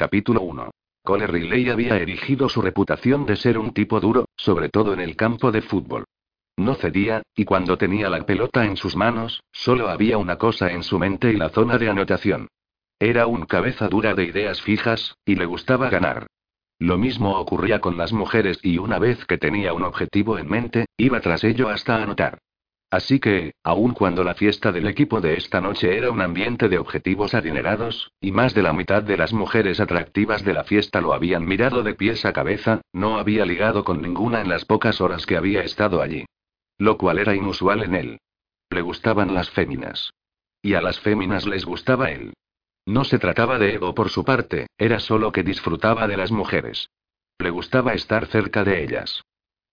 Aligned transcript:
Capítulo 0.00 0.40
1. 0.40 0.70
Cole 1.04 1.26
Riley 1.26 1.68
había 1.68 1.98
erigido 1.98 2.48
su 2.48 2.62
reputación 2.62 3.26
de 3.26 3.36
ser 3.36 3.58
un 3.58 3.74
tipo 3.74 4.00
duro, 4.00 4.24
sobre 4.34 4.70
todo 4.70 4.94
en 4.94 5.00
el 5.00 5.14
campo 5.14 5.52
de 5.52 5.60
fútbol. 5.60 6.06
No 6.56 6.74
cedía, 6.74 7.20
y 7.36 7.44
cuando 7.44 7.76
tenía 7.76 8.08
la 8.08 8.24
pelota 8.24 8.64
en 8.64 8.78
sus 8.78 8.96
manos, 8.96 9.42
solo 9.52 9.90
había 9.90 10.16
una 10.16 10.38
cosa 10.38 10.72
en 10.72 10.84
su 10.84 10.98
mente 10.98 11.30
y 11.30 11.36
la 11.36 11.50
zona 11.50 11.76
de 11.76 11.90
anotación. 11.90 12.48
Era 12.98 13.26
un 13.26 13.44
cabeza 13.44 13.88
dura 13.88 14.14
de 14.14 14.24
ideas 14.24 14.62
fijas, 14.62 15.18
y 15.26 15.34
le 15.34 15.44
gustaba 15.44 15.90
ganar. 15.90 16.28
Lo 16.78 16.96
mismo 16.96 17.38
ocurría 17.38 17.82
con 17.82 17.98
las 17.98 18.14
mujeres 18.14 18.58
y 18.62 18.78
una 18.78 18.98
vez 18.98 19.26
que 19.26 19.36
tenía 19.36 19.74
un 19.74 19.82
objetivo 19.82 20.38
en 20.38 20.48
mente, 20.48 20.86
iba 20.96 21.20
tras 21.20 21.44
ello 21.44 21.68
hasta 21.68 22.02
anotar. 22.02 22.38
Así 22.90 23.20
que, 23.20 23.54
aun 23.62 23.94
cuando 23.94 24.24
la 24.24 24.34
fiesta 24.34 24.72
del 24.72 24.88
equipo 24.88 25.20
de 25.20 25.34
esta 25.34 25.60
noche 25.60 25.96
era 25.96 26.10
un 26.10 26.20
ambiente 26.20 26.68
de 26.68 26.78
objetivos 26.78 27.34
adinerados, 27.34 28.10
y 28.20 28.32
más 28.32 28.52
de 28.52 28.62
la 28.62 28.72
mitad 28.72 29.04
de 29.04 29.16
las 29.16 29.32
mujeres 29.32 29.78
atractivas 29.78 30.44
de 30.44 30.54
la 30.54 30.64
fiesta 30.64 31.00
lo 31.00 31.14
habían 31.14 31.44
mirado 31.44 31.84
de 31.84 31.94
pies 31.94 32.24
a 32.24 32.32
cabeza, 32.32 32.80
no 32.92 33.18
había 33.18 33.46
ligado 33.46 33.84
con 33.84 34.02
ninguna 34.02 34.40
en 34.40 34.48
las 34.48 34.64
pocas 34.64 35.00
horas 35.00 35.24
que 35.24 35.36
había 35.36 35.62
estado 35.62 36.02
allí. 36.02 36.24
Lo 36.78 36.98
cual 36.98 37.20
era 37.20 37.36
inusual 37.36 37.84
en 37.84 37.94
él. 37.94 38.20
Le 38.70 38.82
gustaban 38.82 39.34
las 39.34 39.50
féminas. 39.50 40.12
Y 40.60 40.74
a 40.74 40.82
las 40.82 40.98
féminas 40.98 41.46
les 41.46 41.64
gustaba 41.64 42.10
él. 42.10 42.32
No 42.86 43.04
se 43.04 43.20
trataba 43.20 43.60
de 43.60 43.74
ego 43.74 43.94
por 43.94 44.10
su 44.10 44.24
parte, 44.24 44.66
era 44.78 44.98
solo 44.98 45.30
que 45.30 45.44
disfrutaba 45.44 46.08
de 46.08 46.16
las 46.16 46.32
mujeres. 46.32 46.90
Le 47.38 47.50
gustaba 47.50 47.94
estar 47.94 48.26
cerca 48.26 48.64
de 48.64 48.82
ellas. 48.82 49.22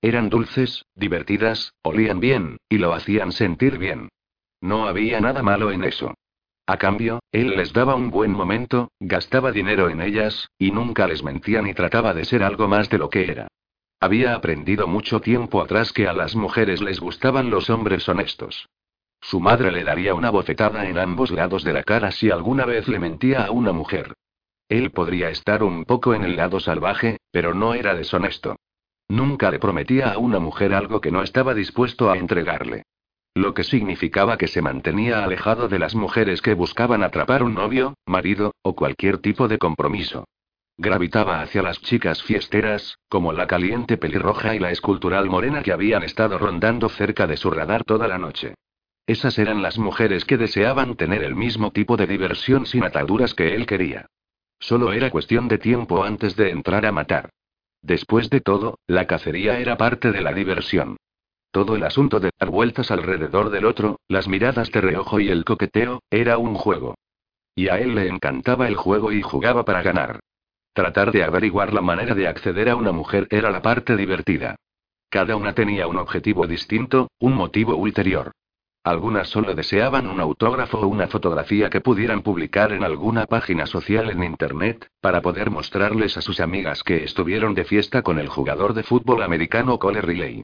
Eran 0.02 0.30
dulces, 0.30 0.86
divertidas, 0.96 1.74
olían 1.82 2.20
bien, 2.20 2.58
y 2.70 2.78
lo 2.78 2.94
hacían 2.94 3.32
sentir 3.32 3.78
bien. 3.78 4.10
No 4.62 4.88
había 4.88 5.20
nada 5.20 5.44
malo 5.44 5.72
en 5.72 5.84
eso. 5.84 6.14
A 6.68 6.78
cambio, 6.78 7.20
él 7.32 7.56
les 7.56 7.74
daba 7.74 7.96
un 7.96 8.12
buen 8.12 8.32
momento, 8.32 8.92
gastaba 9.00 9.52
dinero 9.52 9.90
en 9.90 10.02
ellas, 10.02 10.50
y 10.60 10.72
nunca 10.72 11.08
les 11.08 11.24
mentía 11.24 11.62
ni 11.62 11.74
trataba 11.74 12.14
de 12.14 12.26
ser 12.26 12.44
algo 12.44 12.68
más 12.68 12.90
de 12.90 12.98
lo 12.98 13.10
que 13.10 13.32
era. 13.32 13.48
Había 14.00 14.36
aprendido 14.36 14.86
mucho 14.86 15.22
tiempo 15.22 15.62
atrás 15.62 15.92
que 15.92 16.08
a 16.08 16.14
las 16.14 16.36
mujeres 16.36 16.82
les 16.82 17.00
gustaban 17.00 17.50
los 17.50 17.70
hombres 17.70 18.08
honestos. 18.08 18.68
Su 19.22 19.40
madre 19.40 19.72
le 19.72 19.84
daría 19.84 20.14
una 20.14 20.30
bofetada 20.30 20.88
en 20.88 21.00
ambos 21.00 21.32
lados 21.32 21.64
de 21.64 21.74
la 21.74 21.84
cara 21.84 22.12
si 22.12 22.30
alguna 22.30 22.66
vez 22.66 22.88
le 22.88 23.00
mentía 23.00 23.46
a 23.46 23.52
una 23.52 23.72
mujer. 23.72 24.14
Él 24.70 24.92
podría 24.92 25.30
estar 25.30 25.64
un 25.64 25.86
poco 25.86 26.14
en 26.14 26.24
el 26.24 26.36
lado 26.36 26.60
salvaje, 26.60 27.18
pero 27.32 27.54
no 27.54 27.74
era 27.74 27.96
deshonesto. 27.96 28.58
Nunca 29.10 29.52
le 29.52 29.60
prometía 29.60 30.12
a 30.12 30.18
una 30.18 30.40
mujer 30.40 30.74
algo 30.74 31.00
que 31.00 31.12
no 31.12 31.22
estaba 31.22 31.54
dispuesto 31.54 32.12
a 32.12 32.18
entregarle. 32.18 32.84
Lo 33.34 33.54
que 33.54 33.64
significaba 33.64 34.38
que 34.38 34.48
se 34.48 34.62
mantenía 34.62 35.24
alejado 35.24 35.68
de 35.68 35.80
las 35.80 35.96
mujeres 35.96 36.42
que 36.42 36.54
buscaban 36.54 37.04
atrapar 37.04 37.44
un 37.44 37.54
novio, 37.54 37.94
marido, 38.06 38.54
o 38.64 38.76
cualquier 38.76 39.20
tipo 39.20 39.48
de 39.48 39.60
compromiso. 39.60 40.26
Gravitaba 40.76 41.42
hacia 41.42 41.62
las 41.62 41.82
chicas 41.82 42.22
fiesteras, 42.22 42.98
como 43.10 43.34
la 43.34 43.48
caliente 43.48 43.98
pelirroja 43.98 44.56
y 44.56 44.60
la 44.60 44.72
escultural 44.72 45.30
morena 45.30 45.64
que 45.64 45.72
habían 45.72 46.04
estado 46.04 46.38
rondando 46.38 46.90
cerca 46.90 47.26
de 47.28 47.38
su 47.38 47.50
radar 47.50 47.84
toda 47.84 48.08
la 48.08 48.18
noche. 48.18 48.56
Esas 49.08 49.40
eran 49.40 49.62
las 49.62 49.80
mujeres 49.80 50.26
que 50.26 50.38
deseaban 50.38 50.96
tener 50.96 51.24
el 51.24 51.36
mismo 51.36 51.72
tipo 51.72 51.96
de 51.96 52.08
diversión 52.08 52.66
sin 52.66 52.84
ataduras 52.84 53.34
que 53.34 53.56
él 53.56 53.66
quería. 53.66 54.08
Solo 54.60 54.92
era 54.92 55.10
cuestión 55.10 55.48
de 55.48 55.58
tiempo 55.60 56.04
antes 56.04 56.36
de 56.36 56.50
entrar 56.50 56.86
a 56.86 56.92
matar. 56.92 57.30
Después 57.82 58.30
de 58.30 58.42
todo, 58.42 58.80
la 58.88 59.08
cacería 59.08 59.60
era 59.60 59.78
parte 59.78 60.12
de 60.12 60.22
la 60.22 60.34
diversión. 60.34 60.98
Todo 61.52 61.76
el 61.76 61.84
asunto 61.84 62.20
de 62.20 62.32
dar 62.40 62.50
vueltas 62.50 62.92
alrededor 62.92 63.50
del 63.50 63.66
otro, 63.66 64.00
las 64.08 64.28
miradas 64.28 64.72
de 64.72 64.82
reojo 64.82 65.20
y 65.20 65.30
el 65.30 65.46
coqueteo, 65.46 66.02
era 66.10 66.38
un 66.38 66.56
juego. 66.56 66.96
Y 67.56 67.70
a 67.70 67.80
él 67.80 67.96
le 67.96 68.08
encantaba 68.08 68.68
el 68.68 68.76
juego 68.76 69.12
y 69.12 69.22
jugaba 69.22 69.66
para 69.66 69.82
ganar. 69.82 70.20
Tratar 70.74 71.12
de 71.12 71.24
averiguar 71.24 71.74
la 71.74 71.82
manera 71.82 72.14
de 72.14 72.28
acceder 72.28 72.70
a 72.70 72.76
una 72.76 72.92
mujer 72.92 73.28
era 73.32 73.50
la 73.50 73.62
parte 73.62 73.96
divertida. 73.96 74.56
Cada 75.10 75.36
una 75.36 75.54
tenía 75.54 75.88
un 75.88 75.98
objetivo 75.98 76.46
distinto, 76.46 77.10
un 77.20 77.34
motivo 77.34 77.76
ulterior. 77.76 78.34
Algunas 78.88 79.28
solo 79.28 79.54
deseaban 79.54 80.08
un 80.08 80.22
autógrafo 80.22 80.80
o 80.80 80.88
una 80.88 81.08
fotografía 81.08 81.70
que 81.70 81.82
pudieran 81.82 82.22
publicar 82.22 82.72
en 82.72 82.86
alguna 82.86 83.26
página 83.26 83.66
social 83.66 84.10
en 84.10 84.24
Internet, 84.24 84.88
para 85.02 85.22
poder 85.22 85.52
mostrarles 85.52 86.16
a 86.16 86.22
sus 86.22 86.40
amigas 86.40 86.84
que 86.84 87.04
estuvieron 87.04 87.54
de 87.54 87.66
fiesta 87.66 88.02
con 88.02 88.18
el 88.18 88.30
jugador 88.30 88.74
de 88.74 88.84
fútbol 88.84 89.24
americano 89.24 89.78
Cole 89.78 90.00
Riley. 90.00 90.42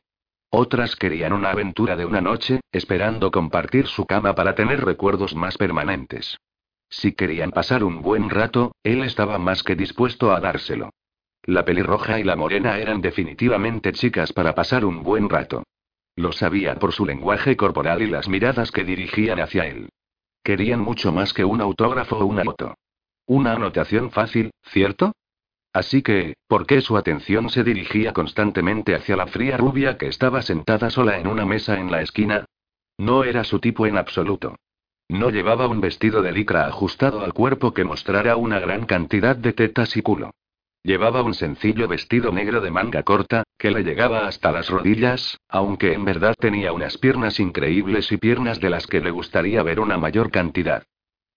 Otras 0.49 0.97
querían 0.97 1.31
una 1.31 1.51
aventura 1.51 1.95
de 1.95 2.05
una 2.05 2.19
noche, 2.19 2.59
esperando 2.73 3.31
compartir 3.31 3.87
su 3.87 4.05
cama 4.05 4.35
para 4.35 4.55
tener 4.55 4.83
recuerdos 4.83 5.33
más 5.35 5.57
permanentes. 5.57 6.37
Si 6.89 7.13
querían 7.13 7.51
pasar 7.51 7.81
un 7.81 8.01
buen 8.01 8.29
rato, 8.29 8.73
él 8.83 9.03
estaba 9.03 9.37
más 9.37 9.63
que 9.63 9.77
dispuesto 9.77 10.33
a 10.33 10.41
dárselo. 10.41 10.89
La 11.43 11.63
pelirroja 11.63 12.19
y 12.19 12.25
la 12.25 12.35
morena 12.35 12.77
eran 12.77 12.99
definitivamente 12.99 13.93
chicas 13.93 14.33
para 14.33 14.53
pasar 14.53 14.83
un 14.83 15.01
buen 15.01 15.29
rato. 15.29 15.63
Lo 16.15 16.31
sabía 16.31 16.75
por 16.75 16.93
su 16.93 17.05
lenguaje 17.05 17.57
corporal 17.57 18.01
y 18.01 18.07
las 18.07 18.27
miradas 18.27 18.71
que 18.71 18.83
dirigían 18.83 19.39
hacia 19.39 19.65
él. 19.65 19.89
Querían 20.43 20.79
mucho 20.79 21.11
más 21.11 21.33
que 21.33 21.45
un 21.45 21.61
autógrafo 21.61 22.17
o 22.17 22.25
una 22.25 22.43
foto. 22.43 22.75
Una 23.25 23.53
anotación 23.53 24.11
fácil, 24.11 24.51
¿cierto? 24.63 25.13
Así 25.71 26.03
que, 26.03 26.35
¿por 26.47 26.67
qué 26.67 26.81
su 26.81 26.97
atención 26.97 27.49
se 27.49 27.63
dirigía 27.63 28.13
constantemente 28.13 28.93
hacia 28.93 29.15
la 29.15 29.25
fría 29.25 29.57
rubia 29.57 29.97
que 29.97 30.07
estaba 30.07 30.43
sentada 30.43 30.91
sola 30.91 31.17
en 31.17 31.27
una 31.27 31.45
mesa 31.45 31.79
en 31.79 31.89
la 31.89 32.01
esquina? 32.01 32.45
No 32.97 33.23
era 33.23 33.43
su 33.43 33.59
tipo 33.59 33.87
en 33.87 33.97
absoluto. 33.97 34.55
No 35.09 35.31
llevaba 35.31 35.67
un 35.67 35.81
vestido 35.81 36.21
de 36.21 36.31
licra 36.31 36.67
ajustado 36.67 37.21
al 37.23 37.33
cuerpo 37.33 37.73
que 37.73 37.83
mostrara 37.83 38.35
una 38.35 38.59
gran 38.59 38.85
cantidad 38.85 39.35
de 39.35 39.53
tetas 39.53 39.97
y 39.97 40.03
culo. 40.03 40.31
Llevaba 40.85 41.23
un 41.23 41.33
sencillo 41.33 41.87
vestido 41.87 42.33
negro 42.33 42.59
de 42.59 42.69
manga 42.69 43.03
corta, 43.03 43.43
que 43.57 43.71
le 43.71 43.83
llegaba 43.83 44.27
hasta 44.27 44.51
las 44.51 44.69
rodillas, 44.69 45.39
aunque 45.47 45.93
en 45.93 46.03
verdad 46.03 46.35
tenía 46.37 46.73
unas 46.73 46.97
piernas 46.97 47.39
increíbles 47.39 48.11
y 48.11 48.17
piernas 48.17 48.59
de 48.59 48.69
las 48.69 48.85
que 48.85 48.99
le 48.99 49.09
gustaría 49.09 49.63
ver 49.63 49.79
una 49.79 49.97
mayor 49.97 50.29
cantidad. 50.29 50.83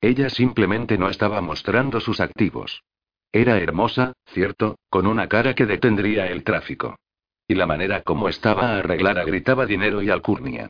Ella 0.00 0.30
simplemente 0.30 0.98
no 0.98 1.08
estaba 1.08 1.40
mostrando 1.40 2.00
sus 2.00 2.20
activos. 2.20 2.82
Era 3.30 3.58
hermosa, 3.58 4.14
cierto, 4.26 4.78
con 4.90 5.06
una 5.06 5.28
cara 5.28 5.54
que 5.54 5.66
detendría 5.66 6.26
el 6.26 6.42
tráfico. 6.42 6.96
Y 7.46 7.54
la 7.54 7.66
manera 7.66 8.02
como 8.02 8.28
estaba 8.28 8.76
arreglada 8.76 9.22
gritaba 9.22 9.64
dinero 9.64 10.02
y 10.02 10.10
alcurnia. 10.10 10.68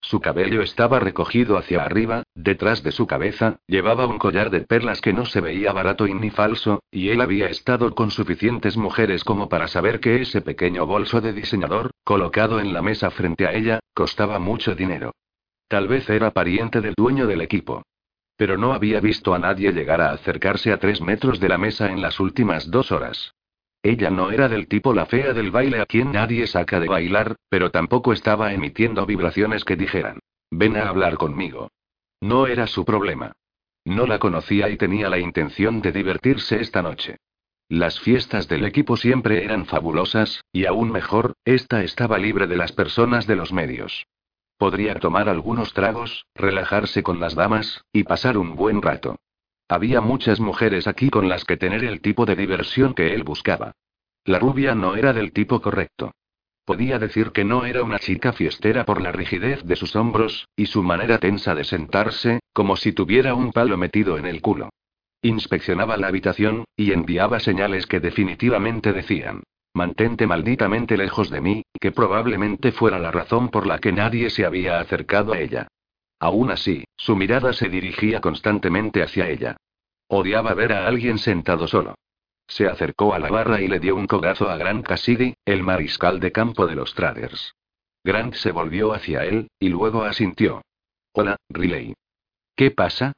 Su 0.00 0.20
cabello 0.20 0.62
estaba 0.62 1.00
recogido 1.00 1.58
hacia 1.58 1.82
arriba, 1.82 2.22
detrás 2.34 2.82
de 2.82 2.92
su 2.92 3.06
cabeza, 3.06 3.58
llevaba 3.66 4.06
un 4.06 4.18
collar 4.18 4.50
de 4.50 4.60
perlas 4.60 5.00
que 5.00 5.12
no 5.12 5.26
se 5.26 5.40
veía 5.40 5.72
barato 5.72 6.06
y 6.06 6.14
ni 6.14 6.30
falso, 6.30 6.82
y 6.90 7.08
él 7.08 7.20
había 7.20 7.48
estado 7.48 7.94
con 7.94 8.10
suficientes 8.10 8.76
mujeres 8.76 9.24
como 9.24 9.48
para 9.48 9.66
saber 9.66 9.98
que 9.98 10.22
ese 10.22 10.42
pequeño 10.42 10.86
bolso 10.86 11.20
de 11.20 11.32
diseñador, 11.32 11.90
colocado 12.04 12.60
en 12.60 12.72
la 12.72 12.82
mesa 12.82 13.10
frente 13.10 13.46
a 13.46 13.52
ella, 13.52 13.80
costaba 13.94 14.38
mucho 14.38 14.74
dinero. 14.74 15.12
Tal 15.68 15.88
vez 15.88 16.08
era 16.08 16.30
pariente 16.30 16.80
del 16.80 16.94
dueño 16.96 17.26
del 17.26 17.40
equipo. 17.40 17.82
Pero 18.36 18.58
no 18.58 18.74
había 18.74 19.00
visto 19.00 19.34
a 19.34 19.38
nadie 19.38 19.72
llegar 19.72 20.00
a 20.00 20.12
acercarse 20.12 20.70
a 20.72 20.78
tres 20.78 21.00
metros 21.00 21.40
de 21.40 21.48
la 21.48 21.58
mesa 21.58 21.90
en 21.90 22.00
las 22.00 22.20
últimas 22.20 22.70
dos 22.70 22.92
horas. 22.92 23.34
Ella 23.86 24.10
no 24.10 24.32
era 24.32 24.48
del 24.48 24.66
tipo 24.66 24.92
la 24.92 25.06
fea 25.06 25.32
del 25.32 25.52
baile 25.52 25.80
a 25.80 25.86
quien 25.86 26.10
nadie 26.10 26.48
saca 26.48 26.80
de 26.80 26.88
bailar, 26.88 27.36
pero 27.48 27.70
tampoco 27.70 28.12
estaba 28.12 28.52
emitiendo 28.52 29.06
vibraciones 29.06 29.64
que 29.64 29.76
dijeran, 29.76 30.18
ven 30.50 30.76
a 30.76 30.88
hablar 30.88 31.14
conmigo. 31.14 31.70
No 32.20 32.48
era 32.48 32.66
su 32.66 32.84
problema. 32.84 33.30
No 33.84 34.08
la 34.08 34.18
conocía 34.18 34.68
y 34.70 34.76
tenía 34.76 35.08
la 35.08 35.20
intención 35.20 35.82
de 35.82 35.92
divertirse 35.92 36.60
esta 36.60 36.82
noche. 36.82 37.18
Las 37.68 38.00
fiestas 38.00 38.48
del 38.48 38.64
equipo 38.64 38.96
siempre 38.96 39.44
eran 39.44 39.66
fabulosas, 39.66 40.42
y 40.50 40.64
aún 40.64 40.90
mejor, 40.90 41.34
esta 41.44 41.84
estaba 41.84 42.18
libre 42.18 42.48
de 42.48 42.56
las 42.56 42.72
personas 42.72 43.28
de 43.28 43.36
los 43.36 43.52
medios. 43.52 44.08
Podría 44.58 44.96
tomar 44.96 45.28
algunos 45.28 45.72
tragos, 45.74 46.26
relajarse 46.34 47.04
con 47.04 47.20
las 47.20 47.36
damas, 47.36 47.84
y 47.92 48.02
pasar 48.02 48.36
un 48.36 48.56
buen 48.56 48.82
rato. 48.82 49.20
Había 49.68 50.00
muchas 50.00 50.38
mujeres 50.38 50.86
aquí 50.86 51.10
con 51.10 51.28
las 51.28 51.44
que 51.44 51.56
tener 51.56 51.84
el 51.84 52.00
tipo 52.00 52.24
de 52.24 52.36
diversión 52.36 52.94
que 52.94 53.14
él 53.14 53.24
buscaba. 53.24 53.72
La 54.24 54.38
rubia 54.38 54.74
no 54.74 54.96
era 54.96 55.12
del 55.12 55.32
tipo 55.32 55.60
correcto. 55.60 56.12
Podía 56.64 56.98
decir 56.98 57.30
que 57.30 57.44
no 57.44 57.64
era 57.64 57.82
una 57.84 57.98
chica 57.98 58.32
fiestera 58.32 58.84
por 58.84 59.00
la 59.00 59.12
rigidez 59.12 59.62
de 59.64 59.76
sus 59.76 59.94
hombros, 59.94 60.48
y 60.56 60.66
su 60.66 60.82
manera 60.82 61.18
tensa 61.18 61.54
de 61.54 61.64
sentarse, 61.64 62.40
como 62.52 62.76
si 62.76 62.92
tuviera 62.92 63.34
un 63.34 63.52
palo 63.52 63.76
metido 63.76 64.18
en 64.18 64.26
el 64.26 64.40
culo. 64.40 64.70
Inspeccionaba 65.22 65.96
la 65.96 66.08
habitación, 66.08 66.64
y 66.76 66.92
enviaba 66.92 67.40
señales 67.40 67.86
que 67.86 68.00
definitivamente 68.00 68.92
decían, 68.92 69.42
mantente 69.74 70.26
malditamente 70.26 70.96
lejos 70.96 71.30
de 71.30 71.40
mí, 71.40 71.62
que 71.80 71.92
probablemente 71.92 72.72
fuera 72.72 72.98
la 72.98 73.10
razón 73.10 73.48
por 73.48 73.66
la 73.66 73.78
que 73.78 73.92
nadie 73.92 74.30
se 74.30 74.44
había 74.44 74.80
acercado 74.80 75.34
a 75.34 75.38
ella. 75.38 75.68
Aún 76.18 76.50
así, 76.50 76.84
su 76.96 77.16
mirada 77.16 77.52
se 77.52 77.68
dirigía 77.68 78.20
constantemente 78.20 79.02
hacia 79.02 79.28
ella. 79.28 79.56
Odiaba 80.08 80.54
ver 80.54 80.72
a 80.72 80.86
alguien 80.86 81.18
sentado 81.18 81.66
solo. 81.66 81.94
Se 82.48 82.66
acercó 82.68 83.12
a 83.12 83.18
la 83.18 83.28
barra 83.28 83.60
y 83.60 83.68
le 83.68 83.80
dio 83.80 83.96
un 83.96 84.06
codazo 84.06 84.48
a 84.48 84.56
Grant 84.56 84.86
Cassidy, 84.86 85.34
el 85.44 85.62
mariscal 85.62 86.20
de 86.20 86.32
campo 86.32 86.66
de 86.66 86.76
los 86.76 86.94
Traders. 86.94 87.54
Grant 88.04 88.34
se 88.34 88.52
volvió 88.52 88.92
hacia 88.92 89.24
él, 89.24 89.48
y 89.58 89.68
luego 89.68 90.04
asintió. 90.04 90.62
Hola, 91.12 91.36
Riley. 91.48 91.94
¿Qué 92.54 92.70
pasa? 92.70 93.12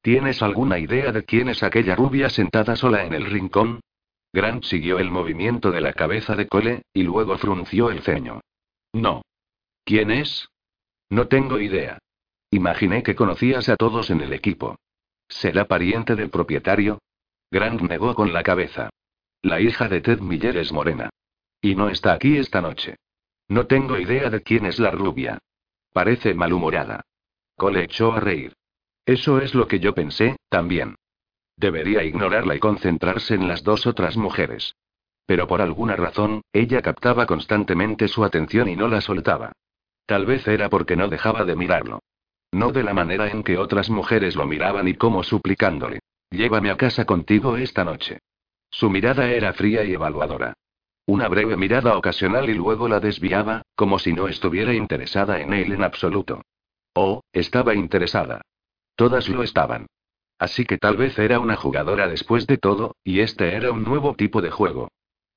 ¿Tienes 0.00 0.42
alguna 0.42 0.78
idea 0.78 1.12
de 1.12 1.24
quién 1.24 1.48
es 1.48 1.62
aquella 1.62 1.94
rubia 1.94 2.30
sentada 2.30 2.74
sola 2.76 3.04
en 3.04 3.12
el 3.12 3.26
rincón? 3.26 3.80
Grant 4.32 4.64
siguió 4.64 4.98
el 4.98 5.10
movimiento 5.10 5.70
de 5.70 5.82
la 5.82 5.92
cabeza 5.92 6.34
de 6.34 6.48
Cole, 6.48 6.82
y 6.94 7.02
luego 7.02 7.36
frunció 7.36 7.90
el 7.90 8.00
ceño. 8.02 8.40
No. 8.92 9.22
¿Quién 9.84 10.10
es? 10.10 10.48
No 11.10 11.28
tengo 11.28 11.60
idea. 11.60 11.98
Imaginé 12.52 13.02
que 13.02 13.14
conocías 13.14 13.70
a 13.70 13.76
todos 13.76 14.10
en 14.10 14.20
el 14.20 14.34
equipo. 14.34 14.76
¿Será 15.26 15.64
pariente 15.64 16.14
del 16.16 16.28
propietario? 16.28 16.98
Grant 17.50 17.80
negó 17.80 18.14
con 18.14 18.34
la 18.34 18.42
cabeza. 18.42 18.90
La 19.40 19.58
hija 19.58 19.88
de 19.88 20.02
Ted 20.02 20.20
Miller 20.20 20.58
es 20.58 20.70
morena. 20.70 21.08
Y 21.62 21.74
no 21.74 21.88
está 21.88 22.12
aquí 22.12 22.36
esta 22.36 22.60
noche. 22.60 22.96
No 23.48 23.66
tengo 23.66 23.98
idea 23.98 24.28
de 24.28 24.42
quién 24.42 24.66
es 24.66 24.78
la 24.78 24.90
rubia. 24.90 25.38
Parece 25.94 26.34
malhumorada. 26.34 27.00
Cole 27.56 27.84
echó 27.84 28.12
a 28.12 28.20
reír. 28.20 28.52
Eso 29.06 29.40
es 29.40 29.54
lo 29.54 29.66
que 29.66 29.80
yo 29.80 29.94
pensé, 29.94 30.36
también. 30.50 30.96
Debería 31.56 32.04
ignorarla 32.04 32.54
y 32.54 32.60
concentrarse 32.60 33.34
en 33.34 33.48
las 33.48 33.64
dos 33.64 33.86
otras 33.86 34.18
mujeres. 34.18 34.76
Pero 35.24 35.46
por 35.46 35.62
alguna 35.62 35.96
razón, 35.96 36.42
ella 36.52 36.82
captaba 36.82 37.24
constantemente 37.24 38.08
su 38.08 38.24
atención 38.24 38.68
y 38.68 38.76
no 38.76 38.88
la 38.88 39.00
soltaba. 39.00 39.52
Tal 40.04 40.26
vez 40.26 40.46
era 40.46 40.68
porque 40.68 40.96
no 40.96 41.08
dejaba 41.08 41.46
de 41.46 41.56
mirarlo. 41.56 42.00
No 42.52 42.70
de 42.70 42.82
la 42.82 42.92
manera 42.92 43.28
en 43.28 43.42
que 43.42 43.56
otras 43.56 43.88
mujeres 43.88 44.36
lo 44.36 44.46
miraban 44.46 44.86
y 44.86 44.94
como 44.94 45.22
suplicándole. 45.22 46.00
Llévame 46.30 46.70
a 46.70 46.76
casa 46.76 47.04
contigo 47.04 47.56
esta 47.56 47.84
noche. 47.84 48.18
Su 48.70 48.90
mirada 48.90 49.30
era 49.30 49.52
fría 49.52 49.84
y 49.84 49.94
evaluadora. 49.94 50.54
Una 51.06 51.28
breve 51.28 51.56
mirada 51.56 51.96
ocasional 51.96 52.48
y 52.48 52.54
luego 52.54 52.88
la 52.88 53.00
desviaba, 53.00 53.62
como 53.74 53.98
si 53.98 54.12
no 54.12 54.28
estuviera 54.28 54.72
interesada 54.72 55.40
en 55.40 55.52
él 55.52 55.72
en 55.72 55.82
absoluto. 55.82 56.42
Oh, 56.94 57.22
estaba 57.32 57.74
interesada. 57.74 58.42
Todas 58.94 59.28
lo 59.28 59.42
estaban. 59.42 59.86
Así 60.38 60.64
que 60.64 60.78
tal 60.78 60.96
vez 60.96 61.18
era 61.18 61.40
una 61.40 61.56
jugadora 61.56 62.06
después 62.06 62.46
de 62.46 62.58
todo, 62.58 62.96
y 63.02 63.20
este 63.20 63.54
era 63.54 63.72
un 63.72 63.82
nuevo 63.82 64.14
tipo 64.14 64.42
de 64.42 64.50
juego. 64.50 64.88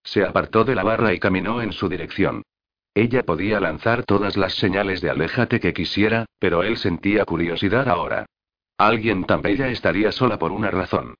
Se 0.03 0.23
apartó 0.23 0.65
de 0.65 0.75
la 0.75 0.83
barra 0.83 1.13
y 1.13 1.19
caminó 1.19 1.61
en 1.61 1.71
su 1.71 1.89
dirección. 1.89 2.43
Ella 2.95 3.23
podía 3.23 3.59
lanzar 3.59 4.05
todas 4.05 4.37
las 4.37 4.55
señales 4.55 5.01
de 5.01 5.09
aléjate 5.09 5.59
que 5.59 5.73
quisiera, 5.73 6.25
pero 6.39 6.63
él 6.63 6.77
sentía 6.77 7.25
curiosidad 7.25 7.89
ahora. 7.89 8.25
Alguien 8.77 9.25
tan 9.25 9.41
bella 9.41 9.67
estaría 9.67 10.13
sola 10.13 10.39
por 10.39 10.53
una 10.53 10.71
razón. 10.71 11.15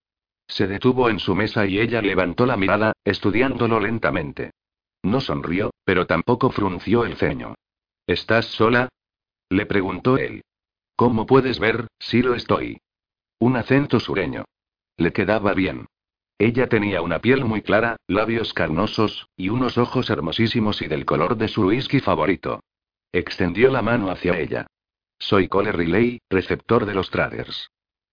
Se 0.48 0.68
detuvo 0.68 1.10
en 1.10 1.19
su 1.19 1.36
mesa 1.36 1.66
y 1.66 1.80
ella 1.80 2.01
levantó 2.01 2.45
la 2.45 2.56
mirada, 2.56 2.94
estudiándolo 3.04 3.81
lentamente. 3.81 4.51
No 5.04 5.19
sonrió, 5.19 5.72
pero 5.83 6.07
tampoco 6.07 6.50
frunció 6.50 7.04
el 7.04 7.18
ceño. 7.18 7.56
¿Estás 8.07 8.45
sola? 8.45 8.88
Le 9.50 9.66
preguntó 9.66 10.18
él. 10.18 10.44
¿Cómo 10.95 11.25
puedes 11.25 11.60
ver, 11.60 11.88
si 12.00 12.22
lo 12.22 12.36
estoy? 12.36 12.80
Un 13.39 13.57
acento 13.57 14.00
sureño. 14.00 14.45
Le 14.95 15.12
quedaba 15.12 15.54
bien. 15.54 15.88
Ella 16.38 16.68
tenía 16.68 17.02
una 17.02 17.20
piel 17.20 17.46
muy 17.46 17.62
clara, 17.62 17.96
labios 18.08 18.54
carnosos, 18.54 19.30
y 19.38 19.50
unos 19.50 19.78
ojos 19.78 20.10
hermosísimos 20.10 20.82
y 20.82 20.88
del 20.88 21.06
color 21.06 21.38
de 21.38 21.48
su 21.48 21.68
whisky 21.68 22.02
favorito. 22.02 22.62
Extendió 23.14 23.72
la 23.72 23.82
mano 23.82 24.12
hacia 24.12 24.38
ella. 24.38 24.68
Soy 25.18 25.48
Cole 25.48 25.72
Riley, 25.72 26.20
receptor 26.30 26.86
de 26.86 26.94
los 26.94 27.10
traders. 27.10 27.70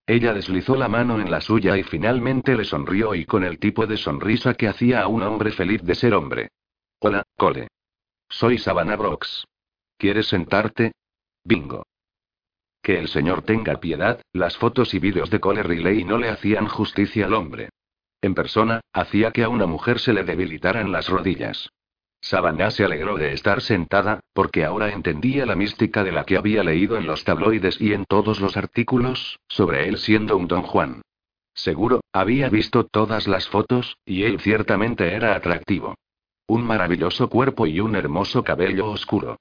Ella 0.07 0.33
deslizó 0.33 0.77
la 0.77 0.89
mano 0.89 1.21
en 1.21 1.31
la 1.31 1.41
suya 1.41 1.77
y 1.77 1.83
finalmente 1.83 2.57
le 2.57 2.65
sonrió 2.65 3.15
y 3.15 3.25
con 3.25 3.43
el 3.43 3.59
tipo 3.59 3.87
de 3.87 3.97
sonrisa 3.97 4.55
que 4.55 4.69
hacía 4.69 5.03
a 5.03 5.09
un 5.09 5.23
hombre 5.23 5.51
feliz 5.51 5.83
de 5.83 5.97
ser 5.97 6.15
hombre. 6.15 6.51
Hola, 7.01 7.25
Cole. 7.37 7.69
Soy 8.29 8.59
Savannah 8.59 8.97
Brooks. 8.97 9.45
¿Quieres 9.99 10.29
sentarte? 10.29 10.93
Bingo. 11.45 11.85
Que 12.81 12.99
el 12.99 13.09
señor 13.09 13.43
tenga 13.43 13.81
piedad, 13.81 14.21
las 14.33 14.57
fotos 14.57 14.95
y 14.95 15.01
vídeos 15.01 15.31
de 15.31 15.41
Cole 15.41 15.63
Riley 15.63 16.05
no 16.05 16.19
le 16.19 16.29
hacían 16.29 16.69
justicia 16.69 17.27
al 17.27 17.35
hombre. 17.35 17.71
En 18.23 18.35
persona, 18.35 18.81
hacía 18.93 19.33
que 19.33 19.43
a 19.43 19.49
una 19.49 19.67
mujer 19.67 19.99
se 19.99 20.13
le 20.13 20.23
debilitaran 20.23 20.93
las 20.93 21.09
rodillas. 21.09 21.71
Savannah 22.21 22.71
se 22.71 22.85
alegró 22.85 23.17
de 23.17 23.33
estar 23.33 23.61
sentada, 23.61 24.21
porque 24.33 24.65
ahora 24.65 24.93
entendía 24.93 25.45
la 25.45 25.57
mística 25.57 26.05
de 26.05 26.13
la 26.13 26.25
que 26.25 26.37
había 26.37 26.63
leído 26.63 26.97
en 26.97 27.07
los 27.07 27.25
tabloides 27.25 27.81
y 27.81 27.93
en 27.93 28.05
todos 28.05 28.41
los 28.41 28.57
artículos, 28.57 29.41
sobre 29.49 29.89
él 29.89 29.99
siendo 29.99 30.37
un 30.37 30.47
don 30.47 30.63
Juan. 30.63 31.03
Seguro, 31.53 32.01
había 32.13 32.49
visto 32.49 32.87
todas 32.87 33.27
las 33.27 33.49
fotos, 33.49 33.99
y 34.07 34.23
él 34.23 34.41
ciertamente 34.41 35.13
era 35.15 35.35
atractivo. 35.35 35.97
Un 36.47 36.65
maravilloso 36.65 37.29
cuerpo 37.29 37.67
y 37.67 37.81
un 37.81 37.97
hermoso 37.97 38.45
cabello 38.45 38.87
oscuro. 38.87 39.39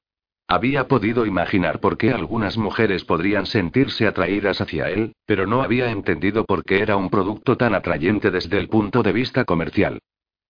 Había 0.51 0.89
podido 0.89 1.25
imaginar 1.25 1.79
por 1.79 1.97
qué 1.97 2.11
algunas 2.11 2.57
mujeres 2.57 3.05
podrían 3.05 3.45
sentirse 3.45 4.05
atraídas 4.05 4.59
hacia 4.59 4.89
él, 4.89 5.13
pero 5.25 5.47
no 5.47 5.61
había 5.61 5.89
entendido 5.91 6.43
por 6.43 6.65
qué 6.65 6.81
era 6.81 6.97
un 6.97 7.09
producto 7.09 7.55
tan 7.55 7.73
atrayente 7.73 8.31
desde 8.31 8.59
el 8.59 8.67
punto 8.67 9.01
de 9.01 9.13
vista 9.13 9.45
comercial. 9.45 9.99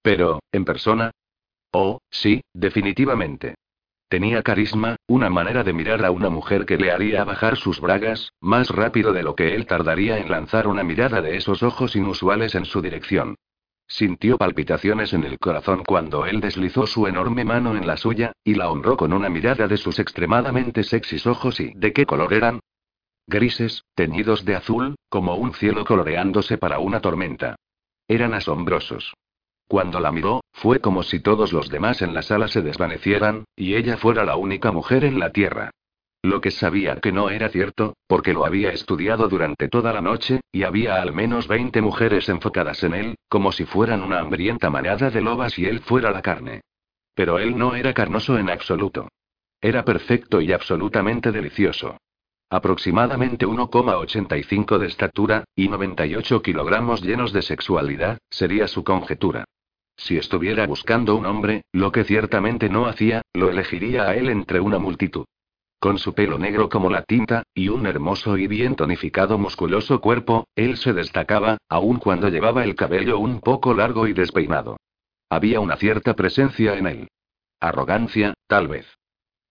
Pero, 0.02 0.40
en 0.52 0.66
persona. 0.66 1.12
Oh, 1.72 2.00
sí, 2.10 2.42
definitivamente. 2.52 3.54
Tenía 4.10 4.42
carisma, 4.42 4.96
una 5.06 5.30
manera 5.30 5.64
de 5.64 5.72
mirar 5.72 6.04
a 6.04 6.10
una 6.10 6.32
mujer 6.32 6.66
que 6.66 6.78
le 6.78 6.92
haría 6.92 7.24
bajar 7.24 7.56
sus 7.56 7.80
bragas, 7.80 8.34
más 8.42 8.70
rápido 8.70 9.14
de 9.14 9.22
lo 9.22 9.36
que 9.36 9.54
él 9.54 9.68
tardaría 9.68 10.18
en 10.18 10.32
lanzar 10.32 10.68
una 10.68 10.84
mirada 10.84 11.22
de 11.22 11.38
esos 11.38 11.62
ojos 11.62 11.96
inusuales 11.96 12.56
en 12.56 12.66
su 12.66 12.82
dirección. 12.82 13.36
Sintió 13.92 14.38
palpitaciones 14.38 15.12
en 15.12 15.26
el 15.26 15.38
corazón 15.38 15.84
cuando 15.84 16.26
él 16.26 16.40
deslizó 16.40 16.88
su 16.88 17.08
enorme 17.08 17.44
mano 17.44 17.76
en 17.76 17.86
la 17.86 17.98
suya, 17.98 18.32
y 18.42 18.56
la 18.56 18.70
honró 18.70 18.96
con 18.96 19.12
una 19.12 19.28
mirada 19.28 19.68
de 19.68 19.76
sus 19.76 20.00
extremadamente 20.00 20.84
sexys 20.84 21.28
ojos 21.28 21.60
y 21.60 21.74
¿de 21.76 21.92
qué 21.92 22.06
color 22.06 22.34
eran? 22.34 22.62
Grises, 23.28 23.84
teñidos 23.94 24.46
de 24.46 24.56
azul, 24.56 24.96
como 25.10 25.36
un 25.36 25.54
cielo 25.54 25.84
coloreándose 25.84 26.58
para 26.58 26.80
una 26.80 27.02
tormenta. 27.02 27.58
Eran 28.08 28.34
asombrosos. 28.34 29.14
Cuando 29.68 30.00
la 30.00 30.14
miró, 30.14 30.40
fue 30.54 30.80
como 30.80 31.04
si 31.04 31.20
todos 31.20 31.52
los 31.52 31.68
demás 31.68 32.02
en 32.02 32.14
la 32.14 32.22
sala 32.22 32.48
se 32.48 32.62
desvanecieran, 32.62 33.44
y 33.58 33.76
ella 33.76 33.98
fuera 33.98 34.24
la 34.24 34.38
única 34.38 34.72
mujer 34.72 35.04
en 35.04 35.20
la 35.20 35.34
Tierra. 35.34 35.70
Lo 36.24 36.40
que 36.40 36.52
sabía 36.52 36.98
que 36.98 37.12
no 37.12 37.32
era 37.32 37.50
cierto, 37.50 37.96
porque 38.06 38.34
lo 38.34 38.46
había 38.46 38.72
estudiado 38.72 39.28
durante 39.28 39.68
toda 39.70 39.92
la 39.92 40.02
noche, 40.02 40.42
y 40.52 40.64
había 40.64 41.02
al 41.02 41.14
menos 41.14 41.48
20 41.48 41.82
mujeres 41.82 42.30
enfocadas 42.30 42.84
en 42.84 42.94
él, 42.94 43.16
como 43.28 43.52
si 43.52 43.66
fueran 43.66 44.04
una 44.04 44.20
hambrienta 44.20 44.70
manada 44.70 45.10
de 45.10 45.22
lobas 45.22 45.58
y 45.58 45.66
él 45.66 45.80
fuera 45.80 46.12
la 46.12 46.22
carne. 46.22 46.62
Pero 47.16 47.40
él 47.40 47.58
no 47.58 47.76
era 47.76 47.94
carnoso 47.94 48.38
en 48.38 48.52
absoluto. 48.52 49.08
Era 49.60 49.84
perfecto 49.84 50.42
y 50.42 50.52
absolutamente 50.52 51.32
delicioso. 51.32 51.98
Aproximadamente 52.52 53.48
1,85 53.48 54.78
de 54.78 54.88
estatura, 54.88 55.44
y 55.56 55.70
98 55.70 56.42
kilogramos 56.44 57.02
llenos 57.02 57.34
de 57.34 57.42
sexualidad, 57.42 58.20
sería 58.30 58.68
su 58.68 58.84
conjetura. 58.84 59.46
Si 59.98 60.18
estuviera 60.18 60.68
buscando 60.68 61.16
un 61.16 61.26
hombre, 61.26 61.64
lo 61.72 61.92
que 61.92 62.04
ciertamente 62.04 62.70
no 62.70 62.86
hacía, 62.86 63.24
lo 63.34 63.50
elegiría 63.50 64.04
a 64.04 64.16
él 64.16 64.30
entre 64.30 64.60
una 64.60 64.78
multitud. 64.78 65.26
Con 65.82 65.98
su 65.98 66.14
pelo 66.14 66.38
negro 66.38 66.70
como 66.70 66.92
la 66.92 67.02
tinta, 67.02 67.42
y 67.56 67.70
un 67.70 67.88
hermoso 67.88 68.38
y 68.38 68.46
bien 68.46 68.76
tonificado 68.76 69.40
musculoso 69.40 70.00
cuerpo, 70.00 70.46
él 70.56 70.78
se 70.78 70.94
destacaba, 70.94 71.58
aun 71.68 71.98
cuando 71.98 72.30
llevaba 72.30 72.64
el 72.64 72.76
cabello 72.76 73.18
un 73.18 73.40
poco 73.40 73.74
largo 73.74 74.06
y 74.06 74.14
despeinado. 74.14 74.78
Había 75.28 75.60
una 75.60 75.78
cierta 75.78 76.14
presencia 76.14 76.76
en 76.76 76.86
él. 76.86 77.08
Arrogancia, 77.60 78.36
tal 78.46 78.68
vez. 78.68 78.86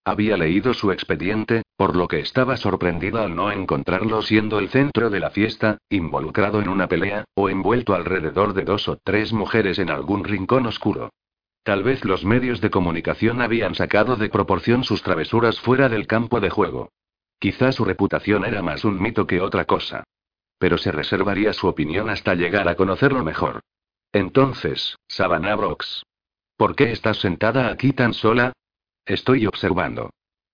Había 0.05 0.37
leído 0.37 0.73
su 0.73 0.93
expediente, 0.93 1.63
por 1.77 1.97
lo 1.97 2.07
que 2.07 2.21
estaba 2.21 2.57
sorprendida 2.57 3.25
al 3.25 3.35
no 3.35 3.51
encontrarlo 3.51 4.23
siendo 4.23 4.61
el 4.61 4.69
centro 4.69 5.11
de 5.11 5.19
la 5.19 5.31
fiesta, 5.31 5.79
involucrado 5.89 6.61
en 6.61 6.69
una 6.69 6.87
pelea, 6.87 7.25
o 7.35 7.49
envuelto 7.49 7.93
alrededor 7.93 8.55
de 8.55 8.63
dos 8.63 8.89
o 8.89 8.99
tres 9.03 9.33
mujeres 9.33 9.81
en 9.81 9.91
algún 9.91 10.23
rincón 10.23 10.67
oscuro. 10.67 11.11
Tal 11.63 11.83
vez 11.83 12.05
los 12.05 12.25
medios 12.25 12.61
de 12.61 12.71
comunicación 12.71 13.43
habían 13.43 13.75
sacado 13.75 14.17
de 14.17 14.31
proporción 14.31 14.83
sus 14.83 15.03
travesuras 15.03 15.61
fuera 15.61 15.89
del 15.89 16.07
campo 16.07 16.41
de 16.41 16.51
juego. 16.51 16.91
Quizá 17.39 17.73
su 17.73 17.85
reputación 17.85 18.45
era 18.45 18.63
más 18.63 18.85
un 18.85 19.01
mito 19.01 19.27
que 19.27 19.41
otra 19.41 19.65
cosa. 19.65 20.05
Pero 20.59 20.79
se 20.79 20.93
reservaría 20.93 21.53
su 21.53 21.69
opinión 21.69 22.11
hasta 22.11 22.35
llegar 22.35 22.69
a 22.69 22.77
conocerlo 22.77 23.25
mejor. 23.25 23.61
Entonces, 24.13 24.97
Savannah 25.09 25.55
Brooks. 25.55 26.03
¿Por 26.57 26.75
qué 26.77 26.93
estás 26.93 27.19
sentada 27.19 27.69
aquí 27.69 27.93
tan 27.93 28.13
sola? 28.13 28.53
Estoy 29.07 29.47
observando. 29.47 30.11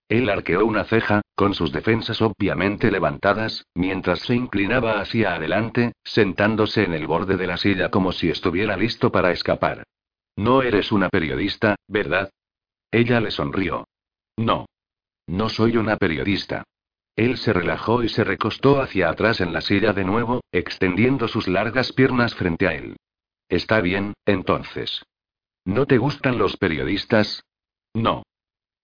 Él 0.08 0.28
arqueó 0.28 0.64
una 0.64 0.84
ceja, 0.84 1.22
con 1.34 1.54
sus 1.54 1.72
defensas 1.72 2.22
obviamente 2.22 2.90
levantadas, 2.92 3.66
mientras 3.74 4.20
se 4.20 4.34
inclinaba 4.34 5.00
hacia 5.00 5.34
adelante, 5.34 5.92
sentándose 6.04 6.84
en 6.84 6.94
el 6.94 7.08
borde 7.08 7.36
de 7.36 7.46
la 7.48 7.56
silla 7.56 7.90
como 7.90 8.12
si 8.12 8.30
estuviera 8.30 8.76
listo 8.76 9.10
para 9.10 9.32
escapar. 9.32 9.84
No 10.36 10.62
eres 10.62 10.92
una 10.92 11.08
periodista, 11.08 11.76
¿verdad? 11.88 12.30
Ella 12.90 13.20
le 13.20 13.30
sonrió. 13.30 13.88
No. 14.36 14.66
No 15.26 15.48
soy 15.48 15.76
una 15.76 15.96
periodista. 15.96 16.64
Él 17.16 17.38
se 17.38 17.52
relajó 17.52 18.02
y 18.02 18.10
se 18.10 18.24
recostó 18.24 18.80
hacia 18.80 19.08
atrás 19.08 19.40
en 19.40 19.52
la 19.52 19.62
silla 19.62 19.92
de 19.94 20.04
nuevo, 20.04 20.42
extendiendo 20.52 21.28
sus 21.28 21.48
largas 21.48 21.92
piernas 21.92 22.34
frente 22.34 22.68
a 22.68 22.74
él. 22.74 22.96
Está 23.48 23.80
bien, 23.80 24.12
entonces. 24.26 25.02
¿No 25.64 25.86
te 25.86 25.98
gustan 25.98 26.36
los 26.36 26.56
periodistas? 26.58 27.42
No. 27.94 28.22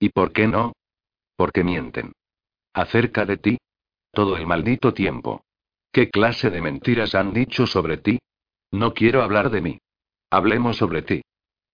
¿Y 0.00 0.08
por 0.08 0.32
qué 0.32 0.48
no? 0.48 0.72
Porque 1.36 1.62
mienten. 1.62 2.12
¿Acerca 2.72 3.26
de 3.26 3.36
ti? 3.36 3.58
Todo 4.10 4.36
el 4.36 4.46
maldito 4.46 4.94
tiempo. 4.94 5.44
¿Qué 5.92 6.08
clase 6.10 6.48
de 6.50 6.62
mentiras 6.62 7.14
han 7.14 7.34
dicho 7.34 7.66
sobre 7.66 7.98
ti? 7.98 8.18
No 8.70 8.94
quiero 8.94 9.22
hablar 9.22 9.50
de 9.50 9.60
mí. 9.60 9.78
Hablemos 10.30 10.78
sobre 10.78 11.02
ti. 11.02 11.22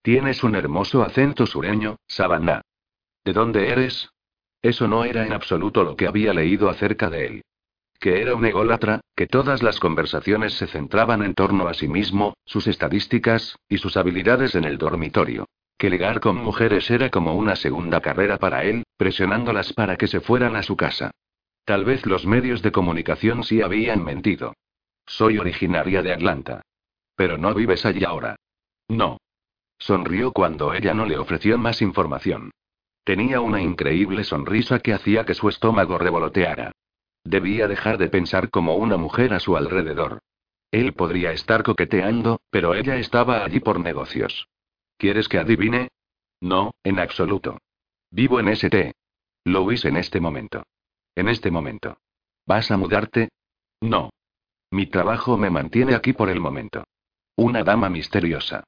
Tienes 0.09 0.43
un 0.43 0.55
hermoso 0.55 1.03
acento 1.03 1.45
sureño, 1.45 1.99
Savannah. 2.07 2.63
¿De 3.27 3.35
dónde 3.35 3.69
eres? 3.69 4.09
Eso 4.63 4.89
no 4.89 5.05
era 5.05 5.27
en 5.27 5.35
absoluto 5.35 5.85
lo 5.85 5.97
que 5.97 6.07
había 6.07 6.33
leído 6.33 6.71
acerca 6.71 7.11
de 7.11 7.27
él. 7.27 7.43
Que 8.01 8.23
era 8.23 8.35
un 8.35 8.47
ególatra, 8.47 9.03
que 9.15 9.27
todas 9.27 9.63
las 9.63 9.79
conversaciones 9.79 10.55
se 10.55 10.67
centraban 10.67 11.23
en 11.23 11.35
torno 11.35 11.69
a 11.69 11.75
sí 11.75 11.89
mismo, 11.89 12.39
sus 12.47 12.69
estadísticas, 12.69 13.59
y 13.69 13.77
sus 13.77 13.99
habilidades 13.99 14.55
en 14.55 14.65
el 14.65 14.79
dormitorio. 14.79 15.45
Que 15.77 15.91
ligar 15.91 16.21
con 16.21 16.37
mujeres 16.37 16.91
era 16.91 17.11
como 17.11 17.35
una 17.35 17.55
segunda 17.55 18.01
carrera 18.01 18.39
para 18.39 18.65
él, 18.65 18.85
presionándolas 18.97 19.75
para 19.75 19.97
que 19.97 20.07
se 20.07 20.21
fueran 20.21 20.57
a 20.57 20.63
su 20.63 20.75
casa. 20.75 21.11
Tal 21.67 21.85
vez 21.85 22.07
los 22.07 22.25
medios 22.25 22.63
de 22.63 22.73
comunicación 22.73 23.45
sí 23.45 23.61
habían 23.61 24.03
mentido. 24.03 24.55
Soy 25.05 25.37
originaria 25.37 26.01
de 26.01 26.15
Atlanta. 26.15 26.63
Pero 27.15 27.37
no 27.37 27.53
vives 27.53 27.85
allí 27.85 28.05
ahora. 28.05 28.37
No. 28.89 29.19
Sonrió 29.79 30.33
cuando 30.33 30.75
ella 30.75 30.95
no 30.95 31.07
le 31.07 31.19
ofreció 31.19 31.57
más 31.59 31.83
información. 31.83 32.51
Tenía 33.05 33.41
una 33.41 33.63
increíble 33.63 34.25
sonrisa 34.25 34.81
que 34.81 34.93
hacía 34.93 35.25
que 35.25 35.35
su 35.35 35.49
estómago 35.49 35.97
revoloteara. 35.99 36.73
Debía 37.25 37.69
dejar 37.69 37.99
de 37.99 38.09
pensar 38.09 38.51
como 38.51 38.77
una 38.77 38.97
mujer 38.97 39.33
a 39.33 39.41
su 39.41 39.57
alrededor. 39.57 40.19
Él 40.71 40.93
podría 40.93 41.33
estar 41.33 41.63
coqueteando, 41.63 42.41
pero 42.51 42.75
ella 42.75 42.97
estaba 42.97 43.45
allí 43.45 43.61
por 43.61 43.81
negocios. 43.81 44.49
¿Quieres 44.99 45.29
que 45.29 45.39
adivine? 45.39 45.89
No, 46.41 46.73
en 46.83 46.99
absoluto. 46.99 47.59
Vivo 48.11 48.41
en 48.41 48.49
ST. 48.49 48.93
Louis 49.45 49.85
en 49.85 49.97
este 49.97 50.21
momento. 50.21 50.65
En 51.15 51.29
este 51.29 51.51
momento. 51.51 51.99
¿Vas 52.47 52.71
a 52.71 52.77
mudarte? 52.77 53.31
No. 53.81 54.11
Mi 54.71 54.87
trabajo 54.87 55.37
me 55.39 55.51
mantiene 55.51 55.95
aquí 55.95 56.13
por 56.13 56.29
el 56.29 56.41
momento. 56.41 56.85
Una 57.37 57.65
dama 57.65 57.89
misteriosa. 57.89 58.65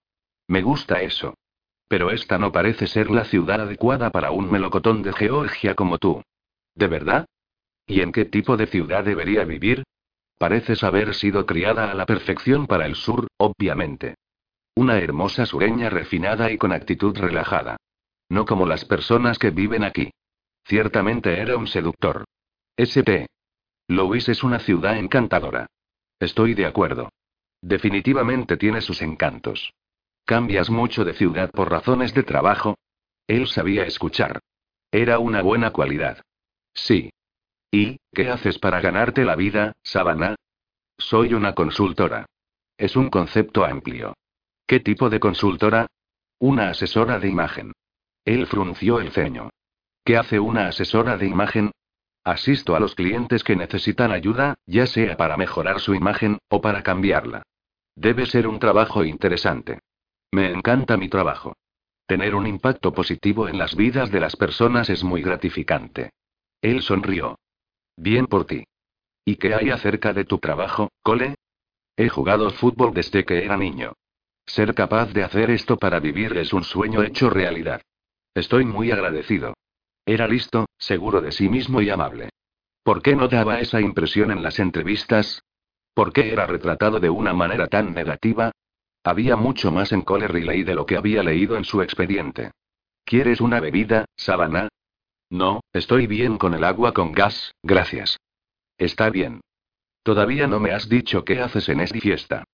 Me 0.50 0.62
gusta 0.62 1.00
eso. 1.00 1.34
Pero 1.86 2.10
esta 2.10 2.36
no 2.36 2.50
parece 2.50 2.88
ser 2.88 3.08
la 3.08 3.24
ciudad 3.24 3.60
adecuada 3.60 4.10
para 4.10 4.32
un 4.32 4.50
melocotón 4.50 5.00
de 5.00 5.12
Georgia 5.12 5.76
como 5.76 5.98
tú. 5.98 6.24
¿De 6.74 6.88
verdad? 6.88 7.26
¿Y 7.86 8.00
en 8.00 8.10
qué 8.10 8.24
tipo 8.24 8.56
de 8.56 8.66
ciudad 8.66 9.04
debería 9.04 9.44
vivir? 9.44 9.84
Pareces 10.38 10.82
haber 10.82 11.14
sido 11.14 11.46
criada 11.46 11.92
a 11.92 11.94
la 11.94 12.04
perfección 12.04 12.66
para 12.66 12.86
el 12.86 12.96
sur, 12.96 13.28
obviamente. 13.36 14.16
Una 14.74 14.98
hermosa 14.98 15.46
sureña 15.46 15.88
refinada 15.88 16.50
y 16.50 16.58
con 16.58 16.72
actitud 16.72 17.16
relajada. 17.16 17.76
No 18.28 18.44
como 18.44 18.66
las 18.66 18.84
personas 18.84 19.38
que 19.38 19.50
viven 19.50 19.84
aquí. 19.84 20.10
Ciertamente 20.64 21.38
era 21.38 21.56
un 21.56 21.68
seductor. 21.68 22.24
St. 22.76 23.28
Louis 23.86 24.28
es 24.28 24.42
una 24.42 24.58
ciudad 24.58 24.98
encantadora. 24.98 25.66
Estoy 26.18 26.54
de 26.54 26.66
acuerdo. 26.66 27.08
Definitivamente 27.62 28.56
tiene 28.56 28.80
sus 28.80 29.00
encantos. 29.00 29.72
¿Cambias 30.30 30.70
mucho 30.70 31.04
de 31.04 31.12
ciudad 31.12 31.50
por 31.50 31.72
razones 31.72 32.14
de 32.14 32.22
trabajo? 32.22 32.78
Él 33.26 33.48
sabía 33.48 33.82
escuchar. 33.82 34.38
Era 34.92 35.18
una 35.18 35.42
buena 35.42 35.72
cualidad. 35.72 36.22
Sí. 36.72 37.10
¿Y 37.72 37.96
qué 38.12 38.30
haces 38.30 38.60
para 38.60 38.80
ganarte 38.80 39.24
la 39.24 39.34
vida, 39.34 39.72
Savannah? 39.82 40.36
Soy 40.96 41.34
una 41.34 41.56
consultora. 41.56 42.26
Es 42.78 42.94
un 42.94 43.10
concepto 43.10 43.64
amplio. 43.64 44.14
¿Qué 44.68 44.78
tipo 44.78 45.10
de 45.10 45.18
consultora? 45.18 45.88
Una 46.38 46.70
asesora 46.70 47.18
de 47.18 47.28
imagen. 47.28 47.72
Él 48.24 48.46
frunció 48.46 49.00
el 49.00 49.10
ceño. 49.10 49.50
¿Qué 50.04 50.16
hace 50.16 50.38
una 50.38 50.68
asesora 50.68 51.16
de 51.16 51.26
imagen? 51.26 51.72
Asisto 52.22 52.76
a 52.76 52.78
los 52.78 52.94
clientes 52.94 53.42
que 53.42 53.56
necesitan 53.56 54.12
ayuda, 54.12 54.54
ya 54.64 54.86
sea 54.86 55.16
para 55.16 55.36
mejorar 55.36 55.80
su 55.80 55.92
imagen, 55.92 56.38
o 56.48 56.60
para 56.60 56.84
cambiarla. 56.84 57.42
Debe 57.96 58.26
ser 58.26 58.46
un 58.46 58.60
trabajo 58.60 59.02
interesante. 59.02 59.80
Me 60.32 60.50
encanta 60.50 60.96
mi 60.96 61.08
trabajo. 61.08 61.56
Tener 62.06 62.34
un 62.34 62.46
impacto 62.46 62.92
positivo 62.92 63.48
en 63.48 63.58
las 63.58 63.74
vidas 63.74 64.10
de 64.10 64.20
las 64.20 64.36
personas 64.36 64.90
es 64.90 65.04
muy 65.04 65.22
gratificante. 65.22 66.10
Él 66.60 66.82
sonrió. 66.82 67.38
Bien 67.96 68.26
por 68.26 68.46
ti. 68.46 68.64
¿Y 69.24 69.36
qué 69.36 69.54
hay 69.54 69.70
acerca 69.70 70.12
de 70.12 70.24
tu 70.24 70.38
trabajo, 70.38 70.90
Cole? 71.02 71.34
He 71.96 72.08
jugado 72.08 72.50
fútbol 72.50 72.94
desde 72.94 73.24
que 73.24 73.44
era 73.44 73.56
niño. 73.56 73.92
Ser 74.46 74.74
capaz 74.74 75.12
de 75.12 75.22
hacer 75.22 75.50
esto 75.50 75.76
para 75.76 76.00
vivir 76.00 76.36
es 76.36 76.52
un 76.52 76.64
sueño 76.64 77.02
hecho 77.02 77.30
realidad. 77.30 77.82
Estoy 78.34 78.64
muy 78.64 78.90
agradecido. 78.90 79.54
Era 80.06 80.26
listo, 80.26 80.66
seguro 80.78 81.20
de 81.20 81.32
sí 81.32 81.48
mismo 81.48 81.80
y 81.80 81.90
amable. 81.90 82.30
¿Por 82.82 83.02
qué 83.02 83.14
no 83.14 83.28
daba 83.28 83.60
esa 83.60 83.80
impresión 83.80 84.30
en 84.30 84.42
las 84.42 84.58
entrevistas? 84.58 85.42
¿Por 85.94 86.12
qué 86.12 86.32
era 86.32 86.46
retratado 86.46 86.98
de 86.98 87.10
una 87.10 87.32
manera 87.32 87.66
tan 87.66 87.92
negativa? 87.92 88.52
Había 89.02 89.36
mucho 89.36 89.70
más 89.72 89.92
en 89.92 90.02
Cole 90.02 90.28
Riley 90.28 90.62
de 90.62 90.74
lo 90.74 90.84
que 90.86 90.96
había 90.96 91.22
leído 91.22 91.56
en 91.56 91.64
su 91.64 91.80
expediente. 91.82 92.50
¿Quieres 93.04 93.40
una 93.40 93.60
bebida, 93.60 94.04
Savannah? 94.16 94.68
No, 95.30 95.60
estoy 95.72 96.06
bien 96.06 96.38
con 96.38 96.54
el 96.54 96.64
agua 96.64 96.92
con 96.92 97.12
gas, 97.12 97.54
gracias. 97.62 98.18
Está 98.76 99.10
bien. 99.10 99.40
Todavía 100.02 100.46
no 100.46 100.60
me 100.60 100.72
has 100.72 100.88
dicho 100.88 101.24
qué 101.24 101.40
haces 101.40 101.68
en 101.68 101.80
esta 101.80 101.98
fiesta. 101.98 102.44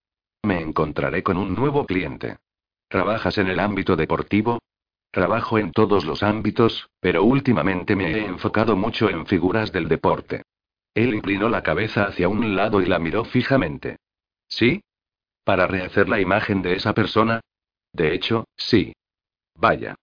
Me 0.43 0.61
encontraré 0.61 1.23
con 1.23 1.37
un 1.37 1.55
nuevo 1.55 1.87
cliente. 1.87 2.37
¿Trabajas 2.89 3.39
en 3.39 3.49
el 3.49 3.59
ámbito 3.59 3.97
deportivo? 3.97 4.59
Trabajo 5.11 5.59
en 5.59 5.73
todos 5.73 6.05
los 6.05 6.23
ámbitos, 6.23 6.89
pero 7.01 7.25
últimamente 7.25 7.97
me 7.97 8.11
he 8.13 8.27
enfocado 8.27 8.77
mucho 8.77 9.09
en 9.09 9.27
figuras 9.27 9.73
del 9.73 9.89
deporte. 9.89 10.43
Él 10.95 11.15
inclinó 11.15 11.49
la 11.49 11.63
cabeza 11.63 12.05
hacia 12.05 12.29
un 12.29 12.55
lado 12.55 12.81
y 12.81 12.87
la 12.87 12.99
miró 12.99 13.25
fijamente. 13.25 13.97
¿Sí? 14.49 14.83
¿Para 15.47 15.69
rehacer 15.69 16.09
la 16.09 16.21
imagen 16.21 16.61
de 16.61 16.75
esa 16.75 16.93
persona? 16.93 17.41
De 17.93 18.13
hecho, 18.13 18.49
sí. 18.57 18.93
Vaya. 19.55 19.95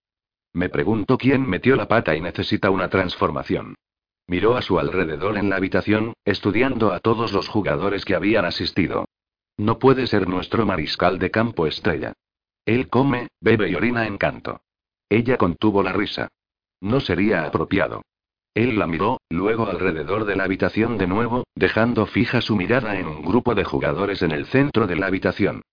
Me 0.54 0.70
pregunto 0.70 1.18
quién 1.18 1.46
metió 1.46 1.76
la 1.76 1.90
pata 1.90 2.16
y 2.16 2.22
necesita 2.22 2.70
una 2.70 2.88
transformación. 2.88 3.76
Miró 4.26 4.56
a 4.56 4.62
su 4.62 4.80
alrededor 4.80 5.38
en 5.38 5.50
la 5.50 5.58
habitación, 5.58 6.14
estudiando 6.24 6.94
a 6.94 7.02
todos 7.02 7.34
los 7.34 7.50
jugadores 7.50 8.06
que 8.06 8.16
habían 8.16 8.46
asistido. 8.46 9.04
No 9.58 9.80
puede 9.80 10.08
ser 10.08 10.30
nuestro 10.30 10.66
mariscal 10.66 11.20
de 11.20 11.30
campo 11.30 11.68
estrella. 11.68 12.14
Él 12.64 12.88
come, 12.88 13.28
bebe 13.42 13.70
y 13.70 13.76
orina 13.76 14.08
en 14.08 14.18
canto. 14.18 14.62
Ella 15.10 15.36
contuvo 15.36 15.84
la 15.84 15.92
risa. 15.92 16.30
No 16.80 17.02
sería 17.02 17.44
apropiado. 17.44 18.02
Él 18.54 18.78
la 18.78 18.86
miró, 18.86 19.20
luego 19.30 19.68
alrededor 19.68 20.26
de 20.26 20.36
la 20.36 20.44
habitación 20.44 20.98
de 20.98 21.08
nuevo, 21.08 21.46
dejando 21.56 22.06
fija 22.06 22.42
su 22.42 22.56
mirada 22.56 23.00
en 23.00 23.08
un 23.08 23.24
grupo 23.24 23.56
de 23.56 23.64
jugadores 23.64 24.22
en 24.22 24.32
el 24.32 24.46
centro 24.46 24.86
de 24.86 24.96
la 24.96 25.08
habitación. 25.08 25.64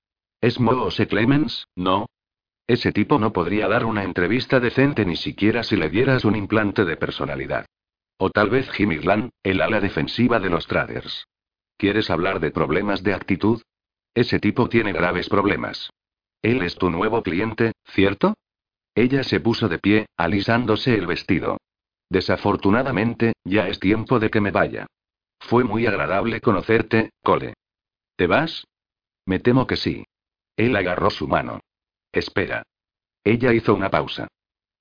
¿Es 0.41 0.59
Moose 0.59 1.07
Clemens, 1.07 1.67
no? 1.77 2.07
Ese 2.67 2.93
tipo 2.93 3.19
no 3.19 3.33
podría 3.33 3.69
dar 3.69 3.85
una 3.85 4.05
entrevista 4.05 4.61
decente 4.61 5.05
ni 5.05 5.17
siquiera 5.17 5.63
si 5.63 5.77
le 5.77 5.91
dieras 5.91 6.25
un 6.25 6.37
implante 6.37 6.85
de 6.85 6.97
personalidad. 6.97 7.67
O 8.17 8.31
tal 8.31 8.49
vez 8.49 8.71
Jimmy 8.71 8.97
Glenn, 8.97 9.31
el 9.43 9.61
ala 9.61 9.81
defensiva 9.81 10.39
de 10.39 10.51
los 10.51 10.67
traders. 10.67 11.27
¿Quieres 11.77 12.11
hablar 12.11 12.41
de 12.41 12.51
problemas 12.51 13.03
de 13.03 13.13
actitud? 13.13 13.61
Ese 14.15 14.39
tipo 14.39 14.69
tiene 14.69 14.93
graves 14.93 15.29
problemas. 15.29 15.91
Él 16.43 16.63
es 16.63 16.77
tu 16.77 16.91
nuevo 16.91 17.23
cliente, 17.23 17.73
¿cierto? 17.85 18.35
Ella 18.95 19.25
se 19.25 19.41
puso 19.41 19.69
de 19.69 19.79
pie, 19.79 20.07
alisándose 20.17 20.95
el 20.95 21.07
vestido. 21.07 21.59
Desafortunadamente, 22.11 23.35
ya 23.45 23.69
es 23.69 23.79
tiempo 23.79 24.19
de 24.19 24.31
que 24.31 24.40
me 24.40 24.50
vaya. 24.50 24.87
Fue 25.38 25.64
muy 25.64 25.87
agradable 25.87 26.40
conocerte, 26.40 27.11
Cole. 27.23 27.55
¿Te 28.17 28.26
vas? 28.26 28.67
Me 29.25 29.38
temo 29.38 29.67
que 29.67 29.76
sí. 29.76 30.05
Él 30.57 30.76
agarró 30.76 31.11
su 31.11 31.29
mano. 31.29 31.61
Espera. 32.12 32.64
Ella 33.25 33.52
hizo 33.52 33.75
una 33.75 33.90
pausa. 33.90 34.29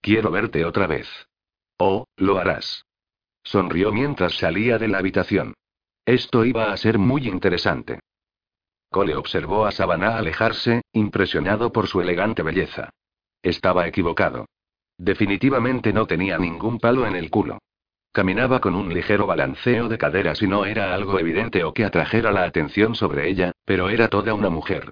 Quiero 0.02 0.32
verte 0.32 0.66
otra 0.66 0.88
vez. 0.88 1.08
Oh, 1.78 2.06
lo 2.18 2.38
harás. 2.38 2.84
Sonrió 3.44 3.92
mientras 3.92 4.38
salía 4.38 4.78
de 4.78 4.88
la 4.88 4.98
habitación. 4.98 5.54
Esto 6.06 6.44
iba 6.44 6.72
a 6.72 6.78
ser 6.78 6.98
muy 6.98 7.28
interesante. 7.28 8.00
Cole 8.90 9.16
observó 9.16 9.66
a 9.66 9.72
Savannah 9.72 10.18
alejarse, 10.18 10.82
impresionado 10.94 11.72
por 11.72 11.88
su 11.88 12.02
elegante 12.02 12.42
belleza. 12.42 12.90
Estaba 13.44 13.88
equivocado. 13.88 14.48
Definitivamente 15.00 15.94
no 15.94 16.06
tenía 16.06 16.38
ningún 16.38 16.78
palo 16.78 17.08
en 17.08 17.16
el 17.16 17.30
culo. 17.30 17.60
Caminaba 18.12 18.60
con 18.60 18.76
un 18.76 18.94
ligero 18.94 19.26
balanceo 19.26 19.88
de 19.88 19.98
caderas 19.98 20.42
y 20.42 20.48
no 20.48 20.66
era 20.66 20.94
algo 20.94 21.18
evidente 21.20 21.64
o 21.64 21.74
que 21.74 21.86
atrajera 21.86 22.34
la 22.34 22.44
atención 22.44 22.96
sobre 22.96 23.30
ella, 23.30 23.54
pero 23.64 23.90
era 23.90 24.10
toda 24.10 24.34
una 24.34 24.50
mujer. 24.50 24.92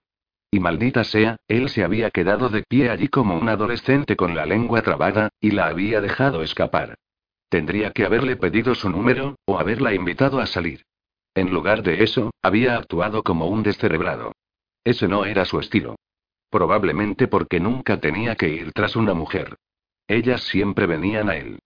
Y 0.49 0.61
maldita 0.61 1.03
sea, 1.03 1.35
él 1.49 1.67
se 1.67 1.83
había 1.83 2.09
quedado 2.09 2.47
de 2.47 2.63
pie 2.63 2.89
allí 2.89 3.09
como 3.09 3.37
un 3.37 3.49
adolescente 3.49 4.15
con 4.15 4.33
la 4.33 4.45
lengua 4.45 4.81
trabada, 4.81 5.29
y 5.41 5.51
la 5.51 5.67
había 5.67 5.99
dejado 5.99 6.41
escapar. 6.41 6.95
Tendría 7.49 7.91
que 7.91 8.05
haberle 8.05 8.37
pedido 8.37 8.75
su 8.75 8.89
número, 8.89 9.35
o 9.45 9.59
haberla 9.59 9.93
invitado 9.93 10.39
a 10.39 10.45
salir. 10.45 10.83
En 11.35 11.51
lugar 11.51 11.83
de 11.83 12.01
eso, 12.03 12.31
había 12.41 12.77
actuado 12.77 13.23
como 13.23 13.47
un 13.47 13.61
descerebrado. 13.61 14.31
Ese 14.85 15.09
no 15.09 15.25
era 15.25 15.43
su 15.43 15.59
estilo. 15.59 15.97
Probablemente 16.49 17.27
porque 17.27 17.59
nunca 17.59 17.99
tenía 17.99 18.35
que 18.35 18.47
ir 18.47 18.71
tras 18.71 18.95
una 18.95 19.13
mujer. 19.13 19.57
Ellas 20.07 20.43
siempre 20.43 20.85
venían 20.85 21.29
a 21.29 21.35
él. 21.35 21.59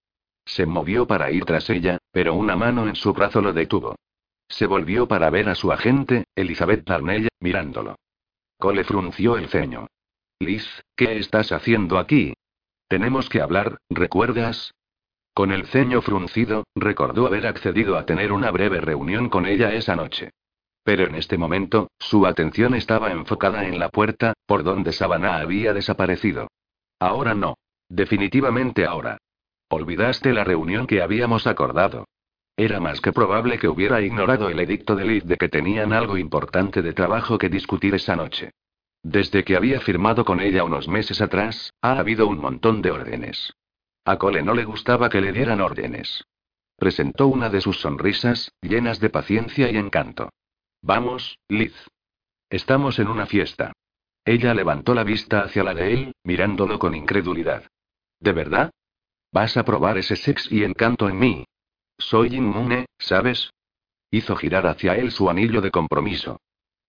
Se 0.45 0.65
movió 0.65 1.05
para 1.05 1.31
ir 1.31 1.45
tras 1.45 1.69
ella, 1.69 1.99
pero 2.11 2.33
una 2.33 2.55
mano 2.55 2.87
en 2.87 2.95
su 2.95 3.13
brazo 3.13 3.41
lo 3.41 3.53
detuvo. 3.53 3.95
Se 4.47 4.65
volvió 4.65 5.07
para 5.07 5.29
ver 5.29 5.47
a 5.49 5.55
su 5.55 5.71
agente, 5.71 6.25
Elizabeth 6.35 6.83
Darnell, 6.85 7.29
mirándolo. 7.39 7.95
Cole 8.57 8.83
frunció 8.83 9.37
el 9.37 9.47
ceño. 9.47 9.87
Liz, 10.39 10.67
¿qué 10.95 11.17
estás 11.17 11.51
haciendo 11.51 11.97
aquí? 11.97 12.33
Tenemos 12.87 13.29
que 13.29 13.41
hablar, 13.41 13.77
¿recuerdas? 13.89 14.73
Con 15.33 15.51
el 15.51 15.67
ceño 15.67 16.01
fruncido, 16.01 16.65
recordó 16.75 17.27
haber 17.27 17.47
accedido 17.47 17.97
a 17.97 18.05
tener 18.05 18.33
una 18.33 18.51
breve 18.51 18.81
reunión 18.81 19.29
con 19.29 19.45
ella 19.45 19.73
esa 19.73 19.95
noche. 19.95 20.31
Pero 20.83 21.05
en 21.05 21.15
este 21.15 21.37
momento, 21.37 21.89
su 21.99 22.25
atención 22.25 22.75
estaba 22.75 23.11
enfocada 23.11 23.65
en 23.65 23.79
la 23.79 23.89
puerta, 23.89 24.33
por 24.45 24.63
donde 24.63 24.91
Savannah 24.91 25.37
había 25.37 25.73
desaparecido. 25.73 26.47
Ahora 26.99 27.33
no. 27.33 27.55
Definitivamente 27.93 28.85
ahora. 28.85 29.17
Olvidaste 29.69 30.31
la 30.31 30.45
reunión 30.45 30.87
que 30.87 31.01
habíamos 31.01 31.45
acordado. 31.45 32.07
Era 32.55 32.79
más 32.79 33.01
que 33.01 33.11
probable 33.11 33.59
que 33.59 33.67
hubiera 33.67 33.99
ignorado 33.99 34.47
el 34.47 34.61
edicto 34.61 34.95
de 34.95 35.03
Liz 35.03 35.25
de 35.25 35.35
que 35.35 35.49
tenían 35.49 35.91
algo 35.91 36.17
importante 36.17 36.81
de 36.81 36.93
trabajo 36.93 37.37
que 37.37 37.49
discutir 37.49 37.93
esa 37.93 38.15
noche. 38.15 38.51
Desde 39.03 39.43
que 39.43 39.57
había 39.57 39.81
firmado 39.81 40.23
con 40.23 40.39
ella 40.39 40.63
unos 40.63 40.87
meses 40.87 41.19
atrás, 41.19 41.73
ha 41.81 41.99
habido 41.99 42.27
un 42.27 42.37
montón 42.39 42.81
de 42.81 42.91
órdenes. 42.91 43.51
A 44.05 44.17
Cole 44.17 44.41
no 44.41 44.53
le 44.53 44.63
gustaba 44.63 45.09
que 45.09 45.19
le 45.19 45.33
dieran 45.33 45.59
órdenes. 45.59 46.23
Presentó 46.77 47.27
una 47.27 47.49
de 47.49 47.59
sus 47.59 47.81
sonrisas, 47.81 48.53
llenas 48.61 49.01
de 49.01 49.09
paciencia 49.09 49.69
y 49.69 49.75
encanto. 49.75 50.29
Vamos, 50.81 51.39
Liz. 51.49 51.75
Estamos 52.49 52.99
en 52.99 53.09
una 53.09 53.25
fiesta. 53.25 53.73
Ella 54.23 54.53
levantó 54.53 54.93
la 54.93 55.03
vista 55.03 55.41
hacia 55.41 55.65
la 55.65 55.73
de 55.73 55.93
él, 55.93 56.15
mirándolo 56.23 56.79
con 56.79 56.95
incredulidad. 56.95 57.65
¿De 58.21 58.31
verdad? 58.31 58.71
¿Vas 59.33 59.57
a 59.57 59.65
probar 59.65 59.97
ese 59.97 60.15
sex 60.15 60.49
y 60.51 60.63
encanto 60.63 61.09
en 61.09 61.19
mí? 61.19 61.45
Soy 61.97 62.35
inmune, 62.35 62.85
¿sabes? 62.97 63.51
Hizo 64.11 64.35
girar 64.35 64.67
hacia 64.67 64.95
él 64.95 65.11
su 65.11 65.29
anillo 65.29 65.61
de 65.61 65.71
compromiso. 65.71 66.39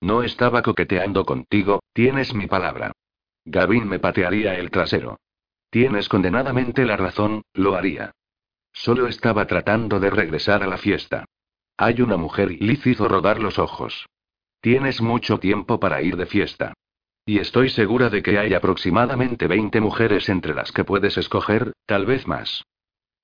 No 0.01 0.23
estaba 0.23 0.63
coqueteando 0.63 1.25
contigo, 1.25 1.81
tienes 1.93 2.35
mi 2.35 2.47
palabra. 2.47 2.93
Gavin 3.45 3.89
me 3.89 3.99
patearía 3.99 4.55
el 4.55 4.71
trasero. 4.71 5.19
Tienes 5.71 6.09
condenadamente 6.09 6.85
la 6.85 6.97
razón, 6.97 7.43
lo 7.55 7.77
haría. 7.77 8.13
Solo 8.73 9.07
estaba 9.07 9.47
tratando 9.47 10.01
de 10.01 10.11
regresar 10.11 10.63
a 10.63 10.67
la 10.67 10.77
fiesta. 10.77 11.25
Hay 11.77 12.03
una 12.03 12.17
mujer 12.17 12.53
y 12.53 12.59
Liz 12.59 12.87
hizo 12.87 13.09
rodar 13.09 13.41
los 13.41 13.59
ojos. 13.59 14.07
Tienes 14.61 15.01
mucho 15.01 15.39
tiempo 15.39 15.81
para 15.81 16.03
ir 16.03 16.17
de 16.17 16.27
fiesta. 16.27 16.75
Y 17.25 17.39
estoy 17.39 17.71
segura 17.71 18.11
de 18.11 18.23
que 18.23 18.39
hay 18.39 18.53
aproximadamente 18.55 19.47
20 19.47 19.81
mujeres 19.81 20.29
entre 20.29 20.55
las 20.55 20.73
que 20.73 20.85
puedes 20.85 21.17
escoger, 21.17 21.73
tal 21.87 22.05
vez 22.05 22.27
más. 22.27 22.65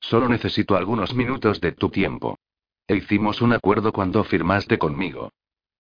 Solo 0.01 0.29
necesito 0.29 0.77
algunos 0.77 1.15
minutos 1.15 1.61
de 1.61 1.73
tu 1.73 1.91
tiempo. 1.91 2.39
E 2.87 2.97
hicimos 2.97 3.43
un 3.43 3.53
acuerdo 3.53 3.93
cuando 3.93 4.23
firmaste 4.23 4.79
conmigo. 4.79 5.33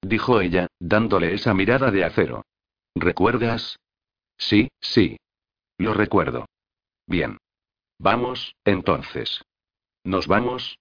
Dijo 0.02 0.40
ella, 0.40 0.66
dándole 0.80 1.34
esa 1.34 1.54
mirada 1.54 1.90
de 1.90 2.04
acero. 2.04 2.44
¿Recuerdas? 2.94 3.78
Sí, 4.36 4.68
sí. 4.80 5.16
Lo 5.78 5.94
recuerdo. 5.94 6.46
Bien. 7.06 7.38
Vamos, 7.98 8.54
entonces. 8.64 9.42
¿Nos 10.04 10.26
vamos? 10.26 10.78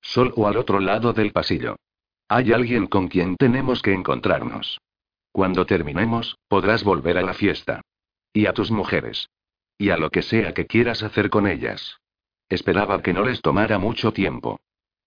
Sol 0.00 0.32
o 0.36 0.48
al 0.48 0.56
otro 0.56 0.80
lado 0.80 1.12
del 1.12 1.32
pasillo. 1.32 1.76
Hay 2.28 2.52
alguien 2.52 2.86
con 2.86 3.08
quien 3.08 3.36
tenemos 3.36 3.82
que 3.82 3.92
encontrarnos. 3.92 4.80
Cuando 5.32 5.66
terminemos, 5.66 6.38
podrás 6.48 6.84
volver 6.84 7.18
a 7.18 7.22
la 7.22 7.34
fiesta. 7.34 7.80
Y 8.32 8.46
a 8.46 8.52
tus 8.52 8.70
mujeres. 8.70 9.30
Y 9.78 9.90
a 9.90 9.96
lo 9.96 10.10
que 10.10 10.22
sea 10.22 10.54
que 10.54 10.66
quieras 10.66 11.02
hacer 11.02 11.30
con 11.30 11.46
ellas. 11.46 11.98
Esperaba 12.48 13.02
que 13.02 13.14
no 13.14 13.24
les 13.24 13.40
tomara 13.40 13.78
mucho 13.78 14.12
tiempo. 14.12 14.60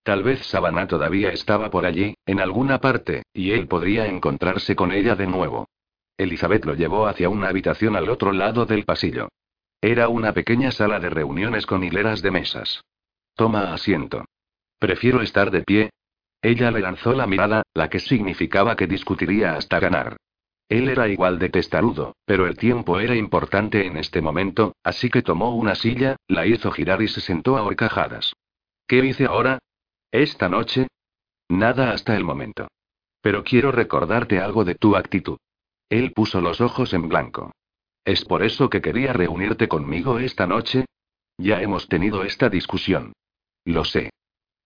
Tal 0.03 0.23
vez 0.23 0.45
Savannah 0.45 0.87
todavía 0.87 1.31
estaba 1.31 1.69
por 1.69 1.85
allí, 1.85 2.15
en 2.25 2.39
alguna 2.39 2.79
parte, 2.79 3.23
y 3.33 3.51
él 3.51 3.67
podría 3.67 4.07
encontrarse 4.07 4.75
con 4.75 4.91
ella 4.91 5.15
de 5.15 5.27
nuevo. 5.27 5.67
Elizabeth 6.17 6.65
lo 6.65 6.75
llevó 6.75 7.07
hacia 7.07 7.29
una 7.29 7.49
habitación 7.49 7.95
al 7.95 8.09
otro 8.09 8.31
lado 8.31 8.65
del 8.65 8.85
pasillo. 8.85 9.29
Era 9.81 10.07
una 10.09 10.33
pequeña 10.33 10.71
sala 10.71 10.99
de 10.99 11.09
reuniones 11.09 11.65
con 11.65 11.83
hileras 11.83 12.21
de 12.21 12.31
mesas. 12.31 12.83
Toma 13.35 13.73
asiento. 13.73 14.25
Prefiero 14.79 15.21
estar 15.21 15.51
de 15.51 15.63
pie. 15.63 15.89
Ella 16.45 16.69
le 16.69 16.79
lanzó 16.79 17.13
la 17.13 17.25
mirada, 17.25 17.63
la 17.73 17.89
que 17.89 17.99
significaba 17.99 18.75
que 18.75 18.85
discutiría 18.85 19.55
hasta 19.55 19.79
ganar. 19.79 20.17
Él 20.69 20.89
era 20.89 21.07
igual 21.07 21.39
de 21.39 21.49
testarudo, 21.49 22.13
pero 22.23 22.45
el 22.45 22.55
tiempo 22.55 22.99
era 22.99 23.15
importante 23.15 23.87
en 23.87 23.97
este 23.97 24.21
momento, 24.21 24.75
así 24.83 25.09
que 25.09 25.23
tomó 25.23 25.55
una 25.55 25.73
silla, 25.73 26.17
la 26.27 26.45
hizo 26.45 26.69
girar 26.69 27.01
y 27.01 27.07
se 27.07 27.19
sentó 27.19 27.57
a 27.57 27.63
horcajadas. 27.63 28.33
¿Qué 28.85 29.03
hice 29.03 29.25
ahora? 29.25 29.57
¿Esta 30.11 30.47
noche? 30.47 30.85
Nada 31.49 31.89
hasta 31.89 32.15
el 32.15 32.23
momento. 32.23 32.67
Pero 33.21 33.43
quiero 33.43 33.71
recordarte 33.71 34.39
algo 34.39 34.65
de 34.65 34.75
tu 34.75 34.95
actitud. 34.95 35.39
Él 35.89 36.13
puso 36.13 36.41
los 36.41 36.61
ojos 36.61 36.93
en 36.93 37.09
blanco. 37.09 37.53
¿Es 38.03 38.23
por 38.23 38.43
eso 38.43 38.69
que 38.69 38.83
quería 38.83 39.13
reunirte 39.13 39.67
conmigo 39.67 40.19
esta 40.19 40.45
noche? 40.45 40.85
Ya 41.39 41.63
hemos 41.63 41.87
tenido 41.87 42.23
esta 42.23 42.49
discusión. 42.49 43.13
Lo 43.63 43.83
sé. 43.83 44.11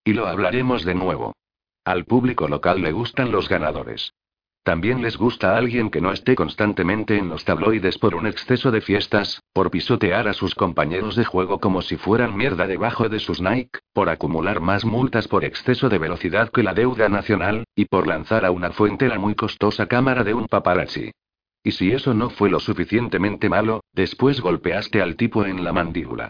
Y 0.04 0.12
lo 0.12 0.28
hablaremos 0.28 0.84
de 0.84 0.96
nuevo. 0.96 1.36
Al 1.90 2.06
público 2.06 2.48
local 2.48 2.84
le 2.84 2.92
gustan 2.92 3.32
los 3.32 3.50
ganadores. 3.50 4.14
También 4.62 5.02
les 5.02 5.18
gusta 5.18 5.58
alguien 5.58 5.90
que 5.90 6.02
no 6.02 6.12
esté 6.12 6.36
constantemente 6.36 7.18
en 7.18 7.30
los 7.30 7.46
tabloides 7.46 7.98
por 7.98 8.14
un 8.14 8.28
exceso 8.28 8.70
de 8.70 8.82
fiestas, 8.82 9.42
por 9.54 9.72
pisotear 9.72 10.28
a 10.28 10.34
sus 10.34 10.54
compañeros 10.54 11.16
de 11.16 11.26
juego 11.26 11.60
como 11.60 11.82
si 11.82 11.98
fueran 11.98 12.38
mierda 12.38 12.68
debajo 12.68 13.10
de 13.10 13.18
sus 13.18 13.42
Nike, 13.42 13.80
por 13.92 14.10
acumular 14.10 14.60
más 14.60 14.86
multas 14.86 15.28
por 15.28 15.44
exceso 15.44 15.90
de 15.90 15.98
velocidad 15.98 16.52
que 16.52 16.62
la 16.62 16.76
deuda 16.76 17.10
nacional, 17.10 17.64
y 17.74 17.86
por 17.86 18.06
lanzar 18.06 18.46
a 18.46 18.52
una 18.52 18.70
fuente 18.70 19.08
la 19.08 19.18
muy 19.18 19.34
costosa 19.34 19.88
cámara 19.88 20.24
de 20.24 20.36
un 20.36 20.46
paparazzi. 20.46 21.10
Y 21.64 21.72
si 21.72 21.92
eso 21.92 22.14
no 22.14 22.30
fue 22.30 22.52
lo 22.52 22.60
suficientemente 22.60 23.50
malo, 23.50 23.84
después 23.94 24.42
golpeaste 24.42 25.02
al 25.02 25.16
tipo 25.16 25.44
en 25.44 25.64
la 25.64 25.74
mandíbula. 25.74 26.30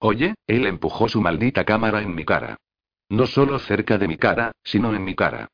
Oye, 0.00 0.34
él 0.48 0.66
empujó 0.66 1.08
su 1.08 1.20
maldita 1.20 1.64
cámara 1.64 2.02
en 2.02 2.12
mi 2.12 2.24
cara. 2.24 2.56
No 3.08 3.26
solo 3.26 3.58
cerca 3.58 3.98
de 3.98 4.08
mi 4.08 4.16
cara, 4.16 4.52
sino 4.64 4.94
en 4.94 5.04
mi 5.04 5.14
cara. 5.14 5.48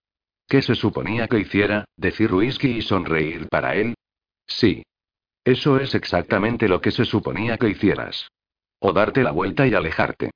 ¿Qué 0.48 0.62
se 0.62 0.74
suponía 0.74 1.28
que 1.28 1.38
hiciera? 1.38 1.84
¿Decir 1.96 2.32
whisky 2.32 2.68
y 2.68 2.82
sonreír 2.82 3.48
para 3.48 3.74
él? 3.74 3.94
Sí. 4.46 4.82
Eso 5.44 5.78
es 5.78 5.94
exactamente 5.94 6.68
lo 6.68 6.80
que 6.80 6.90
se 6.90 7.04
suponía 7.04 7.58
que 7.58 7.68
hicieras. 7.68 8.28
O 8.78 8.92
darte 8.92 9.22
la 9.22 9.32
vuelta 9.32 9.66
y 9.66 9.74
alejarte. 9.74 10.30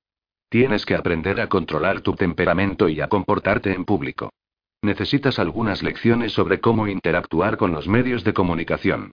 Tienes 0.48 0.86
que 0.86 0.94
aprender 0.94 1.40
a 1.40 1.48
controlar 1.48 2.00
tu 2.00 2.14
temperamento 2.14 2.88
y 2.88 3.00
a 3.00 3.08
comportarte 3.08 3.72
en 3.72 3.84
público. 3.84 4.30
Necesitas 4.82 5.38
algunas 5.38 5.82
lecciones 5.82 6.32
sobre 6.32 6.60
cómo 6.60 6.86
interactuar 6.86 7.56
con 7.56 7.72
los 7.72 7.88
medios 7.88 8.24
de 8.24 8.34
comunicación. 8.34 9.12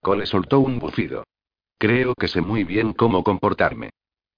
Cole 0.00 0.26
soltó 0.26 0.60
un 0.60 0.78
bufido. 0.78 1.24
Creo 1.78 2.14
que 2.14 2.28
sé 2.28 2.40
muy 2.40 2.64
bien 2.64 2.92
cómo 2.92 3.22
comportarme. 3.22 3.90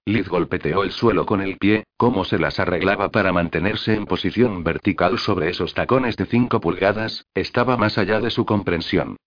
Liz 0.07 0.29
golpeteó 0.29 0.83
el 0.83 0.91
suelo 0.91 1.25
con 1.25 1.41
el 1.41 1.57
pie, 1.57 1.85
cómo 1.97 2.25
se 2.25 2.37
las 2.37 2.59
arreglaba 2.59 3.09
para 3.09 3.33
mantenerse 3.33 3.95
en 3.95 4.05
posición 4.05 4.63
vertical 4.63 5.17
sobre 5.17 5.49
esos 5.49 5.73
tacones 5.73 6.15
de 6.15 6.27
5 6.27 6.61
pulgadas, 6.61 7.25
estaba 7.33 7.75
más 7.75 7.97
allá 7.97 8.19
de 8.19 8.29
su 8.29 8.45
comprensión. 8.45 9.17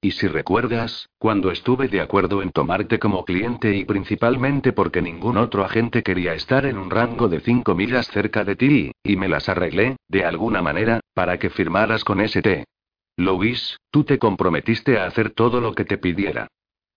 Y 0.00 0.12
si 0.12 0.28
recuerdas, 0.28 1.08
cuando 1.18 1.50
estuve 1.50 1.88
de 1.88 2.00
acuerdo 2.00 2.40
en 2.40 2.52
tomarte 2.52 3.00
como 3.00 3.24
cliente 3.24 3.74
y 3.74 3.84
principalmente 3.84 4.72
porque 4.72 5.02
ningún 5.02 5.38
otro 5.38 5.64
agente 5.64 6.04
quería 6.04 6.34
estar 6.34 6.66
en 6.66 6.78
un 6.78 6.88
rango 6.88 7.26
de 7.26 7.40
5 7.40 7.74
millas 7.74 8.06
cerca 8.06 8.44
de 8.44 8.54
ti, 8.54 8.92
y 9.02 9.16
me 9.16 9.26
las 9.26 9.48
arreglé, 9.48 9.96
de 10.06 10.24
alguna 10.24 10.62
manera, 10.62 11.00
para 11.14 11.40
que 11.40 11.50
firmaras 11.50 12.04
con 12.04 12.20
ST. 12.20 12.64
Louis, 13.16 13.76
tú 13.90 14.04
te 14.04 14.20
comprometiste 14.20 15.00
a 15.00 15.06
hacer 15.06 15.30
todo 15.30 15.60
lo 15.60 15.74
que 15.74 15.84
te 15.84 15.98
pidiera. 15.98 16.46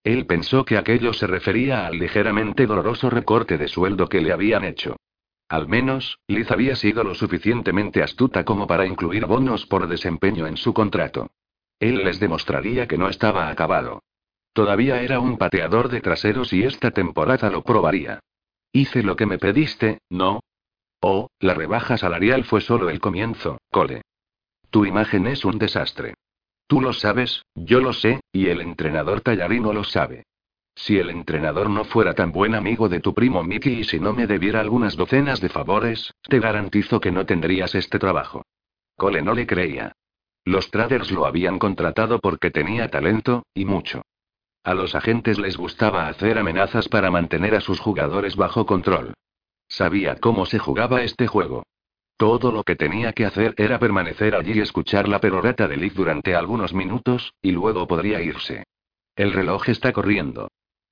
Él 0.04 0.26
pensó 0.26 0.64
que 0.64 0.76
aquello 0.76 1.12
se 1.12 1.26
refería 1.26 1.86
al 1.86 1.98
ligeramente 1.98 2.66
doloroso 2.66 3.08
recorte 3.08 3.56
de 3.58 3.68
sueldo 3.68 4.08
que 4.08 4.20
le 4.20 4.32
habían 4.32 4.64
hecho. 4.64 4.96
Al 5.48 5.68
menos, 5.68 6.18
Liz 6.26 6.50
había 6.50 6.76
sido 6.76 7.04
lo 7.04 7.14
suficientemente 7.14 8.02
astuta 8.02 8.44
como 8.44 8.66
para 8.66 8.86
incluir 8.86 9.26
bonos 9.26 9.66
por 9.66 9.86
desempeño 9.86 10.46
en 10.46 10.56
su 10.56 10.72
contrato. 10.72 11.30
Él 11.78 12.04
les 12.04 12.18
demostraría 12.20 12.88
que 12.88 12.96
no 12.96 13.08
estaba 13.08 13.48
acabado. 13.48 14.02
Todavía 14.52 15.02
era 15.02 15.20
un 15.20 15.38
pateador 15.38 15.88
de 15.88 16.00
traseros 16.00 16.52
y 16.52 16.64
esta 16.64 16.90
temporada 16.90 17.50
lo 17.50 17.62
probaría. 17.62 18.20
Hice 18.72 19.02
lo 19.02 19.16
que 19.16 19.26
me 19.26 19.38
pediste, 19.38 19.98
¿no? 20.08 20.40
Oh, 21.00 21.28
la 21.40 21.54
rebaja 21.54 21.96
salarial 21.96 22.44
fue 22.44 22.60
solo 22.60 22.88
el 22.88 23.00
comienzo, 23.00 23.58
Cole. 23.70 24.02
Tu 24.70 24.86
imagen 24.86 25.26
es 25.26 25.44
un 25.44 25.58
desastre. 25.58 26.14
Tú 26.72 26.80
lo 26.80 26.94
sabes, 26.94 27.44
yo 27.54 27.80
lo 27.80 27.92
sé, 27.92 28.22
y 28.32 28.46
el 28.46 28.62
entrenador 28.62 29.20
Tallarino 29.20 29.74
lo 29.74 29.84
sabe. 29.84 30.24
Si 30.74 30.96
el 30.96 31.10
entrenador 31.10 31.68
no 31.68 31.84
fuera 31.84 32.14
tan 32.14 32.32
buen 32.32 32.54
amigo 32.54 32.88
de 32.88 33.00
tu 33.00 33.12
primo 33.12 33.44
Mickey 33.44 33.80
y 33.80 33.84
si 33.84 34.00
no 34.00 34.14
me 34.14 34.26
debiera 34.26 34.60
algunas 34.60 34.96
docenas 34.96 35.42
de 35.42 35.50
favores, 35.50 36.14
te 36.22 36.40
garantizo 36.40 36.98
que 36.98 37.12
no 37.12 37.26
tendrías 37.26 37.74
este 37.74 37.98
trabajo. 37.98 38.46
Cole 38.96 39.20
no 39.20 39.34
le 39.34 39.46
creía. 39.46 39.92
Los 40.46 40.70
traders 40.70 41.10
lo 41.10 41.26
habían 41.26 41.58
contratado 41.58 42.20
porque 42.20 42.50
tenía 42.50 42.88
talento, 42.88 43.44
y 43.52 43.66
mucho. 43.66 44.06
A 44.64 44.72
los 44.72 44.94
agentes 44.94 45.38
les 45.38 45.58
gustaba 45.58 46.08
hacer 46.08 46.38
amenazas 46.38 46.88
para 46.88 47.10
mantener 47.10 47.54
a 47.54 47.60
sus 47.60 47.80
jugadores 47.80 48.34
bajo 48.34 48.64
control. 48.64 49.12
Sabía 49.68 50.16
cómo 50.16 50.46
se 50.46 50.58
jugaba 50.58 51.02
este 51.02 51.26
juego. 51.26 51.64
Todo 52.22 52.52
lo 52.52 52.62
que 52.62 52.76
tenía 52.76 53.12
que 53.12 53.26
hacer 53.26 53.52
era 53.56 53.80
permanecer 53.80 54.36
allí 54.36 54.52
y 54.54 54.60
escuchar 54.60 55.08
la 55.08 55.18
perorata 55.18 55.66
de 55.66 55.76
Liz 55.76 55.92
durante 55.92 56.36
algunos 56.36 56.72
minutos, 56.72 57.34
y 57.42 57.50
luego 57.50 57.88
podría 57.88 58.22
irse. 58.22 58.62
El 59.16 59.32
reloj 59.32 59.68
está 59.68 59.92
corriendo. 59.92 60.46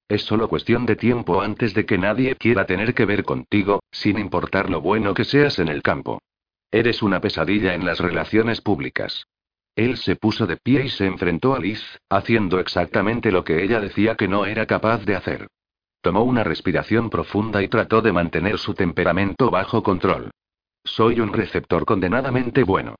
Es 0.08 0.22
solo 0.22 0.48
cuestión 0.48 0.86
de 0.86 0.96
tiempo 0.96 1.40
antes 1.40 1.72
de 1.72 1.86
que 1.86 1.98
nadie 1.98 2.34
quiera 2.34 2.66
tener 2.66 2.94
que 2.94 3.04
ver 3.04 3.22
contigo, 3.22 3.78
sin 3.92 4.18
importar 4.18 4.70
lo 4.70 4.80
bueno 4.80 5.14
que 5.14 5.22
seas 5.22 5.60
en 5.60 5.68
el 5.68 5.84
campo. 5.84 6.20
Eres 6.72 7.00
una 7.00 7.20
pesadilla 7.20 7.74
en 7.74 7.86
las 7.86 8.00
relaciones 8.00 8.60
públicas. 8.60 9.28
Él 9.76 9.98
se 9.98 10.16
puso 10.16 10.48
de 10.48 10.56
pie 10.56 10.86
y 10.86 10.88
se 10.88 11.06
enfrentó 11.06 11.54
a 11.54 11.60
Liz, 11.60 12.00
haciendo 12.08 12.58
exactamente 12.58 13.30
lo 13.30 13.44
que 13.44 13.62
ella 13.62 13.78
decía 13.78 14.16
que 14.16 14.26
no 14.26 14.46
era 14.46 14.66
capaz 14.66 15.04
de 15.04 15.14
hacer. 15.14 15.46
Tomó 16.00 16.24
una 16.24 16.42
respiración 16.42 17.08
profunda 17.08 17.62
y 17.62 17.68
trató 17.68 18.02
de 18.02 18.10
mantener 18.10 18.58
su 18.58 18.74
temperamento 18.74 19.48
bajo 19.48 19.84
control. 19.84 20.32
Soy 20.84 21.20
un 21.20 21.32
receptor 21.32 21.84
condenadamente 21.84 22.62
bueno. 22.62 22.96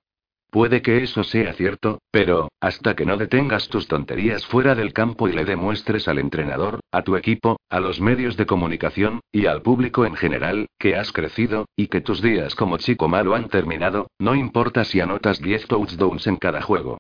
Puede 0.50 0.82
que 0.82 1.04
eso 1.04 1.22
sea 1.22 1.52
cierto, 1.52 2.00
pero, 2.10 2.48
hasta 2.60 2.96
que 2.96 3.06
no 3.06 3.16
detengas 3.16 3.68
tus 3.68 3.86
tonterías 3.86 4.44
fuera 4.44 4.74
del 4.74 4.92
campo 4.92 5.28
y 5.28 5.32
le 5.32 5.44
demuestres 5.44 6.08
al 6.08 6.18
entrenador, 6.18 6.80
a 6.90 7.02
tu 7.02 7.16
equipo, 7.16 7.60
a 7.68 7.78
los 7.78 8.00
medios 8.00 8.36
de 8.36 8.46
comunicación, 8.46 9.20
y 9.30 9.46
al 9.46 9.62
público 9.62 10.04
en 10.04 10.16
general, 10.16 10.66
que 10.76 10.96
has 10.96 11.12
crecido, 11.12 11.66
y 11.76 11.86
que 11.86 12.00
tus 12.00 12.20
días 12.20 12.56
como 12.56 12.78
chico 12.78 13.06
malo 13.06 13.36
han 13.36 13.48
terminado, 13.48 14.08
no 14.18 14.34
importa 14.34 14.84
si 14.84 15.00
anotas 15.00 15.40
10 15.40 15.68
touchdowns 15.68 16.26
en 16.26 16.36
cada 16.36 16.62
juego. 16.62 16.98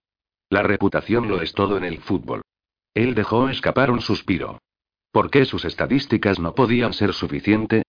La 0.48 0.62
reputación 0.62 1.28
lo 1.28 1.42
es 1.42 1.52
todo 1.52 1.76
en 1.76 1.84
el 1.84 1.98
fútbol. 1.98 2.42
Él 2.94 3.16
dejó 3.16 3.48
escapar 3.48 3.90
un 3.90 4.00
suspiro. 4.00 4.60
¿Por 5.10 5.28
qué 5.28 5.44
sus 5.44 5.64
estadísticas 5.64 6.38
no 6.38 6.54
podían 6.54 6.92
ser 6.92 7.12
suficiente? 7.14 7.82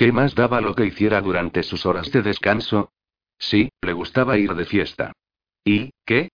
¿Qué 0.00 0.12
más 0.12 0.34
daba 0.34 0.62
lo 0.62 0.74
que 0.74 0.86
hiciera 0.86 1.20
durante 1.20 1.62
sus 1.62 1.84
horas 1.84 2.10
de 2.10 2.22
descanso? 2.22 2.90
Sí, 3.38 3.68
le 3.82 3.92
gustaba 3.92 4.38
ir 4.38 4.54
de 4.54 4.64
fiesta. 4.64 5.12
¿Y 5.62 5.90
qué? 6.06 6.30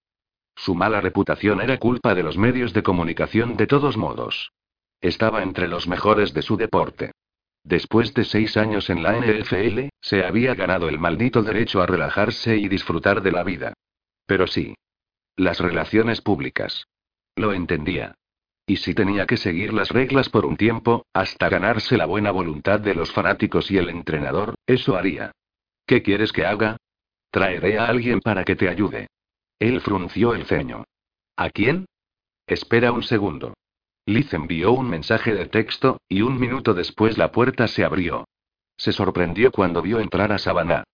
Su 0.54 0.76
mala 0.76 1.00
reputación 1.00 1.60
era 1.60 1.76
culpa 1.76 2.14
de 2.14 2.22
los 2.22 2.38
medios 2.38 2.72
de 2.72 2.84
comunicación 2.84 3.56
de 3.56 3.66
todos 3.66 3.96
modos. 3.96 4.52
Estaba 5.00 5.42
entre 5.42 5.66
los 5.66 5.88
mejores 5.88 6.32
de 6.32 6.42
su 6.42 6.56
deporte. 6.56 7.10
Después 7.64 8.14
de 8.14 8.22
seis 8.22 8.56
años 8.56 8.88
en 8.88 9.02
la 9.02 9.18
NFL, 9.18 9.88
se 10.00 10.24
había 10.24 10.54
ganado 10.54 10.88
el 10.88 11.00
maldito 11.00 11.42
derecho 11.42 11.82
a 11.82 11.86
relajarse 11.86 12.56
y 12.56 12.68
disfrutar 12.68 13.20
de 13.20 13.32
la 13.32 13.42
vida. 13.42 13.72
Pero 14.26 14.46
sí. 14.46 14.76
Las 15.34 15.58
relaciones 15.58 16.20
públicas. 16.20 16.86
Lo 17.34 17.52
entendía. 17.52 18.14
Y 18.66 18.76
si 18.78 18.94
tenía 18.94 19.26
que 19.26 19.36
seguir 19.36 19.72
las 19.72 19.90
reglas 19.90 20.28
por 20.28 20.44
un 20.44 20.56
tiempo, 20.56 21.06
hasta 21.12 21.48
ganarse 21.48 21.96
la 21.96 22.06
buena 22.06 22.32
voluntad 22.32 22.80
de 22.80 22.94
los 22.94 23.12
fanáticos 23.12 23.70
y 23.70 23.78
el 23.78 23.88
entrenador, 23.88 24.56
eso 24.66 24.96
haría. 24.96 25.30
¿Qué 25.86 26.02
quieres 26.02 26.32
que 26.32 26.44
haga? 26.44 26.76
Traeré 27.30 27.78
a 27.78 27.86
alguien 27.86 28.20
para 28.20 28.44
que 28.44 28.56
te 28.56 28.68
ayude. 28.68 29.06
Él 29.60 29.80
frunció 29.80 30.34
el 30.34 30.46
ceño. 30.46 30.84
¿A 31.36 31.50
quién? 31.50 31.86
Espera 32.46 32.90
un 32.90 33.04
segundo. 33.04 33.54
Liz 34.04 34.32
envió 34.34 34.72
un 34.72 34.90
mensaje 34.90 35.32
de 35.32 35.46
texto, 35.46 36.00
y 36.08 36.22
un 36.22 36.38
minuto 36.38 36.74
después 36.74 37.18
la 37.18 37.30
puerta 37.30 37.68
se 37.68 37.84
abrió. 37.84 38.24
Se 38.76 38.92
sorprendió 38.92 39.52
cuando 39.52 39.80
vio 39.80 40.00
entrar 40.00 40.32
a 40.32 40.38
Savannah. 40.38 40.84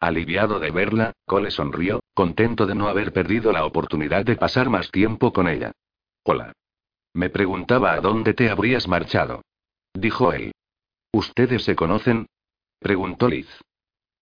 Aliviado 0.00 0.58
de 0.58 0.70
verla, 0.70 1.12
Cole 1.26 1.50
sonrió, 1.50 2.00
contento 2.14 2.66
de 2.66 2.74
no 2.74 2.88
haber 2.88 3.12
perdido 3.12 3.52
la 3.52 3.64
oportunidad 3.64 4.24
de 4.24 4.36
pasar 4.36 4.68
más 4.68 4.90
tiempo 4.90 5.32
con 5.32 5.48
ella. 5.48 5.72
Hola. 6.24 6.52
Me 7.14 7.30
preguntaba 7.30 7.92
a 7.92 8.00
dónde 8.00 8.34
te 8.34 8.50
habrías 8.50 8.88
marchado. 8.88 9.42
Dijo 9.94 10.32
él. 10.32 10.52
¿Ustedes 11.12 11.64
se 11.64 11.74
conocen? 11.74 12.26
Preguntó 12.78 13.28
Liz. 13.28 13.48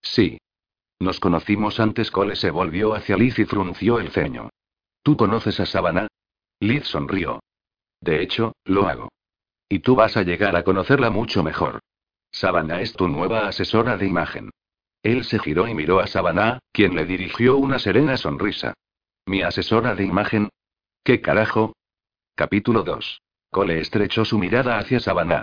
Sí. 0.02 0.38
Nos 0.98 1.20
conocimos 1.20 1.80
antes. 1.80 2.10
Cole 2.10 2.36
se 2.36 2.50
volvió 2.50 2.94
hacia 2.94 3.16
Liz 3.16 3.38
y 3.38 3.44
frunció 3.44 4.00
el 4.00 4.10
ceño. 4.10 4.50
¿Tú 5.02 5.16
conoces 5.16 5.60
a 5.60 5.66
Savannah? 5.66 6.08
Liz 6.60 6.84
sonrió. 6.86 7.40
De 8.00 8.22
hecho, 8.22 8.52
lo 8.64 8.88
hago. 8.88 9.10
Y 9.68 9.80
tú 9.80 9.94
vas 9.94 10.16
a 10.16 10.22
llegar 10.22 10.56
a 10.56 10.64
conocerla 10.64 11.10
mucho 11.10 11.42
mejor. 11.42 11.80
Savannah 12.30 12.80
es 12.80 12.94
tu 12.94 13.08
nueva 13.08 13.48
asesora 13.48 13.96
de 13.96 14.06
imagen. 14.06 14.50
Él 15.02 15.24
se 15.24 15.38
giró 15.38 15.68
y 15.68 15.74
miró 15.74 16.00
a 16.00 16.06
Savannah, 16.06 16.58
quien 16.72 16.96
le 16.96 17.04
dirigió 17.04 17.56
una 17.56 17.78
serena 17.78 18.16
sonrisa. 18.16 18.74
¿Mi 19.26 19.42
asesora 19.42 19.94
de 19.94 20.04
imagen? 20.04 20.48
¿Qué 21.04 21.20
carajo? 21.20 21.74
Capítulo 22.38 22.84
2. 22.84 23.20
Cole 23.50 23.80
estrechó 23.80 24.24
su 24.24 24.38
mirada 24.38 24.78
hacia 24.78 25.00
Savannah. 25.00 25.42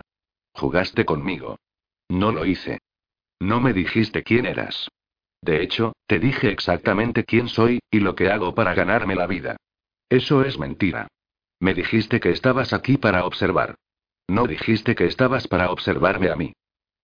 Jugaste 0.54 1.04
conmigo. 1.04 1.60
No 2.08 2.32
lo 2.32 2.46
hice. 2.46 2.80
No 3.38 3.60
me 3.60 3.74
dijiste 3.74 4.24
quién 4.24 4.46
eras. 4.46 4.88
De 5.42 5.62
hecho, 5.62 5.92
te 6.08 6.20
dije 6.20 6.50
exactamente 6.52 7.26
quién 7.26 7.50
soy, 7.50 7.80
y 7.92 8.00
lo 8.00 8.16
que 8.16 8.30
hago 8.30 8.56
para 8.56 8.74
ganarme 8.74 9.14
la 9.14 9.28
vida. 9.28 9.58
Eso 10.08 10.46
es 10.46 10.58
mentira. 10.58 11.10
Me 11.60 11.74
dijiste 11.74 12.22
que 12.22 12.30
estabas 12.30 12.72
aquí 12.72 12.96
para 12.96 13.26
observar. 13.26 13.76
No 14.30 14.48
dijiste 14.48 14.96
que 14.96 15.08
estabas 15.08 15.50
para 15.50 15.72
observarme 15.72 16.30
a 16.30 16.38
mí. 16.38 16.54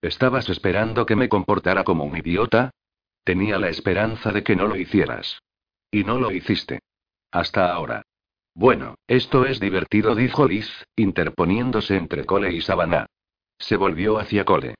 ¿Estabas 0.01 0.47
esperando 0.47 1.05
que 1.05 1.17
me 1.17 1.27
comportara 1.27 1.83
como 1.83 2.05
un 2.05 2.15
idiota? 2.15 2.71
Tenía 3.25 3.57
la 3.57 3.67
esperanza 3.67 4.31
de 4.31 4.41
que 4.41 4.55
no 4.55 4.67
lo 4.67 4.77
hicieras. 4.77 5.41
Y 5.91 6.05
no 6.05 6.17
lo 6.17 6.31
hiciste. 6.31 6.79
Hasta 7.29 7.73
ahora. 7.73 8.03
Bueno, 8.53 8.95
esto 9.07 9.45
es 9.45 9.59
divertido, 9.59 10.15
dijo 10.15 10.47
Liz, 10.47 10.69
interponiéndose 10.95 11.95
entre 11.95 12.25
Cole 12.25 12.53
y 12.53 12.61
Savannah. 12.61 13.07
Se 13.57 13.77
volvió 13.77 14.19
hacia 14.19 14.45
Cole. 14.45 14.75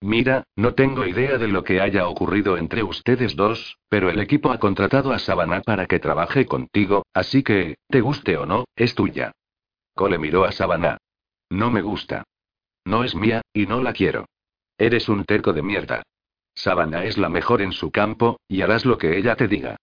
Mira, 0.00 0.44
no 0.54 0.74
tengo 0.74 1.06
idea 1.06 1.38
de 1.38 1.48
lo 1.48 1.64
que 1.64 1.80
haya 1.80 2.06
ocurrido 2.06 2.58
entre 2.58 2.82
ustedes 2.82 3.36
dos, 3.36 3.78
pero 3.88 4.10
el 4.10 4.20
equipo 4.20 4.52
ha 4.52 4.58
contratado 4.58 5.12
a 5.12 5.18
Savannah 5.18 5.62
para 5.62 5.86
que 5.86 5.98
trabaje 5.98 6.44
contigo, 6.44 7.06
así 7.14 7.42
que, 7.42 7.76
te 7.88 8.02
guste 8.02 8.36
o 8.36 8.44
no, 8.44 8.66
es 8.76 8.94
tuya. 8.94 9.32
Cole 9.94 10.18
miró 10.18 10.44
a 10.44 10.52
Savannah. 10.52 10.98
No 11.48 11.70
me 11.70 11.80
gusta. 11.80 12.24
No 12.84 13.04
es 13.04 13.14
mía, 13.14 13.40
y 13.54 13.66
no 13.66 13.80
la 13.80 13.94
quiero. 13.94 14.26
Eres 14.76 15.08
un 15.08 15.24
terco 15.24 15.54
de 15.54 15.62
mierda. 15.62 16.02
Savannah 16.54 17.04
es 17.04 17.16
la 17.16 17.30
mejor 17.30 17.62
en 17.62 17.72
su 17.72 17.90
campo, 17.90 18.40
y 18.46 18.60
harás 18.60 18.84
lo 18.84 18.98
que 18.98 19.16
ella 19.16 19.36
te 19.36 19.48
diga. 19.48 19.76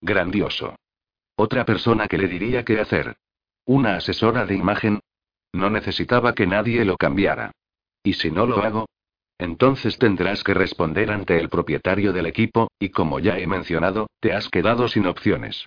Grandioso. 0.00 0.76
Otra 1.36 1.66
persona 1.66 2.08
que 2.08 2.18
le 2.18 2.28
diría 2.28 2.64
qué 2.64 2.80
hacer. 2.80 3.16
Una 3.66 3.96
asesora 3.96 4.46
de 4.46 4.56
imagen. 4.56 5.00
No 5.52 5.70
necesitaba 5.70 6.34
que 6.34 6.46
nadie 6.46 6.84
lo 6.84 6.96
cambiara. 6.96 7.52
¿Y 8.02 8.14
si 8.14 8.30
no 8.30 8.46
lo 8.46 8.62
hago? 8.62 8.86
Entonces 9.38 9.98
tendrás 9.98 10.42
que 10.42 10.54
responder 10.54 11.10
ante 11.10 11.38
el 11.38 11.50
propietario 11.50 12.12
del 12.12 12.26
equipo, 12.26 12.70
y 12.78 12.88
como 12.88 13.20
ya 13.20 13.38
he 13.38 13.46
mencionado, 13.46 14.08
te 14.20 14.32
has 14.32 14.48
quedado 14.48 14.88
sin 14.88 15.06
opciones. 15.06 15.66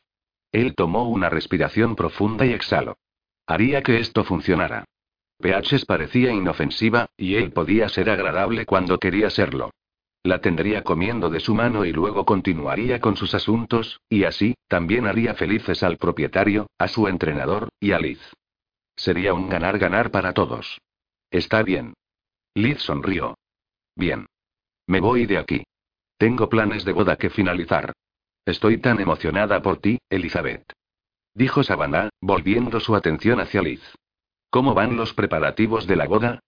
Él 0.51 0.73
tomó 0.73 1.08
una 1.08 1.29
respiración 1.29 1.95
profunda 1.95 2.45
y 2.47 2.53
exhaló. 2.53 2.97
Haría 3.45 3.84
que 3.84 3.99
esto 3.99 4.23
funcionara. 4.23 4.86
PH 5.39 5.86
parecía 5.86 6.32
inofensiva, 6.32 7.10
y 7.15 7.36
él 7.36 7.51
podía 7.51 7.89
ser 7.89 8.10
agradable 8.10 8.65
cuando 8.65 8.97
quería 8.97 9.29
serlo. 9.29 9.71
La 10.23 10.41
tendría 10.41 10.84
comiendo 10.84 11.29
de 11.29 11.39
su 11.39 11.55
mano 11.55 11.86
y 11.86 11.93
luego 11.93 12.25
continuaría 12.25 12.99
con 12.99 13.15
sus 13.15 13.34
asuntos, 13.34 14.01
y 14.10 14.25
así, 14.25 14.55
también 14.67 15.08
haría 15.08 15.34
felices 15.34 15.82
al 15.82 15.97
propietario, 15.97 16.67
a 16.77 16.88
su 16.88 17.08
entrenador, 17.08 17.69
y 17.79 17.93
a 17.93 17.99
Liz. 17.99 18.19
Sería 18.95 19.34
un 19.34 19.47
ganar-ganar 19.47 20.12
para 20.12 20.34
todos. 20.34 20.79
Está 21.32 21.63
bien. 21.63 21.93
Liz 22.53 22.79
sonrió. 22.79 23.38
Bien. 23.95 24.25
Me 24.88 24.99
voy 24.99 25.25
de 25.25 25.38
aquí. 25.38 25.63
Tengo 26.17 26.49
planes 26.49 26.84
de 26.84 26.91
boda 26.91 27.15
que 27.15 27.29
finalizar. 27.29 27.93
Estoy 28.45 28.79
tan 28.79 28.99
emocionada 28.99 29.62
por 29.62 29.77
ti, 29.77 29.99
Elizabeth. 30.10 30.73
Dijo 31.34 31.63
Savannah, 31.63 32.10
volviendo 32.19 32.82
su 32.82 32.95
atención 32.95 33.39
hacia 33.39 33.62
Liz. 33.62 33.82
¿Cómo 34.49 34.73
van 34.73 34.97
los 34.97 35.13
preparativos 35.13 35.88
de 35.88 35.95
la 35.95 36.08
boda? 36.08 36.39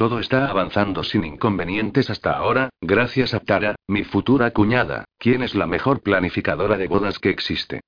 Todo 0.00 0.18
está 0.18 0.46
avanzando 0.46 1.04
sin 1.04 1.24
inconvenientes 1.24 2.08
hasta 2.08 2.32
ahora, 2.32 2.70
gracias 2.80 3.34
a 3.34 3.40
Tara, 3.40 3.76
mi 3.86 4.02
futura 4.02 4.50
cuñada, 4.50 5.04
quien 5.18 5.42
es 5.42 5.54
la 5.54 5.66
mejor 5.66 6.00
planificadora 6.00 6.78
de 6.78 6.88
bodas 6.88 7.18
que 7.18 7.28
existe. 7.28 7.82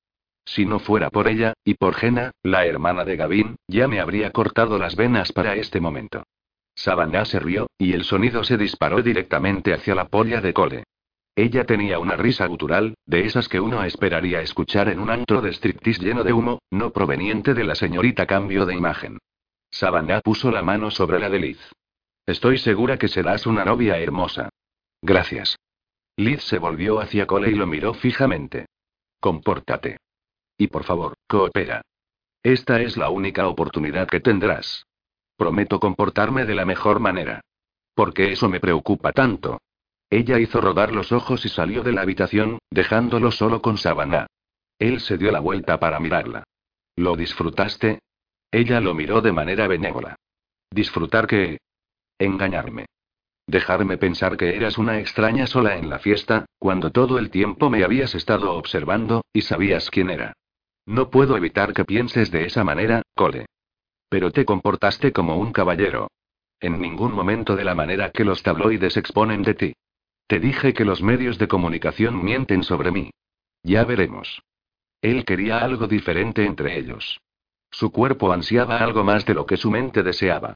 Si 0.45 0.67
no 0.67 0.79
fuera 0.79 1.09
por 1.09 1.27
ella, 1.27 1.55
y 1.65 1.73
por 1.73 1.95
Jenna, 1.95 2.33
la 2.43 2.67
hermana 2.67 3.07
de 3.07 3.17
Gavin, 3.17 3.57
ya 3.67 3.89
me 3.89 3.99
habría 3.99 4.31
cortado 4.31 4.79
las 4.79 4.95
venas 4.95 5.33
para 5.33 5.57
este 5.57 5.81
momento. 5.81 6.25
Savannah 6.75 7.25
se 7.25 7.41
rió, 7.41 7.69
y 7.79 7.95
el 7.95 8.05
sonido 8.05 8.45
se 8.45 8.59
disparó 8.59 9.01
directamente 9.01 9.73
hacia 9.73 9.95
la 9.95 10.09
polla 10.09 10.43
de 10.43 10.53
Cole. 10.53 10.85
Ella 11.35 11.65
tenía 11.65 11.99
una 11.99 12.17
risa 12.17 12.45
gutural, 12.45 12.93
de 13.07 13.25
esas 13.25 13.49
que 13.49 13.59
uno 13.59 13.83
esperaría 13.85 14.43
escuchar 14.43 14.91
en 14.91 14.99
un 14.99 15.09
antro 15.09 15.41
de 15.41 15.55
striptease 15.55 16.03
lleno 16.03 16.25
de 16.25 16.35
humo, 16.35 16.59
no 16.71 16.91
proveniente 16.91 17.55
de 17.55 17.65
la 17.65 17.75
señorita 17.75 18.27
cambio 18.27 18.67
de 18.67 18.75
imagen. 18.75 19.17
Savannah 19.71 20.21
puso 20.21 20.51
la 20.51 20.61
mano 20.61 20.91
sobre 20.91 21.19
la 21.19 21.31
de 21.31 21.39
Liz. 21.39 21.73
Estoy 22.27 22.59
segura 22.59 22.99
que 22.99 23.09
serás 23.09 23.47
una 23.47 23.65
novia 23.65 23.99
hermosa. 23.99 24.49
Gracias. 25.03 25.57
Liz 26.17 26.43
se 26.43 26.59
volvió 26.59 27.01
hacia 27.01 27.27
Cole 27.27 27.51
y 27.51 27.55
lo 27.55 27.67
miró 27.67 27.95
fijamente. 27.95 28.67
Compórtate. 29.21 29.99
Y 30.57 30.69
por 30.69 30.85
favor, 30.85 31.15
coopera. 31.27 31.83
Esta 32.43 32.81
es 32.81 32.97
la 32.97 33.11
única 33.11 33.49
oportunidad 33.49 34.09
que 34.09 34.21
tendrás. 34.21 34.87
Prometo 35.37 35.81
comportarme 35.81 36.45
de 36.45 36.55
la 36.55 36.65
mejor 36.65 37.01
manera. 37.01 37.41
Porque 37.95 38.33
eso 38.33 38.49
me 38.49 38.61
preocupa 38.61 39.13
tanto. 39.13 39.61
Ella 40.11 40.39
hizo 40.39 40.61
rodar 40.61 40.93
los 40.93 41.11
ojos 41.11 41.45
y 41.45 41.49
salió 41.49 41.83
de 41.83 41.93
la 41.93 42.03
habitación, 42.03 42.59
dejándolo 42.71 43.31
solo 43.31 43.63
con 43.63 43.79
Savannah. 43.79 44.27
Él 44.79 45.01
se 45.01 45.17
dio 45.17 45.33
la 45.33 45.41
vuelta 45.41 45.81
para 45.81 45.99
mirarla. 45.99 46.45
¿Lo 46.97 47.17
disfrutaste? 47.17 48.01
Ella 48.51 48.81
lo 48.81 48.95
miró 48.95 49.23
de 49.23 49.33
manera 49.33 49.67
benévola. 49.67 50.17
¿Disfrutar 50.71 51.27
qué? 51.27 51.59
Engañarme. 52.23 52.87
Dejarme 53.49 53.99
pensar 53.99 54.37
que 54.37 54.55
eras 54.55 54.79
una 54.79 55.01
extraña 55.01 55.49
sola 55.49 55.77
en 55.77 55.91
la 55.91 55.99
fiesta, 55.99 56.47
cuando 56.61 56.93
todo 56.93 57.19
el 57.19 57.31
tiempo 57.31 57.69
me 57.69 57.83
habías 57.83 58.15
estado 58.15 58.55
observando, 58.55 59.25
y 59.33 59.43
sabías 59.43 59.91
quién 59.91 60.09
era. 60.09 60.33
No 60.87 61.11
puedo 61.11 61.37
evitar 61.37 61.73
que 61.73 61.85
pienses 61.85 62.31
de 62.31 62.47
esa 62.47 62.63
manera, 62.63 63.03
Cole. 63.17 63.47
Pero 64.09 64.31
te 64.31 64.45
comportaste 64.45 65.13
como 65.13 65.37
un 65.37 65.53
caballero. 65.53 66.13
En 66.61 66.81
ningún 66.81 67.13
momento 67.13 67.57
de 67.57 67.65
la 67.65 67.75
manera 67.75 68.13
que 68.13 68.25
los 68.25 68.45
tabloides 68.45 68.97
exponen 68.97 69.43
de 69.43 69.55
ti. 69.55 69.73
Te 70.29 70.39
dije 70.39 70.75
que 70.75 70.85
los 70.85 71.03
medios 71.03 71.39
de 71.39 71.49
comunicación 71.49 72.25
mienten 72.25 72.63
sobre 72.63 72.93
mí. 72.93 73.11
Ya 73.65 73.83
veremos. 73.83 74.43
Él 75.01 75.25
quería 75.25 75.59
algo 75.59 75.89
diferente 75.89 76.45
entre 76.47 76.79
ellos. 76.79 77.21
Su 77.73 77.91
cuerpo 77.91 78.33
ansiaba 78.33 78.79
algo 78.79 79.03
más 79.03 79.27
de 79.27 79.35
lo 79.35 79.45
que 79.45 79.57
su 79.57 79.73
mente 79.73 80.05
deseaba. 80.05 80.55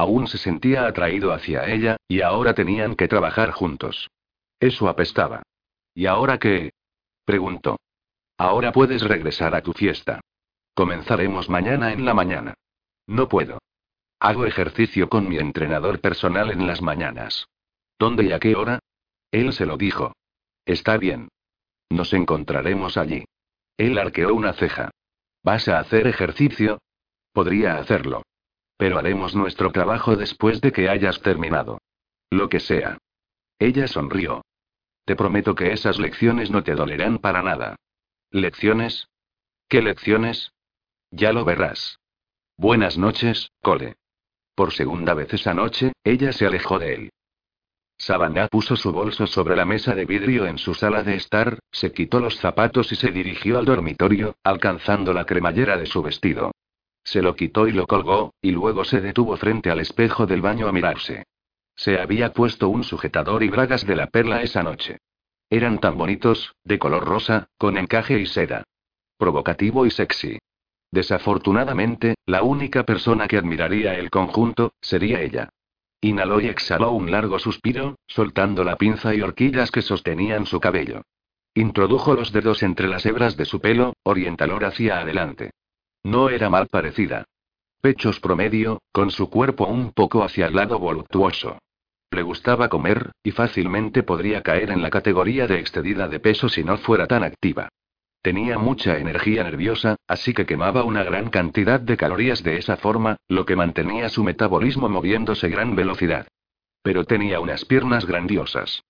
Aún 0.00 0.28
se 0.28 0.38
sentía 0.38 0.86
atraído 0.86 1.30
hacia 1.30 1.68
ella, 1.68 1.98
y 2.08 2.22
ahora 2.22 2.54
tenían 2.54 2.96
que 2.96 3.06
trabajar 3.06 3.50
juntos. 3.50 4.08
Eso 4.58 4.88
apestaba. 4.88 5.42
¿Y 5.94 6.06
ahora 6.06 6.38
qué? 6.38 6.72
preguntó. 7.26 7.76
Ahora 8.38 8.72
puedes 8.72 9.02
regresar 9.02 9.54
a 9.54 9.60
tu 9.60 9.74
fiesta. 9.74 10.22
Comenzaremos 10.72 11.50
mañana 11.50 11.92
en 11.92 12.06
la 12.06 12.14
mañana. 12.14 12.54
No 13.06 13.28
puedo. 13.28 13.58
Hago 14.18 14.46
ejercicio 14.46 15.10
con 15.10 15.28
mi 15.28 15.36
entrenador 15.36 16.00
personal 16.00 16.50
en 16.50 16.66
las 16.66 16.80
mañanas. 16.80 17.44
¿Dónde 17.98 18.24
y 18.24 18.32
a 18.32 18.40
qué 18.40 18.56
hora? 18.56 18.78
Él 19.30 19.52
se 19.52 19.66
lo 19.66 19.76
dijo. 19.76 20.14
Está 20.64 20.96
bien. 20.96 21.28
Nos 21.90 22.14
encontraremos 22.14 22.96
allí. 22.96 23.26
Él 23.76 23.98
arqueó 23.98 24.34
una 24.34 24.54
ceja. 24.54 24.92
¿Vas 25.42 25.68
a 25.68 25.78
hacer 25.78 26.06
ejercicio? 26.06 26.78
Podría 27.34 27.76
hacerlo. 27.76 28.22
Pero 28.80 28.98
haremos 28.98 29.34
nuestro 29.34 29.72
trabajo 29.72 30.16
después 30.16 30.62
de 30.62 30.72
que 30.72 30.88
hayas 30.88 31.20
terminado. 31.20 31.82
Lo 32.30 32.48
que 32.48 32.60
sea. 32.60 32.96
Ella 33.58 33.86
sonrió. 33.86 34.40
Te 35.04 35.16
prometo 35.16 35.54
que 35.54 35.72
esas 35.72 35.98
lecciones 35.98 36.50
no 36.50 36.64
te 36.64 36.74
dolerán 36.74 37.18
para 37.18 37.42
nada. 37.42 37.76
¿Lecciones? 38.30 39.06
¿Qué 39.68 39.82
lecciones? 39.82 40.52
Ya 41.10 41.34
lo 41.34 41.44
verás. 41.44 41.98
Buenas 42.56 42.96
noches, 42.96 43.50
Cole. 43.60 43.96
Por 44.54 44.72
segunda 44.72 45.12
vez 45.12 45.34
esa 45.34 45.52
noche, 45.52 45.92
ella 46.02 46.32
se 46.32 46.46
alejó 46.46 46.78
de 46.78 46.94
él. 46.94 47.10
Savannah 47.98 48.48
puso 48.48 48.76
su 48.76 48.92
bolso 48.92 49.26
sobre 49.26 49.56
la 49.56 49.66
mesa 49.66 49.94
de 49.94 50.06
vidrio 50.06 50.46
en 50.46 50.56
su 50.56 50.72
sala 50.72 51.02
de 51.02 51.16
estar, 51.16 51.58
se 51.70 51.92
quitó 51.92 52.18
los 52.18 52.38
zapatos 52.38 52.90
y 52.92 52.96
se 52.96 53.10
dirigió 53.10 53.58
al 53.58 53.66
dormitorio, 53.66 54.36
alcanzando 54.42 55.12
la 55.12 55.26
cremallera 55.26 55.76
de 55.76 55.84
su 55.84 56.00
vestido. 56.00 56.52
Se 57.02 57.22
lo 57.22 57.34
quitó 57.34 57.66
y 57.66 57.72
lo 57.72 57.86
colgó, 57.86 58.34
y 58.40 58.50
luego 58.50 58.84
se 58.84 59.00
detuvo 59.00 59.36
frente 59.36 59.70
al 59.70 59.80
espejo 59.80 60.26
del 60.26 60.42
baño 60.42 60.68
a 60.68 60.72
mirarse. 60.72 61.24
Se 61.74 61.98
había 61.98 62.32
puesto 62.32 62.68
un 62.68 62.84
sujetador 62.84 63.42
y 63.42 63.48
bragas 63.48 63.86
de 63.86 63.96
la 63.96 64.06
perla 64.08 64.42
esa 64.42 64.62
noche. 64.62 64.98
Eran 65.48 65.78
tan 65.78 65.96
bonitos, 65.96 66.54
de 66.62 66.78
color 66.78 67.04
rosa, 67.04 67.48
con 67.58 67.76
encaje 67.78 68.20
y 68.20 68.26
seda. 68.26 68.64
Provocativo 69.16 69.86
y 69.86 69.90
sexy. 69.90 70.38
Desafortunadamente, 70.92 72.16
la 72.26 72.42
única 72.42 72.84
persona 72.84 73.28
que 73.28 73.36
admiraría 73.36 73.94
el 73.94 74.10
conjunto, 74.10 74.74
sería 74.80 75.20
ella. 75.20 75.50
Inhaló 76.00 76.40
y 76.40 76.46
exhaló 76.46 76.92
un 76.92 77.10
largo 77.10 77.38
suspiro, 77.38 77.96
soltando 78.06 78.64
la 78.64 78.76
pinza 78.76 79.14
y 79.14 79.20
horquillas 79.20 79.70
que 79.70 79.82
sostenían 79.82 80.46
su 80.46 80.60
cabello. 80.60 81.02
Introdujo 81.54 82.14
los 82.14 82.32
dedos 82.32 82.62
entre 82.62 82.88
las 82.88 83.04
hebras 83.04 83.36
de 83.36 83.44
su 83.44 83.60
pelo, 83.60 83.94
orientalor 84.02 84.64
hacia 84.64 85.00
adelante. 85.00 85.50
No 86.02 86.30
era 86.30 86.48
mal 86.48 86.66
parecida. 86.68 87.24
Pechos 87.80 88.20
promedio, 88.20 88.80
con 88.92 89.10
su 89.10 89.30
cuerpo 89.30 89.66
un 89.66 89.92
poco 89.92 90.22
hacia 90.22 90.46
el 90.46 90.54
lado 90.54 90.78
voluptuoso. 90.78 91.58
Le 92.10 92.22
gustaba 92.22 92.68
comer, 92.68 93.12
y 93.22 93.30
fácilmente 93.30 94.02
podría 94.02 94.42
caer 94.42 94.70
en 94.70 94.82
la 94.82 94.90
categoría 94.90 95.46
de 95.46 95.60
excedida 95.60 96.08
de 96.08 96.20
peso 96.20 96.48
si 96.48 96.64
no 96.64 96.76
fuera 96.78 97.06
tan 97.06 97.22
activa. 97.22 97.68
Tenía 98.22 98.58
mucha 98.58 98.98
energía 98.98 99.44
nerviosa, 99.44 99.96
así 100.06 100.34
que 100.34 100.44
quemaba 100.44 100.84
una 100.84 101.04
gran 101.04 101.30
cantidad 101.30 101.80
de 101.80 101.96
calorías 101.96 102.42
de 102.42 102.58
esa 102.58 102.76
forma, 102.76 103.16
lo 103.28 103.46
que 103.46 103.56
mantenía 103.56 104.08
su 104.08 104.24
metabolismo 104.24 104.88
moviéndose 104.88 105.48
gran 105.48 105.74
velocidad. 105.74 106.26
Pero 106.82 107.04
tenía 107.04 107.40
unas 107.40 107.64
piernas 107.64 108.04
grandiosas. 108.04 108.82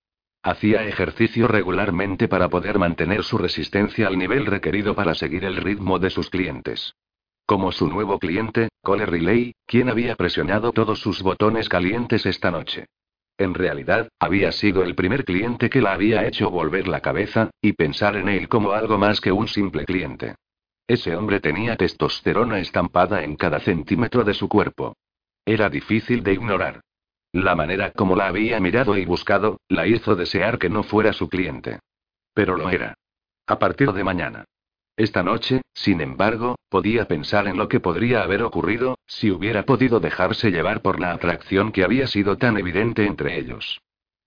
Hacía 0.43 0.85
ejercicio 0.85 1.47
regularmente 1.47 2.27
para 2.27 2.49
poder 2.49 2.79
mantener 2.79 3.23
su 3.23 3.37
resistencia 3.37 4.09
al 4.09 4.19
nivel 4.19 4.47
requerido 4.47 4.95
para 4.95 5.15
seguir 5.15 5.45
el 5.45 5.57
ritmo 5.57 5.99
de 5.99 6.11
sus 6.11 6.31
clientes. 6.31 6.95
Como 7.51 7.73
su 7.73 7.89
nuevo 7.89 8.21
cliente, 8.21 8.69
Cole 8.81 9.07
Riley, 9.07 9.57
quien 9.67 9.89
había 9.89 10.15
presionado 10.15 10.71
todos 10.71 11.01
sus 11.01 11.21
botones 11.21 11.69
calientes 11.69 12.25
esta 12.25 12.53
noche. 12.53 12.87
En 13.39 13.55
realidad, 13.55 14.09
había 14.21 14.53
sido 14.53 14.85
el 14.85 14.95
primer 14.95 15.25
cliente 15.25 15.69
que 15.69 15.81
la 15.81 15.95
había 15.95 16.25
hecho 16.29 16.49
volver 16.49 16.87
la 16.87 17.01
cabeza, 17.01 17.51
y 17.61 17.73
pensar 17.73 18.15
en 18.15 18.29
él 18.29 18.49
como 18.49 18.71
algo 18.71 18.99
más 18.99 19.21
que 19.21 19.33
un 19.33 19.49
simple 19.49 19.85
cliente. 19.85 20.37
Ese 20.87 21.17
hombre 21.17 21.41
tenía 21.41 21.75
testosterona 21.75 22.61
estampada 22.61 23.25
en 23.25 23.35
cada 23.35 23.59
centímetro 23.59 24.23
de 24.23 24.35
su 24.35 24.49
cuerpo. 24.49 24.95
Era 25.45 25.69
difícil 25.69 26.23
de 26.23 26.35
ignorar. 26.35 26.83
La 27.33 27.57
manera 27.57 27.91
como 27.91 28.15
la 28.15 28.29
había 28.29 28.61
mirado 28.61 28.97
y 28.97 29.05
buscado, 29.05 29.59
la 29.69 29.89
hizo 29.89 30.15
desear 30.15 30.57
que 30.57 30.71
no 30.71 30.85
fuera 30.85 31.13
su 31.13 31.29
cliente. 31.29 31.81
Pero 32.33 32.57
lo 32.57 32.71
era. 32.71 32.95
A 33.49 33.59
partir 33.59 33.91
de 33.93 34.05
mañana. 34.05 34.45
Esta 35.01 35.23
noche, 35.23 35.63
sin 35.73 36.03
embargo, 36.03 36.57
podía 36.69 37.09
pensar 37.09 37.49
en 37.49 37.57
lo 37.57 37.69
que 37.69 37.81
podría 37.81 38.21
haber 38.21 38.43
ocurrido, 38.43 38.99
si 39.07 39.31
hubiera 39.31 39.65
podido 39.65 39.99
dejarse 39.99 40.51
llevar 40.51 40.83
por 40.83 41.01
la 41.01 41.13
atracción 41.13 41.73
que 41.73 41.85
había 41.85 42.07
sido 42.07 42.37
tan 42.37 42.59
evidente 42.59 43.07
entre 43.07 43.39
ellos. 43.39 43.81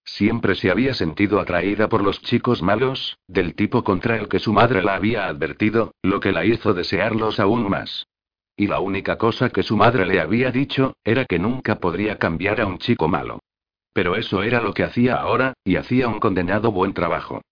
Siempre 0.03 0.55
se 0.55 0.71
había 0.71 0.95
sentido 0.95 1.39
atraída 1.39 1.89
por 1.89 2.01
los 2.01 2.23
chicos 2.23 2.63
malos, 2.63 3.19
del 3.27 3.53
tipo 3.53 3.83
contra 3.83 4.17
el 4.17 4.27
que 4.27 4.39
su 4.39 4.51
madre 4.51 4.81
la 4.81 4.95
había 4.95 5.27
advertido, 5.27 5.93
lo 6.01 6.19
que 6.19 6.31
la 6.31 6.43
hizo 6.43 6.73
desearlos 6.73 7.39
aún 7.39 7.69
más. 7.69 8.07
Y 8.57 8.65
la 8.65 8.79
única 8.79 9.19
cosa 9.19 9.51
que 9.51 9.61
su 9.61 9.77
madre 9.77 10.07
le 10.07 10.19
había 10.19 10.49
dicho, 10.49 10.95
era 11.03 11.25
que 11.25 11.37
nunca 11.37 11.79
podría 11.79 12.17
cambiar 12.17 12.59
a 12.59 12.65
un 12.65 12.79
chico 12.79 13.07
malo. 13.07 13.41
Pero 13.93 14.15
eso 14.15 14.41
era 14.41 14.59
lo 14.59 14.73
que 14.73 14.83
hacía 14.83 15.17
ahora, 15.17 15.53
y 15.63 15.75
hacía 15.75 16.07
un 16.07 16.19
condenado 16.19 16.71
buen 16.71 16.95
trabajo. 16.95 17.43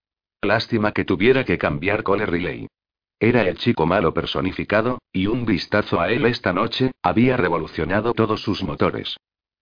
Lástima 0.41 0.91
que 0.91 1.05
tuviera 1.05 1.45
que 1.45 1.59
cambiar 1.59 2.01
Cole 2.01 2.25
Riley. 2.25 2.67
Era 3.23 3.43
el 3.43 3.55
chico 3.55 3.85
malo 3.85 4.15
personificado, 4.15 4.97
y 5.13 5.27
un 5.27 5.45
vistazo 5.45 6.01
a 6.01 6.09
él 6.09 6.25
esta 6.25 6.53
noche, 6.53 6.91
había 7.03 7.37
revolucionado 7.37 8.13
todos 8.13 8.41
sus 8.41 8.63
motores. 8.63 9.15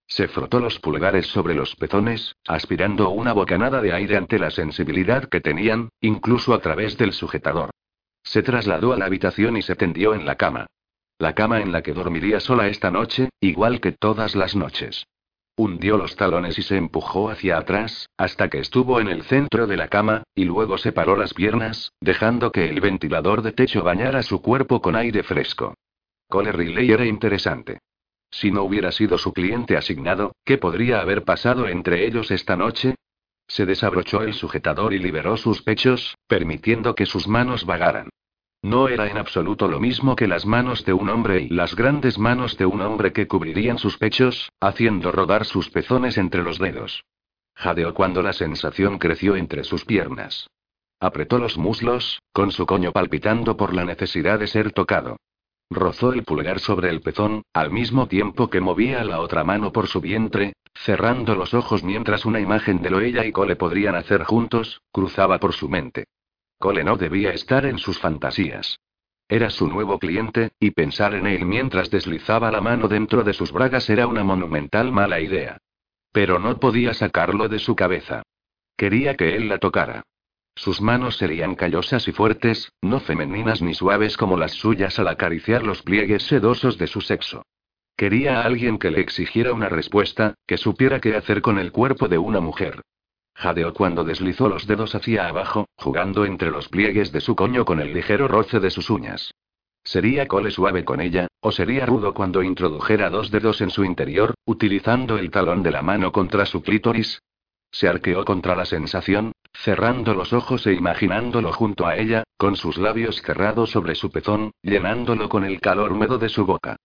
Se 0.07 0.29
frotó 0.29 0.61
los 0.61 0.79
pulgares 0.79 1.27
sobre 1.27 1.55
los 1.55 1.75
pezones, 1.75 2.37
aspirando 2.47 3.09
una 3.09 3.33
bocanada 3.33 3.81
de 3.81 3.91
aire 3.91 4.15
ante 4.15 4.39
la 4.39 4.49
sensibilidad 4.49 5.27
que 5.27 5.41
tenían, 5.41 5.89
incluso 5.99 6.53
a 6.53 6.61
través 6.61 6.97
del 6.97 7.11
sujetador. 7.11 7.71
Se 8.23 8.43
trasladó 8.43 8.93
a 8.93 8.97
la 8.97 9.07
habitación 9.07 9.57
y 9.57 9.61
se 9.61 9.75
tendió 9.75 10.13
en 10.13 10.25
la 10.25 10.35
cama. 10.35 10.67
La 11.17 11.35
cama 11.35 11.59
en 11.59 11.73
la 11.73 11.81
que 11.81 11.91
dormiría 11.91 12.39
sola 12.39 12.69
esta 12.69 12.91
noche, 12.91 13.27
igual 13.41 13.81
que 13.81 13.91
todas 13.91 14.35
las 14.35 14.55
noches. 14.55 15.05
Hundió 15.61 15.97
los 15.97 16.15
talones 16.15 16.57
y 16.57 16.61
se 16.61 16.77
empujó 16.77 17.29
hacia 17.29 17.57
atrás, 17.57 18.07
hasta 18.15 18.47
que 18.47 18.59
estuvo 18.59 19.01
en 19.01 19.09
el 19.09 19.23
centro 19.23 19.67
de 19.67 19.75
la 19.75 19.89
cama, 19.89 20.23
y 20.33 20.45
luego 20.45 20.77
separó 20.77 21.17
las 21.17 21.33
piernas, 21.33 21.91
dejando 21.99 22.53
que 22.53 22.69
el 22.69 22.79
ventilador 22.79 23.41
de 23.41 23.51
techo 23.51 23.83
bañara 23.83 24.23
su 24.23 24.41
cuerpo 24.41 24.81
con 24.81 24.95
aire 24.95 25.21
fresco. 25.21 25.73
Cole 26.29 26.53
Riley 26.53 26.89
era 26.93 27.05
interesante. 27.05 27.79
Si 28.31 28.51
no 28.51 28.63
hubiera 28.63 28.93
sido 28.93 29.17
su 29.17 29.33
cliente 29.33 29.75
asignado, 29.75 30.31
¿qué 30.45 30.57
podría 30.57 31.01
haber 31.01 31.25
pasado 31.25 31.67
entre 31.67 32.07
ellos 32.07 32.31
esta 32.31 32.55
noche? 32.55 32.95
Se 33.45 33.65
desabrochó 33.65 34.21
el 34.21 34.35
sujetador 34.35 34.93
y 34.93 34.99
liberó 34.99 35.35
sus 35.35 35.61
pechos, 35.61 36.15
permitiendo 36.29 36.95
que 36.95 37.05
sus 37.05 37.27
manos 37.27 37.65
vagaran. 37.65 38.08
No 38.61 38.89
era 38.89 39.09
en 39.09 39.17
absoluto 39.17 39.69
lo 39.69 39.79
mismo 39.79 40.17
que 40.17 40.27
las 40.27 40.45
manos 40.45 40.83
de 40.83 40.91
un 40.91 41.09
hombre 41.09 41.43
y 41.43 41.49
las 41.49 41.75
grandes 41.75 42.17
manos 42.17 42.57
de 42.57 42.65
un 42.65 42.81
hombre 42.81 43.13
que 43.13 43.27
cubrirían 43.27 43.77
sus 43.77 43.97
pechos, 43.97 44.51
haciendo 44.59 45.13
rodar 45.13 45.45
sus 45.45 45.69
pezones 45.69 46.17
entre 46.17 46.43
los 46.43 46.59
dedos. 46.59 47.05
Jadeó 47.55 47.93
cuando 47.93 48.21
la 48.21 48.33
sensación 48.33 48.99
creció 48.99 49.37
entre 49.37 49.63
sus 49.63 49.85
piernas. 49.85 50.49
Apretó 50.99 51.39
los 51.39 51.57
muslos, 51.57 52.21
con 52.33 52.51
su 52.51 52.65
coño 52.65 52.91
palpitando 52.91 53.55
por 53.55 53.73
la 53.73 53.85
necesidad 53.85 54.39
de 54.39 54.47
ser 54.47 54.73
tocado. 54.73 55.15
Rozó 55.69 56.11
el 56.11 56.23
pulgar 56.23 56.59
sobre 56.59 56.89
el 56.89 56.99
pezón, 56.99 57.43
al 57.53 57.71
mismo 57.71 58.07
tiempo 58.07 58.49
que 58.49 58.59
movía 58.59 59.05
la 59.05 59.21
otra 59.21 59.45
mano 59.45 59.71
por 59.71 59.87
su 59.87 60.01
vientre, 60.01 60.53
cerrando 60.73 61.35
los 61.35 61.53
ojos 61.53 61.83
mientras 61.83 62.25
una 62.25 62.41
imagen 62.41 62.81
de 62.81 62.89
lo 62.89 62.99
ella 62.99 63.23
y 63.25 63.31
Cole 63.31 63.55
podrían 63.55 63.95
hacer 63.95 64.23
juntos, 64.23 64.81
cruzaba 64.91 65.39
por 65.39 65.53
su 65.53 65.69
mente. 65.69 66.05
Cole 66.59 66.83
no 66.83 66.97
debía 66.97 67.31
estar 67.31 67.65
en 67.65 67.77
sus 67.77 67.99
fantasías. 67.99 68.79
Era 69.29 69.49
su 69.49 69.67
nuevo 69.67 69.97
cliente, 69.97 70.51
y 70.59 70.71
pensar 70.71 71.13
en 71.13 71.25
él 71.25 71.45
mientras 71.45 71.89
deslizaba 71.89 72.51
la 72.51 72.59
mano 72.59 72.89
dentro 72.89 73.23
de 73.23 73.33
sus 73.33 73.53
bragas 73.53 73.89
era 73.89 74.07
una 74.07 74.25
monumental 74.25 74.91
mala 74.91 75.21
idea. 75.21 75.59
Pero 76.11 76.37
no 76.37 76.59
podía 76.59 76.93
sacarlo 76.93 77.47
de 77.47 77.59
su 77.59 77.75
cabeza. 77.77 78.23
Quería 78.75 79.15
que 79.15 79.37
él 79.37 79.47
la 79.47 79.59
tocara. 79.59 80.03
Sus 80.53 80.81
manos 80.81 81.15
serían 81.15 81.55
callosas 81.55 82.05
y 82.09 82.11
fuertes, 82.11 82.73
no 82.81 82.99
femeninas 82.99 83.61
ni 83.61 83.73
suaves 83.73 84.17
como 84.17 84.35
las 84.35 84.51
suyas 84.51 84.99
al 84.99 85.07
acariciar 85.07 85.63
los 85.63 85.81
pliegues 85.81 86.23
sedosos 86.23 86.77
de 86.77 86.87
su 86.87 86.99
sexo. 86.99 87.43
Quería 87.95 88.41
a 88.41 88.43
alguien 88.43 88.79
que 88.79 88.91
le 88.91 88.99
exigiera 88.99 89.53
una 89.53 89.69
respuesta, 89.69 90.35
que 90.45 90.57
supiera 90.57 90.99
qué 90.99 91.15
hacer 91.15 91.41
con 91.41 91.57
el 91.57 91.71
cuerpo 91.71 92.09
de 92.09 92.17
una 92.17 92.41
mujer. 92.41 92.81
Jadeó 93.39 93.73
cuando 93.73 94.03
deslizó 94.03 94.49
los 94.49 94.67
dedos 94.67 94.95
hacia 94.95 95.29
abajo, 95.29 95.69
jugando 95.77 96.25
entre 96.25 96.51
los 96.51 96.67
pliegues 96.67 97.13
de 97.13 97.21
su 97.21 97.37
coño 97.37 97.63
con 97.63 97.79
el 97.79 97.93
ligero 97.93 98.27
roce 98.27 98.59
de 98.59 98.69
sus 98.69 98.89
uñas. 98.89 99.33
¿Sería 99.81 100.27
cole 100.27 100.51
suave 100.51 100.83
con 100.83 100.99
ella, 100.99 101.29
o 101.39 101.53
sería 101.53 101.85
rudo 101.85 102.13
cuando 102.13 102.43
introdujera 102.43 103.09
dos 103.09 103.31
dedos 103.31 103.61
en 103.61 103.69
su 103.69 103.85
interior, 103.85 104.33
utilizando 104.43 105.17
el 105.17 105.31
talón 105.31 105.63
de 105.63 105.71
la 105.71 105.81
mano 105.81 106.11
contra 106.11 106.45
su 106.45 106.61
clítoris? 106.61 107.21
Se 107.71 107.87
arqueó 107.87 108.25
contra 108.25 108.57
la 108.57 108.65
sensación, 108.65 109.31
cerrando 109.53 110.13
los 110.13 110.33
ojos 110.33 110.67
e 110.67 110.73
imaginándolo 110.73 111.53
junto 111.53 111.87
a 111.87 111.95
ella, 111.95 112.23
con 112.35 112.57
sus 112.57 112.77
labios 112.77 113.21
cerrados 113.21 113.71
sobre 113.71 113.95
su 113.95 114.11
pezón, 114.11 114.51
llenándolo 114.61 115.29
con 115.29 115.45
el 115.45 115.61
calor 115.61 115.93
húmedo 115.93 116.17
de 116.17 116.27
su 116.27 116.45
boca. 116.45 116.75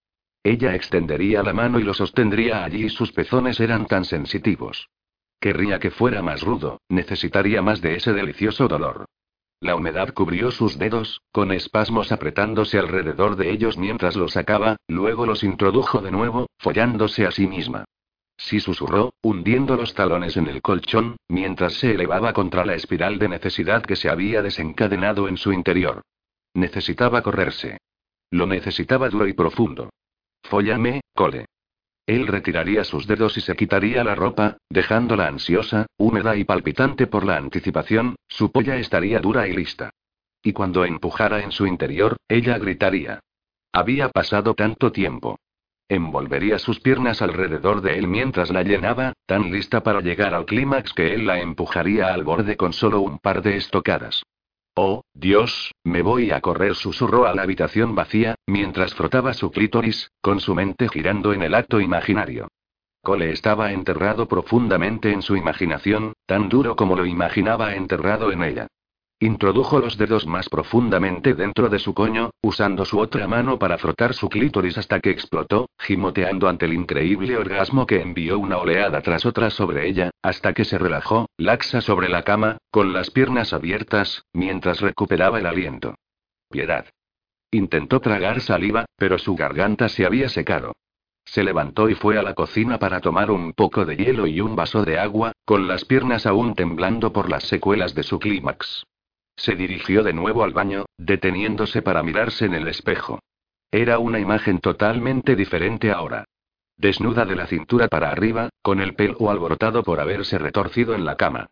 Ella 0.45 0.77
extendería 0.77 1.43
la 1.43 1.53
mano 1.53 1.81
y 1.81 1.83
lo 1.83 1.95
sostendría 1.95 2.63
allí 2.63 2.91
sus 2.91 3.11
pezones 3.11 3.59
eran 3.59 3.87
tan 3.87 4.05
sensitivos. 4.05 4.89
Querría 5.41 5.79
que 5.79 5.91
fuera 5.91 6.23
más 6.23 6.43
rudo, 6.43 6.81
necesitaría 6.89 7.63
más 7.63 7.81
de 7.81 7.97
ese 7.97 8.13
delicioso 8.13 8.69
dolor. 8.69 9.07
La 9.61 9.77
humedad 9.77 10.13
cubrió 10.13 10.51
sus 10.51 10.79
dedos, 10.79 11.23
con 11.33 11.51
espasmos 11.53 12.13
apretándose 12.13 12.79
alrededor 12.79 13.37
de 13.37 13.51
ellos 13.51 13.79
mientras 13.79 14.17
los 14.17 14.33
sacaba, 14.33 14.77
luego 14.89 15.27
los 15.27 15.43
introdujo 15.43 16.01
de 16.01 16.11
nuevo, 16.11 16.49
follándose 16.59 17.27
a 17.27 17.31
sí 17.31 17.47
misma. 17.47 17.85
Sí 18.37 18.61
susurró, 18.61 19.15
hundiendo 19.23 19.77
los 19.77 19.95
talones 19.95 20.37
en 20.37 20.49
el 20.49 20.61
colchón, 20.61 21.17
mientras 21.29 21.75
se 21.75 21.93
elevaba 21.93 22.33
contra 22.33 22.67
la 22.67 22.75
espiral 22.75 23.19
de 23.19 23.29
necesidad 23.29 23.83
que 23.83 23.97
se 23.97 24.11
había 24.11 24.43
desencadenado 24.43 25.29
en 25.29 25.37
su 25.37 25.53
interior. 25.53 26.03
Necesitaba 26.53 27.23
correrse. 27.23 27.79
Lo 28.31 28.47
necesitaba 28.47 29.09
duro 29.09 29.29
y 29.29 29.33
profundo. 29.33 29.91
Fóllame, 30.43 31.01
cole. 31.15 31.47
Él 32.07 32.27
retiraría 32.27 32.85
sus 32.85 33.07
dedos 33.07 33.37
y 33.39 33.41
se 33.41 33.57
quitaría 33.57 34.05
la 34.05 34.15
ropa, 34.15 34.59
dejándola 34.69 35.27
ansiosa, 35.27 35.87
húmeda 35.97 36.37
y 36.37 36.45
palpitante 36.45 37.07
por 37.07 37.25
la 37.25 37.37
anticipación, 37.37 38.17
su 38.29 38.53
polla 38.53 38.77
estaría 38.77 39.21
dura 39.21 39.49
y 39.49 39.55
lista. 39.55 39.91
Y 40.43 40.53
cuando 40.53 40.85
empujara 40.85 41.43
en 41.43 41.53
su 41.53 41.67
interior, 41.67 42.17
ella 42.29 42.59
gritaría. 42.59 43.21
Había 43.73 44.11
pasado 44.11 44.55
tanto 44.55 44.93
tiempo. 44.93 45.39
Envolvería 45.89 46.59
sus 46.59 46.81
piernas 46.81 47.23
alrededor 47.23 47.81
de 47.81 47.99
él 47.99 48.07
mientras 48.07 48.51
la 48.51 48.63
llenaba, 48.63 49.15
tan 49.27 49.51
lista 49.51 49.83
para 49.83 50.01
llegar 50.01 50.35
al 50.35 50.45
clímax 50.45 50.93
que 50.93 51.15
él 51.15 51.27
la 51.27 51.41
empujaría 51.41 52.13
al 52.13 52.25
borde 52.25 52.57
con 52.57 52.73
solo 52.73 53.01
un 53.01 53.19
par 53.19 53.43
de 53.43 53.57
estocadas. 53.57 54.23
Oh, 54.77 55.03
Dios, 55.15 55.73
me 55.85 56.03
voy 56.03 56.33
a 56.33 56.41
correr, 56.41 56.75
susurró 56.75 57.27
a 57.27 57.35
la 57.35 57.43
habitación 57.43 57.95
vacía, 57.95 58.35
mientras 58.47 58.93
frotaba 58.95 59.33
su 59.33 59.53
clítoris, 59.53 60.11
con 60.21 60.41
su 60.41 60.55
mente 60.57 60.89
girando 60.89 61.33
en 61.33 61.43
el 61.43 61.55
acto 61.55 61.81
imaginario. 61.81 62.49
Cole 63.01 63.31
estaba 63.31 63.71
enterrado 63.71 64.27
profundamente 64.27 65.13
en 65.13 65.23
su 65.23 65.37
imaginación, 65.37 66.15
tan 66.27 66.49
duro 66.49 66.75
como 66.75 66.97
lo 66.97 67.07
imaginaba 67.07 67.77
enterrado 67.77 68.33
en 68.33 68.43
ella. 68.43 68.67
Introdujo 69.25 69.79
los 69.79 69.97
dedos 69.97 70.27
más 70.27 70.51
profundamente 70.51 71.33
dentro 71.33 71.71
de 71.71 71.79
su 71.79 71.95
coño, 71.95 72.29
usando 72.43 72.85
su 72.85 72.99
otra 72.99 73.27
mano 73.27 73.59
para 73.59 73.79
frotar 73.79 74.13
su 74.13 74.29
clítoris 74.29 74.77
hasta 74.77 75.01
que 75.01 75.09
explotó, 75.09 75.71
gimoteando 75.79 76.47
ante 76.47 76.67
el 76.67 76.75
increíble 76.75 77.35
orgasmo 77.39 77.87
que 77.87 78.03
envió 78.03 78.39
una 78.39 78.59
oleada 78.59 79.01
tras 79.01 79.25
otra 79.25 79.49
sobre 79.49 79.89
ella, 79.89 80.11
hasta 80.21 80.53
que 80.53 80.67
se 80.67 80.77
relajó, 80.77 81.31
laxa 81.39 81.81
sobre 81.81 82.11
la 82.11 82.23
cama, 82.23 82.59
con 82.71 82.93
las 82.93 83.11
piernas 83.11 83.55
abiertas, 83.55 84.27
mientras 84.35 84.83
recuperaba 84.83 85.39
el 85.39 85.47
aliento. 85.47 85.95
Piedad. 86.51 86.85
Intentó 87.51 88.01
tragar 88.01 88.43
saliva, 88.43 88.85
pero 88.99 89.17
su 89.17 89.35
garganta 89.37 89.89
se 89.89 90.05
había 90.05 90.29
secado. 90.29 90.75
Se 91.25 91.43
levantó 91.43 91.89
y 91.89 91.95
fue 91.95 92.19
a 92.19 92.23
la 92.23 92.35
cocina 92.35 92.79
para 92.79 93.01
tomar 93.01 93.31
un 93.31 93.55
poco 93.55 93.87
de 93.87 93.97
hielo 93.97 94.27
y 94.27 94.43
un 94.43 94.55
vaso 94.55 94.85
de 94.85 94.99
agua, 94.99 95.33
con 95.47 95.67
las 95.67 95.87
piernas 95.87 96.27
aún 96.27 96.55
temblando 96.55 97.15
por 97.15 97.31
las 97.31 97.45
secuelas 97.45 97.95
de 97.95 98.03
su 98.03 98.19
clímax. 98.19 98.85
Se 99.37 99.55
dirigió 99.55 100.03
de 100.03 100.13
nuevo 100.13 100.45
al 100.45 100.53
baño, 100.53 100.87
deteniéndose 100.99 101.83
para 101.83 102.03
mirarse 102.03 102.47
en 102.47 102.55
el 102.55 102.69
espejo. 102.69 103.21
Era 103.71 103.99
una 103.99 104.21
imagen 104.21 104.61
totalmente 104.61 105.35
diferente 105.35 105.91
ahora. 105.91 106.25
Desnuda 106.77 107.25
de 107.25 107.37
la 107.37 107.47
cintura 107.47 107.89
para 107.89 108.11
arriba, 108.11 108.51
con 108.63 108.81
el 108.81 108.95
pelo 108.95 109.31
alborotado 109.31 109.83
por 109.83 110.01
haberse 110.01 110.39
retorcido 110.39 110.95
en 110.95 111.05
la 111.05 111.17
cama. 111.17 111.49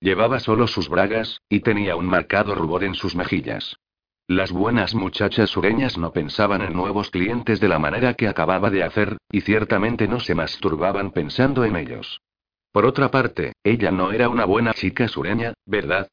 Llevaba 0.00 0.40
solo 0.40 0.66
sus 0.66 0.88
bragas, 0.88 1.40
y 1.48 1.60
tenía 1.60 1.96
un 1.96 2.06
marcado 2.06 2.54
rubor 2.54 2.84
en 2.84 2.94
sus 2.94 3.14
mejillas. 3.14 3.76
Las 4.28 4.50
buenas 4.50 4.94
muchachas 4.94 5.50
sureñas 5.50 5.96
no 5.96 6.12
pensaban 6.12 6.60
en 6.60 6.72
nuevos 6.72 7.10
clientes 7.10 7.60
de 7.60 7.68
la 7.68 7.78
manera 7.78 8.14
que 8.14 8.28
acababa 8.28 8.70
de 8.70 8.82
hacer, 8.82 9.18
y 9.30 9.42
ciertamente 9.42 10.08
no 10.08 10.20
se 10.20 10.34
masturbaban 10.34 11.12
pensando 11.12 11.64
en 11.64 11.76
ellos. 11.76 12.20
Por 12.72 12.84
otra 12.84 13.10
parte, 13.10 13.52
ella 13.62 13.90
no 13.90 14.12
era 14.12 14.28
una 14.28 14.44
buena 14.44 14.74
chica 14.74 15.08
sureña, 15.08 15.54
¿verdad? 15.64 16.08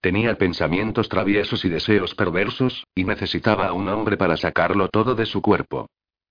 Tenía 0.00 0.36
pensamientos 0.36 1.08
traviesos 1.08 1.64
y 1.64 1.68
deseos 1.68 2.14
perversos, 2.14 2.86
y 2.94 3.04
necesitaba 3.04 3.66
a 3.66 3.72
un 3.72 3.88
hombre 3.88 4.16
para 4.16 4.36
sacarlo 4.36 4.88
todo 4.88 5.14
de 5.14 5.26
su 5.26 5.42
cuerpo. 5.42 5.88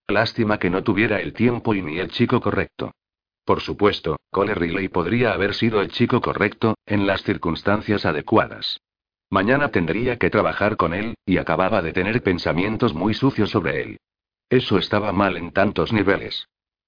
Lástima 0.08 0.60
que 0.60 0.70
no 0.70 0.84
tuviera 0.84 1.20
el 1.20 1.34
tiempo 1.34 1.74
y 1.74 1.82
ni 1.82 2.00
el 2.00 2.10
chico 2.10 2.40
correcto. 2.40 2.92
Por 3.44 3.62
supuesto, 3.62 4.18
Cole 4.32 4.56
Riley 4.56 4.88
podría 4.88 5.34
haber 5.34 5.54
sido 5.54 5.82
el 5.82 5.90
chico 5.90 6.22
correcto, 6.22 6.76
en 6.86 7.06
las 7.06 7.24
circunstancias 7.24 8.06
adecuadas. 8.06 8.80
Mañana 9.30 9.70
tendría 9.70 10.18
que 10.18 10.30
trabajar 10.30 10.78
con 10.78 10.94
él, 10.94 11.16
y 11.26 11.38
acababa 11.38 11.82
de 11.82 11.94
tener 11.94 12.22
pensamientos 12.22 12.94
muy 12.94 13.14
sucios 13.14 13.50
sobre 13.50 13.82
él. 13.82 13.98
Eso 14.50 14.78
estaba 14.78 15.12
mal 15.12 15.38
en 15.38 15.52
tantos 15.52 15.92
niveles. 15.92 16.48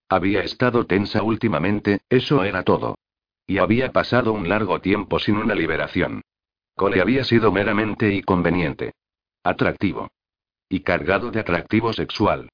Había 0.09 0.41
estado 0.41 0.85
tensa 0.85 1.23
últimamente, 1.23 1.99
eso 2.09 2.43
era 2.43 2.63
todo. 2.63 2.97
Y 3.45 3.57
había 3.57 3.91
pasado 3.91 4.33
un 4.33 4.47
largo 4.47 4.79
tiempo 4.79 5.19
sin 5.19 5.37
una 5.37 5.55
liberación. 5.55 6.21
Cole 6.77 7.01
había 7.01 7.23
sido 7.23 7.51
meramente 7.51 8.13
y 8.13 8.21
conveniente. 8.21 8.93
Atractivo. 9.43 10.11
Y 10.69 10.81
cargado 10.81 11.31
de 11.31 11.39
atractivo 11.39 11.91
sexual. 11.91 12.49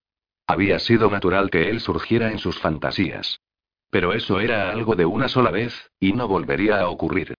Había 0.48 0.80
sido 0.80 1.12
natural 1.12 1.50
que 1.50 1.70
él 1.70 1.82
surgiera 1.82 2.32
en 2.32 2.40
sus 2.40 2.58
fantasías. 2.58 3.42
Pero 3.90 4.14
eso 4.14 4.40
era 4.40 4.70
algo 4.70 4.96
de 4.96 5.06
una 5.06 5.28
sola 5.28 5.52
vez, 5.52 5.90
y 6.00 6.14
no 6.14 6.30
volvería 6.30 6.80
a 6.80 6.88
ocurrir. 6.88 7.36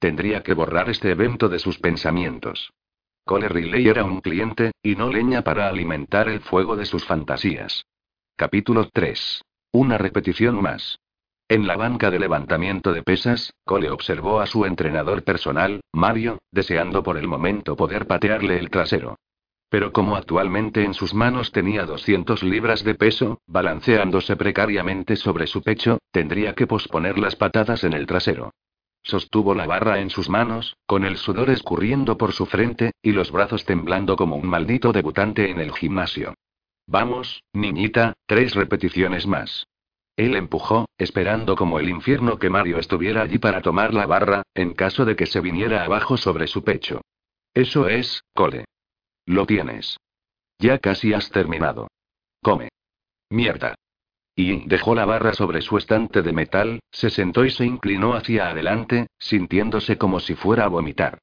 Tendría 0.00 0.42
que 0.42 0.54
borrar 0.54 0.90
este 0.90 1.12
evento 1.12 1.48
de 1.48 1.60
sus 1.60 1.78
pensamientos. 1.78 2.72
Cole 3.24 3.48
Riley 3.48 3.86
era 3.86 4.04
un 4.04 4.20
cliente, 4.20 4.72
y 4.82 4.96
no 4.96 5.10
leña 5.10 5.42
para 5.42 5.68
alimentar 5.68 6.28
el 6.28 6.40
fuego 6.40 6.74
de 6.74 6.84
sus 6.84 7.04
fantasías. 7.04 7.86
Capítulo 8.34 8.88
3. 8.92 9.40
Una 9.70 9.98
repetición 9.98 10.60
más. 10.60 10.98
En 11.46 11.66
la 11.66 11.76
banca 11.76 12.10
de 12.10 12.18
levantamiento 12.18 12.94
de 12.94 13.02
pesas, 13.02 13.52
Cole 13.64 13.90
observó 13.90 14.40
a 14.40 14.46
su 14.46 14.64
entrenador 14.64 15.24
personal, 15.24 15.82
Mario, 15.92 16.38
deseando 16.50 17.02
por 17.02 17.18
el 17.18 17.28
momento 17.28 17.76
poder 17.76 18.06
patearle 18.06 18.58
el 18.58 18.70
trasero. 18.70 19.18
Pero 19.68 19.92
como 19.92 20.16
actualmente 20.16 20.84
en 20.84 20.94
sus 20.94 21.12
manos 21.12 21.52
tenía 21.52 21.84
200 21.84 22.42
libras 22.42 22.82
de 22.82 22.94
peso, 22.94 23.40
balanceándose 23.46 24.36
precariamente 24.36 25.16
sobre 25.16 25.46
su 25.46 25.62
pecho, 25.62 25.98
tendría 26.12 26.54
que 26.54 26.66
posponer 26.66 27.18
las 27.18 27.36
patadas 27.36 27.84
en 27.84 27.92
el 27.92 28.06
trasero. 28.06 28.54
Sostuvo 29.02 29.54
la 29.54 29.66
barra 29.66 30.00
en 30.00 30.08
sus 30.08 30.30
manos, 30.30 30.78
con 30.86 31.04
el 31.04 31.18
sudor 31.18 31.50
escurriendo 31.50 32.16
por 32.16 32.32
su 32.32 32.46
frente, 32.46 32.92
y 33.02 33.12
los 33.12 33.30
brazos 33.30 33.66
temblando 33.66 34.16
como 34.16 34.36
un 34.36 34.46
maldito 34.46 34.92
debutante 34.92 35.50
en 35.50 35.60
el 35.60 35.72
gimnasio. 35.72 36.32
Vamos, 36.86 37.42
niñita, 37.52 38.14
tres 38.26 38.54
repeticiones 38.54 39.26
más. 39.26 39.66
Él 40.16 40.36
empujó, 40.36 40.86
esperando 40.96 41.56
como 41.56 41.80
el 41.80 41.88
infierno 41.88 42.38
que 42.38 42.50
Mario 42.50 42.78
estuviera 42.78 43.22
allí 43.22 43.38
para 43.38 43.62
tomar 43.62 43.92
la 43.92 44.06
barra, 44.06 44.42
en 44.54 44.74
caso 44.74 45.04
de 45.04 45.16
que 45.16 45.26
se 45.26 45.40
viniera 45.40 45.84
abajo 45.84 46.16
sobre 46.16 46.46
su 46.46 46.62
pecho. 46.62 47.00
Eso 47.52 47.88
es, 47.88 48.22
Cole. 48.32 48.64
Lo 49.26 49.46
tienes. 49.46 49.96
Ya 50.58 50.78
casi 50.78 51.12
has 51.12 51.30
terminado. 51.30 51.88
Come. 52.42 52.68
Mierda. 53.30 53.74
Y 54.36 54.66
dejó 54.66 54.94
la 54.94 55.04
barra 55.04 55.32
sobre 55.32 55.62
su 55.62 55.78
estante 55.78 56.22
de 56.22 56.32
metal, 56.32 56.80
se 56.90 57.10
sentó 57.10 57.44
y 57.44 57.50
se 57.50 57.64
inclinó 57.64 58.14
hacia 58.14 58.48
adelante, 58.48 59.06
sintiéndose 59.18 59.96
como 59.96 60.20
si 60.20 60.34
fuera 60.34 60.64
a 60.64 60.68
vomitar. 60.68 61.18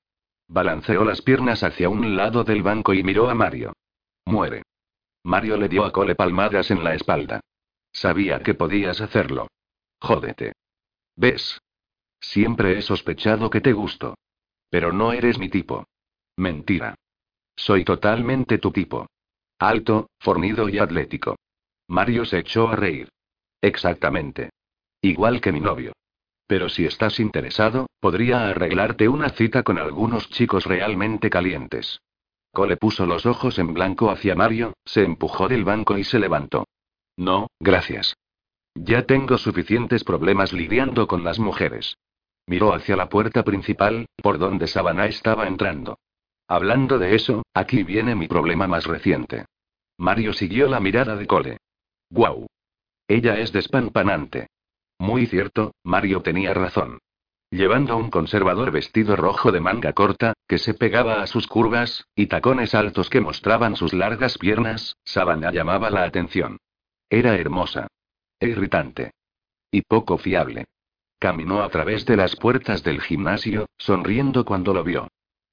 Balanceó 0.48 1.06
las 1.06 1.22
piernas 1.22 1.64
hacia 1.64 1.90
un 1.90 2.16
lado 2.16 2.44
del 2.44 2.64
banco 2.64 2.94
y 2.94 3.04
miró 3.04 3.30
a 3.30 3.36
Mario. 3.36 3.74
Muere. 4.26 4.64
Mario 5.24 5.58
le 5.58 5.70
dio 5.70 5.86
a 5.86 5.92
Cole 5.92 6.16
palmadas 6.16 6.72
en 6.72 6.84
la 6.84 6.94
espalda. 6.94 7.42
Sabía 7.92 8.40
que 8.40 8.54
podías 8.54 9.02
hacerlo. 9.02 9.48
Jódete. 10.00 10.54
¿Ves? 11.16 11.60
Siempre 12.20 12.78
he 12.78 12.82
sospechado 12.82 13.50
que 13.50 13.62
te 13.62 13.74
gusto. 13.74 14.16
Pero 14.70 14.94
no 14.94 15.12
eres 15.12 15.38
mi 15.38 15.50
tipo. 15.50 15.86
Mentira. 16.38 16.96
Soy 17.56 17.84
totalmente 17.84 18.58
tu 18.58 18.72
tipo. 18.72 19.08
Alto, 19.60 20.10
fornido 20.20 20.70
y 20.70 20.80
atlético. 20.80 21.36
Mario 21.88 22.26
se 22.26 22.40
echó 22.40 22.70
a 22.70 22.76
reír. 22.76 23.10
Exactamente. 23.62 24.50
Igual 25.02 25.42
que 25.42 25.52
mi 25.52 25.60
novio. 25.60 25.94
Pero 26.48 26.70
si 26.70 26.86
estás 26.86 27.20
interesado, 27.20 27.88
podría 28.00 28.50
arreglarte 28.50 29.08
una 29.08 29.30
cita 29.30 29.64
con 29.64 29.78
algunos 29.78 30.30
chicos 30.30 30.66
realmente 30.66 31.30
calientes. 31.30 32.02
Cole 32.52 32.78
puso 32.78 33.06
los 33.06 33.26
ojos 33.26 33.58
en 33.60 33.74
blanco 33.74 34.12
hacia 34.12 34.36
Mario, 34.36 34.74
se 34.84 35.04
empujó 35.04 35.48
del 35.48 35.64
banco 35.64 35.98
y 35.98 36.04
se 36.04 36.20
levantó. 36.20 36.66
No, 37.22 37.52
gracias. 37.60 38.16
Ya 38.74 39.06
tengo 39.06 39.38
suficientes 39.38 40.04
problemas 40.04 40.54
lidiando 40.54 41.06
con 41.06 41.24
las 41.24 41.38
mujeres. 41.38 41.96
Miró 42.48 42.74
hacia 42.74 42.96
la 42.96 43.10
puerta 43.10 43.44
principal, 43.44 44.08
por 44.24 44.40
donde 44.40 44.66
Savannah 44.66 45.06
estaba 45.06 45.46
entrando. 45.46 46.00
Hablando 46.48 46.98
de 46.98 47.14
eso, 47.14 47.44
aquí 47.54 47.84
viene 47.84 48.16
mi 48.16 48.28
problema 48.28 48.66
más 48.66 48.88
reciente. 48.88 49.46
Mario 50.00 50.34
siguió 50.34 50.68
la 50.68 50.80
mirada 50.80 51.16
de 51.16 51.28
Cole. 51.28 51.58
¡Guau! 52.10 52.48
Ella 53.08 53.38
es 53.38 53.52
despampanante. 53.52 54.48
Muy 54.98 55.28
cierto, 55.28 55.76
Mario 55.84 56.24
tenía 56.24 56.56
razón. 56.56 56.98
Llevando 57.52 57.98
un 57.98 58.10
conservador 58.10 58.72
vestido 58.72 59.16
rojo 59.16 59.52
de 59.52 59.60
manga 59.60 59.94
corta, 59.94 60.34
que 60.48 60.58
se 60.58 60.74
pegaba 60.74 61.22
a 61.22 61.28
sus 61.28 61.46
curvas, 61.46 62.04
y 62.16 62.26
tacones 62.26 62.74
altos 62.74 63.12
que 63.12 63.22
mostraban 63.22 63.76
sus 63.76 63.94
largas 63.94 64.40
piernas, 64.40 64.96
Savannah 65.04 65.52
llamaba 65.52 65.92
la 65.92 66.04
atención. 66.04 66.58
Era 67.14 67.36
hermosa. 67.36 67.88
E 68.40 68.48
irritante. 68.48 69.12
Y 69.70 69.82
poco 69.82 70.18
fiable. 70.18 70.64
Caminó 71.20 71.62
a 71.62 71.70
través 71.70 72.06
de 72.06 72.16
las 72.16 72.38
puertas 72.38 72.84
del 72.84 73.02
gimnasio, 73.02 73.68
sonriendo 73.78 74.46
cuando 74.46 74.74
lo 74.74 74.86
vio. 74.86 75.10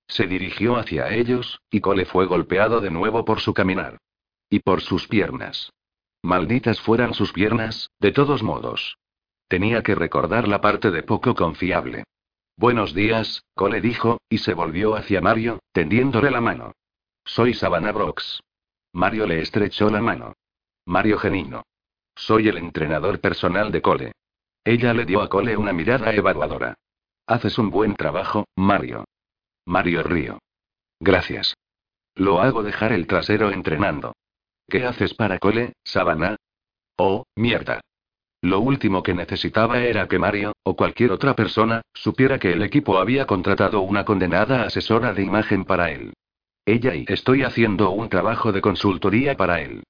Se 0.06 0.28
dirigió 0.28 0.76
hacia 0.76 1.12
ellos, 1.12 1.60
y 1.68 1.80
Cole 1.80 2.06
fue 2.06 2.26
golpeado 2.26 2.80
de 2.80 2.92
nuevo 2.92 3.24
por 3.24 3.40
su 3.40 3.54
caminar. 3.54 3.98
Y 4.48 4.60
por 4.60 4.80
sus 4.82 5.08
piernas. 5.08 5.72
Malditas 6.22 6.80
fueran 6.80 7.12
sus 7.12 7.32
piernas, 7.32 7.90
de 7.98 8.12
todos 8.12 8.44
modos. 8.44 8.96
Tenía 9.48 9.82
que 9.82 9.96
recordar 9.96 10.46
la 10.46 10.60
parte 10.60 10.92
de 10.92 11.02
poco 11.02 11.34
confiable. 11.34 12.04
Buenos 12.56 12.94
días, 12.94 13.42
Cole 13.54 13.80
dijo, 13.80 14.18
y 14.28 14.38
se 14.38 14.54
volvió 14.54 14.94
hacia 14.94 15.20
Mario, 15.20 15.58
tendiéndole 15.72 16.30
la 16.30 16.40
mano. 16.40 16.72
Soy 17.24 17.52
Savannah 17.52 17.92
Brooks. 17.92 18.42
Mario 18.92 19.26
le 19.26 19.40
estrechó 19.40 19.90
la 19.90 20.00
mano. 20.00 20.34
Mario 20.88 21.18
Genino. 21.18 21.64
Soy 22.16 22.48
el 22.48 22.56
entrenador 22.56 23.20
personal 23.20 23.70
de 23.70 23.82
Cole. 23.82 24.12
Ella 24.64 24.94
le 24.94 25.04
dio 25.04 25.20
a 25.20 25.28
Cole 25.28 25.54
una 25.54 25.74
mirada 25.74 26.14
evaluadora. 26.14 26.76
Haces 27.26 27.58
un 27.58 27.68
buen 27.68 27.94
trabajo, 27.94 28.46
Mario. 28.56 29.04
Mario 29.66 30.02
Río. 30.02 30.38
Gracias. 30.98 31.52
Lo 32.14 32.40
hago 32.40 32.62
dejar 32.62 32.92
el 32.92 33.06
trasero 33.06 33.50
entrenando. 33.50 34.14
¿Qué 34.66 34.86
haces 34.86 35.12
para 35.12 35.38
Cole, 35.38 35.74
Savannah? 35.84 36.36
Oh, 36.96 37.26
mierda. 37.36 37.82
Lo 38.40 38.60
último 38.60 39.02
que 39.02 39.12
necesitaba 39.12 39.80
era 39.80 40.08
que 40.08 40.18
Mario, 40.18 40.54
o 40.62 40.74
cualquier 40.74 41.12
otra 41.12 41.36
persona, 41.36 41.82
supiera 41.92 42.38
que 42.38 42.52
el 42.52 42.62
equipo 42.62 42.96
había 42.96 43.26
contratado 43.26 43.82
una 43.82 44.06
condenada 44.06 44.62
asesora 44.62 45.12
de 45.12 45.22
imagen 45.22 45.66
para 45.66 45.90
él. 45.90 46.14
Ella 46.64 46.94
y 46.94 47.04
estoy 47.08 47.42
haciendo 47.42 47.90
un 47.90 48.08
trabajo 48.08 48.52
de 48.52 48.62
consultoría 48.62 49.36
para 49.36 49.60
él. 49.60 49.82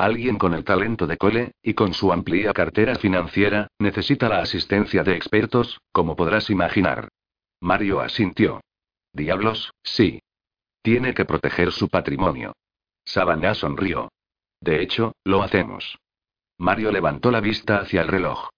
Alguien 0.00 0.38
con 0.38 0.54
el 0.54 0.64
talento 0.64 1.06
de 1.06 1.18
Cole, 1.18 1.52
y 1.62 1.74
con 1.74 1.92
su 1.92 2.10
amplia 2.10 2.54
cartera 2.54 2.94
financiera, 2.94 3.68
necesita 3.78 4.30
la 4.30 4.40
asistencia 4.40 5.04
de 5.04 5.14
expertos, 5.14 5.78
como 5.92 6.16
podrás 6.16 6.48
imaginar. 6.48 7.10
Mario 7.60 8.00
asintió. 8.00 8.62
Diablos, 9.12 9.74
sí. 9.82 10.22
Tiene 10.80 11.12
que 11.12 11.26
proteger 11.26 11.70
su 11.70 11.90
patrimonio. 11.90 12.54
Savannah 13.04 13.54
sonrió. 13.54 14.10
De 14.62 14.80
hecho, 14.80 15.12
lo 15.22 15.42
hacemos. 15.42 15.98
Mario 16.56 16.92
levantó 16.92 17.30
la 17.30 17.40
vista 17.40 17.76
hacia 17.76 18.00
el 18.00 18.08
reloj. 18.08 18.48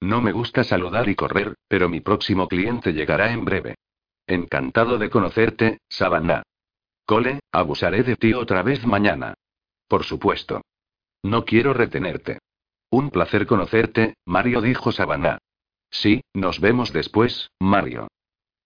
No 0.00 0.20
me 0.20 0.32
gusta 0.32 0.64
saludar 0.64 1.08
y 1.08 1.14
correr, 1.14 1.54
pero 1.68 1.88
mi 1.88 2.00
próximo 2.00 2.48
cliente 2.48 2.92
llegará 2.92 3.30
en 3.30 3.44
breve. 3.44 3.76
Encantado 4.26 4.98
de 4.98 5.10
conocerte, 5.10 5.78
Savannah. 5.88 6.42
Cole, 7.06 7.38
abusaré 7.52 8.02
de 8.02 8.16
ti 8.16 8.34
otra 8.34 8.64
vez 8.64 8.84
mañana. 8.84 9.34
Por 9.86 10.02
supuesto. 10.02 10.60
No 11.22 11.44
quiero 11.44 11.74
retenerte. 11.74 12.38
Un 12.90 13.10
placer 13.10 13.46
conocerte, 13.46 14.14
Mario 14.24 14.60
dijo 14.60 14.92
Savannah. 14.92 15.38
Sí, 15.90 16.22
nos 16.34 16.60
vemos 16.60 16.92
después, 16.92 17.50
Mario. 17.58 18.08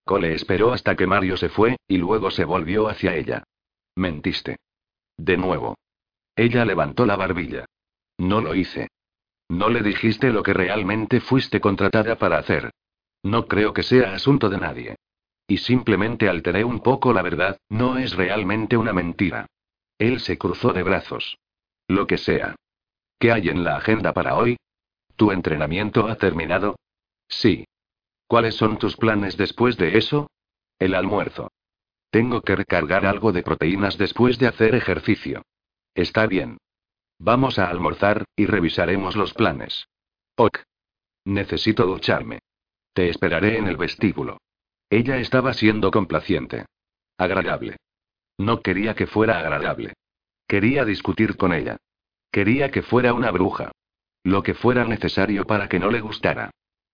Cole 0.04 0.34
esperó 0.34 0.72
hasta 0.72 0.96
que 0.96 1.06
Mario 1.06 1.36
se 1.36 1.48
fue, 1.48 1.76
y 1.86 1.98
luego 1.98 2.30
se 2.30 2.44
volvió 2.44 2.88
hacia 2.88 3.14
ella. 3.14 3.44
Mentiste. 3.96 4.56
De 5.16 5.36
nuevo. 5.36 5.76
Ella 6.34 6.64
levantó 6.64 7.06
la 7.06 7.16
barbilla. 7.16 7.66
No 8.18 8.40
lo 8.40 8.54
hice. 8.54 8.88
No 9.48 9.68
le 9.68 9.82
dijiste 9.82 10.32
lo 10.32 10.42
que 10.42 10.54
realmente 10.54 11.20
fuiste 11.20 11.60
contratada 11.60 12.16
para 12.16 12.38
hacer. 12.38 12.70
No 13.22 13.46
creo 13.46 13.72
que 13.72 13.82
sea 13.82 14.14
asunto 14.14 14.48
de 14.48 14.58
nadie. 14.58 14.96
Y 15.46 15.58
simplemente 15.58 16.28
alteré 16.28 16.64
un 16.64 16.80
poco 16.80 17.12
la 17.12 17.22
verdad, 17.22 17.58
no 17.68 17.98
es 17.98 18.14
realmente 18.14 18.76
una 18.76 18.92
mentira. 18.92 19.46
Él 19.98 20.20
se 20.20 20.38
cruzó 20.38 20.72
de 20.72 20.82
brazos. 20.82 21.38
Lo 21.88 22.06
que 22.06 22.18
sea. 22.18 22.56
¿Qué 23.18 23.32
hay 23.32 23.48
en 23.48 23.64
la 23.64 23.76
agenda 23.76 24.12
para 24.12 24.36
hoy? 24.36 24.56
¿Tu 25.16 25.30
entrenamiento 25.30 26.08
ha 26.08 26.16
terminado? 26.16 26.76
Sí. 27.28 27.64
¿Cuáles 28.26 28.54
son 28.56 28.78
tus 28.78 28.96
planes 28.96 29.36
después 29.36 29.76
de 29.76 29.98
eso? 29.98 30.30
El 30.78 30.94
almuerzo. 30.94 31.50
Tengo 32.10 32.42
que 32.42 32.56
recargar 32.56 33.06
algo 33.06 33.32
de 33.32 33.42
proteínas 33.42 33.96
después 33.96 34.38
de 34.38 34.48
hacer 34.48 34.74
ejercicio. 34.74 35.42
Está 35.94 36.26
bien. 36.26 36.58
Vamos 37.18 37.58
a 37.58 37.68
almorzar, 37.68 38.24
y 38.34 38.46
revisaremos 38.46 39.16
los 39.16 39.32
planes. 39.34 39.86
Ok. 40.36 40.58
Necesito 41.24 41.86
ducharme. 41.86 42.40
Te 42.92 43.08
esperaré 43.08 43.58
en 43.58 43.68
el 43.68 43.76
vestíbulo. 43.76 44.38
Ella 44.90 45.18
estaba 45.18 45.54
siendo 45.54 45.90
complaciente. 45.90 46.66
Agradable. 47.16 47.76
No 48.38 48.60
quería 48.60 48.94
que 48.94 49.06
fuera 49.06 49.38
agradable. 49.38 49.94
Quería 50.52 50.84
discutir 50.84 51.38
con 51.38 51.54
ella. 51.54 51.78
Quería 52.30 52.70
que 52.70 52.82
fuera 52.82 53.14
una 53.14 53.30
bruja. 53.30 53.72
Lo 54.22 54.42
que 54.42 54.52
fuera 54.52 54.84
necesario 54.84 55.46
para 55.46 55.66
que 55.66 55.78
no 55.78 55.90
le 55.90 56.02
gustara. 56.02 56.50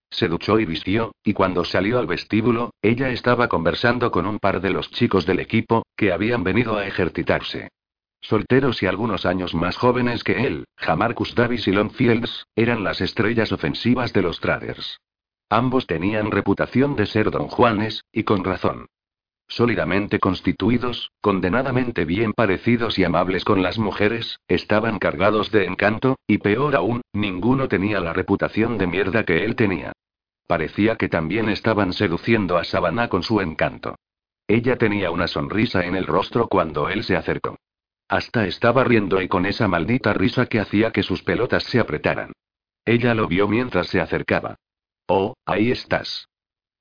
Se 0.09 0.29
duchó 0.29 0.61
y 0.61 0.65
vistió, 0.65 1.11
y 1.25 1.33
cuando 1.33 1.65
salió 1.65 1.99
al 1.99 2.07
vestíbulo, 2.07 2.71
ella 2.81 3.09
estaba 3.09 3.49
conversando 3.49 4.11
con 4.11 4.27
un 4.27 4.39
par 4.39 4.61
de 4.61 4.69
los 4.69 4.89
chicos 4.91 5.25
del 5.25 5.41
equipo, 5.41 5.85
que 5.97 6.13
habían 6.13 6.45
venido 6.45 6.77
a 6.77 6.87
ejercitarse. 6.87 7.67
Solteros 8.21 8.81
y 8.81 8.85
algunos 8.85 9.25
años 9.25 9.53
más 9.53 9.75
jóvenes 9.75 10.23
que 10.23 10.47
él, 10.47 10.63
Jamarcus 10.77 11.35
Davis 11.35 11.67
y 11.67 11.73
Lon 11.73 11.91
Fields, 11.91 12.45
eran 12.55 12.85
las 12.85 13.01
estrellas 13.01 13.51
ofensivas 13.51 14.13
de 14.13 14.21
los 14.21 14.39
Traders. 14.39 15.01
Ambos 15.49 15.85
tenían 15.85 16.31
reputación 16.31 16.95
de 16.95 17.07
ser 17.07 17.29
don 17.29 17.49
Juanes, 17.49 18.05
y 18.13 18.23
con 18.23 18.45
razón 18.45 18.87
sólidamente 19.49 20.19
constituidos, 20.19 21.11
condenadamente 21.19 22.05
bien 22.05 22.31
parecidos 22.33 22.97
y 22.97 23.03
amables 23.03 23.43
con 23.43 23.61
las 23.61 23.77
mujeres, 23.77 24.39
estaban 24.47 24.99
cargados 24.99 25.51
de 25.51 25.65
encanto, 25.65 26.17
y 26.25 26.37
peor 26.37 26.75
aún, 26.75 27.01
ninguno 27.11 27.67
tenía 27.67 27.99
la 27.99 28.13
reputación 28.13 28.77
de 28.77 28.87
mierda 28.87 29.25
que 29.25 29.43
él 29.43 29.55
tenía. 29.55 29.91
Parecía 30.47 30.95
que 30.95 31.09
también 31.09 31.49
estaban 31.49 31.91
seduciendo 31.91 32.57
a 32.57 32.63
Savannah 32.63 33.09
con 33.09 33.23
su 33.23 33.41
encanto. 33.41 33.95
Ella 34.47 34.77
tenía 34.77 35.11
una 35.11 35.27
sonrisa 35.27 35.85
en 35.85 35.95
el 35.95 36.07
rostro 36.07 36.47
cuando 36.47 36.89
él 36.89 37.03
se 37.03 37.15
acercó. 37.15 37.57
Hasta 38.07 38.47
estaba 38.47 38.83
riendo 38.83 39.21
y 39.21 39.27
con 39.27 39.45
esa 39.45 39.67
maldita 39.67 40.13
risa 40.13 40.47
que 40.47 40.59
hacía 40.59 40.91
que 40.91 41.03
sus 41.03 41.21
pelotas 41.21 41.63
se 41.65 41.79
apretaran. 41.79 42.31
Ella 42.83 43.13
lo 43.13 43.27
vio 43.27 43.47
mientras 43.47 43.87
se 43.87 44.01
acercaba. 44.01 44.55
Oh, 45.07 45.35
ahí 45.45 45.71
estás. 45.71 46.27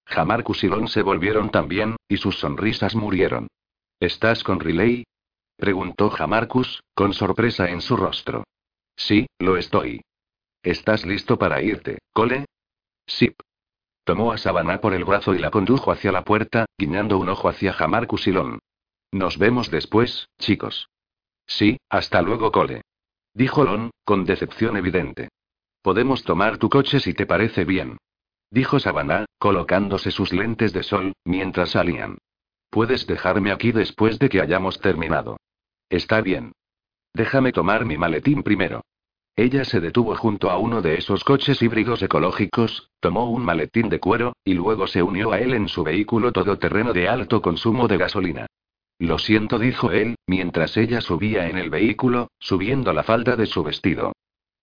Jamarcus 0.09 0.65
y 0.65 0.69
Lon 0.69 0.89
se 0.89 1.03
volvieron 1.03 1.51
también, 1.51 1.97
y 2.09 2.17
sus 2.17 2.39
sonrisas 2.39 2.95
murieron. 2.95 3.49
¿Estás 4.01 4.43
con 4.43 4.59
Riley? 4.59 5.05
preguntó 5.57 6.09
Jamarcus, 6.09 6.83
con 6.95 7.13
sorpresa 7.13 7.69
en 7.69 7.83
su 7.83 7.97
rostro. 7.97 8.45
Sí, 8.97 9.27
lo 9.39 9.57
estoy. 9.57 10.01
¿Estás 10.63 11.05
listo 11.05 11.39
para 11.39 11.63
irte, 11.63 11.99
Cole? 12.13 12.47
Sí. 13.07 13.35
Tomó 14.05 14.33
a 14.33 14.39
Savannah 14.39 14.81
por 14.81 14.95
el 14.95 15.05
brazo 15.05 15.35
y 15.35 15.39
la 15.39 15.51
condujo 15.51 15.93
hacia 15.93 16.11
la 16.11 16.25
puerta, 16.25 16.65
guiñando 16.79 17.19
un 17.19 17.29
ojo 17.29 17.49
hacia 17.49 17.75
Jamarcus 17.75 18.27
y 18.29 18.33
Lon. 18.33 18.61
Nos 19.13 19.37
vemos 19.37 19.71
después, 19.71 20.29
chicos. 20.39 20.89
Sí, 21.47 21.79
hasta 21.91 22.23
luego, 22.23 22.51
Cole. 22.51 22.83
Dijo 23.35 23.63
Lon, 23.63 23.91
con 24.05 24.25
decepción 24.25 24.79
evidente. 24.79 25.29
Podemos 25.83 26.25
tomar 26.25 26.57
tu 26.57 26.71
coche 26.71 26.99
si 26.99 27.13
te 27.13 27.27
parece 27.27 27.65
bien 27.65 27.99
dijo 28.51 28.79
Savannah, 28.81 29.27
colocándose 29.39 30.11
sus 30.11 30.33
lentes 30.33 30.73
de 30.73 30.83
sol, 30.83 31.13
mientras 31.25 31.71
salían. 31.71 32.19
Puedes 32.71 33.07
dejarme 33.07 33.53
aquí 33.53 33.73
después 33.73 34.19
de 34.19 34.29
que 34.29 34.41
hayamos 34.41 34.81
terminado. 34.81 35.39
Está 35.89 36.21
bien. 36.21 36.53
Déjame 37.15 37.53
tomar 37.53 37.85
mi 37.85 37.97
maletín 37.97 38.43
primero. 38.43 38.83
Ella 39.37 39.65
se 39.65 39.81
detuvo 39.81 40.17
junto 40.17 40.51
a 40.51 40.59
uno 40.59 40.83
de 40.83 40.97
esos 40.97 41.23
coches 41.23 41.63
híbridos 41.63 42.03
ecológicos, 42.03 42.91
tomó 42.99 43.31
un 43.31 43.45
maletín 43.45 43.89
de 43.89 44.01
cuero, 44.01 44.33
y 44.45 44.55
luego 44.55 44.89
se 44.89 45.03
unió 45.03 45.33
a 45.33 45.39
él 45.39 45.55
en 45.55 45.69
su 45.69 45.85
vehículo 45.85 46.33
todoterreno 46.33 46.93
de 46.93 47.09
alto 47.09 47.41
consumo 47.41 47.87
de 47.87 47.99
gasolina. 47.99 48.47
Lo 48.99 49.19
siento, 49.19 49.61
dijo 49.61 49.93
él, 49.93 50.17
mientras 50.27 50.77
ella 50.77 51.01
subía 51.01 51.49
en 51.49 51.57
el 51.57 51.71
vehículo, 51.71 52.33
subiendo 52.41 52.93
la 52.93 53.05
falda 53.05 53.37
de 53.37 53.47
su 53.47 53.63
vestido. 53.63 54.13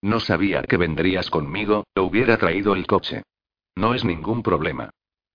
No 0.01 0.19
sabía 0.19 0.61
que 0.63 0.75
vendrías 0.75 1.29
conmigo, 1.29 1.86
o 1.95 2.01
hubiera 2.01 2.38
traído 2.38 2.75
el 2.75 2.86
coche. 2.86 3.23
No 3.76 3.93
es 3.93 4.05
ningún 4.05 4.41
problema. 4.41 4.89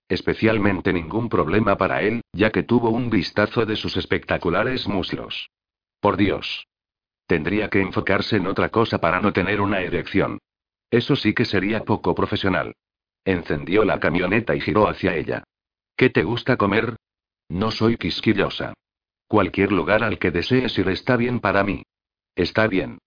Especialmente 0.09 0.91
ningún 0.91 1.29
problema 1.29 1.77
para 1.77 2.01
él, 2.01 2.21
ya 2.33 2.51
que 2.51 2.63
tuvo 2.63 2.89
un 2.89 3.09
vistazo 3.09 3.65
de 3.65 3.75
sus 3.75 3.95
espectaculares 3.95 4.87
muslos. 4.87 5.49
Por 5.99 6.17
Dios. 6.17 6.67
Tendría 7.27 7.69
que 7.69 7.79
enfocarse 7.79 8.35
en 8.35 8.47
otra 8.47 8.69
cosa 8.69 8.97
para 8.97 9.21
no 9.21 9.31
tener 9.31 9.61
una 9.61 9.79
erección. 9.79 10.39
Eso 10.89 11.15
sí 11.15 11.33
que 11.33 11.45
sería 11.45 11.85
poco 11.85 12.13
profesional. 12.13 12.75
Encendió 13.23 13.85
la 13.85 13.99
camioneta 13.99 14.55
y 14.55 14.59
giró 14.59 14.89
hacia 14.89 15.15
ella. 15.15 15.43
¿Qué 15.95 16.09
te 16.09 16.23
gusta 16.23 16.57
comer? 16.57 16.97
No 17.47 17.71
soy 17.71 17.95
quisquillosa. 17.95 18.73
Cualquier 19.27 19.71
lugar 19.71 20.03
al 20.03 20.19
que 20.19 20.31
desees 20.31 20.77
ir 20.77 20.89
está 20.89 21.15
bien 21.15 21.39
para 21.39 21.63
mí. 21.63 21.83
Está 22.35 22.67
bien. 22.67 22.97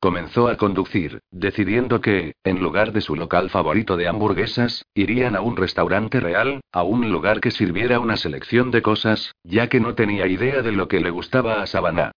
Comenzó 0.00 0.48
a 0.48 0.56
conducir, 0.56 1.20
decidiendo 1.30 2.00
que, 2.00 2.34
en 2.42 2.60
lugar 2.60 2.92
de 2.92 3.02
su 3.02 3.16
local 3.16 3.50
favorito 3.50 3.98
de 3.98 4.08
hamburguesas, 4.08 4.86
irían 4.94 5.36
a 5.36 5.42
un 5.42 5.58
restaurante 5.58 6.20
real, 6.20 6.62
a 6.72 6.82
un 6.82 7.12
lugar 7.12 7.42
que 7.42 7.50
sirviera 7.50 8.00
una 8.00 8.16
selección 8.16 8.70
de 8.70 8.80
cosas, 8.80 9.34
ya 9.44 9.68
que 9.68 9.78
no 9.78 9.94
tenía 9.94 10.26
idea 10.26 10.62
de 10.62 10.72
lo 10.72 10.88
que 10.88 11.00
le 11.00 11.10
gustaba 11.10 11.60
a 11.60 11.66
Savannah. 11.66 12.12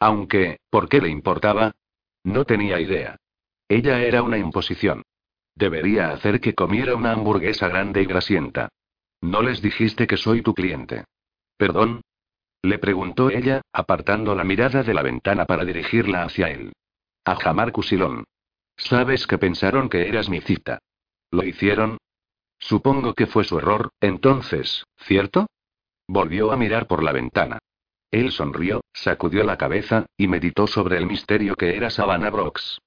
Aunque, 0.00 0.60
¿por 0.70 0.88
qué 0.88 1.02
le 1.02 1.10
importaba? 1.10 1.72
No 2.24 2.46
tenía 2.46 2.80
idea. 2.80 3.16
Ella 3.68 4.00
era 4.00 4.22
una 4.22 4.38
imposición. 4.38 5.02
Debería 5.54 6.12
hacer 6.12 6.40
que 6.40 6.54
comiera 6.54 6.94
una 6.94 7.12
hamburguesa 7.12 7.68
grande 7.68 8.00
y 8.00 8.06
grasienta. 8.06 8.70
No 9.20 9.42
les 9.42 9.60
dijiste 9.60 10.06
que 10.06 10.16
soy 10.16 10.40
tu 10.40 10.54
cliente. 10.54 11.04
¿Perdón? 11.58 12.00
Le 12.62 12.78
preguntó 12.78 13.28
ella, 13.28 13.60
apartando 13.74 14.34
la 14.34 14.44
mirada 14.44 14.82
de 14.82 14.94
la 14.94 15.02
ventana 15.02 15.44
para 15.44 15.66
dirigirla 15.66 16.22
hacia 16.22 16.48
él. 16.48 16.72
A 17.26 17.34
Jamar 17.34 17.72
Cusilón. 17.72 18.22
Sabes 18.76 19.26
que 19.26 19.36
pensaron 19.36 19.88
que 19.88 20.08
eras 20.08 20.28
mi 20.28 20.40
cita. 20.40 20.78
¿Lo 21.32 21.42
hicieron? 21.42 21.98
Supongo 22.60 23.14
que 23.14 23.26
fue 23.26 23.42
su 23.42 23.58
error, 23.58 23.90
entonces, 24.00 24.84
¿cierto? 24.96 25.48
Volvió 26.06 26.52
a 26.52 26.56
mirar 26.56 26.86
por 26.86 27.02
la 27.02 27.10
ventana. 27.10 27.58
Él 28.12 28.30
sonrió, 28.30 28.80
sacudió 28.92 29.42
la 29.42 29.58
cabeza, 29.58 30.06
y 30.16 30.28
meditó 30.28 30.68
sobre 30.68 30.98
el 30.98 31.06
misterio 31.06 31.56
que 31.56 31.76
era 31.76 31.90
Savannah 31.90 32.30
Brooks. 32.30 32.78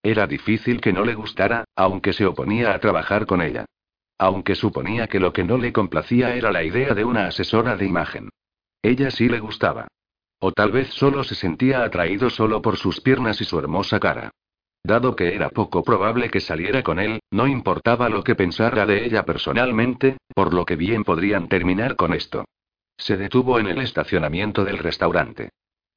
Era 0.00 0.28
difícil 0.28 0.80
que 0.80 0.92
no 0.92 1.04
le 1.04 1.16
gustara, 1.16 1.64
aunque 1.74 2.12
se 2.12 2.24
oponía 2.24 2.74
a 2.74 2.78
trabajar 2.78 3.26
con 3.26 3.42
ella. 3.42 3.64
Aunque 4.16 4.54
suponía 4.54 5.08
que 5.08 5.18
lo 5.18 5.32
que 5.32 5.42
no 5.42 5.58
le 5.58 5.72
complacía 5.72 6.36
era 6.36 6.52
la 6.52 6.62
idea 6.62 6.94
de 6.94 7.04
una 7.04 7.26
asesora 7.26 7.76
de 7.76 7.86
imagen. 7.86 8.28
Ella 8.80 9.10
sí 9.10 9.28
le 9.28 9.40
gustaba. 9.40 9.88
O 10.40 10.52
tal 10.52 10.72
vez 10.72 10.88
solo 10.90 11.24
se 11.24 11.34
sentía 11.34 11.82
atraído 11.82 12.30
solo 12.30 12.62
por 12.62 12.76
sus 12.76 13.00
piernas 13.00 13.40
y 13.40 13.44
su 13.44 13.58
hermosa 13.58 13.98
cara. 13.98 14.30
Dado 14.84 15.16
que 15.16 15.34
era 15.34 15.50
poco 15.50 15.82
probable 15.82 16.30
que 16.30 16.40
saliera 16.40 16.82
con 16.82 17.00
él, 17.00 17.20
no 17.30 17.46
importaba 17.46 18.08
lo 18.08 18.22
que 18.22 18.34
pensara 18.34 18.86
de 18.86 19.04
ella 19.04 19.24
personalmente, 19.24 20.16
por 20.34 20.54
lo 20.54 20.64
que 20.64 20.76
bien 20.76 21.04
podrían 21.04 21.48
terminar 21.48 21.96
con 21.96 22.14
esto. 22.14 22.44
Se 22.96 23.16
detuvo 23.16 23.58
en 23.58 23.66
el 23.66 23.78
estacionamiento 23.78 24.64
del 24.64 24.78
restaurante. 24.78 25.50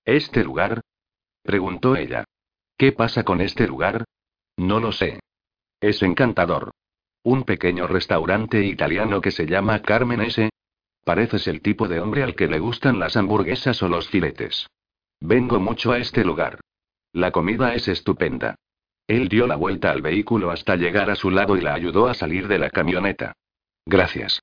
¿Este 0.05 0.43
lugar? 0.43 0.81
preguntó 1.43 1.95
ella. 1.95 2.25
¿Qué 2.77 2.91
pasa 2.91 3.23
con 3.23 3.41
este 3.41 3.67
lugar? 3.67 4.05
No 4.57 4.79
lo 4.79 4.91
sé. 4.91 5.19
Es 5.79 6.01
encantador. 6.01 6.71
Un 7.23 7.43
pequeño 7.43 7.87
restaurante 7.87 8.63
italiano 8.63 9.21
que 9.21 9.31
se 9.31 9.45
llama 9.45 9.81
Carmen 9.81 10.21
S. 10.21 10.49
Pareces 11.03 11.47
el 11.47 11.61
tipo 11.61 11.87
de 11.87 11.99
hombre 11.99 12.23
al 12.23 12.35
que 12.35 12.47
le 12.47 12.59
gustan 12.59 12.99
las 12.99 13.17
hamburguesas 13.17 13.81
o 13.81 13.89
los 13.89 14.07
filetes. 14.07 14.67
Vengo 15.19 15.59
mucho 15.59 15.91
a 15.91 15.97
este 15.97 16.23
lugar. 16.23 16.59
La 17.13 17.31
comida 17.31 17.73
es 17.73 17.87
estupenda. 17.87 18.55
Él 19.07 19.27
dio 19.27 19.47
la 19.47 19.55
vuelta 19.55 19.91
al 19.91 20.01
vehículo 20.01 20.51
hasta 20.51 20.75
llegar 20.75 21.09
a 21.09 21.15
su 21.15 21.31
lado 21.31 21.57
y 21.57 21.61
la 21.61 21.73
ayudó 21.73 22.07
a 22.07 22.13
salir 22.13 22.47
de 22.47 22.59
la 22.59 22.69
camioneta. 22.69 23.33
Gracias. 23.85 24.41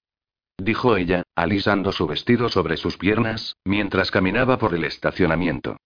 Dijo 0.58 0.96
ella, 0.96 1.22
alisando 1.36 1.92
su 1.92 2.06
vestido 2.06 2.48
sobre 2.48 2.76
sus 2.76 2.98
piernas, 2.98 3.56
mientras 3.64 4.10
caminaba 4.10 4.58
por 4.58 4.74
el 4.74 4.84
estacionamiento. 4.84 5.76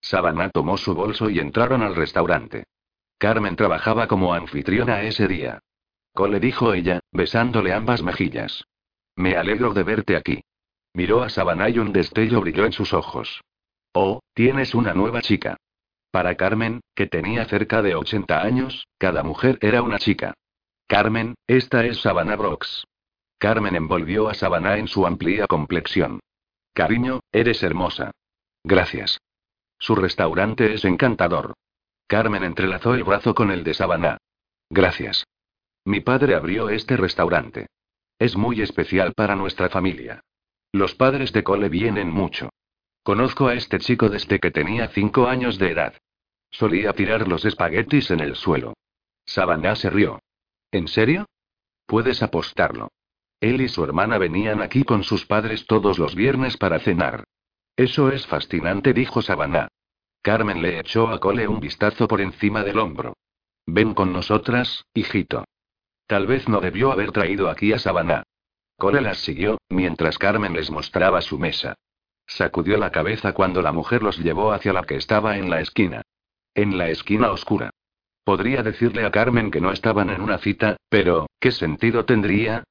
Savannah 0.00 0.50
tomó 0.50 0.76
su 0.76 0.94
bolso 0.94 1.28
y 1.28 1.40
entraron 1.40 1.82
al 1.82 1.96
restaurante. 1.96 2.64
Carmen 3.18 3.56
trabajaba 3.56 4.06
como 4.06 4.32
anfitriona 4.32 5.02
ese 5.02 5.28
día. 5.28 5.58
Cole 6.14 6.40
dijo 6.40 6.72
ella, 6.72 7.00
besándole 7.12 7.72
ambas 7.72 8.02
mejillas. 8.02 8.64
Me 9.20 9.36
alegro 9.36 9.74
de 9.74 9.82
verte 9.82 10.16
aquí. 10.16 10.42
Miró 10.94 11.22
a 11.22 11.28
Savannah 11.28 11.68
y 11.68 11.78
un 11.78 11.92
destello 11.92 12.40
brilló 12.40 12.64
en 12.64 12.72
sus 12.72 12.94
ojos. 12.94 13.42
Oh, 13.92 14.20
tienes 14.32 14.74
una 14.74 14.94
nueva 14.94 15.20
chica. 15.20 15.58
Para 16.10 16.36
Carmen, 16.36 16.80
que 16.94 17.06
tenía 17.06 17.44
cerca 17.44 17.82
de 17.82 17.94
80 17.96 18.40
años, 18.40 18.86
cada 18.96 19.22
mujer 19.22 19.58
era 19.60 19.82
una 19.82 19.98
chica. 19.98 20.32
Carmen, 20.86 21.34
esta 21.46 21.84
es 21.84 22.00
Savannah 22.00 22.36
Brooks. 22.36 22.86
Carmen 23.38 23.76
envolvió 23.76 24.30
a 24.30 24.32
Savannah 24.32 24.78
en 24.78 24.88
su 24.88 25.06
amplia 25.06 25.46
complexión. 25.46 26.20
Cariño, 26.72 27.20
eres 27.30 27.62
hermosa. 27.62 28.12
Gracias. 28.64 29.20
Su 29.78 29.96
restaurante 29.96 30.72
es 30.72 30.86
encantador. 30.86 31.52
Carmen 32.06 32.42
entrelazó 32.42 32.94
el 32.94 33.04
brazo 33.04 33.34
con 33.34 33.50
el 33.50 33.64
de 33.64 33.74
Savannah. 33.74 34.16
Gracias. 34.70 35.26
Mi 35.84 36.00
padre 36.00 36.34
abrió 36.34 36.70
este 36.70 36.96
restaurante. 36.96 37.66
Es 38.20 38.36
muy 38.36 38.60
especial 38.60 39.14
para 39.14 39.34
nuestra 39.34 39.70
familia. 39.70 40.20
Los 40.72 40.94
padres 40.94 41.32
de 41.32 41.42
Cole 41.42 41.70
vienen 41.70 42.10
mucho. 42.10 42.50
Conozco 43.02 43.48
a 43.48 43.54
este 43.54 43.78
chico 43.78 44.10
desde 44.10 44.38
que 44.38 44.50
tenía 44.50 44.88
cinco 44.88 45.26
años 45.26 45.58
de 45.58 45.70
edad. 45.70 45.94
Solía 46.50 46.92
tirar 46.92 47.26
los 47.26 47.46
espaguetis 47.46 48.10
en 48.10 48.20
el 48.20 48.36
suelo. 48.36 48.74
Savannah 49.24 49.74
se 49.74 49.88
rió. 49.88 50.20
¿En 50.70 50.86
serio? 50.86 51.24
Puedes 51.86 52.22
apostarlo. 52.22 52.90
Él 53.40 53.62
y 53.62 53.68
su 53.68 53.82
hermana 53.82 54.18
venían 54.18 54.60
aquí 54.60 54.84
con 54.84 55.02
sus 55.02 55.24
padres 55.24 55.64
todos 55.66 55.98
los 55.98 56.14
viernes 56.14 56.58
para 56.58 56.78
cenar. 56.78 57.24
Eso 57.74 58.10
es 58.10 58.26
fascinante, 58.26 58.92
dijo 58.92 59.22
Savannah. 59.22 59.68
Carmen 60.20 60.60
le 60.60 60.78
echó 60.78 61.08
a 61.08 61.18
Cole 61.20 61.48
un 61.48 61.58
vistazo 61.58 62.06
por 62.06 62.20
encima 62.20 62.64
del 62.64 62.80
hombro. 62.80 63.14
Ven 63.66 63.94
con 63.94 64.12
nosotras, 64.12 64.84
hijito. 64.92 65.46
Tal 66.10 66.26
vez 66.26 66.48
no 66.48 66.60
debió 66.60 66.90
haber 66.90 67.12
traído 67.12 67.48
aquí 67.48 67.72
a 67.72 67.78
Savannah. 67.78 68.24
Cole 68.76 69.00
las 69.00 69.18
siguió, 69.18 69.58
mientras 69.68 70.18
Carmen 70.18 70.54
les 70.54 70.68
mostraba 70.68 71.20
su 71.20 71.38
mesa. 71.38 71.76
Sacudió 72.26 72.78
la 72.78 72.90
cabeza 72.90 73.32
cuando 73.32 73.62
la 73.62 73.70
mujer 73.70 74.02
los 74.02 74.18
llevó 74.18 74.52
hacia 74.52 74.72
la 74.72 74.82
que 74.82 74.96
estaba 74.96 75.38
en 75.38 75.48
la 75.48 75.60
esquina. 75.60 76.02
En 76.52 76.78
la 76.78 76.88
esquina 76.88 77.30
oscura. 77.30 77.70
Podría 78.24 78.64
decirle 78.64 79.06
a 79.06 79.12
Carmen 79.12 79.52
que 79.52 79.60
no 79.60 79.70
estaban 79.70 80.10
en 80.10 80.20
una 80.20 80.38
cita, 80.38 80.78
pero, 80.88 81.28
¿qué 81.38 81.52
sentido 81.52 82.04
tendría? 82.04 82.64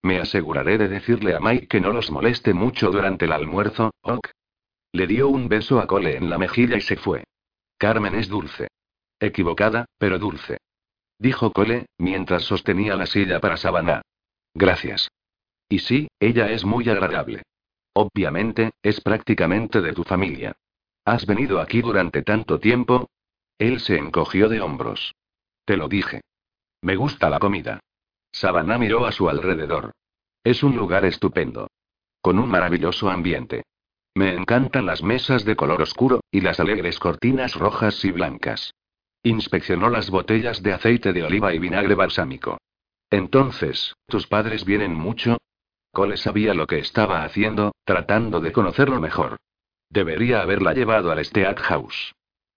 Me 0.00 0.18
aseguraré 0.18 0.78
de 0.78 0.88
decirle 0.88 1.34
a 1.34 1.40
Mike 1.40 1.68
que 1.68 1.82
no 1.82 1.92
los 1.92 2.10
moleste 2.10 2.54
mucho 2.54 2.90
durante 2.90 3.26
el 3.26 3.32
almuerzo, 3.32 3.90
ok. 4.00 4.26
Le 4.92 5.06
dio 5.06 5.28
un 5.28 5.50
beso 5.50 5.80
a 5.80 5.86
Cole 5.86 6.16
en 6.16 6.30
la 6.30 6.38
mejilla 6.38 6.78
y 6.78 6.80
se 6.80 6.96
fue. 6.96 7.24
Carmen 7.76 8.14
es 8.14 8.30
dulce. 8.30 8.68
Equivocada, 9.20 9.84
pero 9.98 10.18
dulce 10.18 10.60
dijo 11.18 11.52
Cole, 11.52 11.86
mientras 11.98 12.42
sostenía 12.42 12.96
la 12.96 13.06
silla 13.06 13.40
para 13.40 13.56
Savannah. 13.56 14.02
Gracias. 14.54 15.10
Y 15.68 15.80
sí, 15.80 16.08
ella 16.20 16.50
es 16.50 16.64
muy 16.64 16.88
agradable. 16.88 17.42
Obviamente, 17.92 18.72
es 18.82 19.00
prácticamente 19.00 19.80
de 19.80 19.92
tu 19.92 20.04
familia. 20.04 20.54
¿Has 21.04 21.26
venido 21.26 21.60
aquí 21.60 21.82
durante 21.82 22.22
tanto 22.22 22.58
tiempo? 22.58 23.08
Él 23.58 23.80
se 23.80 23.96
encogió 23.96 24.48
de 24.48 24.60
hombros. 24.60 25.14
Te 25.64 25.76
lo 25.76 25.88
dije. 25.88 26.20
Me 26.82 26.96
gusta 26.96 27.30
la 27.30 27.38
comida. 27.38 27.80
Savannah 28.32 28.78
miró 28.78 29.06
a 29.06 29.12
su 29.12 29.28
alrededor. 29.28 29.92
Es 30.44 30.62
un 30.62 30.76
lugar 30.76 31.04
estupendo. 31.04 31.68
Con 32.20 32.38
un 32.38 32.48
maravilloso 32.48 33.08
ambiente. 33.08 33.64
Me 34.14 34.34
encantan 34.34 34.86
las 34.86 35.02
mesas 35.02 35.44
de 35.44 35.56
color 35.56 35.82
oscuro, 35.82 36.20
y 36.30 36.40
las 36.40 36.60
alegres 36.60 36.98
cortinas 36.98 37.54
rojas 37.54 38.04
y 38.04 38.12
blancas. 38.12 38.72
Inspeccionó 39.26 39.90
las 39.90 40.08
botellas 40.08 40.62
de 40.62 40.72
aceite 40.72 41.12
de 41.12 41.24
oliva 41.24 41.52
y 41.52 41.58
vinagre 41.58 41.96
balsámico. 41.96 42.58
Entonces, 43.10 43.96
¿tus 44.06 44.28
padres 44.28 44.64
vienen 44.64 44.94
mucho? 44.94 45.38
Cole 45.92 46.16
sabía 46.16 46.54
lo 46.54 46.68
que 46.68 46.78
estaba 46.78 47.24
haciendo, 47.24 47.72
tratando 47.84 48.38
de 48.40 48.52
conocerlo 48.52 49.00
mejor. 49.00 49.38
Debería 49.90 50.42
haberla 50.42 50.74
llevado 50.74 51.10
al 51.10 51.24
Steakhouse. 51.24 52.14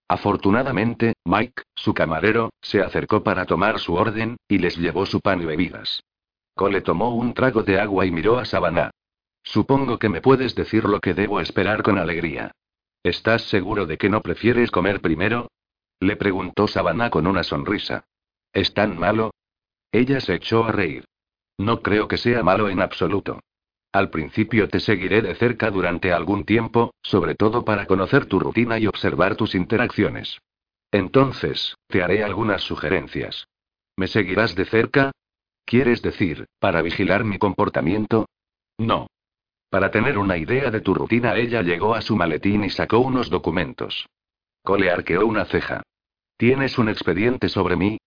Afortunadamente, 0.08 1.14
Mike, 1.26 1.64
su 1.74 1.96
camarero, 1.96 2.52
se 2.62 2.84
acercó 2.84 3.24
para 3.24 3.48
tomar 3.48 3.80
su 3.80 3.96
orden, 3.96 4.38
y 4.48 4.60
les 4.60 4.78
llevó 4.78 5.08
su 5.08 5.22
pan 5.22 5.42
y 5.42 5.46
bebidas. 5.46 6.04
Cole 6.54 6.82
tomó 6.82 7.16
un 7.16 7.34
trago 7.34 7.64
de 7.64 7.80
agua 7.80 8.06
y 8.06 8.12
miró 8.12 8.38
a 8.38 8.46
Savannah. 8.46 8.92
Supongo 9.42 9.98
que 9.98 10.10
me 10.10 10.22
puedes 10.22 10.54
decir 10.54 10.84
lo 10.84 11.00
que 11.00 11.16
debo 11.16 11.42
esperar 11.42 11.82
con 11.82 11.98
alegría. 11.98 12.52
¿Estás 13.02 13.42
seguro 13.50 13.88
de 13.88 13.98
que 13.98 14.10
no 14.10 14.22
prefieres 14.22 14.70
comer 14.70 15.02
primero? 15.02 15.48
Le 16.00 16.16
preguntó 16.16 16.68
Savannah 16.68 17.10
con 17.10 17.28
una 17.28 17.44
sonrisa. 17.44 18.06
¿Es 18.54 18.74
tan 18.74 18.98
malo? 18.98 19.32
Ella 19.92 20.22
se 20.22 20.36
echó 20.36 20.64
a 20.64 20.72
reír. 20.72 21.06
No 21.58 21.82
creo 21.82 22.08
que 22.08 22.18
sea 22.18 22.42
malo 22.42 22.70
en 22.70 22.82
absoluto. 22.82 23.42
Al 23.92 24.10
principio 24.10 24.70
te 24.70 24.80
seguiré 24.80 25.22
de 25.22 25.36
cerca 25.36 25.72
durante 25.72 26.14
algún 26.14 26.46
tiempo, 26.46 26.94
sobre 27.02 27.36
todo 27.36 27.66
para 27.66 27.86
conocer 27.86 28.28
tu 28.28 28.40
rutina 28.40 28.78
y 28.80 28.88
observar 28.88 29.36
tus 29.36 29.56
interacciones. 29.56 30.38
Entonces, 30.92 31.76
te 31.88 32.02
haré 32.02 32.24
algunas 32.24 32.62
sugerencias. 32.62 33.48
¿Me 33.98 34.08
seguirás 34.08 34.56
de 34.56 34.66
cerca? 34.66 35.12
¿Quieres 35.66 36.02
decir, 36.02 36.48
para 36.60 36.82
vigilar 36.82 37.24
mi 37.24 37.38
comportamiento? 37.38 38.28
No. 38.78 39.08
Para 39.70 39.92
tener 39.92 40.18
una 40.18 40.38
idea 40.38 40.72
de 40.72 40.82
tu 40.82 40.94
rutina, 40.94 41.36
ella 41.36 41.62
llegó 41.62 41.94
a 41.94 42.02
su 42.02 42.16
maletín 42.16 42.64
y 42.64 42.70
sacó 42.70 43.00
unos 43.00 43.30
documentos. 43.30 44.08
Cole 44.64 44.90
arqueó 44.90 45.26
una 45.26 45.46
ceja. 45.46 45.84
¿Tienes 46.40 46.78
un 46.78 46.88
expediente 46.88 47.50
sobre 47.50 47.76
mí? 47.76 47.98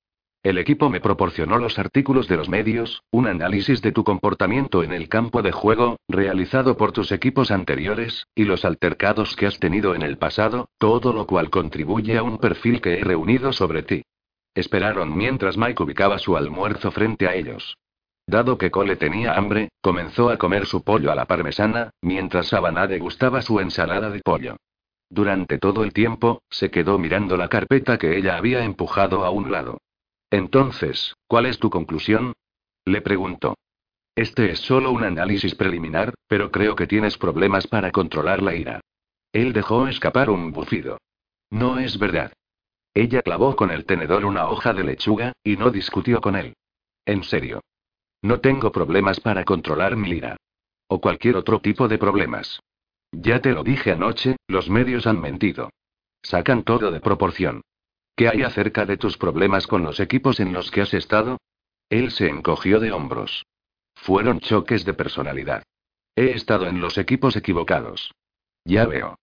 El 0.42 0.56
equipo 0.56 0.88
me 0.88 1.02
proporcionó 1.02 1.58
los 1.58 1.78
artículos 1.78 2.28
de 2.28 2.38
los 2.38 2.48
medios, 2.48 3.02
un 3.10 3.26
análisis 3.26 3.82
de 3.82 3.92
tu 3.92 4.04
comportamiento 4.04 4.82
en 4.82 4.92
el 4.92 5.10
campo 5.10 5.42
de 5.42 5.52
juego, 5.52 5.98
realizado 6.08 6.78
por 6.78 6.92
tus 6.92 7.12
equipos 7.12 7.50
anteriores, 7.50 8.26
y 8.34 8.44
los 8.44 8.64
altercados 8.64 9.36
que 9.36 9.44
has 9.44 9.58
tenido 9.58 9.94
en 9.94 10.00
el 10.00 10.16
pasado, 10.16 10.70
todo 10.78 11.12
lo 11.12 11.26
cual 11.26 11.50
contribuye 11.50 12.16
a 12.16 12.22
un 12.22 12.38
perfil 12.38 12.80
que 12.80 12.94
he 12.94 13.04
reunido 13.04 13.52
sobre 13.52 13.82
ti. 13.82 14.02
Esperaron 14.54 15.14
mientras 15.14 15.58
Mike 15.58 15.82
ubicaba 15.82 16.18
su 16.18 16.34
almuerzo 16.34 16.90
frente 16.90 17.28
a 17.28 17.34
ellos. 17.34 17.76
Dado 18.26 18.56
que 18.56 18.70
Cole 18.70 18.96
tenía 18.96 19.34
hambre, 19.34 19.68
comenzó 19.82 20.30
a 20.30 20.38
comer 20.38 20.64
su 20.64 20.82
pollo 20.82 21.12
a 21.12 21.14
la 21.14 21.26
parmesana, 21.26 21.90
mientras 22.00 22.46
Savannah 22.46 22.86
degustaba 22.86 23.42
su 23.42 23.60
ensalada 23.60 24.08
de 24.08 24.20
pollo. 24.20 24.56
Durante 25.12 25.58
todo 25.58 25.84
el 25.84 25.92
tiempo, 25.92 26.40
se 26.48 26.70
quedó 26.70 26.98
mirando 26.98 27.36
la 27.36 27.48
carpeta 27.48 27.98
que 27.98 28.16
ella 28.16 28.38
había 28.38 28.64
empujado 28.64 29.26
a 29.26 29.30
un 29.30 29.52
lado. 29.52 29.76
Entonces, 30.30 31.14
¿cuál 31.26 31.44
es 31.44 31.58
tu 31.58 31.68
conclusión? 31.68 32.32
Le 32.86 33.02
preguntó. 33.02 33.54
Este 34.16 34.50
es 34.50 34.60
solo 34.60 34.90
un 34.90 35.04
análisis 35.04 35.54
preliminar, 35.54 36.14
pero 36.28 36.50
creo 36.50 36.74
que 36.76 36.86
tienes 36.86 37.18
problemas 37.18 37.66
para 37.66 37.90
controlar 37.90 38.40
la 38.40 38.54
ira. 38.54 38.80
Él 39.32 39.52
dejó 39.52 39.86
escapar 39.86 40.30
un 40.30 40.50
bufido. 40.50 40.96
No 41.50 41.78
es 41.78 41.98
verdad. 41.98 42.32
Ella 42.94 43.20
clavó 43.20 43.54
con 43.54 43.70
el 43.70 43.84
tenedor 43.84 44.24
una 44.24 44.48
hoja 44.48 44.72
de 44.72 44.82
lechuga, 44.82 45.34
y 45.44 45.58
no 45.58 45.70
discutió 45.70 46.22
con 46.22 46.36
él. 46.36 46.54
En 47.04 47.22
serio. 47.22 47.60
No 48.22 48.40
tengo 48.40 48.72
problemas 48.72 49.20
para 49.20 49.44
controlar 49.44 49.94
mi 49.94 50.08
ira. 50.12 50.38
O 50.88 51.02
cualquier 51.02 51.36
otro 51.36 51.60
tipo 51.60 51.86
de 51.86 51.98
problemas. 51.98 52.62
Ya 53.12 53.40
te 53.40 53.52
lo 53.52 53.62
dije 53.62 53.92
anoche, 53.92 54.36
los 54.48 54.70
medios 54.70 55.06
han 55.06 55.20
mentido. 55.20 55.70
Sacan 56.22 56.64
todo 56.64 56.90
de 56.90 57.00
proporción. 57.00 57.62
¿Qué 58.16 58.28
hay 58.28 58.42
acerca 58.42 58.86
de 58.86 58.96
tus 58.96 59.16
problemas 59.16 59.66
con 59.66 59.82
los 59.82 60.00
equipos 60.00 60.40
en 60.40 60.52
los 60.52 60.70
que 60.70 60.82
has 60.82 60.94
estado? 60.94 61.38
Él 61.88 62.10
se 62.10 62.28
encogió 62.28 62.80
de 62.80 62.92
hombros. 62.92 63.44
Fueron 63.94 64.40
choques 64.40 64.84
de 64.84 64.94
personalidad. 64.94 65.62
He 66.16 66.30
estado 66.30 66.66
en 66.66 66.80
los 66.80 66.98
equipos 66.98 67.36
equivocados. 67.36 68.12
Ya 68.64 68.86
veo. 68.86 69.18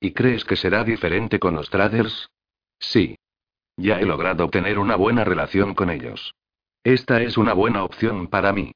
¿Y 0.00 0.12
crees 0.12 0.44
que 0.44 0.56
será 0.56 0.84
diferente 0.84 1.38
con 1.38 1.54
los 1.54 1.70
traders? 1.70 2.28
Sí. 2.78 3.16
Ya 3.76 4.00
he 4.00 4.06
logrado 4.06 4.48
tener 4.48 4.78
una 4.78 4.96
buena 4.96 5.24
relación 5.24 5.74
con 5.74 5.90
ellos. 5.90 6.34
Esta 6.84 7.22
es 7.22 7.36
una 7.36 7.52
buena 7.52 7.84
opción 7.84 8.28
para 8.28 8.52
mí. 8.52 8.72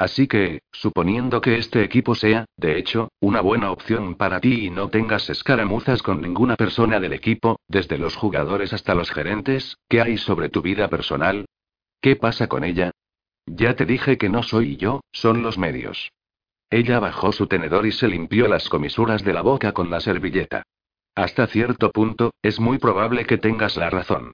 Así 0.00 0.28
que, 0.28 0.62
suponiendo 0.72 1.42
que 1.42 1.58
este 1.58 1.84
equipo 1.84 2.14
sea, 2.14 2.46
de 2.56 2.78
hecho, 2.78 3.10
una 3.20 3.42
buena 3.42 3.70
opción 3.70 4.14
para 4.14 4.40
ti 4.40 4.64
y 4.64 4.70
no 4.70 4.88
tengas 4.88 5.28
escaramuzas 5.28 6.02
con 6.02 6.22
ninguna 6.22 6.56
persona 6.56 6.98
del 6.98 7.12
equipo, 7.12 7.60
desde 7.68 7.98
los 7.98 8.16
jugadores 8.16 8.72
hasta 8.72 8.94
los 8.94 9.10
gerentes, 9.10 9.76
¿qué 9.90 10.00
hay 10.00 10.16
sobre 10.16 10.48
tu 10.48 10.62
vida 10.62 10.88
personal? 10.88 11.44
¿Qué 12.00 12.16
pasa 12.16 12.46
con 12.46 12.64
ella? 12.64 12.92
Ya 13.44 13.76
te 13.76 13.84
dije 13.84 14.16
que 14.16 14.30
no 14.30 14.42
soy 14.42 14.78
yo, 14.78 15.02
son 15.12 15.42
los 15.42 15.58
medios. 15.58 16.10
Ella 16.70 16.98
bajó 16.98 17.30
su 17.30 17.46
tenedor 17.46 17.84
y 17.84 17.92
se 17.92 18.08
limpió 18.08 18.48
las 18.48 18.70
comisuras 18.70 19.22
de 19.22 19.34
la 19.34 19.42
boca 19.42 19.72
con 19.72 19.90
la 19.90 20.00
servilleta. 20.00 20.62
Hasta 21.14 21.46
cierto 21.46 21.90
punto, 21.90 22.32
es 22.40 22.58
muy 22.58 22.78
probable 22.78 23.26
que 23.26 23.36
tengas 23.36 23.76
la 23.76 23.90
razón. 23.90 24.32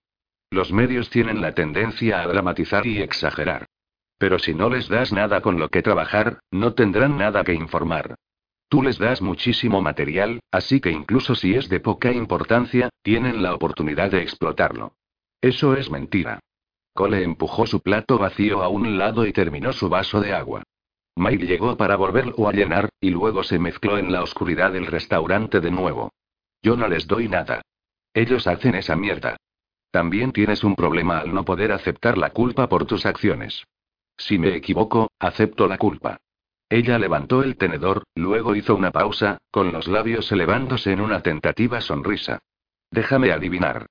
Los 0.48 0.70
medios 0.70 1.10
tienen 1.10 1.40
la 1.40 1.54
tendencia 1.54 2.20
a 2.20 2.26
dramatizar 2.28 2.86
y 2.86 3.02
exagerar. 3.02 3.66
Pero 4.18 4.38
si 4.38 4.54
no 4.54 4.70
les 4.70 4.88
das 4.88 5.12
nada 5.12 5.40
con 5.40 5.58
lo 5.58 5.68
que 5.68 5.82
trabajar, 5.82 6.40
no 6.50 6.74
tendrán 6.74 7.18
nada 7.18 7.44
que 7.44 7.54
informar. 7.54 8.16
Tú 8.68 8.82
les 8.82 8.98
das 8.98 9.22
muchísimo 9.22 9.80
material, 9.80 10.40
así 10.50 10.80
que 10.80 10.90
incluso 10.90 11.34
si 11.34 11.54
es 11.54 11.68
de 11.68 11.80
poca 11.80 12.12
importancia, 12.12 12.88
tienen 13.02 13.42
la 13.42 13.54
oportunidad 13.54 14.10
de 14.10 14.22
explotarlo. 14.22 14.94
Eso 15.40 15.74
es 15.74 15.90
mentira. 15.90 16.40
Cole 16.92 17.22
empujó 17.22 17.66
su 17.66 17.80
plato 17.80 18.18
vacío 18.18 18.62
a 18.62 18.68
un 18.68 18.98
lado 18.98 19.26
y 19.26 19.32
terminó 19.32 19.72
su 19.72 19.88
vaso 19.88 20.20
de 20.20 20.32
agua. 20.32 20.62
Mike 21.14 21.46
llegó 21.46 21.76
para 21.76 21.96
volverlo 21.96 22.48
a 22.48 22.52
llenar, 22.52 22.88
y 23.00 23.10
luego 23.10 23.44
se 23.44 23.58
mezcló 23.58 23.98
en 23.98 24.12
la 24.12 24.22
oscuridad 24.22 24.72
del 24.72 24.86
restaurante 24.86 25.60
de 25.60 25.70
nuevo. 25.70 26.10
Yo 26.62 26.76
no 26.76 26.88
les 26.88 27.06
doy 27.06 27.28
nada. 27.28 27.62
Ellos 28.12 28.46
hacen 28.46 28.74
esa 28.74 28.96
mierda. 28.96 29.36
También 29.90 30.32
tienes 30.32 30.64
un 30.64 30.74
problema 30.74 31.18
al 31.18 31.32
no 31.32 31.44
poder 31.44 31.70
aceptar 31.70 32.18
la 32.18 32.30
culpa 32.30 32.68
por 32.68 32.86
tus 32.86 33.06
acciones. 33.06 33.64
Si 34.16 34.38
me 34.38 34.54
equivoco, 34.56 35.10
acepto 35.18 35.66
la 35.68 35.78
culpa. 35.78 36.18
Ella 36.68 36.98
levantó 36.98 37.42
el 37.42 37.56
tenedor, 37.56 38.04
luego 38.14 38.56
hizo 38.56 38.74
una 38.74 38.90
pausa, 38.90 39.38
con 39.50 39.72
los 39.72 39.86
labios 39.86 40.30
elevándose 40.32 40.92
en 40.92 41.00
una 41.00 41.22
tentativa 41.22 41.80
sonrisa. 41.80 42.40
Déjame 42.90 43.30
adivinar. 43.30 43.86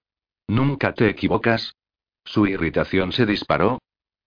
¿Nunca 0.47 0.93
te 0.93 1.09
equivocas? 1.09 1.75
Su 2.25 2.47
irritación 2.47 3.11
se 3.11 3.25
disparó. 3.25 3.79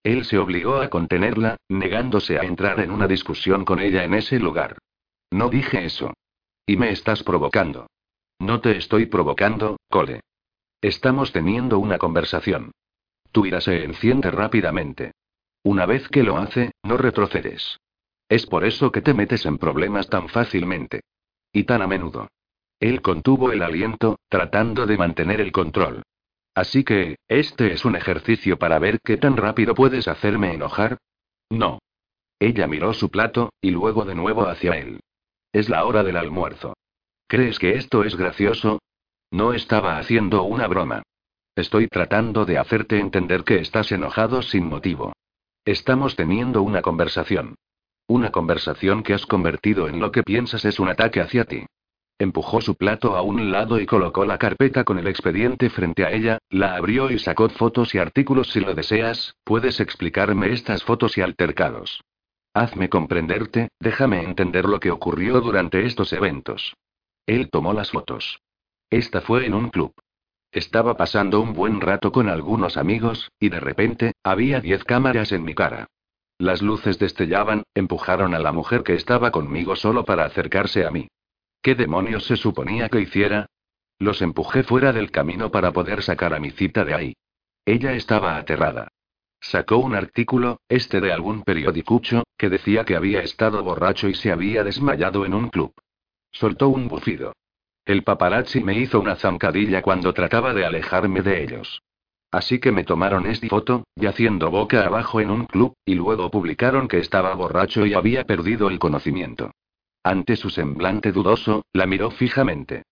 Él 0.02 0.24
se 0.24 0.38
obligó 0.38 0.76
a 0.76 0.88
contenerla, 0.88 1.56
negándose 1.68 2.38
a 2.38 2.42
entrar 2.42 2.80
en 2.80 2.90
una 2.90 3.06
discusión 3.06 3.64
con 3.64 3.80
ella 3.80 4.04
en 4.04 4.14
ese 4.14 4.38
lugar. 4.38 4.78
No 5.30 5.50
dije 5.50 5.84
eso. 5.84 6.14
Y 6.64 6.76
me 6.76 6.90
estás 6.90 7.22
provocando. 7.22 7.88
No 8.38 8.60
te 8.60 8.76
estoy 8.76 9.06
provocando, 9.06 9.78
Cole. 9.88 10.20
Estamos 10.80 11.32
teniendo 11.32 11.78
una 11.78 11.98
conversación. 11.98 12.70
Tu 13.32 13.46
ira 13.46 13.60
se 13.60 13.84
enciende 13.84 14.30
rápidamente. 14.30 15.12
Una 15.68 15.84
vez 15.84 16.08
que 16.08 16.22
lo 16.22 16.38
hace, 16.38 16.70
no 16.82 16.96
retrocedes. 16.96 17.76
Es 18.26 18.46
por 18.46 18.64
eso 18.64 18.90
que 18.90 19.02
te 19.02 19.12
metes 19.12 19.44
en 19.44 19.58
problemas 19.58 20.08
tan 20.08 20.30
fácilmente. 20.30 21.02
Y 21.52 21.64
tan 21.64 21.82
a 21.82 21.86
menudo. 21.86 22.28
Él 22.80 23.02
contuvo 23.02 23.52
el 23.52 23.60
aliento, 23.60 24.18
tratando 24.30 24.86
de 24.86 24.96
mantener 24.96 25.42
el 25.42 25.52
control. 25.52 26.04
Así 26.54 26.84
que, 26.84 27.16
¿este 27.28 27.70
es 27.74 27.84
un 27.84 27.96
ejercicio 27.96 28.58
para 28.58 28.78
ver 28.78 29.00
qué 29.04 29.18
tan 29.18 29.36
rápido 29.36 29.74
puedes 29.74 30.08
hacerme 30.08 30.54
enojar? 30.54 30.96
No. 31.50 31.80
Ella 32.40 32.66
miró 32.66 32.94
su 32.94 33.10
plato, 33.10 33.50
y 33.60 33.70
luego 33.70 34.06
de 34.06 34.14
nuevo 34.14 34.48
hacia 34.48 34.72
él. 34.72 35.00
Es 35.52 35.68
la 35.68 35.84
hora 35.84 36.02
del 36.02 36.16
almuerzo. 36.16 36.78
¿Crees 37.26 37.58
que 37.58 37.74
esto 37.74 38.04
es 38.04 38.16
gracioso? 38.16 38.78
No 39.30 39.52
estaba 39.52 39.98
haciendo 39.98 40.44
una 40.44 40.66
broma. 40.66 41.02
Estoy 41.54 41.88
tratando 41.88 42.46
de 42.46 42.56
hacerte 42.56 42.98
entender 42.98 43.44
que 43.44 43.56
estás 43.56 43.92
enojado 43.92 44.40
sin 44.40 44.64
motivo. 44.64 45.12
Estamos 45.68 46.16
teniendo 46.16 46.62
una 46.62 46.80
conversación. 46.80 47.56
Una 48.06 48.30
conversación 48.30 49.02
que 49.02 49.12
has 49.12 49.26
convertido 49.26 49.86
en 49.86 50.00
lo 50.00 50.10
que 50.10 50.22
piensas 50.22 50.64
es 50.64 50.80
un 50.80 50.88
ataque 50.88 51.20
hacia 51.20 51.44
ti. 51.44 51.66
Empujó 52.18 52.62
su 52.62 52.74
plato 52.74 53.16
a 53.16 53.20
un 53.20 53.50
lado 53.50 53.78
y 53.78 53.84
colocó 53.84 54.24
la 54.24 54.38
carpeta 54.38 54.84
con 54.84 54.98
el 54.98 55.06
expediente 55.06 55.68
frente 55.68 56.06
a 56.06 56.12
ella, 56.12 56.38
la 56.48 56.74
abrió 56.74 57.10
y 57.10 57.18
sacó 57.18 57.50
fotos 57.50 57.94
y 57.94 57.98
artículos 57.98 58.48
si 58.48 58.60
lo 58.60 58.74
deseas, 58.74 59.34
puedes 59.44 59.78
explicarme 59.80 60.54
estas 60.54 60.84
fotos 60.84 61.18
y 61.18 61.20
altercados. 61.20 62.00
Hazme 62.54 62.88
comprenderte, 62.88 63.68
déjame 63.78 64.22
entender 64.22 64.64
lo 64.64 64.80
que 64.80 64.90
ocurrió 64.90 65.42
durante 65.42 65.84
estos 65.84 66.14
eventos. 66.14 66.72
Él 67.26 67.50
tomó 67.50 67.74
las 67.74 67.90
fotos. 67.90 68.40
Esta 68.88 69.20
fue 69.20 69.44
en 69.44 69.52
un 69.52 69.68
club. 69.68 69.92
Estaba 70.52 70.96
pasando 70.96 71.40
un 71.40 71.52
buen 71.52 71.80
rato 71.80 72.10
con 72.10 72.28
algunos 72.28 72.76
amigos, 72.76 73.30
y 73.38 73.50
de 73.50 73.60
repente, 73.60 74.12
había 74.22 74.60
diez 74.60 74.82
cámaras 74.84 75.32
en 75.32 75.44
mi 75.44 75.54
cara. 75.54 75.88
Las 76.38 76.62
luces 76.62 76.98
destellaban, 76.98 77.64
empujaron 77.74 78.34
a 78.34 78.38
la 78.38 78.52
mujer 78.52 78.82
que 78.82 78.94
estaba 78.94 79.30
conmigo 79.30 79.76
solo 79.76 80.04
para 80.04 80.24
acercarse 80.24 80.86
a 80.86 80.90
mí. 80.90 81.08
¿Qué 81.60 81.74
demonios 81.74 82.24
se 82.24 82.36
suponía 82.36 82.88
que 82.88 83.00
hiciera? 83.00 83.46
Los 83.98 84.22
empujé 84.22 84.62
fuera 84.62 84.92
del 84.92 85.10
camino 85.10 85.50
para 85.50 85.72
poder 85.72 86.02
sacar 86.02 86.32
a 86.32 86.38
mi 86.38 86.50
cita 86.50 86.84
de 86.84 86.94
ahí. 86.94 87.16
Ella 87.66 87.92
estaba 87.92 88.36
aterrada. 88.36 88.88
Sacó 89.40 89.78
un 89.78 89.94
artículo, 89.94 90.60
este 90.68 91.00
de 91.00 91.12
algún 91.12 91.42
periodicucho, 91.42 92.24
que 92.36 92.48
decía 92.48 92.84
que 92.84 92.96
había 92.96 93.20
estado 93.20 93.62
borracho 93.62 94.08
y 94.08 94.14
se 94.14 94.32
había 94.32 94.64
desmayado 94.64 95.26
en 95.26 95.34
un 95.34 95.48
club. 95.48 95.74
Soltó 96.30 96.68
un 96.68 96.88
bufido. 96.88 97.34
El 97.88 98.04
paparazzi 98.04 98.62
me 98.62 98.78
hizo 98.78 99.00
una 99.00 99.16
zancadilla 99.16 99.80
cuando 99.80 100.12
trataba 100.12 100.52
de 100.52 100.66
alejarme 100.66 101.22
de 101.22 101.42
ellos. 101.42 101.82
Así 102.30 102.58
que 102.58 102.70
me 102.70 102.84
tomaron 102.84 103.24
esta 103.24 103.48
foto, 103.48 103.84
yaciendo 103.96 104.50
boca 104.50 104.84
abajo 104.84 105.22
en 105.22 105.30
un 105.30 105.46
club, 105.46 105.72
y 105.86 105.94
luego 105.94 106.30
publicaron 106.30 106.86
que 106.86 106.98
estaba 106.98 107.34
borracho 107.34 107.86
y 107.86 107.94
había 107.94 108.24
perdido 108.24 108.68
el 108.68 108.78
conocimiento. 108.78 109.52
Ante 110.04 110.36
su 110.36 110.50
semblante 110.50 111.12
dudoso, 111.12 111.64
la 111.72 111.86
miró 111.86 112.10
fijamente. 112.10 112.82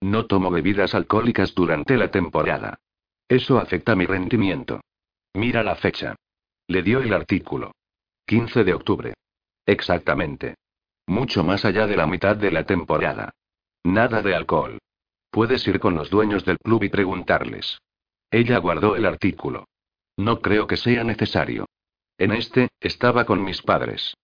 No 0.00 0.26
tomo 0.26 0.52
bebidas 0.52 0.94
alcohólicas 0.94 1.52
durante 1.52 1.96
la 1.96 2.12
temporada. 2.12 2.78
Eso 3.26 3.58
afecta 3.58 3.96
mi 3.96 4.06
rendimiento. 4.06 4.82
Mira 5.32 5.64
la 5.64 5.74
fecha. 5.74 6.14
Le 6.68 6.84
dio 6.84 7.00
el 7.00 7.12
artículo. 7.12 7.72
15 8.26 8.62
de 8.62 8.74
octubre. 8.74 9.14
Exactamente. 9.66 10.54
Mucho 11.08 11.42
más 11.42 11.64
allá 11.64 11.88
de 11.88 11.96
la 11.96 12.06
mitad 12.06 12.36
de 12.36 12.52
la 12.52 12.62
temporada. 12.62 13.32
Nada 13.84 14.22
de 14.22 14.34
alcohol. 14.34 14.78
Puedes 15.30 15.66
ir 15.68 15.78
con 15.78 15.94
los 15.94 16.10
dueños 16.10 16.44
del 16.44 16.58
club 16.58 16.84
y 16.84 16.88
preguntarles. 16.88 17.78
Ella 18.30 18.58
guardó 18.58 18.96
el 18.96 19.04
artículo. 19.04 19.66
No 20.16 20.40
creo 20.40 20.66
que 20.66 20.76
sea 20.76 21.04
necesario. 21.04 21.66
En 22.18 22.32
este, 22.32 22.68
estaba 22.80 23.26
con 23.26 23.44
mis 23.44 23.62
padres. 23.62 24.16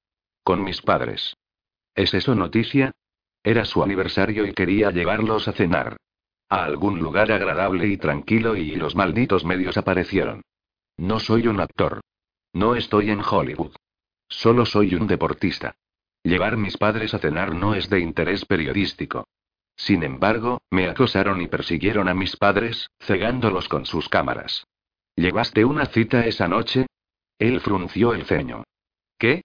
Con 0.43 0.65
mis 0.65 0.81
padres. 0.81 1.37
¿Es 1.95 2.15
eso 2.15 2.35
noticia? 2.35 2.93
Era 3.43 3.65
su 3.65 3.83
aniversario 3.83 4.47
y 4.47 4.55
quería 4.55 4.91
llevarlos 4.91 5.47
a 5.47 5.53
cenar. 5.53 5.97
A 6.49 6.65
algún 6.65 6.99
lugar 6.99 7.31
agradable 7.31 7.87
y 7.87 7.97
tranquilo 7.97 8.57
y 8.57 8.77
los 8.77 8.97
malditos 8.97 9.45
medios 9.45 9.77
aparecieron. 9.77 10.43
No 10.97 11.21
soy 11.21 11.47
un 11.49 11.61
actor. 11.61 12.01
No 12.53 12.77
estoy 12.77 13.11
en 13.11 13.21
Hollywood. 13.21 13.75
Solo 14.29 14.65
soy 14.65 14.95
un 14.95 15.07
deportista. 15.07 15.75
Llevar 16.23 16.57
mis 16.57 16.77
padres 16.77 17.15
a 17.15 17.19
cenar 17.19 17.55
no 17.55 17.75
es 17.75 17.89
de 17.89 18.01
interés 18.01 18.45
periodístico. 18.45 19.27
Sin 19.81 20.03
embargo, 20.03 20.61
me 20.71 20.91
acosaron 20.91 21.41
y 21.41 21.49
persiguieron 21.49 22.07
a 22.07 22.13
mis 22.13 22.37
padres, 22.37 22.91
cegándolos 23.01 23.67
con 23.67 23.87
sus 23.87 24.11
cámaras. 24.11 24.67
¿Llevaste 25.17 25.65
una 25.65 25.87
cita 25.87 26.27
esa 26.27 26.49
noche? 26.49 26.85
Él 27.39 27.61
frunció 27.61 28.13
el 28.13 28.27
ceño. 28.27 28.65
¿Qué? 29.19 29.43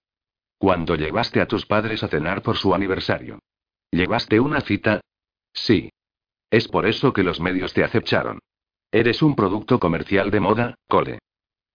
Cuando 0.58 0.96
llevaste 0.96 1.40
a 1.40 1.48
tus 1.48 1.66
padres 1.66 2.04
a 2.04 2.10
cenar 2.10 2.42
por 2.42 2.58
su 2.58 2.76
aniversario. 2.76 3.40
¿Llevaste 3.92 4.42
una 4.42 4.60
cita? 4.60 5.00
Sí. 5.54 5.90
Es 6.52 6.68
por 6.68 6.86
eso 6.86 7.14
que 7.14 7.24
los 7.24 7.40
medios 7.40 7.74
te 7.74 7.86
acecharon. 7.86 8.40
Eres 8.92 9.22
un 9.22 9.38
producto 9.38 9.80
comercial 9.80 10.32
de 10.32 10.42
moda, 10.42 10.76
Cole. 10.90 11.20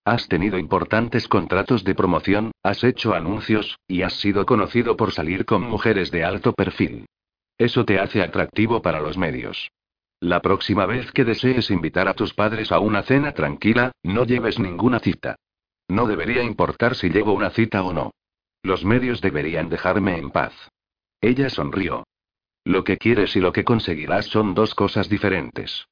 Has 0.05 0.29
tenido 0.29 0.59
importantes 0.59 1.29
contratos 1.29 1.83
de 1.83 1.95
promoción, 1.95 2.53
has 2.63 2.85
hecho 2.85 3.15
anuncios, 3.15 3.79
y 3.89 4.03
has 4.03 4.21
sido 4.21 4.45
conocido 4.45 4.99
por 4.99 5.13
salir 5.13 5.47
con 5.47 5.63
mujeres 5.63 6.11
de 6.11 6.25
alto 6.25 6.53
perfil. 6.53 7.07
Eso 7.61 7.85
te 7.85 8.01
hace 8.01 8.23
atractivo 8.23 8.81
para 8.81 9.03
los 9.03 9.19
medios. 9.19 9.71
La 10.19 10.41
próxima 10.41 10.87
vez 10.87 11.13
que 11.13 11.27
desees 11.27 11.71
invitar 11.71 12.09
a 12.09 12.15
tus 12.15 12.33
padres 12.33 12.73
a 12.73 12.79
una 12.79 13.03
cena 13.03 13.33
tranquila, 13.33 13.93
no 14.03 14.25
lleves 14.25 14.59
ninguna 14.59 14.99
cita. 14.99 15.37
No 15.87 16.07
debería 16.07 16.43
importar 16.43 16.95
si 16.95 17.11
llevo 17.11 17.35
una 17.35 17.51
cita 17.51 17.83
o 17.83 17.93
no. 17.93 18.13
Los 18.63 18.83
medios 18.87 19.21
deberían 19.21 19.69
dejarme 19.69 20.17
en 20.17 20.31
paz. 20.31 20.55
Ella 21.21 21.51
sonrió. 21.51 22.05
Lo 22.65 22.83
que 22.83 22.97
quieres 22.97 23.37
y 23.37 23.41
lo 23.41 23.53
que 23.53 23.65
conseguirás 23.65 24.25
son 24.25 24.55
dos 24.55 24.75
cosas 24.75 25.11
diferentes. 25.11 25.87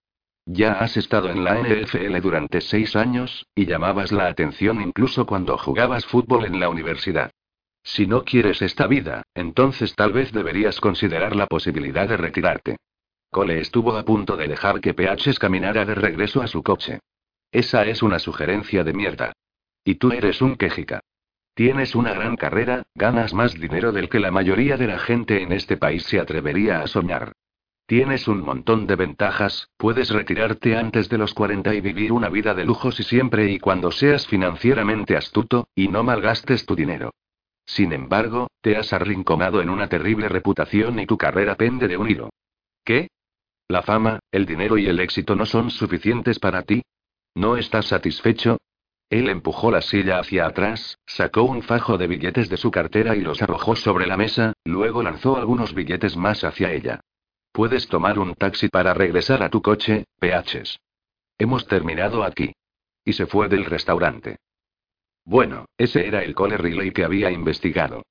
Ya 0.47 0.73
has 0.73 0.97
estado 0.97 1.29
en 1.29 1.45
la 1.45 1.61
NFL 1.61 2.19
durante 2.23 2.63
seis 2.63 2.97
años, 2.97 3.45
y 3.55 3.67
llamabas 3.67 4.11
la 4.11 4.29
atención 4.29 4.81
incluso 4.81 5.27
cuando 5.27 5.59
jugabas 5.59 6.07
fútbol 6.07 6.47
en 6.47 6.61
la 6.61 6.71
universidad. 6.71 7.31
Si 7.91 8.07
no 8.07 8.23
quieres 8.23 8.61
esta 8.61 8.87
vida, 8.87 9.23
entonces 9.35 9.95
tal 9.95 10.13
vez 10.13 10.31
deberías 10.31 10.79
considerar 10.79 11.35
la 11.35 11.47
posibilidad 11.47 12.07
de 12.07 12.19
retirarte. 12.19 12.77
Cole 13.31 13.61
estuvo 13.61 13.97
a 13.97 14.05
punto 14.05 14.37
de 14.37 14.47
dejar 14.47 14.83
que 14.83 14.93
PH 14.93 15.39
caminara 15.39 15.87
de 15.87 15.95
regreso 15.95 16.43
a 16.43 16.49
su 16.49 16.63
coche. 16.63 17.01
Esa 17.51 17.87
es 17.87 18.03
una 18.03 18.19
sugerencia 18.19 18.85
de 18.85 18.93
mierda. 18.93 19.33
Y 19.85 19.95
tú 19.95 20.13
eres 20.13 20.43
un 20.43 20.57
quejica. 20.57 21.01
Tienes 21.55 21.95
una 21.95 22.13
gran 22.13 22.37
carrera, 22.37 22.83
ganas 22.95 23.33
más 23.33 23.55
dinero 23.55 23.91
del 23.91 24.11
que 24.11 24.21
la 24.21 24.31
mayoría 24.31 24.77
de 24.77 24.87
la 24.87 24.99
gente 24.99 25.43
en 25.43 25.53
este 25.53 25.79
país 25.79 26.03
se 26.03 26.21
atrevería 26.21 26.83
a 26.83 26.89
soñar. 26.89 27.33
Tienes 27.87 28.29
un 28.29 28.43
montón 28.43 28.87
de 28.87 28.97
ventajas, 28.97 29.71
puedes 29.79 30.11
retirarte 30.11 30.77
antes 30.77 31.09
de 31.09 31.17
los 31.17 31.33
40 31.33 31.75
y 31.75 31.81
vivir 31.81 32.13
una 32.13 32.29
vida 32.29 32.53
de 32.53 32.67
lujos 32.67 33.01
y 33.01 33.03
siempre 33.03 33.51
y 33.51 33.59
cuando 33.59 33.91
seas 33.91 34.27
financieramente 34.27 35.17
astuto, 35.17 35.69
y 35.75 35.89
no 35.89 36.05
malgastes 36.05 36.67
tu 36.67 36.77
dinero. 36.77 37.15
Sin 37.69 37.93
embargo, 37.93 38.49
te 38.63 38.79
has 38.79 38.95
arrinconado 38.95 39.61
en 39.61 39.69
una 39.69 39.89
terrible 39.89 40.29
reputación 40.29 40.99
y 40.99 41.07
tu 41.07 41.19
carrera 41.19 41.55
pende 41.55 41.87
de 41.87 41.99
un 41.99 42.11
hilo. 42.11 42.31
¿Qué? 42.83 43.09
¿La 43.69 43.83
fama, 43.83 44.21
el 44.33 44.47
dinero 44.47 44.79
y 44.79 44.87
el 44.87 44.99
éxito 44.99 45.37
no 45.37 45.45
son 45.45 45.71
suficientes 45.71 46.39
para 46.39 46.63
ti? 46.63 46.83
¿No 47.35 47.59
estás 47.59 47.87
satisfecho? 47.87 48.57
Él 49.11 49.29
empujó 49.29 49.71
la 49.71 49.83
silla 49.83 50.19
hacia 50.19 50.47
atrás, 50.47 50.99
sacó 51.07 51.43
un 51.43 51.63
fajo 51.63 51.99
de 51.99 52.07
billetes 52.07 52.49
de 52.49 52.57
su 52.57 52.71
cartera 52.71 53.15
y 53.15 53.21
los 53.21 53.43
arrojó 53.43 53.77
sobre 53.77 54.07
la 54.07 54.17
mesa, 54.17 54.55
luego 54.65 55.03
lanzó 55.03 55.37
algunos 55.37 55.75
billetes 55.75 56.17
más 56.17 56.45
hacia 56.45 56.73
ella. 56.73 57.01
Puedes 57.53 57.87
tomar 57.87 58.19
un 58.19 58.35
taxi 58.35 58.69
para 58.69 58.95
regresar 58.95 59.43
a 59.43 59.51
tu 59.51 59.61
coche, 59.61 60.07
PHs. 60.21 60.79
Hemos 61.37 61.67
terminado 61.67 62.25
aquí. 62.25 62.55
Y 63.05 63.13
se 63.13 63.27
fue 63.27 63.49
del 63.49 63.67
restaurante. 63.67 64.39
Bueno, 65.29 65.67
ese 65.77 66.07
era 66.07 66.25
el 66.25 66.35
Cole 66.35 66.57
Riley 66.57 66.91
que 66.91 67.05
había 67.05 67.31
investigado. 67.31 68.03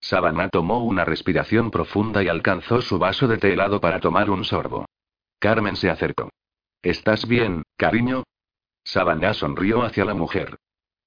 Savannah 0.00 0.48
tomó 0.48 0.82
una 0.82 1.04
respiración 1.04 1.70
profunda 1.70 2.20
y 2.24 2.26
alcanzó 2.26 2.82
su 2.82 2.98
vaso 2.98 3.28
de 3.28 3.38
té 3.38 3.52
helado 3.52 3.80
para 3.80 4.00
tomar 4.00 4.28
un 4.28 4.44
sorbo. 4.44 4.84
Carmen 5.38 5.76
se 5.76 5.88
acercó. 5.88 6.30
¿Estás 6.82 7.28
bien, 7.28 7.62
cariño? 7.76 8.24
Savannah 8.82 9.34
sonrió 9.34 9.84
hacia 9.84 10.04
la 10.04 10.14
mujer. 10.14 10.56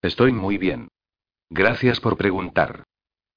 Estoy 0.01 0.31
muy 0.31 0.57
bien. 0.57 0.87
Gracias 1.49 1.99
por 1.99 2.15
preguntar. 2.15 2.85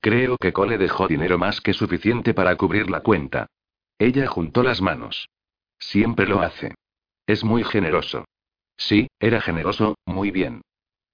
Creo 0.01 0.37
que 0.37 0.53
Cole 0.53 0.79
dejó 0.79 1.09
dinero 1.09 1.37
más 1.37 1.61
que 1.61 1.73
suficiente 1.73 2.33
para 2.33 2.55
cubrir 2.55 2.93
la 2.93 3.01
cuenta. 3.01 3.49
Ella 3.99 4.29
juntó 4.29 4.63
las 4.63 4.81
manos. 4.81 5.29
Siempre 5.81 6.29
lo 6.29 6.43
hace. 6.43 6.77
Es 7.27 7.43
muy 7.43 7.65
generoso. 7.65 8.25
Sí, 8.77 9.09
era 9.19 9.41
generoso, 9.41 9.97
muy 10.07 10.31
bien. 10.31 10.63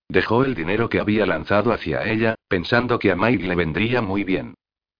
Dejó 0.09 0.45
el 0.45 0.55
dinero 0.55 0.89
que 0.89 1.01
había 1.01 1.27
lanzado 1.27 1.73
hacia 1.73 2.05
ella, 2.05 2.37
pensando 2.49 2.99
que 2.99 3.11
a 3.11 3.17
Mike 3.17 3.47
le 3.47 3.55
vendría 3.55 4.03
muy 4.03 4.25
bien. 4.25 4.55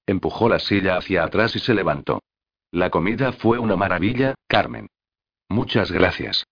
Empujó 0.07 0.49
la 0.49 0.59
silla 0.59 0.97
hacia 0.97 1.25
atrás 1.25 1.55
y 1.57 1.59
se 1.59 1.75
levantó. 1.75 2.23
La 2.71 2.91
comida 2.91 3.33
fue 3.33 3.59
una 3.59 3.77
maravilla, 3.77 4.35
Carmen. 4.49 4.89
Muchas 5.49 5.93
gracias. 5.93 6.47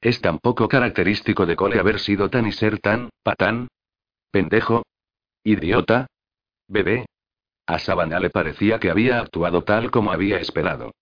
Es 0.00 0.20
tan 0.20 0.38
poco 0.38 0.66
característico 0.68 1.44
de 1.44 1.56
Cole 1.56 1.78
haber 1.78 2.00
sido 2.00 2.30
tan 2.30 2.46
y 2.46 2.52
ser 2.52 2.78
tan, 2.78 3.10
patán. 3.22 3.68
Pendejo. 4.30 4.82
Idiota. 5.44 6.06
Bebé. 6.68 7.06
A 7.66 7.78
Savannah 7.78 8.18
le 8.18 8.30
parecía 8.30 8.80
que 8.80 8.90
había 8.90 9.20
actuado 9.20 9.62
tal 9.62 9.90
como 9.90 10.10
había 10.10 10.38
esperado. 10.38 10.92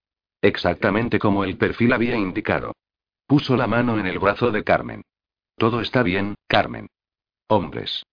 Exactamente 0.42 1.18
como 1.18 1.44
el 1.44 1.56
perfil 1.56 1.92
había 1.92 2.16
indicado. 2.16 2.72
Puso 3.26 3.56
la 3.56 3.66
mano 3.66 3.98
en 3.98 4.06
el 4.06 4.18
brazo 4.18 4.50
de 4.50 4.64
Carmen. 4.64 5.02
Todo 5.58 5.80
está 5.80 6.04
bien, 6.04 6.36
Carmen. 6.46 6.86
Hombres. 7.48 8.06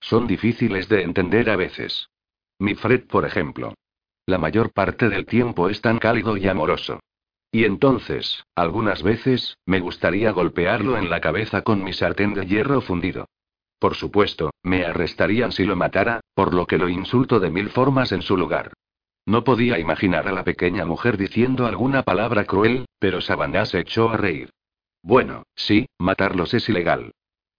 Son 0.00 0.28
difíciles 0.28 0.88
de 0.88 1.02
entender 1.02 1.50
a 1.50 1.56
veces. 1.56 2.08
Mi 2.60 2.76
Fred, 2.76 3.08
por 3.08 3.24
ejemplo. 3.24 3.74
La 4.26 4.38
mayor 4.38 4.72
parte 4.72 5.08
del 5.08 5.26
tiempo 5.26 5.68
es 5.68 5.80
tan 5.80 5.98
cálido 5.98 6.36
y 6.36 6.46
amoroso. 6.46 7.00
Y 7.50 7.64
entonces, 7.64 8.44
algunas 8.54 9.02
veces, 9.02 9.58
me 9.66 9.80
gustaría 9.80 10.30
golpearlo 10.30 10.96
en 10.96 11.10
la 11.10 11.20
cabeza 11.20 11.62
con 11.62 11.82
mi 11.82 11.92
sartén 11.92 12.32
de 12.32 12.46
hierro 12.46 12.80
fundido. 12.80 13.26
Por 13.80 13.96
supuesto, 13.96 14.50
me 14.62 14.84
arrestarían 14.84 15.50
si 15.50 15.64
lo 15.64 15.74
matara, 15.74 16.20
por 16.34 16.54
lo 16.54 16.66
que 16.66 16.78
lo 16.78 16.88
insulto 16.88 17.40
de 17.40 17.50
mil 17.50 17.70
formas 17.70 18.12
en 18.12 18.22
su 18.22 18.36
lugar. 18.36 18.72
No 19.26 19.42
podía 19.42 19.80
imaginar 19.80 20.28
a 20.28 20.32
la 20.32 20.44
pequeña 20.44 20.84
mujer 20.84 21.16
diciendo 21.16 21.66
alguna 21.66 22.04
palabra 22.04 22.44
cruel, 22.44 22.86
pero 23.00 23.20
Savannah 23.20 23.66
se 23.66 23.80
echó 23.80 24.10
a 24.10 24.16
reír. 24.16 24.50
Bueno, 25.04 25.42
sí, 25.54 25.86
matarlos 25.98 26.54
es 26.54 26.66
ilegal. 26.70 27.12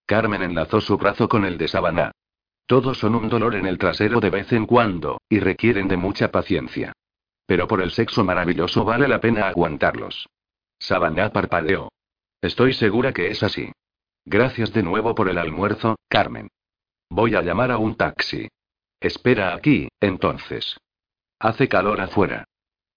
Carmen 0.07 0.41
enlazó 0.41 0.81
su 0.81 0.97
brazo 0.97 1.29
con 1.29 1.45
el 1.45 1.59
de 1.59 1.67
Savannah. 1.67 2.11
Todos 2.65 2.97
son 2.97 3.13
un 3.13 3.29
dolor 3.29 3.53
en 3.53 3.67
el 3.67 3.77
trasero 3.77 4.19
de 4.19 4.31
vez 4.31 4.51
en 4.51 4.65
cuando, 4.65 5.21
y 5.29 5.39
requieren 5.39 5.87
de 5.87 5.95
mucha 5.95 6.31
paciencia. 6.31 6.93
Pero 7.45 7.67
por 7.67 7.83
el 7.83 7.91
sexo 7.91 8.23
maravilloso 8.23 8.83
vale 8.83 9.07
la 9.07 9.21
pena 9.21 9.47
aguantarlos. 9.47 10.27
Savannah 10.79 11.31
parpadeó. 11.31 11.91
Estoy 12.41 12.73
segura 12.73 13.13
que 13.13 13.29
es 13.29 13.43
así. 13.43 13.71
Gracias 14.25 14.73
de 14.73 14.81
nuevo 14.81 15.13
por 15.13 15.29
el 15.29 15.37
almuerzo, 15.37 15.97
Carmen. 16.09 16.47
Voy 17.11 17.35
a 17.35 17.43
llamar 17.43 17.69
a 17.69 17.77
un 17.77 17.93
taxi. 17.95 18.47
Espera 18.99 19.53
aquí, 19.53 19.87
entonces. 19.99 20.79
Hace 21.37 21.67
calor 21.67 22.01
afuera. 22.01 22.45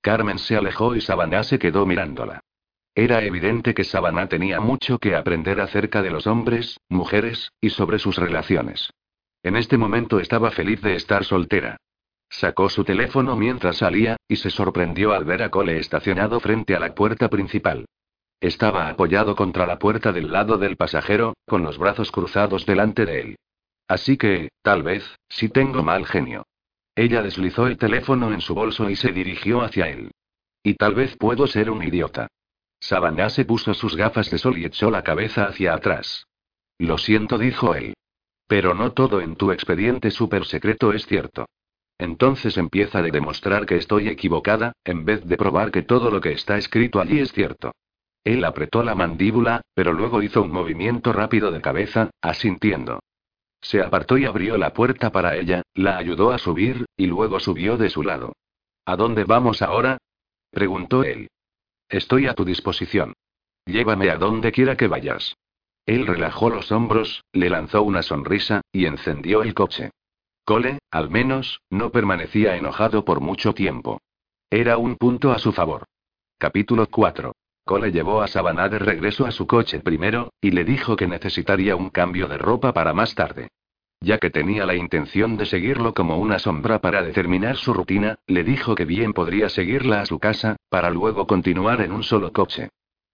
Carmen 0.01 0.39
se 0.39 0.57
alejó 0.57 0.97
y 0.97 1.03
Savannah 1.03 1.45
se 1.45 1.59
quedó 1.59 1.85
mirándola. 1.85 2.41
Era 2.99 3.23
evidente 3.23 3.75
que 3.75 3.85
Savannah 3.85 4.29
tenía 4.29 4.59
mucho 4.59 4.99
que 4.99 5.15
aprender 5.15 5.61
acerca 5.61 6.03
de 6.03 6.11
los 6.11 6.27
hombres, 6.27 6.81
mujeres, 6.89 7.53
y 7.61 7.71
sobre 7.71 8.01
sus 8.01 8.17
relaciones. 8.17 8.93
En 9.45 9.55
este 9.55 9.79
momento 9.79 10.19
estaba 10.19 10.51
feliz 10.51 10.83
de 10.83 10.97
estar 10.97 11.23
soltera. 11.23 11.77
Sacó 12.29 12.69
su 12.69 12.83
teléfono 12.83 13.37
mientras 13.37 13.77
salía, 13.77 14.17
y 14.27 14.35
se 14.35 14.51
sorprendió 14.51 15.13
al 15.13 15.25
ver 15.25 15.45
a 15.45 15.49
Cole 15.49 15.79
estacionado 15.79 16.41
frente 16.41 16.75
a 16.75 16.81
la 16.81 16.93
puerta 16.93 17.29
principal. 17.29 17.85
Estaba 18.41 18.89
apoyado 18.89 19.37
contra 19.37 19.65
la 19.65 19.79
puerta 19.79 20.11
del 20.11 20.33
lado 20.33 20.59
del 20.59 20.77
pasajero, 20.77 21.35
con 21.47 21.63
los 21.63 21.79
brazos 21.79 22.11
cruzados 22.11 22.67
delante 22.67 23.07
de 23.07 23.21
él. 23.21 23.37
Así 23.87 24.17
que, 24.17 24.49
tal 24.63 24.83
vez, 24.83 25.05
sí 25.29 25.49
tengo 25.49 25.85
mal 25.85 26.05
genio. 26.05 26.49
Ella 26.97 27.23
deslizó 27.23 27.69
el 27.69 27.79
teléfono 27.79 28.33
en 28.33 28.41
su 28.41 28.57
bolso 28.57 28.91
y 28.91 28.97
se 28.97 29.13
dirigió 29.13 29.63
hacia 29.63 29.89
él. 29.89 30.11
Y 30.65 30.75
tal 30.75 30.97
vez 30.97 31.17
puedo 31.17 31.47
ser 31.47 31.71
un 31.71 31.85
idiota. 31.85 32.27
Savannah 32.81 33.31
se 33.31 33.45
puso 33.45 33.75
sus 33.75 33.97
gafas 33.97 34.31
de 34.31 34.39
sol 34.39 34.59
y 34.59 34.65
echó 34.65 34.91
la 34.91 35.03
cabeza 35.03 35.45
hacia 35.45 35.75
atrás. 35.75 36.27
Lo 36.79 36.99
siento, 36.99 37.39
dijo 37.39 37.75
él. 37.75 37.95
Pero 38.47 38.75
no 38.75 38.93
todo 38.93 39.21
en 39.21 39.37
tu 39.37 39.53
expediente 39.53 40.11
súper 40.11 40.45
secreto 40.47 40.93
es 40.93 41.07
cierto. 41.07 41.47
Entonces 41.99 42.57
empieza 42.57 43.01
a 43.01 43.03
demostrar 43.03 43.67
que 43.67 43.77
estoy 43.77 44.09
equivocada, 44.09 44.73
en 44.85 45.05
vez 45.05 45.27
de 45.27 45.37
probar 45.37 45.73
que 45.73 45.83
todo 45.83 46.11
lo 46.11 46.21
que 46.21 46.33
está 46.33 46.57
escrito 46.57 47.01
allí 47.01 47.19
es 47.19 47.33
cierto. 47.33 47.73
Él 48.25 48.45
apretó 48.45 48.83
la 48.83 48.95
mandíbula, 48.95 49.63
pero 49.75 49.93
luego 49.93 50.23
hizo 50.23 50.43
un 50.43 50.53
movimiento 50.53 51.13
rápido 51.13 51.51
de 51.51 51.61
cabeza, 51.61 52.11
asintiendo. 52.23 53.01
Se 53.61 53.83
apartó 53.83 54.17
y 54.17 54.25
abrió 54.25 54.57
la 54.57 54.73
puerta 54.73 55.11
para 55.11 55.37
ella, 55.37 55.63
la 55.75 55.99
ayudó 55.99 56.31
a 56.31 56.39
subir, 56.39 56.87
y 56.97 57.07
luego 57.07 57.41
subió 57.41 57.77
de 57.77 57.91
su 57.91 58.03
lado. 58.03 58.35
¿A 58.85 58.97
dónde 58.97 59.25
vamos 59.25 59.63
ahora? 59.63 59.99
preguntó 60.51 61.03
él. 61.03 61.29
Estoy 61.89 62.27
a 62.27 62.35
tu 62.35 62.45
disposición. 62.45 63.15
Llévame 63.65 64.11
a 64.11 64.17
donde 64.17 64.53
quiera 64.53 64.77
que 64.77 64.89
vayas. 64.89 65.37
Él 65.87 66.07
relajó 66.07 66.51
los 66.51 66.71
hombros, 66.71 67.25
le 67.33 67.49
lanzó 67.49 67.83
una 67.83 68.03
sonrisa, 68.03 68.61
y 68.73 68.85
encendió 68.85 69.43
el 69.43 69.55
coche. 69.55 69.91
Cole, 70.45 70.79
al 70.91 71.09
menos, 71.09 71.63
no 71.71 71.91
permanecía 71.91 72.57
enojado 72.57 73.05
por 73.05 73.21
mucho 73.21 73.55
tiempo. 73.55 74.01
Era 74.51 74.77
un 74.77 74.97
punto 74.97 75.33
a 75.33 75.39
su 75.39 75.53
favor. 75.53 75.85
Capítulo 76.39 76.87
4. 76.87 77.33
Cole 77.65 77.91
llevó 77.91 78.23
a 78.23 78.29
Savannah 78.29 78.69
de 78.69 78.79
regreso 78.79 79.27
a 79.27 79.31
su 79.31 79.47
coche 79.47 79.81
primero, 79.81 80.33
y 80.43 80.51
le 80.51 80.65
dijo 80.65 80.95
que 80.95 81.07
necesitaría 81.07 81.75
un 81.75 81.89
cambio 81.89 82.29
de 82.29 82.37
ropa 82.37 82.75
para 82.75 82.93
más 82.93 83.15
tarde. 83.15 83.49
Ya 84.01 84.19
que 84.19 84.31
tenía 84.31 84.65
la 84.65 84.77
intención 84.77 85.37
de 85.37 85.47
seguirlo 85.47 85.93
como 85.93 86.19
una 86.19 86.39
sombra 86.39 86.79
para 86.81 87.03
determinar 87.03 87.57
su 87.57 87.75
rutina, 87.75 88.19
le 88.27 88.45
dijo 88.45 88.75
que 88.75 88.85
bien 88.85 89.13
podría 89.13 89.49
seguirla 89.49 90.01
a 90.01 90.07
su 90.07 90.19
casa, 90.19 90.57
para 90.69 90.91
luego 90.91 91.27
continuar 91.27 91.81
en 91.81 91.93
un 91.93 92.03
solo 92.03 92.33
coche. 92.33 92.69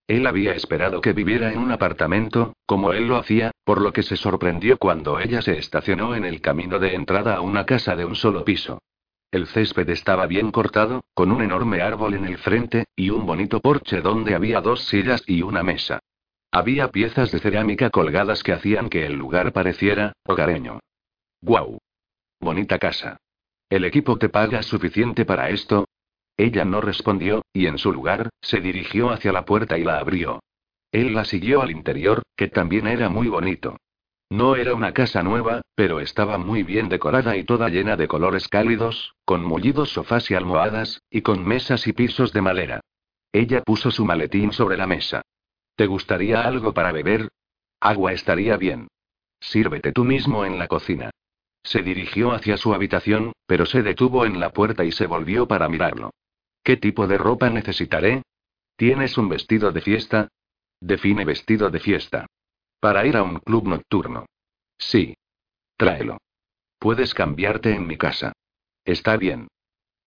Él 0.06 0.26
había 0.26 0.52
esperado 0.52 1.00
que 1.00 1.14
viviera 1.14 1.50
en 1.52 1.58
un 1.58 1.72
apartamento, 1.72 2.52
como 2.66 2.92
él 2.92 3.08
lo 3.08 3.16
hacía, 3.16 3.52
por 3.64 3.80
lo 3.80 3.92
que 3.92 4.02
se 4.02 4.16
sorprendió 4.16 4.76
cuando 4.76 5.18
ella 5.18 5.40
se 5.40 5.56
estacionó 5.56 6.14
en 6.14 6.26
el 6.26 6.42
camino 6.42 6.78
de 6.78 6.94
entrada 6.94 7.36
a 7.36 7.40
una 7.40 7.64
casa 7.64 7.96
de 7.96 8.04
un 8.04 8.14
solo 8.14 8.44
piso. 8.44 8.82
El 9.30 9.46
césped 9.46 9.88
estaba 9.88 10.26
bien 10.26 10.52
cortado, 10.52 11.04
con 11.14 11.32
un 11.32 11.42
enorme 11.42 11.80
árbol 11.80 12.14
en 12.14 12.26
el 12.26 12.36
frente, 12.36 12.84
y 12.94 13.08
un 13.08 13.24
bonito 13.24 13.60
porche 13.60 14.02
donde 14.02 14.34
había 14.34 14.60
dos 14.60 14.84
sillas 14.84 15.24
y 15.26 15.40
una 15.40 15.62
mesa. 15.62 16.00
Había 16.54 16.92
piezas 16.92 17.32
de 17.32 17.40
cerámica 17.40 17.90
colgadas 17.90 18.44
que 18.44 18.52
hacían 18.52 18.88
que 18.88 19.04
el 19.06 19.14
lugar 19.14 19.52
pareciera 19.52 20.12
hogareño. 20.24 20.78
¡Guau! 21.42 21.78
Bonita 22.40 22.78
casa. 22.78 23.16
¿El 23.68 23.84
equipo 23.84 24.18
te 24.18 24.28
paga 24.28 24.62
suficiente 24.62 25.24
para 25.24 25.50
esto? 25.50 25.88
Ella 26.36 26.64
no 26.64 26.80
respondió, 26.80 27.42
y 27.52 27.66
en 27.66 27.76
su 27.76 27.92
lugar, 27.92 28.30
se 28.40 28.60
dirigió 28.60 29.10
hacia 29.10 29.32
la 29.32 29.44
puerta 29.44 29.78
y 29.78 29.82
la 29.82 29.98
abrió. 29.98 30.44
Él 30.92 31.12
la 31.12 31.24
siguió 31.24 31.60
al 31.60 31.72
interior, 31.72 32.22
que 32.36 32.46
también 32.46 32.86
era 32.86 33.08
muy 33.08 33.26
bonito. 33.26 33.76
No 34.30 34.54
era 34.54 34.76
una 34.76 34.92
casa 34.92 35.24
nueva, 35.24 35.62
pero 35.74 35.98
estaba 35.98 36.38
muy 36.38 36.62
bien 36.62 36.88
decorada 36.88 37.36
y 37.36 37.42
toda 37.42 37.68
llena 37.68 37.96
de 37.96 38.06
colores 38.06 38.46
cálidos, 38.46 39.16
con 39.24 39.44
mullidos 39.44 39.90
sofás 39.90 40.30
y 40.30 40.36
almohadas, 40.36 41.02
y 41.10 41.22
con 41.22 41.44
mesas 41.44 41.88
y 41.88 41.92
pisos 41.92 42.32
de 42.32 42.42
madera. 42.42 42.80
Ella 43.32 43.60
puso 43.64 43.90
su 43.90 44.04
maletín 44.04 44.52
sobre 44.52 44.76
la 44.76 44.86
mesa. 44.86 45.22
¿Te 45.76 45.86
gustaría 45.86 46.42
algo 46.42 46.72
para 46.72 46.92
beber? 46.92 47.28
Agua 47.80 48.12
estaría 48.12 48.56
bien. 48.56 48.88
Sírvete 49.40 49.92
tú 49.92 50.04
mismo 50.04 50.44
en 50.44 50.58
la 50.58 50.68
cocina. 50.68 51.10
Se 51.62 51.82
dirigió 51.82 52.32
hacia 52.32 52.56
su 52.56 52.74
habitación, 52.74 53.32
pero 53.46 53.66
se 53.66 53.82
detuvo 53.82 54.26
en 54.26 54.38
la 54.38 54.50
puerta 54.50 54.84
y 54.84 54.92
se 54.92 55.06
volvió 55.06 55.48
para 55.48 55.68
mirarlo. 55.68 56.10
¿Qué 56.62 56.76
tipo 56.76 57.06
de 57.06 57.18
ropa 57.18 57.50
necesitaré? 57.50 58.22
¿Tienes 58.76 59.18
un 59.18 59.28
vestido 59.28 59.72
de 59.72 59.80
fiesta? 59.80 60.28
Define 60.80 61.24
vestido 61.24 61.70
de 61.70 61.80
fiesta. 61.80 62.26
Para 62.80 63.06
ir 63.06 63.16
a 63.16 63.22
un 63.22 63.38
club 63.38 63.68
nocturno. 63.68 64.26
Sí. 64.78 65.16
Tráelo. 65.76 66.18
Puedes 66.78 67.14
cambiarte 67.14 67.74
en 67.74 67.86
mi 67.86 67.96
casa. 67.96 68.32
Está 68.84 69.16
bien. 69.16 69.48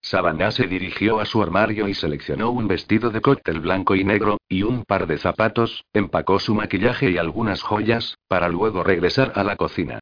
Savannah 0.07 0.51
se 0.51 0.67
dirigió 0.67 1.19
a 1.19 1.25
su 1.25 1.43
armario 1.43 1.89
y 1.89 1.93
seleccionó 1.93 2.49
un 2.51 2.65
vestido 2.65 3.09
de 3.09 3.19
cóctel 3.19 3.59
blanco 3.59 3.93
y 3.93 4.05
negro, 4.05 4.37
y 4.47 4.63
un 4.63 4.85
par 4.85 5.05
de 5.05 5.17
zapatos, 5.17 5.83
empacó 5.91 6.39
su 6.39 6.55
maquillaje 6.55 7.11
y 7.11 7.17
algunas 7.17 7.61
joyas, 7.61 8.17
para 8.29 8.47
luego 8.47 8.85
regresar 8.85 9.33
a 9.35 9.43
la 9.43 9.57
cocina. 9.57 9.99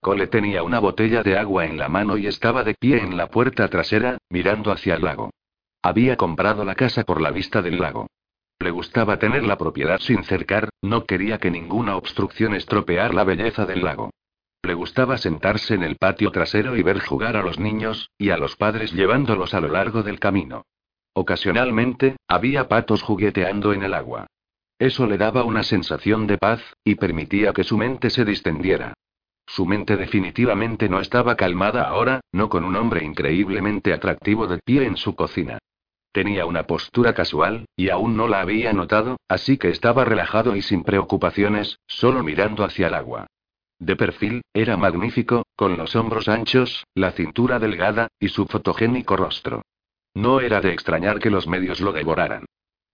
Cole 0.00 0.26
tenía 0.26 0.64
una 0.64 0.80
botella 0.80 1.22
de 1.22 1.38
agua 1.38 1.66
en 1.66 1.78
la 1.78 1.88
mano 1.88 2.16
y 2.16 2.26
estaba 2.26 2.64
de 2.64 2.74
pie 2.74 2.98
en 2.98 3.16
la 3.16 3.28
puerta 3.28 3.68
trasera, 3.68 4.18
mirando 4.28 4.72
hacia 4.72 4.96
el 4.96 5.04
lago. 5.04 5.30
Había 5.82 6.16
comprado 6.16 6.64
la 6.64 6.74
casa 6.74 7.04
por 7.04 7.20
la 7.20 7.30
vista 7.30 7.62
del 7.62 7.78
lago. 7.78 8.08
Le 8.58 8.72
gustaba 8.72 9.20
tener 9.20 9.44
la 9.44 9.56
propiedad 9.56 10.00
sin 10.00 10.24
cercar, 10.24 10.68
no 10.82 11.04
quería 11.04 11.38
que 11.38 11.52
ninguna 11.52 11.94
obstrucción 11.96 12.56
estropear 12.56 13.14
la 13.14 13.22
belleza 13.22 13.66
del 13.66 13.84
lago. 13.84 14.10
Le 14.64 14.72
gustaba 14.72 15.18
sentarse 15.18 15.74
en 15.74 15.82
el 15.82 15.96
patio 15.96 16.30
trasero 16.30 16.74
y 16.74 16.82
ver 16.82 16.98
jugar 16.98 17.36
a 17.36 17.42
los 17.42 17.58
niños, 17.58 18.10
y 18.16 18.30
a 18.30 18.38
los 18.38 18.56
padres 18.56 18.94
llevándolos 18.94 19.52
a 19.52 19.60
lo 19.60 19.68
largo 19.68 20.02
del 20.02 20.18
camino. 20.18 20.64
Ocasionalmente, 21.12 22.16
había 22.26 22.66
patos 22.66 23.02
jugueteando 23.02 23.74
en 23.74 23.82
el 23.82 23.92
agua. 23.92 24.26
Eso 24.78 25.06
le 25.06 25.18
daba 25.18 25.44
una 25.44 25.64
sensación 25.64 26.26
de 26.26 26.38
paz, 26.38 26.62
y 26.82 26.94
permitía 26.94 27.52
que 27.52 27.62
su 27.62 27.76
mente 27.76 28.08
se 28.08 28.24
distendiera. 28.24 28.94
Su 29.46 29.66
mente 29.66 29.98
definitivamente 29.98 30.88
no 30.88 30.98
estaba 30.98 31.36
calmada 31.36 31.82
ahora, 31.82 32.20
no 32.32 32.48
con 32.48 32.64
un 32.64 32.74
hombre 32.76 33.04
increíblemente 33.04 33.92
atractivo 33.92 34.46
de 34.46 34.60
pie 34.64 34.86
en 34.86 34.96
su 34.96 35.14
cocina. 35.14 35.58
Tenía 36.10 36.46
una 36.46 36.62
postura 36.62 37.12
casual, 37.12 37.66
y 37.76 37.90
aún 37.90 38.16
no 38.16 38.28
la 38.28 38.40
había 38.40 38.72
notado, 38.72 39.18
así 39.28 39.58
que 39.58 39.68
estaba 39.68 40.06
relajado 40.06 40.56
y 40.56 40.62
sin 40.62 40.84
preocupaciones, 40.84 41.80
solo 41.86 42.22
mirando 42.22 42.64
hacia 42.64 42.86
el 42.86 42.94
agua. 42.94 43.26
De 43.84 43.96
perfil, 43.96 44.40
era 44.54 44.78
magnífico, 44.78 45.44
con 45.56 45.76
los 45.76 45.94
hombros 45.94 46.26
anchos, 46.26 46.86
la 46.94 47.10
cintura 47.10 47.58
delgada, 47.58 48.08
y 48.18 48.28
su 48.28 48.46
fotogénico 48.46 49.14
rostro. 49.14 49.60
No 50.14 50.40
era 50.40 50.62
de 50.62 50.72
extrañar 50.72 51.18
que 51.18 51.28
los 51.28 51.46
medios 51.46 51.82
lo 51.82 51.92
devoraran. 51.92 52.46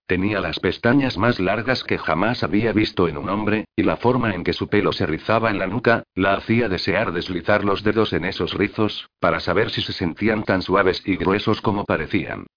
Tenía 0.05 0.41
las 0.41 0.59
pestañas 0.59 1.17
más 1.17 1.39
largas 1.39 1.85
que 1.85 1.97
jamás 1.97 2.43
había 2.43 2.73
visto 2.73 3.07
en 3.07 3.17
un 3.17 3.29
hombre, 3.29 3.63
y 3.73 3.83
la 3.83 3.95
forma 3.95 4.35
en 4.35 4.43
que 4.43 4.51
su 4.51 4.67
pelo 4.67 4.91
se 4.91 5.05
rizaba 5.05 5.49
en 5.49 5.59
la 5.59 5.67
nuca, 5.67 6.03
la 6.13 6.33
hacía 6.33 6.67
desear 6.67 7.13
deslizar 7.13 7.63
los 7.63 7.83
dedos 7.83 8.11
en 8.11 8.25
esos 8.25 8.53
rizos, 8.53 9.09
para 9.21 9.39
saber 9.39 9.69
si 9.69 9.81
se 9.81 9.93
sentían 9.93 10.43
tan 10.43 10.61
suaves 10.61 11.01
y 11.05 11.15
gruesos 11.15 11.61
como 11.61 11.85
parecían. 11.85 12.47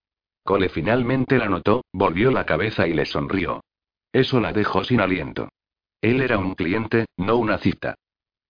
Cole 0.43 0.71
finalmente 0.71 1.39
la 1.39 1.49
notó, 1.49 1.85
volvió 1.93 2.33
la 2.33 2.47
cabeza 2.47 2.89
y 2.89 2.95
le 2.95 3.07
sonrió. 3.07 3.63
Eso 4.13 4.41
la 4.41 4.53
dejó 4.53 4.83
sin 4.83 5.01
aliento. 5.01 5.51
Él 6.01 6.21
era 6.21 6.37
un 6.37 6.57
cliente, 6.57 7.07
no 7.17 7.37
una 7.37 7.59
cita. 7.59 7.95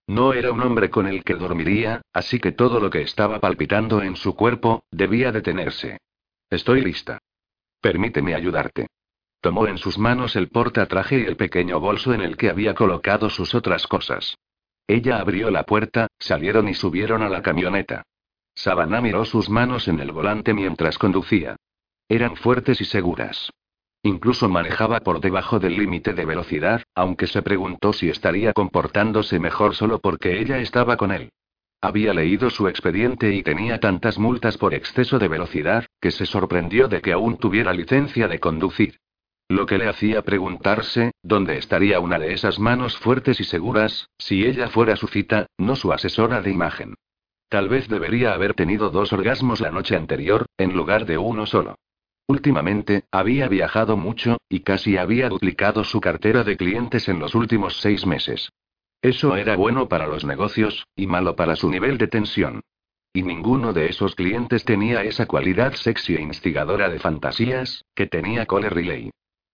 No 0.07 0.33
era 0.33 0.51
un 0.51 0.61
hombre 0.61 0.89
con 0.89 1.07
el 1.07 1.23
que 1.23 1.33
dormiría, 1.33 2.01
así 2.13 2.39
que 2.39 2.51
todo 2.51 2.79
lo 2.79 2.89
que 2.89 3.01
estaba 3.01 3.39
palpitando 3.39 4.01
en 4.03 4.15
su 4.15 4.35
cuerpo, 4.35 4.83
debía 4.91 5.31
detenerse. 5.31 5.97
Estoy 6.49 6.81
lista. 6.81 7.19
Permíteme 7.81 8.35
ayudarte. 8.35 8.87
Tomó 9.41 9.67
en 9.67 9.77
sus 9.77 9.97
manos 9.97 10.35
el 10.35 10.49
portatraje 10.49 11.19
y 11.19 11.23
el 11.23 11.37
pequeño 11.37 11.79
bolso 11.79 12.13
en 12.13 12.21
el 12.21 12.37
que 12.37 12.49
había 12.49 12.75
colocado 12.75 13.29
sus 13.29 13.55
otras 13.55 13.87
cosas. 13.87 14.37
Ella 14.87 15.19
abrió 15.19 15.49
la 15.49 15.63
puerta, 15.63 16.07
salieron 16.19 16.69
y 16.69 16.75
subieron 16.75 17.23
a 17.23 17.29
la 17.29 17.41
camioneta. 17.41 18.03
Savannah 18.53 19.01
miró 19.01 19.25
sus 19.25 19.49
manos 19.49 19.87
en 19.87 19.99
el 19.99 20.11
volante 20.11 20.53
mientras 20.53 20.97
conducía. 20.97 21.55
Eran 22.07 22.35
fuertes 22.35 22.79
y 22.81 22.85
seguras. 22.85 23.51
Incluso 24.05 24.47
manejaba 24.49 24.99
por 24.99 25.19
debajo 25.19 25.57
del 25.57 25.77
límite 25.77 26.13
de 26.13 26.25
velocidad, 26.25 26.83
aunque 26.93 27.25
se 27.25 27.41
preguntó 27.41 27.91
si 27.91 28.07
estaría 28.07 28.53
comportándose 28.53 29.39
mejor 29.39 29.73
solo 29.73 29.97
porque 29.97 30.39
ella 30.39 30.59
estaba 30.59 30.95
con 30.95 31.11
él. 31.11 31.31
Había 31.81 32.13
leído 32.13 32.51
su 32.51 32.67
expediente 32.67 33.33
y 33.33 33.41
tenía 33.41 33.79
tantas 33.79 34.19
multas 34.19 34.59
por 34.59 34.75
exceso 34.75 35.17
de 35.17 35.27
velocidad, 35.27 35.87
que 35.99 36.11
se 36.11 36.27
sorprendió 36.27 36.87
de 36.87 37.01
que 37.01 37.13
aún 37.13 37.37
tuviera 37.37 37.73
licencia 37.73 38.27
de 38.27 38.39
conducir. 38.39 38.99
Lo 39.49 39.65
que 39.65 39.79
le 39.79 39.89
hacía 39.89 40.21
preguntarse, 40.21 41.09
¿dónde 41.23 41.57
estaría 41.57 41.99
una 41.99 42.19
de 42.19 42.31
esas 42.31 42.59
manos 42.59 42.99
fuertes 42.99 43.39
y 43.39 43.43
seguras, 43.43 44.11
si 44.19 44.45
ella 44.45 44.67
fuera 44.67 44.97
su 44.97 45.07
cita, 45.07 45.47
no 45.57 45.75
su 45.75 45.91
asesora 45.91 46.43
de 46.43 46.51
imagen? 46.51 46.93
Tal 47.49 47.69
vez 47.69 47.87
debería 47.87 48.35
haber 48.35 48.53
tenido 48.53 48.91
dos 48.91 49.11
orgasmos 49.13 49.61
la 49.61 49.71
noche 49.71 49.95
anterior, 49.95 50.45
en 50.59 50.75
lugar 50.75 51.07
de 51.07 51.17
uno 51.17 51.47
solo. 51.47 51.75
Últimamente, 52.27 53.03
había 53.11 53.47
viajado 53.47 53.97
mucho, 53.97 54.37
y 54.49 54.61
casi 54.61 54.97
había 54.97 55.29
duplicado 55.29 55.83
su 55.83 56.01
cartera 56.01 56.43
de 56.43 56.57
clientes 56.57 57.07
en 57.07 57.19
los 57.19 57.35
últimos 57.35 57.79
seis 57.81 58.05
meses. 58.05 58.49
Eso 59.01 59.35
era 59.35 59.55
bueno 59.55 59.87
para 59.87 60.07
los 60.07 60.25
negocios, 60.25 60.87
y 60.95 61.05
malo 61.05 61.35
para 61.35 61.55
su 61.55 61.69
nivel 61.69 61.99
de 61.99 62.07
tensión. 62.07 62.61
Y 63.13 63.21
ninguno 63.21 63.71
de 63.71 63.87
esos 63.87 64.15
clientes 64.15 64.65
tenía 64.65 65.03
esa 65.03 65.27
cualidad 65.27 65.73
sexy 65.73 66.15
e 66.15 66.21
instigadora 66.21 66.89
de 66.89 66.99
fantasías, 66.99 67.85
que 67.93 68.07
tenía 68.07 68.45
Cole 68.47 68.69
Riley. 68.69 69.11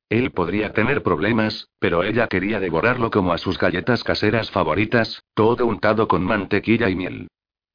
Él 0.10 0.32
podría 0.32 0.74
tener 0.74 1.04
problemas, 1.04 1.68
pero 1.80 2.04
ella 2.04 2.28
quería 2.28 2.60
devorarlo 2.60 3.12
como 3.12 3.34
a 3.34 3.38
sus 3.38 3.58
galletas 3.58 4.04
caseras 4.04 4.50
favoritas, 4.50 5.22
todo 5.34 5.66
untado 5.66 6.08
con 6.08 6.24
mantequilla 6.24 6.90
y 6.90 6.96
miel. 6.96 7.28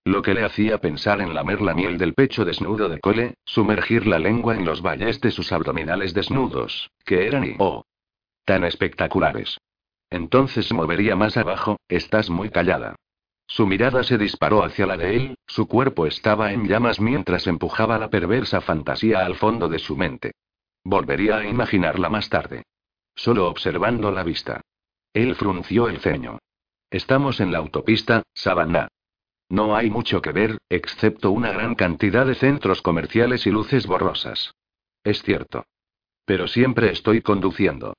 Lo 0.07 0.23
que 0.23 0.35
le 0.35 0.45
hacía 0.45 0.79
pensar 0.79 1.21
en 1.21 1.35
lamer 1.35 1.61
la 1.61 1.75
miel 1.75 1.99
del 1.99 2.15
pecho 2.15 2.45
desnudo 2.45 2.89
de 2.89 3.01
Cole, 3.01 3.35
sumergir 3.45 4.07
la 4.07 4.21
lengua 4.21 4.55
en 4.55 4.65
los 4.65 4.81
valles 4.81 5.21
de 5.21 5.33
sus 5.33 5.51
abdominales 5.51 6.15
desnudos, 6.15 6.93
que 7.05 7.27
eran 7.27 7.45
y 7.45 7.57
oh, 7.59 7.85
tan 8.45 8.63
espectaculares. 8.63 9.59
Entonces 10.09 10.73
movería 10.73 11.17
más 11.17 11.37
abajo, 11.37 11.81
estás 11.89 12.31
muy 12.31 12.51
callada. 12.51 12.95
Su 13.49 13.67
mirada 13.67 14.05
se 14.05 14.17
disparó 14.17 14.63
hacia 14.63 14.87
la 14.87 14.97
de 14.97 15.17
él, 15.17 15.35
su 15.49 15.67
cuerpo 15.67 16.07
estaba 16.07 16.53
en 16.53 16.69
llamas 16.69 17.01
mientras 17.01 17.49
empujaba 17.49 17.99
la 17.99 18.09
perversa 18.09 18.61
fantasía 18.61 19.27
al 19.27 19.35
fondo 19.35 19.69
de 19.69 19.81
su 19.81 19.97
mente. 19.97 20.35
Volvería 20.85 21.39
a 21.39 21.49
imaginarla 21.49 22.09
más 22.09 22.29
tarde. 22.29 22.63
Solo 23.17 23.49
observando 23.49 24.13
la 24.13 24.23
vista. 24.23 24.61
Él 25.13 25.35
frunció 25.35 25.89
el 25.89 25.99
ceño. 25.99 26.39
Estamos 26.91 27.41
en 27.41 27.51
la 27.51 27.59
autopista, 27.59 28.23
Savannah. 28.35 28.87
No 29.49 29.77
hay 29.77 29.91
mucho 29.91 30.21
que 30.21 30.33
ver, 30.33 30.59
excepto 30.69 31.31
una 31.31 31.53
gran 31.53 31.75
cantidad 31.75 32.27
de 32.27 32.35
centros 32.35 32.83
comerciales 32.83 33.47
y 33.47 33.51
luces 33.51 33.87
borrosas. 33.87 34.55
Es 35.05 35.23
cierto. 35.23 35.65
Pero 36.25 36.49
siempre 36.49 36.91
estoy 36.91 37.23
conduciendo. 37.23 37.95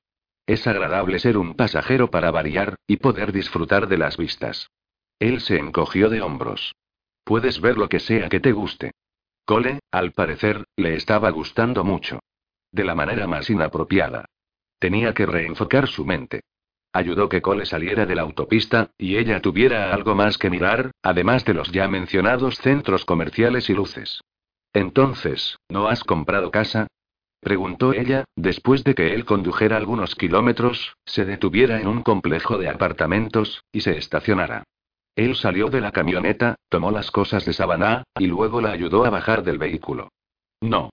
Es 0.45 0.67
agradable 0.67 1.19
ser 1.19 1.37
un 1.37 1.55
pasajero 1.55 2.09
para 2.09 2.31
variar, 2.31 2.75
y 2.87 2.97
poder 2.97 3.31
disfrutar 3.31 3.87
de 3.87 3.97
las 3.97 4.17
vistas. 4.17 4.69
Él 5.19 5.41
se 5.41 5.57
encogió 5.57 6.09
de 6.09 6.21
hombros. 6.21 6.75
Puedes 7.23 7.59
ver 7.59 7.77
lo 7.77 7.89
que 7.89 7.99
sea 7.99 8.29
que 8.29 8.39
te 8.39 8.51
guste. 8.51 8.91
Cole, 9.45 9.79
al 9.91 10.11
parecer, 10.11 10.65
le 10.75 10.95
estaba 10.95 11.29
gustando 11.31 11.83
mucho. 11.83 12.19
De 12.71 12.83
la 12.83 12.95
manera 12.95 13.27
más 13.27 13.49
inapropiada. 13.49 14.25
Tenía 14.79 15.13
que 15.13 15.25
reenfocar 15.25 15.87
su 15.87 16.05
mente. 16.05 16.41
Ayudó 16.97 17.29
que 17.29 17.43
Cole 17.43 17.67
saliera 17.67 18.07
de 18.07 18.15
la 18.15 18.23
autopista, 18.23 18.89
y 18.97 19.17
ella 19.17 19.39
tuviera 19.39 19.93
algo 19.93 20.15
más 20.15 20.39
que 20.39 20.49
mirar, 20.49 20.89
además 21.03 21.45
de 21.45 21.53
los 21.53 21.71
ya 21.71 21.87
mencionados 21.87 22.57
centros 22.57 23.05
comerciales 23.05 23.69
y 23.69 23.75
luces. 23.75 24.21
Entonces, 24.73 25.59
¿no 25.69 25.89
has 25.89 26.03
comprado 26.03 26.49
casa? 26.49 26.87
Preguntó 27.39 27.93
ella, 27.93 28.25
después 28.35 28.83
de 28.83 28.95
que 28.95 29.13
él 29.13 29.25
condujera 29.25 29.77
algunos 29.77 30.15
kilómetros, 30.15 30.95
se 31.05 31.23
detuviera 31.23 31.79
en 31.79 31.87
un 31.87 32.01
complejo 32.01 32.57
de 32.57 32.67
apartamentos, 32.67 33.61
y 33.71 33.81
se 33.81 33.95
estacionara. 33.95 34.63
Él 35.15 35.35
salió 35.35 35.67
de 35.67 35.81
la 35.81 35.91
camioneta, 35.91 36.55
tomó 36.67 36.89
las 36.89 37.11
cosas 37.11 37.45
de 37.45 37.53
Savannah, 37.53 38.05
y 38.17 38.25
luego 38.25 38.59
la 38.59 38.71
ayudó 38.71 39.05
a 39.05 39.11
bajar 39.11 39.43
del 39.43 39.59
vehículo. 39.59 40.09
No. 40.61 40.89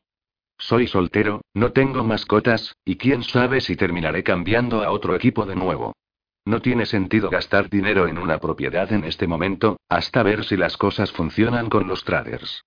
Soy 0.59 0.86
soltero, 0.86 1.42
no 1.52 1.72
tengo 1.72 2.05
mascotas, 2.05 2.76
y 2.84 2.96
quién 2.96 3.22
sabe 3.22 3.61
si 3.61 3.76
terminaré 3.76 4.22
cambiando 4.22 4.82
a 4.82 4.90
otro 4.90 5.14
equipo 5.14 5.46
de 5.46 5.57
nuevo. 5.57 5.94
No 6.46 6.61
tiene 6.61 6.86
sentido 6.86 7.30
gastar 7.30 7.70
dinero 7.70 8.07
en 8.07 8.18
una 8.18 8.38
propiedad 8.38 8.92
en 8.92 9.05
este 9.05 9.26
momento, 9.26 9.78
hasta 9.88 10.22
ver 10.22 10.44
si 10.44 10.57
las 10.57 10.76
cosas 10.76 11.11
funcionan 11.11 11.70
con 11.70 11.88
los 11.88 12.05
traders. 12.05 12.64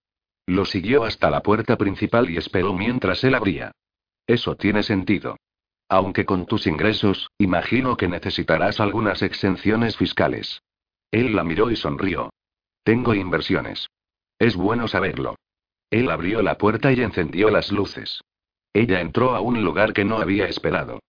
Lo 0.48 0.66
siguió 0.66 1.04
hasta 1.04 1.30
la 1.30 1.42
puerta 1.42 1.78
principal 1.78 2.30
y 2.30 2.38
esperó 2.38 2.74
mientras 2.74 3.24
él 3.24 3.36
abría. 3.36 3.72
Eso 4.26 4.56
tiene 4.56 4.82
sentido. 4.82 5.38
Aunque 5.90 6.26
con 6.26 6.46
tus 6.46 6.68
ingresos, 6.68 7.30
imagino 7.38 7.96
que 7.96 8.08
necesitarás 8.08 8.80
algunas 8.80 9.22
exenciones 9.22 9.96
fiscales. 9.96 10.62
Él 11.12 11.36
la 11.36 11.44
miró 11.44 11.72
y 11.72 11.76
sonrió. 11.76 12.32
Tengo 12.84 13.14
inversiones. 13.14 13.88
Es 14.40 14.56
bueno 14.56 14.88
saberlo. 14.88 15.36
Él 15.90 16.10
abrió 16.10 16.42
la 16.42 16.58
puerta 16.58 16.92
y 16.92 17.02
encendió 17.02 17.50
las 17.50 17.72
luces. 17.72 18.22
Ella 18.74 19.02
entró 19.02 19.36
a 19.36 19.42
un 19.42 19.64
lugar 19.64 19.94
que 19.94 20.06
no 20.06 20.18
había 20.18 20.48
esperado. 20.48 21.00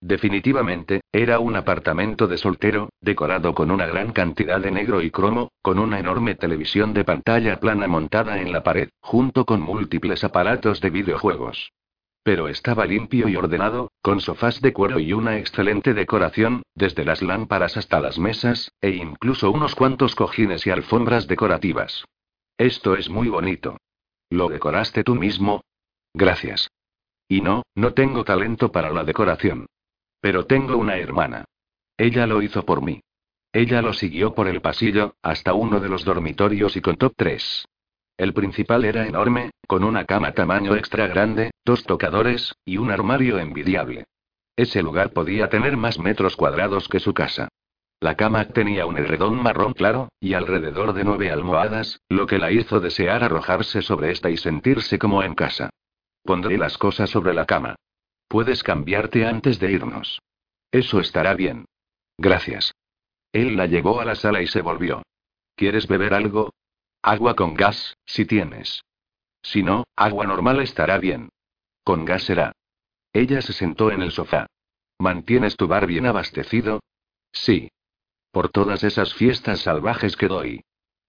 Definitivamente, 0.00 1.00
era 1.10 1.38
un 1.38 1.56
apartamento 1.56 2.28
de 2.28 2.36
soltero, 2.36 2.90
decorado 3.00 3.54
con 3.54 3.70
una 3.70 3.86
gran 3.86 4.12
cantidad 4.12 4.60
de 4.60 4.70
negro 4.70 5.00
y 5.00 5.10
cromo, 5.10 5.50
con 5.62 5.78
una 5.78 5.98
enorme 5.98 6.34
televisión 6.34 6.92
de 6.92 7.04
pantalla 7.04 7.58
plana 7.58 7.88
montada 7.88 8.40
en 8.40 8.52
la 8.52 8.62
pared, 8.62 8.90
junto 9.00 9.46
con 9.46 9.62
múltiples 9.62 10.22
aparatos 10.22 10.80
de 10.80 10.90
videojuegos. 10.90 11.72
Pero 12.22 12.48
estaba 12.48 12.84
limpio 12.84 13.28
y 13.28 13.36
ordenado, 13.36 13.90
con 14.02 14.20
sofás 14.20 14.60
de 14.60 14.72
cuero 14.72 14.98
y 14.98 15.12
una 15.12 15.38
excelente 15.38 15.94
decoración, 15.94 16.62
desde 16.74 17.04
las 17.04 17.22
lámparas 17.22 17.76
hasta 17.76 17.98
las 17.98 18.18
mesas, 18.18 18.70
e 18.80 18.90
incluso 18.90 19.50
unos 19.50 19.74
cuantos 19.74 20.14
cojines 20.14 20.66
y 20.66 20.70
alfombras 20.70 21.26
decorativas. 21.26 22.04
Esto 22.58 22.96
es 22.96 23.08
muy 23.08 23.28
bonito. 23.28 23.76
¿Lo 24.30 24.48
decoraste 24.48 25.04
tú 25.04 25.14
mismo? 25.14 25.62
Gracias. 26.14 26.70
Y 27.28 27.40
no, 27.40 27.62
no 27.74 27.92
tengo 27.92 28.24
talento 28.24 28.72
para 28.72 28.90
la 28.90 29.04
decoración. 29.04 29.66
Pero 30.20 30.46
tengo 30.46 30.76
una 30.76 30.96
hermana. 30.96 31.44
Ella 31.96 32.26
lo 32.26 32.42
hizo 32.42 32.64
por 32.64 32.82
mí. 32.82 33.00
Ella 33.52 33.80
lo 33.82 33.92
siguió 33.92 34.34
por 34.34 34.48
el 34.48 34.60
pasillo, 34.60 35.14
hasta 35.22 35.54
uno 35.54 35.80
de 35.80 35.88
los 35.88 36.04
dormitorios 36.04 36.76
y 36.76 36.80
contó 36.80 37.10
tres. 37.10 37.66
El 38.16 38.32
principal 38.32 38.84
era 38.84 39.06
enorme, 39.06 39.50
con 39.66 39.84
una 39.84 40.04
cama 40.04 40.32
tamaño 40.32 40.74
extra 40.74 41.06
grande, 41.06 41.50
dos 41.64 41.84
tocadores, 41.84 42.54
y 42.64 42.78
un 42.78 42.90
armario 42.90 43.38
envidiable. 43.38 44.04
Ese 44.56 44.82
lugar 44.82 45.12
podía 45.12 45.48
tener 45.48 45.76
más 45.76 45.98
metros 45.98 46.34
cuadrados 46.34 46.88
que 46.88 47.00
su 47.00 47.12
casa. 47.12 47.48
La 48.00 48.14
cama 48.14 48.44
tenía 48.48 48.84
un 48.86 48.98
edredón 48.98 49.42
marrón 49.42 49.72
claro, 49.72 50.10
y 50.20 50.34
alrededor 50.34 50.92
de 50.92 51.04
nueve 51.04 51.30
almohadas, 51.30 52.00
lo 52.08 52.26
que 52.26 52.38
la 52.38 52.50
hizo 52.52 52.80
desear 52.80 53.24
arrojarse 53.24 53.80
sobre 53.80 54.10
esta 54.10 54.28
y 54.28 54.36
sentirse 54.36 54.98
como 54.98 55.22
en 55.22 55.34
casa. 55.34 55.70
Pondré 56.22 56.58
las 56.58 56.76
cosas 56.76 57.08
sobre 57.08 57.32
la 57.32 57.46
cama. 57.46 57.76
Puedes 58.28 58.62
cambiarte 58.62 59.26
antes 59.26 59.58
de 59.58 59.72
irnos. 59.72 60.20
Eso 60.70 61.00
estará 61.00 61.34
bien. 61.34 61.64
Gracias. 62.18 62.74
Él 63.32 63.56
la 63.56 63.66
llevó 63.66 64.00
a 64.00 64.04
la 64.04 64.14
sala 64.14 64.42
y 64.42 64.46
se 64.46 64.60
volvió. 64.60 65.02
¿Quieres 65.54 65.86
beber 65.86 66.12
algo? 66.12 66.52
Agua 67.02 67.34
con 67.34 67.54
gas, 67.54 67.96
si 68.04 68.26
tienes. 68.26 68.82
Si 69.42 69.62
no, 69.62 69.84
agua 69.94 70.26
normal 70.26 70.60
estará 70.60 70.98
bien. 70.98 71.30
Con 71.84 72.04
gas 72.04 72.24
será. 72.24 72.52
Ella 73.12 73.40
se 73.40 73.52
sentó 73.52 73.90
en 73.90 74.02
el 74.02 74.10
sofá. 74.10 74.46
¿Mantienes 74.98 75.56
tu 75.56 75.68
bar 75.68 75.86
bien 75.86 76.04
abastecido? 76.06 76.80
Sí. 77.32 77.70
Por 78.36 78.50
todas 78.50 78.84
esas 78.84 79.14
fiestas 79.14 79.60
salvajes 79.60 80.14
que 80.14 80.28
doy. 80.28 80.62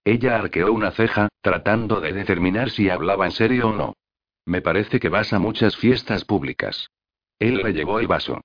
Ella 0.06 0.38
arqueó 0.38 0.72
una 0.72 0.92
ceja, 0.92 1.28
tratando 1.42 2.00
de 2.00 2.14
determinar 2.14 2.70
si 2.70 2.90
hablaba 2.90 3.26
en 3.26 3.34
serio 3.34 3.68
o 3.68 3.74
no. 3.74 3.98
Me 4.46 4.62
parece 4.62 5.02
que 5.02 5.10
vas 5.10 5.34
a 5.34 5.38
muchas 5.38 5.76
fiestas 5.76 6.24
públicas. 6.24 6.90
Él 7.38 7.58
le 7.58 7.74
llevó 7.74 8.00
el 8.00 8.08
vaso. 8.08 8.40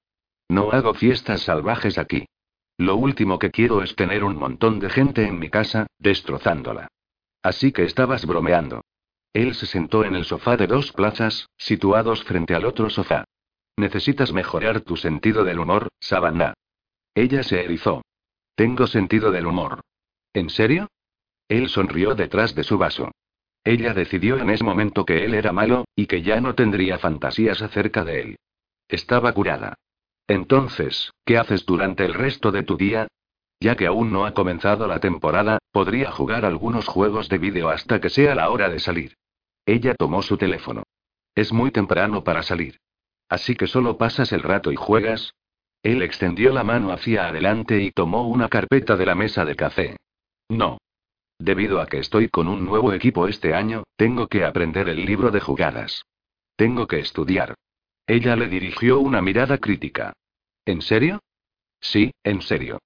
No 0.48 0.72
hago 0.72 0.94
fiestas 0.94 1.42
salvajes 1.42 1.96
aquí. 1.96 2.26
Lo 2.76 2.96
último 2.96 3.38
que 3.38 3.52
quiero 3.52 3.84
es 3.84 3.94
tener 3.94 4.24
un 4.24 4.34
montón 4.34 4.80
de 4.80 4.90
gente 4.90 5.28
en 5.28 5.38
mi 5.38 5.48
casa, 5.48 5.86
destrozándola. 6.00 6.88
Así 7.40 7.70
que 7.70 7.84
estabas 7.84 8.26
bromeando. 8.26 8.80
Él 9.32 9.54
se 9.54 9.66
sentó 9.66 10.04
en 10.04 10.16
el 10.16 10.24
sofá 10.24 10.56
de 10.56 10.66
dos 10.66 10.90
plazas, 10.90 11.46
situados 11.56 12.24
frente 12.24 12.56
al 12.56 12.64
otro 12.64 12.90
sofá. 12.90 13.26
Necesitas 13.76 14.32
mejorar 14.32 14.80
tu 14.80 14.96
sentido 14.96 15.44
del 15.44 15.60
humor, 15.60 15.86
Savannah. 16.00 16.54
Ella 17.14 17.44
se 17.44 17.64
erizó. 17.64 18.02
Tengo 18.54 18.86
sentido 18.86 19.30
del 19.30 19.46
humor. 19.46 19.80
¿En 20.34 20.50
serio? 20.50 20.88
Él 21.48 21.68
sonrió 21.68 22.14
detrás 22.14 22.54
de 22.54 22.64
su 22.64 22.78
vaso. 22.78 23.10
Ella 23.64 23.94
decidió 23.94 24.38
en 24.38 24.50
ese 24.50 24.64
momento 24.64 25.04
que 25.04 25.24
él 25.24 25.34
era 25.34 25.52
malo, 25.52 25.84
y 25.94 26.06
que 26.06 26.22
ya 26.22 26.40
no 26.40 26.54
tendría 26.54 26.98
fantasías 26.98 27.62
acerca 27.62 28.04
de 28.04 28.20
él. 28.20 28.36
Estaba 28.88 29.32
curada. 29.32 29.74
Entonces, 30.26 31.12
¿qué 31.24 31.38
haces 31.38 31.64
durante 31.64 32.04
el 32.04 32.14
resto 32.14 32.50
de 32.50 32.62
tu 32.62 32.76
día? 32.76 33.08
Ya 33.60 33.76
que 33.76 33.86
aún 33.86 34.12
no 34.12 34.26
ha 34.26 34.34
comenzado 34.34 34.86
la 34.88 34.98
temporada, 34.98 35.58
podría 35.70 36.10
jugar 36.10 36.44
algunos 36.44 36.86
juegos 36.86 37.28
de 37.28 37.38
vídeo 37.38 37.68
hasta 37.68 38.00
que 38.00 38.10
sea 38.10 38.34
la 38.34 38.50
hora 38.50 38.68
de 38.68 38.80
salir. 38.80 39.14
Ella 39.64 39.94
tomó 39.94 40.22
su 40.22 40.36
teléfono. 40.36 40.82
Es 41.34 41.52
muy 41.52 41.70
temprano 41.70 42.24
para 42.24 42.42
salir. 42.42 42.78
Así 43.28 43.54
que 43.54 43.66
solo 43.66 43.96
pasas 43.96 44.32
el 44.32 44.42
rato 44.42 44.72
y 44.72 44.76
juegas, 44.76 45.34
él 45.82 46.02
extendió 46.02 46.52
la 46.52 46.62
mano 46.62 46.92
hacia 46.92 47.26
adelante 47.26 47.82
y 47.82 47.90
tomó 47.90 48.28
una 48.28 48.48
carpeta 48.48 48.96
de 48.96 49.06
la 49.06 49.14
mesa 49.14 49.44
de 49.44 49.56
café. 49.56 49.96
No. 50.48 50.78
Debido 51.38 51.80
a 51.80 51.86
que 51.86 51.98
estoy 51.98 52.28
con 52.28 52.46
un 52.46 52.64
nuevo 52.64 52.92
equipo 52.92 53.26
este 53.26 53.54
año, 53.54 53.82
tengo 53.96 54.28
que 54.28 54.44
aprender 54.44 54.88
el 54.88 55.04
libro 55.04 55.32
de 55.32 55.40
jugadas. 55.40 56.04
Tengo 56.54 56.86
que 56.86 57.00
estudiar. 57.00 57.54
Ella 58.06 58.36
le 58.36 58.48
dirigió 58.48 59.00
una 59.00 59.20
mirada 59.20 59.58
crítica. 59.58 60.12
¿En 60.64 60.82
serio? 60.82 61.20
Sí, 61.80 62.12
en 62.22 62.42
serio. 62.42 62.78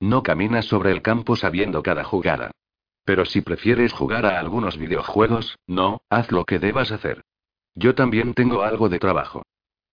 No 0.00 0.24
caminas 0.24 0.64
sobre 0.64 0.90
el 0.90 1.00
campo 1.00 1.36
sabiendo 1.36 1.82
cada 1.82 2.02
jugada. 2.02 2.50
Pero 3.04 3.24
si 3.24 3.40
prefieres 3.40 3.92
jugar 3.92 4.26
a 4.26 4.40
algunos 4.40 4.78
videojuegos, 4.78 5.56
no, 5.68 6.00
haz 6.08 6.32
lo 6.32 6.44
que 6.44 6.58
debas 6.58 6.90
hacer. 6.90 7.22
Yo 7.76 7.94
también 7.94 8.34
tengo 8.34 8.62
algo 8.62 8.88
de 8.88 8.98
trabajo. 8.98 9.44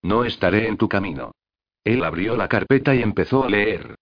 No 0.01 0.25
estaré 0.25 0.67
en 0.67 0.77
tu 0.77 0.89
camino. 0.89 1.31
Él 1.83 2.03
abrió 2.03 2.35
la 2.35 2.47
carpeta 2.47 2.95
y 2.95 3.01
empezó 3.01 3.43
a 3.43 3.49
leer. 3.49 3.95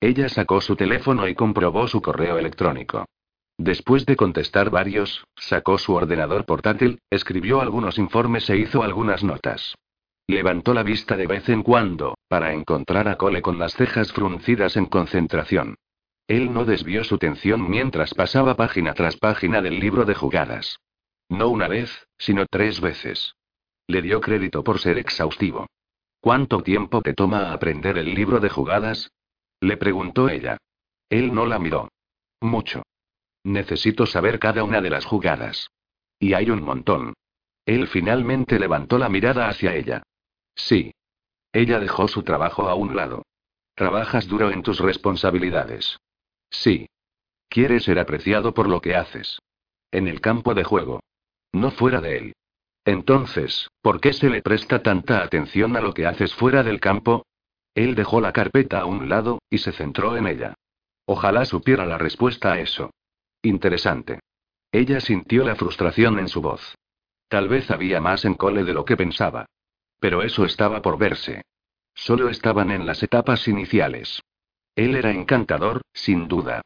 Ella 0.00 0.28
sacó 0.28 0.60
su 0.60 0.76
teléfono 0.76 1.28
y 1.28 1.34
comprobó 1.34 1.86
su 1.88 2.02
correo 2.02 2.38
electrónico. 2.38 3.06
Después 3.58 4.06
de 4.06 4.16
contestar 4.16 4.70
varios, 4.70 5.24
sacó 5.36 5.78
su 5.78 5.94
ordenador 5.94 6.44
portátil, 6.44 7.00
escribió 7.10 7.60
algunos 7.60 7.98
informes 7.98 8.48
e 8.50 8.56
hizo 8.56 8.82
algunas 8.82 9.22
notas. 9.22 9.74
Levantó 10.26 10.74
la 10.74 10.82
vista 10.82 11.16
de 11.16 11.26
vez 11.26 11.48
en 11.48 11.62
cuando, 11.62 12.16
para 12.28 12.52
encontrar 12.52 13.08
a 13.08 13.16
Cole 13.16 13.42
con 13.42 13.58
las 13.58 13.74
cejas 13.74 14.12
fruncidas 14.12 14.76
en 14.76 14.86
concentración. 14.86 15.76
Él 16.28 16.52
no 16.52 16.64
desvió 16.64 17.04
su 17.04 17.16
atención 17.16 17.68
mientras 17.68 18.14
pasaba 18.14 18.56
página 18.56 18.94
tras 18.94 19.16
página 19.16 19.60
del 19.60 19.78
libro 19.80 20.04
de 20.04 20.14
jugadas. 20.14 20.78
No 21.28 21.48
una 21.48 21.68
vez, 21.68 22.06
sino 22.18 22.46
tres 22.46 22.80
veces. 22.80 23.34
Le 23.86 24.02
dio 24.02 24.20
crédito 24.20 24.62
por 24.64 24.78
ser 24.78 24.98
exhaustivo. 24.98 25.66
¿Cuánto 26.22 26.62
tiempo 26.62 27.02
te 27.02 27.14
toma 27.14 27.52
aprender 27.52 27.98
el 27.98 28.14
libro 28.14 28.38
de 28.38 28.48
jugadas? 28.48 29.10
Le 29.60 29.76
preguntó 29.76 30.28
ella. 30.28 30.56
Él 31.10 31.34
no 31.34 31.46
la 31.46 31.58
miró. 31.58 31.88
Mucho. 32.40 32.84
Necesito 33.42 34.06
saber 34.06 34.38
cada 34.38 34.62
una 34.62 34.80
de 34.80 34.88
las 34.88 35.04
jugadas. 35.04 35.66
Y 36.20 36.34
hay 36.34 36.48
un 36.50 36.62
montón. 36.62 37.14
Él 37.66 37.88
finalmente 37.88 38.60
levantó 38.60 38.98
la 38.98 39.08
mirada 39.08 39.48
hacia 39.48 39.74
ella. 39.74 40.04
Sí. 40.54 40.94
Ella 41.52 41.80
dejó 41.80 42.06
su 42.06 42.22
trabajo 42.22 42.68
a 42.68 42.76
un 42.76 42.94
lado. 42.94 43.24
Trabajas 43.74 44.28
duro 44.28 44.52
en 44.52 44.62
tus 44.62 44.78
responsabilidades. 44.78 45.98
Sí. 46.50 46.86
Quieres 47.48 47.82
ser 47.82 47.98
apreciado 47.98 48.54
por 48.54 48.68
lo 48.68 48.80
que 48.80 48.94
haces. 48.94 49.40
En 49.90 50.06
el 50.06 50.20
campo 50.20 50.54
de 50.54 50.62
juego. 50.62 51.00
No 51.50 51.72
fuera 51.72 52.00
de 52.00 52.16
él. 52.16 52.32
Entonces, 52.84 53.68
¿por 53.80 54.00
qué 54.00 54.12
se 54.12 54.28
le 54.28 54.42
presta 54.42 54.82
tanta 54.82 55.22
atención 55.22 55.76
a 55.76 55.80
lo 55.80 55.94
que 55.94 56.06
haces 56.06 56.34
fuera 56.34 56.62
del 56.62 56.80
campo? 56.80 57.26
Él 57.74 57.94
dejó 57.94 58.20
la 58.20 58.32
carpeta 58.32 58.80
a 58.80 58.86
un 58.86 59.08
lado, 59.08 59.40
y 59.48 59.58
se 59.58 59.72
centró 59.72 60.16
en 60.16 60.26
ella. 60.26 60.54
Ojalá 61.06 61.44
supiera 61.44 61.86
la 61.86 61.98
respuesta 61.98 62.52
a 62.52 62.58
eso. 62.58 62.90
Interesante. 63.42 64.20
Ella 64.72 65.00
sintió 65.00 65.44
la 65.44 65.54
frustración 65.54 66.18
en 66.18 66.28
su 66.28 66.40
voz. 66.40 66.74
Tal 67.28 67.48
vez 67.48 67.70
había 67.70 68.00
más 68.00 68.24
en 68.24 68.34
Cole 68.34 68.64
de 68.64 68.74
lo 68.74 68.84
que 68.84 68.96
pensaba. 68.96 69.46
Pero 70.00 70.22
eso 70.22 70.44
estaba 70.44 70.82
por 70.82 70.98
verse. 70.98 71.42
Solo 71.94 72.28
estaban 72.28 72.70
en 72.70 72.86
las 72.86 73.02
etapas 73.02 73.46
iniciales. 73.48 74.20
Él 74.74 74.96
era 74.96 75.10
encantador, 75.10 75.82
sin 75.92 76.26
duda. 76.28 76.62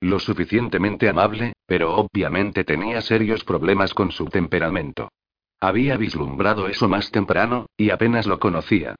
Lo 0.00 0.18
suficientemente 0.18 1.08
amable, 1.08 1.52
pero 1.66 1.96
obviamente 1.96 2.64
tenía 2.64 3.02
serios 3.02 3.44
problemas 3.44 3.92
con 3.92 4.12
su 4.12 4.26
temperamento. 4.26 5.10
Había 5.60 5.98
vislumbrado 5.98 6.68
eso 6.68 6.88
más 6.88 7.10
temprano, 7.10 7.66
y 7.76 7.90
apenas 7.90 8.26
lo 8.26 8.38
conocía. 8.38 8.96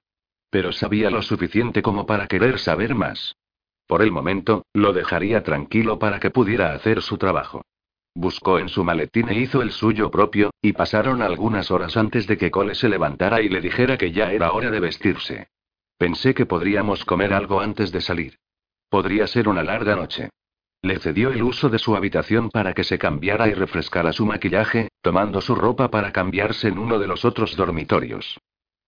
Pero 0.51 0.73
sabía 0.73 1.11
lo 1.11 1.23
suficiente 1.23 1.81
como 1.81 2.05
para 2.07 2.27
querer 2.27 2.59
saber 2.59 2.95
más. 2.95 3.35
Por 3.87 4.03
el 4.03 4.13
momento, 4.13 4.67
lo 4.75 4.93
dejaría 4.93 5.43
tranquilo 5.43 5.99
para 5.99 6.21
que 6.21 6.31
pudiera 6.31 6.75
hacer 6.75 7.03
su 7.03 7.19
trabajo. 7.19 7.63
Buscó 8.15 8.59
en 8.59 8.69
su 8.69 8.85
maletín 8.85 9.29
e 9.29 9.39
hizo 9.39 9.63
el 9.63 9.73
suyo 9.73 10.11
propio, 10.11 10.51
y 10.61 10.73
pasaron 10.73 11.23
algunas 11.23 11.71
horas 11.71 11.97
antes 11.97 12.27
de 12.27 12.37
que 12.37 12.51
Cole 12.51 12.75
se 12.75 12.89
levantara 12.89 13.41
y 13.41 13.49
le 13.49 13.61
dijera 13.61 13.97
que 13.97 14.13
ya 14.13 14.33
era 14.33 14.53
hora 14.53 14.71
de 14.71 14.81
vestirse. 14.81 15.49
Pensé 15.97 16.35
que 16.35 16.47
podríamos 16.47 17.05
comer 17.05 17.33
algo 17.33 17.61
antes 17.61 17.93
de 17.93 18.01
salir. 18.01 18.39
Podría 18.89 19.27
ser 19.27 19.49
una 19.49 19.63
larga 19.63 19.95
noche. 19.95 20.31
Le 20.83 20.99
cedió 20.99 21.31
el 21.31 21.43
uso 21.43 21.69
de 21.69 21.79
su 21.79 21.95
habitación 21.95 22.51
para 22.51 22.73
que 22.73 22.85
se 22.85 22.99
cambiara 22.99 23.49
y 23.49 23.55
refrescara 23.55 24.13
su 24.13 24.25
maquillaje, 24.25 24.89
tomando 25.03 25.41
su 25.41 25.55
ropa 25.55 25.91
para 25.91 26.13
cambiarse 26.13 26.69
en 26.69 26.79
uno 26.79 26.99
de 26.99 27.07
los 27.07 27.25
otros 27.25 27.55
dormitorios. 27.55 28.39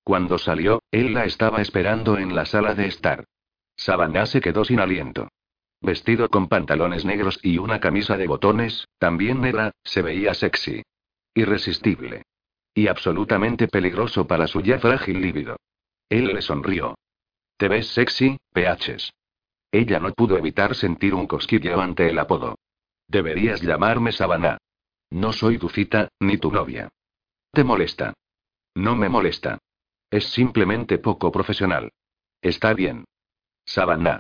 Cuando 0.03 0.39
salió, 0.39 0.83
él 0.91 1.13
la 1.13 1.27
estaba 1.27 1.61
esperando 1.61 2.17
en 2.17 2.35
la 2.35 2.47
sala 2.47 2.75
de 2.75 2.87
estar. 2.87 3.25
Savannah 3.77 4.27
se 4.27 4.41
quedó 4.41 4.65
sin 4.65 4.81
aliento. 4.81 5.29
Vestido 5.81 6.29
con 6.29 6.49
pantalones 6.49 7.05
negros 7.05 7.39
y 7.43 7.59
una 7.59 7.81
camisa 7.81 8.17
de 8.17 8.27
botones, 8.27 8.89
también 8.99 9.41
negra, 9.41 9.73
se 9.85 10.01
veía 10.01 10.33
sexy. 10.33 10.83
Irresistible. 11.35 12.23
Y 12.75 12.87
absolutamente 12.87 13.69
peligroso 13.69 14.27
para 14.27 14.47
su 14.47 14.61
ya 14.63 14.79
frágil 14.79 15.21
líbido. 15.21 15.57
Él 16.09 16.29
le 16.29 16.41
sonrió. 16.41 16.95
¿Te 17.59 17.69
ves 17.69 17.89
sexy, 17.89 18.39
PHs? 18.55 19.13
Ella 19.73 19.99
no 19.99 20.13
pudo 20.13 20.37
evitar 20.37 20.75
sentir 20.75 21.15
un 21.15 21.27
cosquilleo 21.27 21.81
ante 21.81 22.11
el 22.11 22.19
apodo. 22.19 22.57
Deberías 23.09 23.63
llamarme 23.63 24.13
Savannah. 24.13 24.59
No 25.11 25.33
soy 25.33 25.59
tu 25.59 25.71
cita, 25.71 26.09
ni 26.21 26.37
tu 26.37 26.53
novia. 26.53 26.91
¿Te 27.51 27.65
molesta? 27.65 28.13
No 28.75 28.95
me 28.97 29.09
molesta. 29.09 29.59
Es 30.11 30.27
simplemente 30.27 30.99
poco 30.99 31.33
profesional. 31.33 31.91
Está 32.43 32.75
bien. 32.75 33.07
Savannah. 33.65 34.19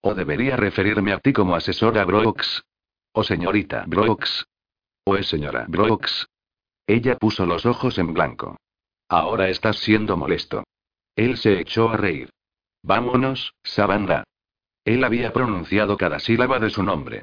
¿O 0.00 0.14
debería 0.14 0.56
referirme 0.56 1.12
a 1.12 1.18
ti 1.18 1.32
como 1.32 1.56
asesora 1.56 2.04
Brooks? 2.04 2.62
¿O 3.12 3.24
señorita 3.24 3.84
Brooks? 3.86 4.46
¿O 5.04 5.16
es 5.16 5.26
señora 5.28 5.66
Brooks? 5.68 6.28
Ella 6.86 7.16
puso 7.16 7.46
los 7.46 7.66
ojos 7.66 7.98
en 7.98 8.12
blanco. 8.12 8.58
Ahora 9.08 9.48
estás 9.48 9.78
siendo 9.78 10.16
molesto. 10.16 10.64
Él 11.16 11.36
se 11.36 11.60
echó 11.60 11.88
a 11.88 11.96
reír. 11.96 12.30
Vámonos, 12.82 13.54
Savannah. 13.62 14.24
Él 14.84 15.02
había 15.04 15.32
pronunciado 15.32 15.96
cada 15.96 16.18
sílaba 16.18 16.58
de 16.58 16.70
su 16.70 16.82
nombre. 16.82 17.22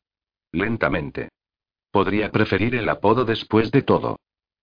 Lentamente. 0.51 1.29
Podría 1.91 2.31
preferir 2.31 2.75
el 2.75 2.89
apodo 2.89 3.25
después 3.25 3.71
de 3.71 3.81
todo. 3.83 4.17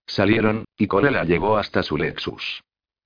Salieron, 0.05 0.65
y 0.77 0.87
Cole 0.87 1.11
la 1.11 1.23
llevó 1.23 1.57
hasta 1.57 1.83
su 1.83 1.97
Lexus. 1.97 2.61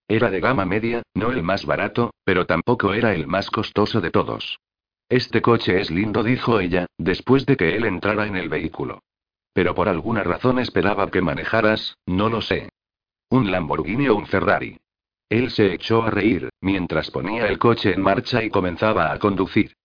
Era 0.08 0.32
de 0.32 0.40
gama 0.40 0.66
media, 0.66 1.04
no 1.14 1.32
el 1.32 1.44
más 1.44 1.66
barato, 1.66 2.14
pero 2.24 2.46
tampoco 2.46 2.94
era 2.94 3.14
el 3.14 3.28
más 3.28 3.50
costoso 3.50 4.02
de 4.02 4.12
todos. 4.12 4.60
Este 5.10 5.42
coche 5.42 5.80
es 5.80 5.92
lindo, 5.92 6.24
dijo 6.24 6.60
ella, 6.60 6.88
después 6.98 7.46
de 7.46 7.58
que 7.58 7.76
él 7.76 7.86
entrara 7.86 8.26
en 8.26 8.36
el 8.36 8.50
vehículo. 8.50 9.04
Pero 9.54 9.76
por 9.76 9.88
alguna 9.88 10.24
razón 10.24 10.60
esperaba 10.60 11.12
que 11.12 11.22
manejaras, 11.22 11.98
no 12.06 12.30
lo 12.30 12.42
sé. 12.42 12.70
Un 13.30 13.52
Lamborghini 13.52 14.08
o 14.08 14.16
un 14.16 14.26
Ferrari. 14.26 14.80
Él 15.30 15.52
se 15.52 15.74
echó 15.74 16.04
a 16.04 16.10
reír, 16.10 16.50
mientras 16.62 17.12
ponía 17.12 17.48
el 17.48 17.60
coche 17.60 17.94
en 17.94 18.02
marcha 18.02 18.44
y 18.44 18.50
comenzaba 18.50 19.12
a 19.12 19.20
conducir. 19.20 19.76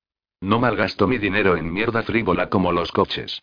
No 0.41 0.61
malgasto 0.61 1.07
mi 1.09 1.19
dinero 1.19 1.57
en 1.57 1.73
mierda 1.73 2.03
frívola 2.03 2.49
como 2.49 2.73
los 2.73 2.93
coches. 2.93 3.43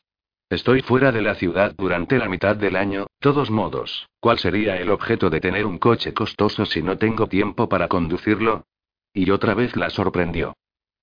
Estoy 0.50 0.82
fuera 0.82 1.12
de 1.12 1.22
la 1.22 1.36
ciudad 1.36 1.74
durante 1.76 2.18
la 2.18 2.30
mitad 2.30 2.56
del 2.56 2.76
año, 2.76 3.08
todos 3.20 3.50
modos, 3.50 4.08
¿cuál 4.20 4.38
sería 4.38 4.78
el 4.78 4.92
objeto 4.92 5.30
de 5.30 5.42
tener 5.42 5.66
un 5.66 5.80
coche 5.80 6.14
costoso 6.14 6.66
si 6.66 6.84
no 6.84 6.98
tengo 6.98 7.28
tiempo 7.28 7.68
para 7.68 7.88
conducirlo? 7.88 8.66
Y 9.14 9.32
otra 9.32 9.56
vez 9.56 9.76
la 9.76 9.90
sorprendió. 9.90 10.56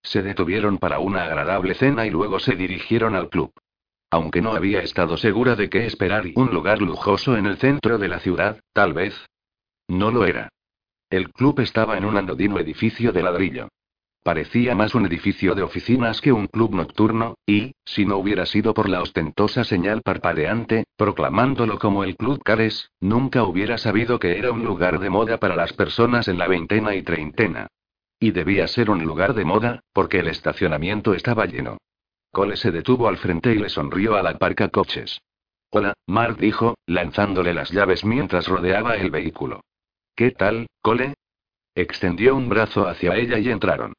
Se 0.03 0.23
detuvieron 0.23 0.79
para 0.79 0.99
una 1.01 1.25
agradable 1.25 1.75
cena 1.75 2.07
y 2.07 2.11
luego 2.11 2.39
se 2.39 2.55
dirigieron 2.55 3.15
al 3.15 3.29
club. 3.29 3.53
Aunque 4.11 4.43
no 4.43 4.53
había 4.53 4.81
estado 4.81 5.17
segura 5.17 5.57
de 5.57 5.71
qué 5.71 5.87
esperar 5.87 6.25
un 6.35 6.53
lugar 6.53 6.81
lujoso 6.81 7.37
en 7.37 7.47
el 7.47 7.57
centro 7.57 7.99
de 7.99 8.09
la 8.09 8.21
ciudad, 8.21 8.61
tal 8.73 8.93
vez. 8.93 9.15
No 9.89 10.11
lo 10.11 10.25
era. 10.25 10.51
El 11.11 11.33
club 11.33 11.61
estaba 11.61 11.99
en 11.99 12.05
un 12.05 12.17
anodino 12.17 12.59
edificio 12.59 13.13
de 13.13 13.23
ladrillo. 13.23 13.69
Parecía 14.23 14.77
más 14.77 14.95
un 14.95 15.05
edificio 15.05 15.57
de 15.57 15.63
oficinas 15.63 16.21
que 16.21 16.31
un 16.31 16.47
club 16.47 16.77
nocturno, 16.77 17.39
y, 17.45 17.75
si 17.85 18.07
no 18.07 18.19
hubiera 18.19 18.47
sido 18.47 18.73
por 18.73 18.89
la 18.89 19.03
ostentosa 19.03 19.65
señal 19.65 20.01
parpadeante, 20.03 20.85
proclamándolo 20.97 21.81
como 21.81 22.05
el 22.05 22.17
Club 22.17 22.41
Cares, 22.45 22.93
nunca 23.01 23.43
hubiera 23.43 23.79
sabido 23.79 24.21
que 24.21 24.39
era 24.39 24.53
un 24.53 24.65
lugar 24.65 25.01
de 25.01 25.11
moda 25.11 25.39
para 25.39 25.57
las 25.57 25.73
personas 25.73 26.29
en 26.29 26.39
la 26.39 26.47
veintena 26.47 26.95
y 26.95 27.03
treintena. 27.03 27.67
Y 28.21 28.31
debía 28.31 28.69
ser 28.69 28.91
un 28.91 29.03
lugar 29.03 29.35
de 29.35 29.45
moda, 29.45 29.81
porque 29.93 30.21
el 30.21 30.29
estacionamiento 30.29 31.15
estaba 31.15 31.47
lleno. 31.47 31.79
Cole 32.31 32.57
se 32.57 32.71
detuvo 32.71 33.09
al 33.09 33.17
frente 33.17 33.53
y 33.53 33.59
le 33.59 33.71
sonrió 33.71 34.15
a 34.15 34.23
la 34.23 34.39
parca 34.39 34.69
coches. 34.69 35.21
Hola, 35.71 35.95
Mark 36.07 36.37
dijo, 36.37 36.77
lanzándole 36.87 37.55
las 37.55 37.73
llaves 37.73 38.05
mientras 38.05 38.47
rodeaba 38.47 38.95
el 38.95 39.11
vehículo. 39.11 39.63
¿Qué 40.15 40.31
tal, 40.31 40.69
Cole? 40.81 41.15
Extendió 41.75 42.37
un 42.37 42.49
brazo 42.49 42.87
hacia 42.87 43.17
ella 43.17 43.39
y 43.41 43.51
entraron. 43.51 43.95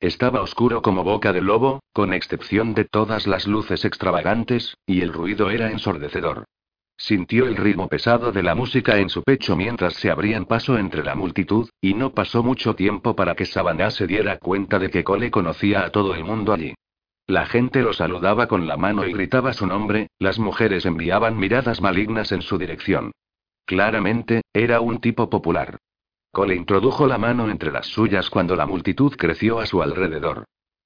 Estaba 0.00 0.42
oscuro 0.42 0.82
como 0.82 1.04
boca 1.04 1.32
de 1.32 1.40
lobo, 1.40 1.80
con 1.92 2.12
excepción 2.12 2.74
de 2.74 2.84
todas 2.84 3.26
las 3.26 3.46
luces 3.46 3.84
extravagantes, 3.84 4.76
y 4.86 5.00
el 5.00 5.12
ruido 5.12 5.50
era 5.50 5.70
ensordecedor. 5.70 6.44
Sintió 6.98 7.46
el 7.46 7.56
ritmo 7.56 7.88
pesado 7.88 8.30
de 8.32 8.42
la 8.42 8.54
música 8.54 8.98
en 8.98 9.08
su 9.08 9.22
pecho 9.22 9.56
mientras 9.56 9.94
se 9.94 10.10
abrían 10.10 10.44
paso 10.44 10.78
entre 10.78 11.02
la 11.02 11.14
multitud, 11.14 11.68
y 11.80 11.94
no 11.94 12.12
pasó 12.12 12.42
mucho 12.42 12.74
tiempo 12.74 13.16
para 13.16 13.34
que 13.34 13.46
Savannah 13.46 13.90
se 13.90 14.06
diera 14.06 14.38
cuenta 14.38 14.78
de 14.78 14.90
que 14.90 15.04
Cole 15.04 15.30
conocía 15.30 15.84
a 15.84 15.90
todo 15.90 16.14
el 16.14 16.24
mundo 16.24 16.52
allí. 16.52 16.74
La 17.26 17.46
gente 17.46 17.82
lo 17.82 17.92
saludaba 17.92 18.46
con 18.48 18.66
la 18.66 18.76
mano 18.76 19.06
y 19.06 19.12
gritaba 19.12 19.52
su 19.52 19.66
nombre, 19.66 20.08
las 20.18 20.38
mujeres 20.38 20.86
enviaban 20.86 21.38
miradas 21.38 21.80
malignas 21.80 22.32
en 22.32 22.42
su 22.42 22.56
dirección. 22.56 23.12
Claramente, 23.64 24.42
era 24.52 24.80
un 24.80 25.00
tipo 25.00 25.28
popular. 25.28 25.78
Cole 26.36 26.54
introdujo 26.54 27.06
la 27.06 27.16
mano 27.16 27.48
entre 27.48 27.72
las 27.72 27.86
suyas 27.86 28.28
cuando 28.28 28.56
la 28.56 28.66
multitud 28.66 29.16
creció 29.16 29.58
a 29.58 29.64
su 29.64 29.80
alrededor. 29.80 30.44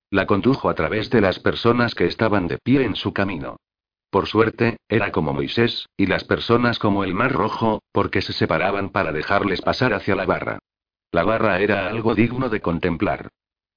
La 0.08 0.24
condujo 0.24 0.68
a 0.68 0.74
través 0.74 1.10
de 1.10 1.20
las 1.20 1.40
personas 1.40 1.96
que 1.96 2.06
estaban 2.06 2.46
de 2.46 2.58
pie 2.58 2.84
en 2.84 2.94
su 2.94 3.12
camino. 3.12 3.56
Por 4.10 4.28
suerte, 4.28 4.76
era 4.88 5.10
como 5.10 5.32
Moisés, 5.32 5.88
y 5.96 6.06
las 6.06 6.22
personas 6.22 6.78
como 6.78 7.02
el 7.02 7.14
Mar 7.14 7.32
Rojo, 7.32 7.82
porque 7.90 8.22
se 8.22 8.32
separaban 8.32 8.90
para 8.90 9.10
dejarles 9.10 9.60
pasar 9.60 9.92
hacia 9.92 10.14
la 10.14 10.24
barra. 10.24 10.60
La 11.10 11.24
barra 11.24 11.58
era 11.58 11.88
algo 11.88 12.14
digno 12.14 12.48
de 12.48 12.60
contemplar. 12.60 13.30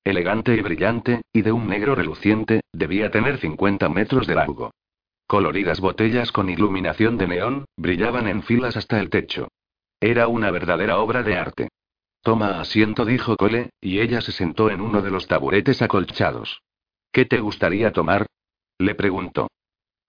Elegante 0.03 0.53
y 0.53 0.61
brillante, 0.61 1.23
y 1.33 1.41
de 1.41 1.53
un 1.53 1.67
negro 1.67 1.95
reluciente, 1.95 2.61
debía 2.71 3.09
tener 3.09 3.39
50 3.39 3.89
metros 3.89 4.27
de 4.27 4.35
largo. 4.35 4.69
Coloridas 5.25 5.79
botellas 5.79 6.31
con 6.31 6.51
iluminación 6.51 7.17
de 7.17 7.27
neón, 7.29 7.65
brillaban 7.77 8.27
en 8.27 8.43
filas 8.43 8.77
hasta 8.77 8.99
el 8.99 9.09
techo. 9.09 9.47
Era 10.05 10.27
una 10.27 10.51
verdadera 10.51 10.99
obra 10.99 11.23
de 11.23 11.37
arte. 11.37 11.69
Toma 12.23 12.59
asiento, 12.59 13.05
dijo 13.05 13.37
Cole, 13.37 13.69
y 13.79 14.01
ella 14.01 14.19
se 14.19 14.33
sentó 14.33 14.69
en 14.69 14.81
uno 14.81 15.01
de 15.01 15.09
los 15.09 15.29
taburetes 15.29 15.81
acolchados. 15.81 16.61
¿Qué 17.13 17.23
te 17.23 17.39
gustaría 17.39 17.93
tomar? 17.93 18.25
Le 18.79 18.95
preguntó. 18.95 19.47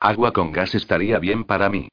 Agua 0.01 0.33
con 0.33 0.51
gas 0.51 0.75
estaría 0.75 1.21
bien 1.21 1.45
para 1.45 1.69
mí. 1.69 1.91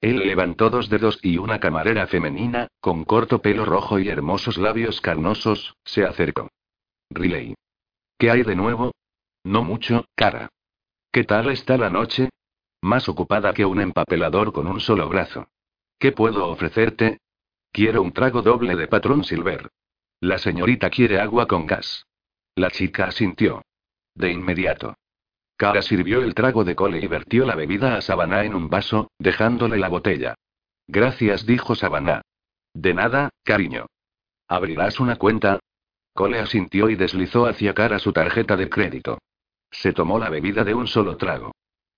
Él 0.00 0.26
levantó 0.26 0.68
dos 0.68 0.88
dedos 0.90 1.20
y 1.22 1.38
una 1.38 1.60
camarera 1.60 2.08
femenina, 2.08 2.66
con 2.80 3.04
corto 3.04 3.40
pelo 3.40 3.64
rojo 3.64 4.00
y 4.00 4.08
hermosos 4.08 4.58
labios 4.58 5.00
carnosos, 5.00 5.76
se 5.84 6.04
acercó. 6.04 6.48
Riley. 7.08 7.54
¿Qué 8.18 8.32
hay 8.32 8.42
de 8.42 8.56
nuevo? 8.56 8.90
No 9.44 9.62
mucho, 9.62 10.06
cara. 10.16 10.48
¿Qué 11.12 11.22
tal 11.22 11.50
está 11.50 11.78
la 11.78 11.88
noche? 11.88 12.30
Más 12.82 13.08
ocupada 13.08 13.54
que 13.54 13.64
un 13.64 13.80
empapelador 13.80 14.52
con 14.52 14.66
un 14.66 14.80
solo 14.80 15.08
brazo. 15.08 15.46
¿Qué 16.00 16.10
puedo 16.10 16.48
ofrecerte? 16.48 17.18
Quiero 17.74 18.02
un 18.02 18.12
trago 18.12 18.40
doble 18.40 18.76
de 18.76 18.86
patrón 18.86 19.24
silver. 19.24 19.68
La 20.20 20.38
señorita 20.38 20.90
quiere 20.90 21.18
agua 21.18 21.48
con 21.48 21.66
gas. 21.66 22.06
La 22.54 22.70
chica 22.70 23.06
asintió. 23.06 23.62
De 24.14 24.30
inmediato. 24.30 24.94
Cara 25.56 25.82
sirvió 25.82 26.22
el 26.22 26.36
trago 26.36 26.62
de 26.62 26.76
cole 26.76 27.00
y 27.00 27.08
vertió 27.08 27.44
la 27.44 27.56
bebida 27.56 27.96
a 27.96 28.00
Sabaná 28.00 28.44
en 28.44 28.54
un 28.54 28.70
vaso, 28.70 29.10
dejándole 29.18 29.76
la 29.76 29.88
botella. 29.88 30.36
Gracias, 30.86 31.46
dijo 31.46 31.74
Sabaná. 31.74 32.22
De 32.74 32.94
nada, 32.94 33.30
cariño. 33.42 33.86
¿Abrirás 34.46 35.00
una 35.00 35.16
cuenta? 35.16 35.58
Cole 36.12 36.38
asintió 36.38 36.88
y 36.90 36.94
deslizó 36.94 37.46
hacia 37.46 37.74
Cara 37.74 37.98
su 37.98 38.12
tarjeta 38.12 38.56
de 38.56 38.70
crédito. 38.70 39.18
Se 39.72 39.92
tomó 39.92 40.20
la 40.20 40.30
bebida 40.30 40.62
de 40.62 40.74
un 40.74 40.86
solo 40.86 41.16
trago. 41.16 41.50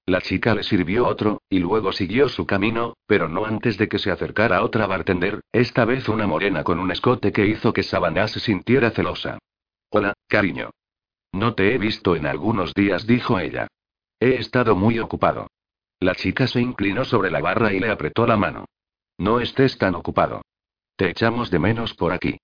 La 0.07 0.21
chica 0.21 0.55
le 0.55 0.63
sirvió 0.63 1.05
otro, 1.05 1.43
y 1.51 1.59
luego 1.59 1.91
siguió 1.93 2.29
su 2.29 2.47
camino, 2.47 2.95
pero 3.07 3.29
no 3.29 3.45
antes 3.45 3.77
de 3.77 3.89
que 3.89 3.99
se 3.99 4.13
acercara 4.13 4.63
otra 4.63 4.87
bartender, 4.87 5.41
esta 5.51 5.85
vez 5.85 6.09
una 6.09 6.29
morena 6.29 6.63
con 6.63 6.79
un 6.79 6.93
escote 6.93 7.33
que 7.33 7.47
hizo 7.47 7.73
que 7.73 7.83
Sabaná 7.83 8.29
se 8.29 8.39
sintiera 8.39 8.93
celosa. 8.93 9.39
Hola, 9.91 10.15
cariño. 10.29 10.71
No 11.33 11.55
te 11.55 11.75
he 11.75 11.79
visto 11.79 12.15
en 12.15 12.27
algunos 12.27 12.73
días, 12.73 13.05
dijo 13.05 13.41
ella. 13.41 13.67
He 14.21 14.37
estado 14.37 14.77
muy 14.77 15.01
ocupado. 15.01 15.49
La 15.99 16.15
chica 16.15 16.47
se 16.47 16.61
inclinó 16.61 17.05
sobre 17.05 17.33
la 17.33 17.41
barra 17.41 17.73
y 17.73 17.81
le 17.81 17.91
apretó 17.91 18.29
la 18.29 18.37
mano. 18.37 18.67
No 19.19 19.41
estés 19.41 19.77
tan 19.77 19.97
ocupado. 19.97 20.43
Te 20.95 21.11
echamos 21.11 21.51
de 21.51 21.59
menos 21.59 21.95
por 21.95 22.13
aquí. 22.13 22.39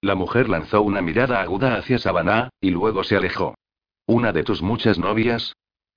La 0.00 0.14
mujer 0.14 0.48
lanzó 0.48 0.82
una 0.82 1.02
mirada 1.02 1.40
aguda 1.42 1.74
hacia 1.74 1.98
Sabaná, 1.98 2.50
y 2.60 2.70
luego 2.70 3.02
se 3.02 3.16
alejó. 3.16 3.56
¿Una 4.06 4.32
de 4.32 4.44
tus 4.44 4.62
muchas 4.62 4.98
novias? 4.98 5.54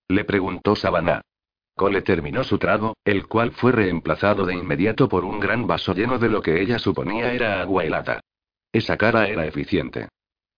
Le 0.07 0.25
preguntó 0.25 0.75
Sabaná. 0.75 1.21
Cole 1.75 2.01
terminó 2.01 2.43
su 2.43 2.57
trago, 2.57 2.95
el 3.05 3.27
cual 3.27 3.51
fue 3.51 3.71
reemplazado 3.71 4.45
de 4.45 4.55
inmediato 4.55 5.07
por 5.07 5.25
un 5.25 5.39
gran 5.39 5.67
vaso 5.67 5.93
lleno 5.93 6.19
de 6.19 6.29
lo 6.29 6.41
que 6.41 6.61
ella 6.61 6.79
suponía 6.79 7.33
era 7.33 7.61
agua 7.61 7.85
helada. 7.85 8.21
Esa 8.71 8.97
cara 8.97 9.27
era 9.27 9.45
eficiente. 9.45 10.09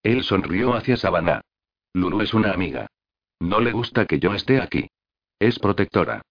Él 0.04 0.24
sonrió 0.24 0.74
hacia 0.74 0.98
Sabaná. 0.98 1.42
Lulu 1.94 2.22
es 2.22 2.34
una 2.34 2.52
amiga. 2.52 2.88
No 3.40 3.60
le 3.60 3.72
gusta 3.72 4.06
que 4.06 4.20
yo 4.20 4.34
esté 4.34 4.60
aquí. 4.62 4.90
Es 5.40 5.60
protectora. 5.60 6.22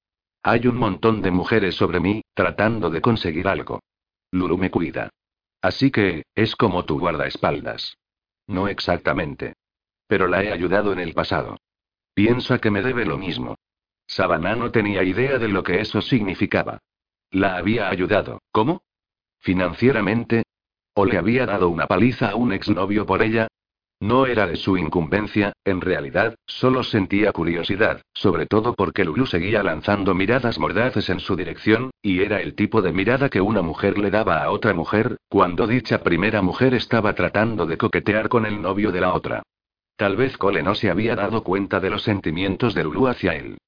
Hay 0.43 0.66
un 0.66 0.76
montón 0.76 1.22
de 1.22 1.30
mujeres 1.30 1.76
sobre 1.76 2.01
mí, 2.01 2.22
tratando 2.34 2.90
de 2.90 3.01
conseguir 3.01 3.47
algo. 3.47 3.80
Lulu 4.32 4.59
me 4.59 4.70
cuida. 4.70 5.10
Así 5.60 5.90
que, 5.90 6.24
es 6.34 6.56
como 6.56 6.84
tu 6.84 6.98
guardaespaldas. 6.98 7.97
No 8.48 8.66
exactamente. 8.66 9.55
Pero 10.09 10.26
la 10.26 10.43
he 10.43 10.52
ayudado 10.52 10.93
en 10.93 10.98
el 10.98 11.14
pasado. 11.14 11.59
Piensa 12.14 12.59
que 12.59 12.70
me 12.70 12.82
debe 12.82 13.05
lo 13.05 13.16
mismo. 13.16 13.56
Sabana 14.06 14.55
no 14.55 14.70
tenía 14.70 15.02
idea 15.02 15.39
de 15.39 15.48
lo 15.48 15.62
que 15.62 15.80
eso 15.80 16.02
significaba. 16.02 16.78
La 17.30 17.56
había 17.56 17.89
ayudado, 17.89 18.43
¿cómo? 18.51 18.82
¿Financieramente? 19.40 20.43
¿O 20.94 21.06
le 21.06 21.16
había 21.16 21.47
dado 21.47 21.70
una 21.70 21.86
paliza 21.86 22.30
a 22.30 22.36
un 22.36 22.52
exnovio 22.52 23.06
por 23.06 23.22
ella? 23.22 23.48
No 24.02 24.26
era 24.26 24.47
de 24.48 24.56
su 24.56 24.76
incumbencia, 24.76 25.52
en 25.64 25.80
realidad, 25.80 26.34
solo 26.44 26.82
sentía 26.82 27.32
curiosidad, 27.32 28.02
sobre 28.12 28.47
todo 28.47 28.74
porque 28.74 29.05
Lulu 29.05 29.26
seguía 29.26 29.62
lanzando 29.62 30.12
miradas 30.12 30.59
mordaces 30.59 31.09
en 31.09 31.20
su 31.20 31.36
dirección, 31.36 31.93
y 32.02 32.20
era 32.20 32.43
el 32.43 32.55
tipo 32.55 32.82
de 32.82 32.93
mirada 32.93 33.28
que 33.28 33.40
una 33.40 33.62
mujer 33.62 33.98
le 33.98 34.10
daba 34.10 34.43
a 34.43 34.51
otra 34.51 34.74
mujer, 34.74 35.18
cuando 35.28 35.68
dicha 35.68 36.02
primera 36.02 36.43
mujer 36.43 36.74
estaba 36.74 37.14
tratando 37.14 37.64
de 37.64 37.78
coquetear 37.78 38.28
con 38.28 38.44
el 38.44 38.60
novio 38.60 38.90
de 38.90 39.01
la 39.01 39.14
otra. 39.14 39.44
Tal 40.03 40.16
vez 40.16 40.37
Cole 40.37 40.65
no 40.65 40.74
se 40.74 40.91
había 40.91 41.15
dado 41.15 41.45
cuenta 41.45 41.79
de 41.79 41.89
los 41.89 42.03
sentimientos 42.03 42.74
de 42.74 42.83
Lulu 42.83 43.07
hacia 43.07 43.37
él. 43.37 43.59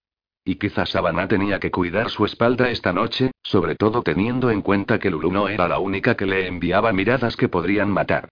Y 0.44 0.56
quizás 0.56 0.90
Savannah 0.90 1.28
tenía 1.28 1.60
que 1.60 1.70
cuidar 1.70 2.10
su 2.10 2.24
espalda 2.24 2.70
esta 2.70 2.92
noche, 2.92 3.30
sobre 3.44 3.76
todo 3.76 4.02
teniendo 4.02 4.50
en 4.50 4.60
cuenta 4.60 4.98
que 4.98 5.10
Lulu 5.10 5.30
no 5.30 5.48
era 5.48 5.68
la 5.68 5.78
única 5.78 6.16
que 6.16 6.26
le 6.26 6.48
enviaba 6.48 6.92
miradas 6.92 7.36
que 7.36 7.48
podrían 7.48 7.88
matar. 7.88 8.30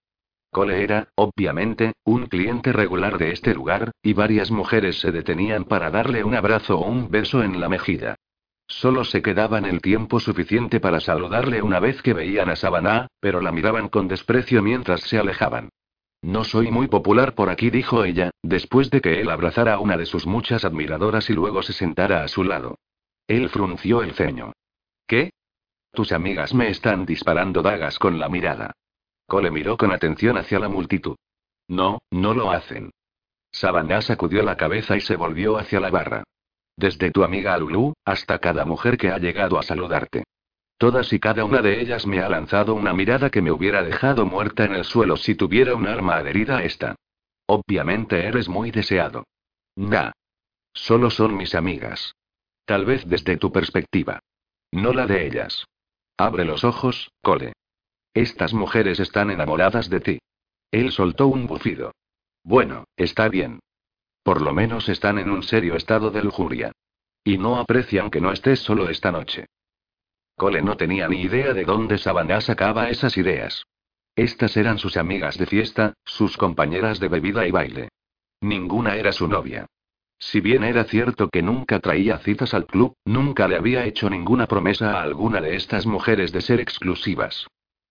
Cole 0.51 0.83
era, 0.83 1.11
obviamente, 1.15 1.93
un 2.03 2.27
cliente 2.27 2.73
regular 2.73 3.19
de 3.19 3.31
este 3.31 3.55
lugar, 3.55 3.93
y 4.03 4.15
varias 4.15 4.51
mujeres 4.51 4.99
se 4.99 5.13
detenían 5.13 5.63
para 5.63 5.93
darle 5.93 6.25
un 6.25 6.35
abrazo 6.35 6.81
o 6.81 6.89
un 6.89 7.09
beso 7.09 7.45
en 7.45 7.61
la 7.61 7.69
mejilla. 7.69 8.17
Solo 8.67 9.05
se 9.05 9.23
quedaban 9.23 9.65
el 9.65 9.81
tiempo 9.81 10.19
suficiente 10.19 10.81
para 10.81 10.99
saludarle 10.99 11.63
una 11.63 11.79
vez 11.79 12.03
que 12.03 12.15
veían 12.15 12.51
a 12.51 12.57
Savannah, 12.57 13.07
pero 13.21 13.41
la 13.41 13.53
miraban 13.53 13.89
con 13.89 14.09
desprecio 14.09 14.61
mientras 14.61 15.03
se 15.03 15.19
alejaban. 15.19 15.69
No 16.23 16.45
soy 16.45 16.71
muy 16.71 16.87
popular 16.87 17.35
por 17.35 17.51
aquí, 17.51 17.69
dijo 17.71 18.05
ella, 18.05 18.31
después 18.43 18.91
de 18.91 19.01
que 19.01 19.21
él 19.21 19.29
abrazara 19.29 19.75
a 19.75 19.81
una 19.81 19.97
de 19.97 20.07
sus 20.07 20.25
muchas 20.25 20.65
admiradoras 20.65 21.29
y 21.29 21.33
luego 21.33 21.63
se 21.63 21.73
sentara 21.73 22.23
a 22.23 22.29
su 22.29 22.45
lado. 22.45 22.79
Él 23.27 23.49
frunció 23.49 24.03
el 24.03 24.15
ceño. 24.15 24.53
¿Qué? 25.07 25.33
Tus 25.93 26.13
amigas 26.13 26.55
me 26.55 26.69
están 26.71 27.05
disparando 27.05 27.61
dagas 27.61 27.99
con 27.99 28.21
la 28.21 28.29
mirada. 28.29 28.73
Cole 29.27 29.51
miró 29.51 29.77
con 29.77 29.93
atención 29.93 30.39
hacia 30.39 30.61
la 30.61 30.69
multitud. 30.69 31.17
No, 31.69 31.99
no 32.11 32.35
lo 32.35 32.53
hacen. 32.53 32.91
Savannah 33.51 34.01
sacudió 34.01 34.43
la 34.43 34.57
cabeza 34.57 34.97
y 34.97 35.01
se 35.01 35.17
volvió 35.17 35.59
hacia 35.59 35.81
la 35.81 35.91
barra. 35.91 36.25
Desde 36.77 37.11
tu 37.11 37.25
amiga 37.25 37.59
Lulu, 37.59 37.95
hasta 38.05 38.39
cada 38.39 38.65
mujer 38.65 38.97
que 38.97 39.11
ha 39.11 39.19
llegado 39.19 39.59
a 39.59 39.63
saludarte. 39.63 40.25
Todas 40.83 41.13
y 41.13 41.21
cada 41.21 41.45
una 41.45 41.63
de 41.63 41.81
ellas 41.81 42.09
me 42.09 42.21
ha 42.23 42.29
lanzado 42.29 42.75
una 42.75 42.93
mirada 42.93 43.31
que 43.31 43.41
me 43.41 43.53
hubiera 43.53 43.85
dejado 43.85 44.27
muerta 44.27 44.65
en 44.65 44.75
el 44.75 44.85
suelo 44.85 45.17
si 45.17 45.37
tuviera 45.37 45.77
un 45.77 45.87
arma 45.87 46.17
adherida 46.17 46.57
a 46.57 46.65
esta. 46.65 46.97
Obviamente 47.47 48.27
eres 48.27 48.49
muy 48.49 48.73
deseado. 48.73 49.23
Nah. 49.77 50.11
Solo 50.75 51.11
son 51.11 51.37
mis 51.37 51.55
amigas. 51.55 52.17
Tal 52.65 52.85
vez 52.85 53.07
desde 53.07 53.37
tu 53.37 53.53
perspectiva. 53.53 54.19
No 54.73 54.93
la 54.93 55.07
de 55.07 55.25
ellas. 55.25 55.69
Abre 56.17 56.45
los 56.45 56.65
ojos, 56.65 57.13
Cole. 57.23 57.53
Estas 58.13 58.53
mujeres 58.53 58.99
están 58.99 59.31
enamoradas 59.31 59.89
de 59.89 60.01
ti. 60.01 60.19
Él 60.73 60.91
soltó 60.91 61.29
un 61.29 61.47
bufido. 61.47 61.93
Bueno, 62.43 62.87
está 62.97 63.29
bien. 63.29 63.61
Por 64.25 64.43
lo 64.43 64.53
menos 64.53 64.89
están 64.89 65.21
en 65.21 65.31
un 65.31 65.45
serio 65.45 65.77
estado 65.77 66.11
de 66.11 66.25
lujuria. 66.25 66.73
Y 67.23 67.39
no 67.39 67.61
aprecian 67.61 68.11
que 68.11 68.21
no 68.21 68.33
estés 68.33 68.59
solo 68.59 68.89
esta 68.89 69.13
noche. 69.13 69.47
Cole 70.37 70.63
no 70.63 70.77
tenía 70.77 71.09
ni 71.09 71.23
idea 71.23 71.53
de 71.53 71.65
dónde 71.65 71.99
Savannah 71.99 72.41
sacaba 72.41 72.91
esas 72.91 73.17
ideas. 73.17 73.65
Estas 74.17 74.57
eran 74.57 74.79
sus 74.79 74.97
amigas 74.97 75.39
de 75.39 75.47
fiesta, 75.47 75.95
sus 76.05 76.37
compañeras 76.37 77.01
de 77.01 77.09
bebida 77.09 77.47
y 77.47 77.51
baile. 77.51 77.89
Ninguna 78.41 78.97
era 78.97 79.13
su 79.13 79.29
novia. 79.29 79.67
Si 80.19 80.41
bien 80.41 80.63
era 80.63 80.85
cierto 80.85 81.29
que 81.29 81.43
nunca 81.43 81.81
traía 81.81 82.19
citas 82.19 82.55
al 82.55 82.67
club, 82.67 82.95
nunca 83.05 83.49
le 83.49 83.57
había 83.57 83.85
hecho 83.87 84.09
ninguna 84.09 84.47
promesa 84.47 84.99
a 84.99 85.03
alguna 85.03 85.41
de 85.41 85.57
estas 85.57 85.87
mujeres 85.87 86.31
de 86.31 86.43
ser 86.43 86.61
exclusivas. 86.61 87.47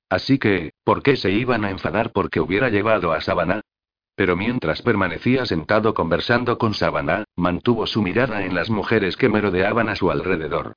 Así 0.09 0.39
que, 0.39 0.71
¿por 0.83 1.03
qué 1.03 1.15
se 1.15 1.31
iban 1.31 1.65
a 1.65 1.71
enfadar 1.71 2.11
porque 2.11 2.39
hubiera 2.39 2.69
llevado 2.69 3.13
a 3.13 3.21
Savannah? 3.21 3.61
Pero 4.15 4.35
mientras 4.35 4.81
permanecía 4.81 5.45
sentado 5.45 5.93
conversando 5.93 6.57
con 6.57 6.73
Savannah, 6.73 7.23
mantuvo 7.35 7.87
su 7.87 8.01
mirada 8.01 8.45
en 8.45 8.53
las 8.55 8.69
mujeres 8.69 9.17
que 9.17 9.29
merodeaban 9.29 9.89
a 9.89 9.95
su 9.95 10.11
alrededor. 10.11 10.75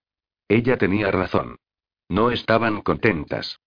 Ella 0.48 0.76
tenía 0.76 1.10
razón. 1.10 1.56
No 2.08 2.30
estaban 2.30 2.82
contentas. 2.82 3.60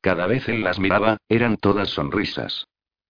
Cada 0.00 0.26
vez 0.26 0.48
él 0.48 0.62
las 0.62 0.78
miraba, 0.78 1.18
eran 1.28 1.56
todas 1.56 1.88
sonrisas. 1.90 2.66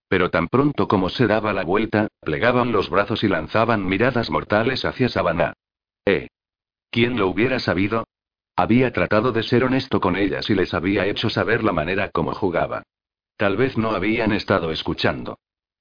Pero 0.08 0.30
tan 0.30 0.48
pronto 0.48 0.86
como 0.86 1.08
se 1.08 1.26
daba 1.26 1.52
la 1.52 1.64
vuelta, 1.64 2.08
plegaban 2.20 2.72
los 2.72 2.90
brazos 2.90 3.24
y 3.24 3.28
lanzaban 3.28 3.86
miradas 3.86 4.30
mortales 4.30 4.84
hacia 4.84 5.08
Savannah. 5.08 5.54
¿Eh? 6.04 6.28
¿Quién 6.90 7.18
lo 7.18 7.28
hubiera 7.28 7.58
sabido? 7.58 8.04
Había 8.56 8.92
tratado 8.92 9.32
de 9.32 9.42
ser 9.42 9.64
honesto 9.64 10.00
con 10.00 10.16
ellas 10.16 10.48
y 10.50 10.54
les 10.54 10.74
había 10.74 11.06
hecho 11.06 11.30
saber 11.30 11.64
la 11.64 11.72
manera 11.72 12.10
como 12.10 12.34
jugaba. 12.34 12.84
Tal 13.36 13.56
vez 13.56 13.76
no 13.76 13.90
habían 13.90 14.32
estado 14.32 14.70
escuchando. 14.70 15.38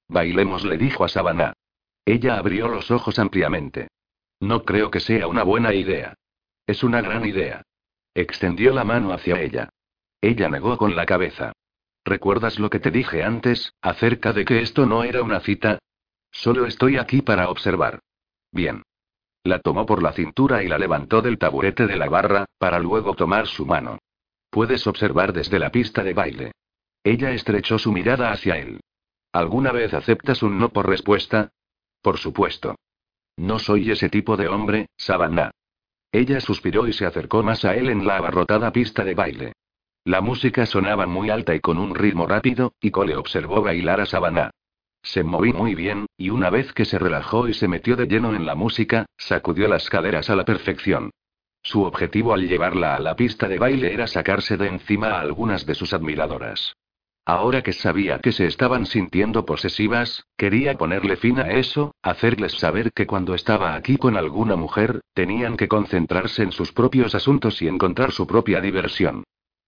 Bailemos, 0.08 0.64
le 0.64 0.76
dijo 0.76 1.04
a 1.04 1.08
Savannah. 1.08 1.52
Ella 2.04 2.36
abrió 2.36 2.66
los 2.68 2.90
ojos 2.90 3.18
ampliamente. 3.18 3.88
No 4.40 4.64
creo 4.64 4.90
que 4.90 5.00
sea 5.00 5.28
una 5.28 5.44
buena 5.44 5.72
idea. 5.72 6.14
Es 6.66 6.82
una 6.82 7.00
gran 7.00 7.26
idea. 7.26 7.62
Extendió 8.14 8.72
la 8.72 8.84
mano 8.84 9.12
hacia 9.12 9.40
ella. 9.40 9.70
Ella 10.20 10.48
negó 10.48 10.78
con 10.78 10.96
la 10.96 11.04
cabeza. 11.04 11.52
¿Recuerdas 12.04 12.58
lo 12.58 12.70
que 12.70 12.80
te 12.80 12.90
dije 12.90 13.22
antes, 13.22 13.74
acerca 13.82 14.32
de 14.32 14.44
que 14.44 14.60
esto 14.60 14.86
no 14.86 15.04
era 15.04 15.22
una 15.22 15.40
cita? 15.40 15.78
Solo 16.30 16.66
estoy 16.66 16.96
aquí 16.96 17.22
para 17.22 17.50
observar. 17.50 18.00
Bien. 18.50 18.82
La 19.42 19.58
tomó 19.58 19.84
por 19.84 20.02
la 20.02 20.12
cintura 20.12 20.62
y 20.62 20.68
la 20.68 20.78
levantó 20.78 21.20
del 21.20 21.38
taburete 21.38 21.86
de 21.86 21.96
la 21.96 22.08
barra, 22.08 22.46
para 22.58 22.78
luego 22.78 23.14
tomar 23.14 23.46
su 23.46 23.66
mano. 23.66 23.98
Puedes 24.50 24.86
observar 24.86 25.32
desde 25.32 25.58
la 25.58 25.70
pista 25.70 26.02
de 26.02 26.14
baile. 26.14 26.52
Ella 27.02 27.32
estrechó 27.32 27.78
su 27.78 27.92
mirada 27.92 28.32
hacia 28.32 28.56
él. 28.56 28.80
¿Alguna 29.32 29.72
vez 29.72 29.92
aceptas 29.92 30.42
un 30.42 30.58
no 30.58 30.70
por 30.70 30.88
respuesta? 30.88 31.50
Por 32.00 32.18
supuesto. 32.18 32.76
No 33.36 33.58
soy 33.58 33.90
ese 33.90 34.08
tipo 34.08 34.36
de 34.36 34.48
hombre, 34.48 34.86
Savannah. 34.96 35.50
Ella 36.14 36.40
suspiró 36.40 36.86
y 36.86 36.92
se 36.92 37.06
acercó 37.06 37.42
más 37.42 37.64
a 37.64 37.74
él 37.74 37.88
en 37.88 38.06
la 38.06 38.18
abarrotada 38.18 38.70
pista 38.70 39.02
de 39.02 39.16
baile. 39.16 39.52
La 40.04 40.20
música 40.20 40.64
sonaba 40.64 41.08
muy 41.08 41.28
alta 41.28 41.56
y 41.56 41.58
con 41.58 41.76
un 41.76 41.92
ritmo 41.92 42.28
rápido, 42.28 42.72
y 42.80 42.92
Cole 42.92 43.16
observó 43.16 43.62
bailar 43.62 44.00
a 44.00 44.06
Savannah. 44.06 44.50
Se 45.02 45.24
moví 45.24 45.52
muy 45.52 45.74
bien, 45.74 46.06
y 46.16 46.30
una 46.30 46.50
vez 46.50 46.72
que 46.72 46.84
se 46.84 47.00
relajó 47.00 47.48
y 47.48 47.54
se 47.54 47.66
metió 47.66 47.96
de 47.96 48.06
lleno 48.06 48.32
en 48.32 48.46
la 48.46 48.54
música, 48.54 49.06
sacudió 49.18 49.66
las 49.66 49.90
caderas 49.90 50.30
a 50.30 50.36
la 50.36 50.44
perfección. 50.44 51.10
Su 51.64 51.82
objetivo 51.82 52.32
al 52.32 52.46
llevarla 52.46 52.94
a 52.94 53.00
la 53.00 53.16
pista 53.16 53.48
de 53.48 53.58
baile 53.58 53.92
era 53.92 54.06
sacarse 54.06 54.56
de 54.56 54.68
encima 54.68 55.14
a 55.14 55.20
algunas 55.20 55.66
de 55.66 55.74
sus 55.74 55.92
admiradoras. 55.92 56.76
Ahora 57.26 57.62
que 57.62 57.72
sabía 57.72 58.18
que 58.18 58.32
se 58.32 58.46
estaban 58.46 58.84
sintiendo 58.84 59.46
posesivas, 59.46 60.26
quería 60.36 60.76
ponerle 60.76 61.16
fin 61.16 61.38
a 61.38 61.52
eso, 61.52 61.94
hacerles 62.02 62.52
saber 62.52 62.92
que 62.92 63.06
cuando 63.06 63.34
estaba 63.34 63.74
aquí 63.74 63.96
con 63.96 64.18
alguna 64.18 64.56
mujer, 64.56 65.00
tenían 65.14 65.56
que 65.56 65.66
concentrarse 65.66 66.42
en 66.42 66.52
sus 66.52 66.72
propios 66.72 67.14
asuntos 67.14 67.62
y 67.62 67.68
encontrar 67.68 68.12
su 68.12 68.26
propia 68.26 68.60
diversión. 68.60 69.24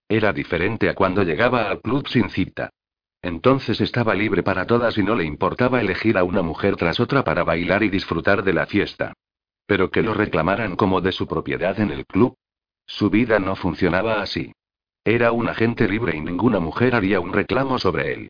Era 0.07 0.33
diferente 0.33 0.87
a 0.87 0.93
cuando 0.93 1.23
llegaba 1.23 1.69
al 1.69 1.81
club 1.81 2.07
sin 2.07 2.29
cita. 2.29 2.69
Entonces 3.23 3.81
estaba 3.81 4.13
libre 4.13 4.43
para 4.43 4.67
todas 4.67 4.95
y 4.99 5.03
no 5.03 5.15
le 5.15 5.25
importaba 5.25 5.81
elegir 5.81 6.17
a 6.19 6.23
una 6.23 6.43
mujer 6.43 6.75
tras 6.75 6.99
otra 6.99 7.23
para 7.23 7.43
bailar 7.43 7.81
y 7.81 7.89
disfrutar 7.89 8.43
de 8.43 8.53
la 8.53 8.67
fiesta. 8.67 9.13
Pero 9.65 9.89
que 9.89 10.03
lo 10.03 10.13
reclamaran 10.13 10.75
como 10.75 11.01
de 11.01 11.11
su 11.11 11.27
propiedad 11.27 11.79
en 11.79 11.89
el 11.89 12.05
club. 12.05 12.35
Su 12.85 13.09
vida 13.09 13.39
no 13.39 13.55
funcionaba 13.55 14.21
así. 14.21 14.53
Era 15.07 15.31
un 15.31 15.47
agente 15.47 15.87
libre 15.87 16.17
y 16.17 16.19
ninguna 16.19 16.59
mujer 16.59 16.93
haría 16.93 17.21
un 17.21 17.31
reclamo 17.31 17.79
sobre 17.79 18.13
él. 18.13 18.29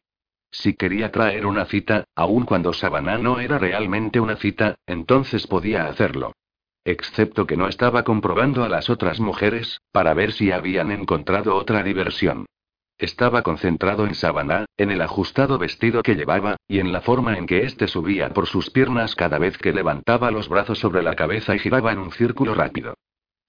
Si 0.52 0.76
quería 0.76 1.12
traer 1.12 1.48
una 1.48 1.66
cita, 1.66 2.04
aun 2.16 2.46
cuando 2.46 2.72
Sabana 2.72 3.18
no 3.18 3.40
era 3.40 3.58
realmente 3.58 4.20
una 4.20 4.36
cita, 4.36 4.76
entonces 4.86 5.48
podía 5.48 5.88
hacerlo. 5.88 6.34
Excepto 6.86 7.48
que 7.48 7.58
no 7.58 7.68
estaba 7.68 8.04
comprobando 8.04 8.64
a 8.64 8.70
las 8.70 8.92
otras 8.92 9.20
mujeres, 9.20 9.82
para 9.92 10.14
ver 10.14 10.34
si 10.34 10.52
habían 10.52 10.92
encontrado 10.92 11.56
otra 11.56 11.82
diversión. 11.82 12.46
Estaba 13.00 13.42
concentrado 13.42 14.06
en 14.06 14.14
Sabana, 14.14 14.66
en 14.78 14.92
el 14.92 15.02
ajustado 15.02 15.58
vestido 15.58 16.04
que 16.04 16.14
llevaba, 16.14 16.58
y 16.68 16.78
en 16.78 16.92
la 16.92 17.02
forma 17.02 17.40
en 17.40 17.48
que 17.48 17.64
éste 17.64 17.88
subía 17.88 18.30
por 18.30 18.46
sus 18.46 18.70
piernas 18.70 19.16
cada 19.16 19.40
vez 19.40 19.58
que 19.58 19.74
levantaba 19.74 20.30
los 20.30 20.48
brazos 20.48 20.78
sobre 20.78 21.02
la 21.02 21.16
cabeza 21.16 21.56
y 21.56 21.60
giraba 21.60 21.92
en 21.92 21.98
un 21.98 22.12
círculo 22.12 22.54
rápido. 22.54 22.94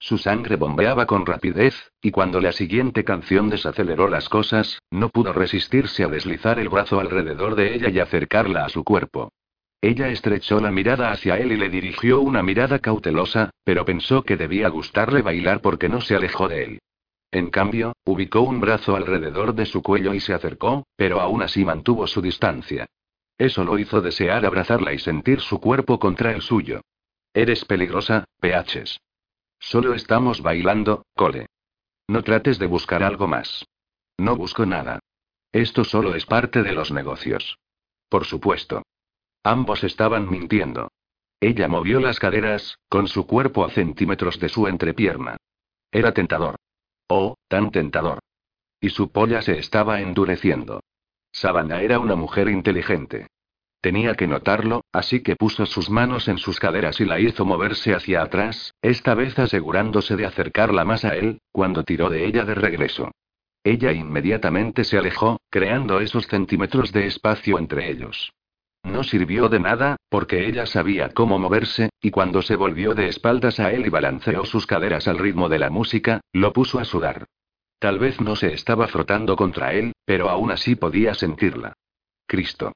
Su 0.01 0.17
sangre 0.17 0.55
bombeaba 0.55 1.05
con 1.05 1.25
rapidez, 1.25 1.91
y 2.01 2.11
cuando 2.11 2.39
la 2.39 2.53
siguiente 2.53 3.03
canción 3.03 3.49
desaceleró 3.49 4.07
las 4.07 4.29
cosas, 4.29 4.81
no 4.89 5.09
pudo 5.09 5.33
resistirse 5.33 6.05
a 6.05 6.07
deslizar 6.07 6.57
el 6.57 6.69
brazo 6.69 7.01
alrededor 7.01 7.55
de 7.55 7.75
ella 7.75 7.89
y 7.89 7.99
acercarla 7.99 8.63
a 8.63 8.69
su 8.69 8.85
cuerpo. 8.85 9.33
Ella 9.81 10.07
estrechó 10.07 10.61
la 10.61 10.71
mirada 10.71 11.11
hacia 11.11 11.37
él 11.37 11.51
y 11.51 11.57
le 11.57 11.69
dirigió 11.69 12.21
una 12.21 12.41
mirada 12.41 12.79
cautelosa, 12.79 13.51
pero 13.65 13.83
pensó 13.83 14.23
que 14.23 14.37
debía 14.37 14.69
gustarle 14.69 15.21
bailar 15.21 15.61
porque 15.61 15.89
no 15.89 15.99
se 15.99 16.15
alejó 16.15 16.47
de 16.47 16.63
él. 16.63 16.79
En 17.31 17.49
cambio, 17.49 17.93
ubicó 18.05 18.41
un 18.41 18.61
brazo 18.61 18.95
alrededor 18.95 19.53
de 19.53 19.65
su 19.65 19.83
cuello 19.83 20.13
y 20.13 20.21
se 20.21 20.33
acercó, 20.33 20.85
pero 20.95 21.19
aún 21.19 21.41
así 21.41 21.63
mantuvo 21.65 22.07
su 22.07 22.21
distancia. 22.21 22.87
Eso 23.37 23.63
lo 23.63 23.77
hizo 23.77 24.01
desear 24.01 24.45
abrazarla 24.45 24.93
y 24.93 24.99
sentir 24.99 25.41
su 25.41 25.59
cuerpo 25.59 25.99
contra 25.99 26.31
el 26.31 26.41
suyo. 26.41 26.81
Eres 27.33 27.63
peligrosa, 27.65 28.25
PHs. 28.41 28.99
Solo 29.59 29.93
estamos 29.93 30.41
bailando, 30.41 31.05
Cole. 31.15 31.47
No 32.07 32.23
trates 32.23 32.57
de 32.59 32.65
buscar 32.65 33.03
algo 33.03 33.27
más. 33.27 33.65
No 34.17 34.35
busco 34.35 34.65
nada. 34.65 34.99
Esto 35.51 35.83
solo 35.83 36.15
es 36.15 36.25
parte 36.25 36.63
de 36.63 36.73
los 36.73 36.91
negocios. 36.91 37.59
Por 38.09 38.25
supuesto. 38.25 38.83
Ambos 39.43 39.83
estaban 39.83 40.29
mintiendo. 40.29 40.89
Ella 41.39 41.67
movió 41.67 41.99
las 41.99 42.19
caderas, 42.19 42.77
con 42.89 43.07
su 43.07 43.25
cuerpo 43.25 43.63
a 43.63 43.69
centímetros 43.69 44.39
de 44.39 44.49
su 44.49 44.67
entrepierna. 44.67 45.37
Era 45.91 46.13
tentador. 46.13 46.55
Oh, 47.07 47.35
tan 47.47 47.71
tentador. 47.71 48.19
Y 48.81 48.89
su 48.89 49.11
polla 49.11 49.41
se 49.41 49.57
estaba 49.57 50.01
endureciendo. 50.01 50.81
Sabana 51.31 51.81
era 51.81 51.99
una 51.99 52.15
mujer 52.15 52.49
inteligente. 52.49 53.27
Tenía 53.81 54.15
que 54.15 54.27
notarlo, 54.27 54.83
así 54.91 55.21
que 55.21 55.37
puso 55.37 55.65
sus 55.65 55.89
manos 55.89 56.27
en 56.27 56.37
sus 56.37 56.59
caderas 56.59 56.99
y 56.99 57.05
la 57.05 57.19
hizo 57.19 57.45
moverse 57.45 57.93
hacia 57.93 58.21
atrás, 58.21 58.73
esta 58.81 59.13
vez 59.13 59.39
asegurándose 59.39 60.17
de 60.17 60.25
acercarla 60.25 60.83
más 60.83 61.05
a 61.05 61.15
él, 61.15 61.41
cuando 61.51 61.83
tiró 61.83 62.09
de 62.09 62.25
ella 62.25 62.43
de 62.43 62.55
regreso. 62.55 63.11
Ella 63.63 63.93
inmediatamente 63.93 64.83
se 64.83 64.97
alejó, 64.97 65.39
creando 65.49 66.01
esos 66.01 66.27
centímetros 66.27 66.91
de 66.91 67.07
espacio 67.07 67.57
entre 67.57 67.89
ellos. 67.89 68.33
No 68.83 69.03
sirvió 69.03 69.49
de 69.49 69.59
nada, 69.59 69.97
porque 70.09 70.47
ella 70.47 70.65
sabía 70.65 71.09
cómo 71.09 71.39
moverse, 71.39 71.89
y 72.01 72.11
cuando 72.11 72.41
se 72.41 72.55
volvió 72.55 72.95
de 72.95 73.07
espaldas 73.07 73.59
a 73.59 73.71
él 73.71 73.85
y 73.85 73.89
balanceó 73.89 74.45
sus 74.45 74.65
caderas 74.65 75.07
al 75.07 75.17
ritmo 75.17 75.49
de 75.49 75.59
la 75.59 75.69
música, 75.69 76.21
lo 76.33 76.53
puso 76.53 76.79
a 76.79 76.85
sudar. 76.85 77.25
Tal 77.79 77.99
vez 77.99 78.19
no 78.19 78.35
se 78.35 78.53
estaba 78.53 78.87
frotando 78.87 79.35
contra 79.35 79.73
él, 79.73 79.93
pero 80.05 80.29
aún 80.29 80.51
así 80.51 80.75
podía 80.75 81.13
sentirla. 81.13 81.73
Cristo. 82.25 82.73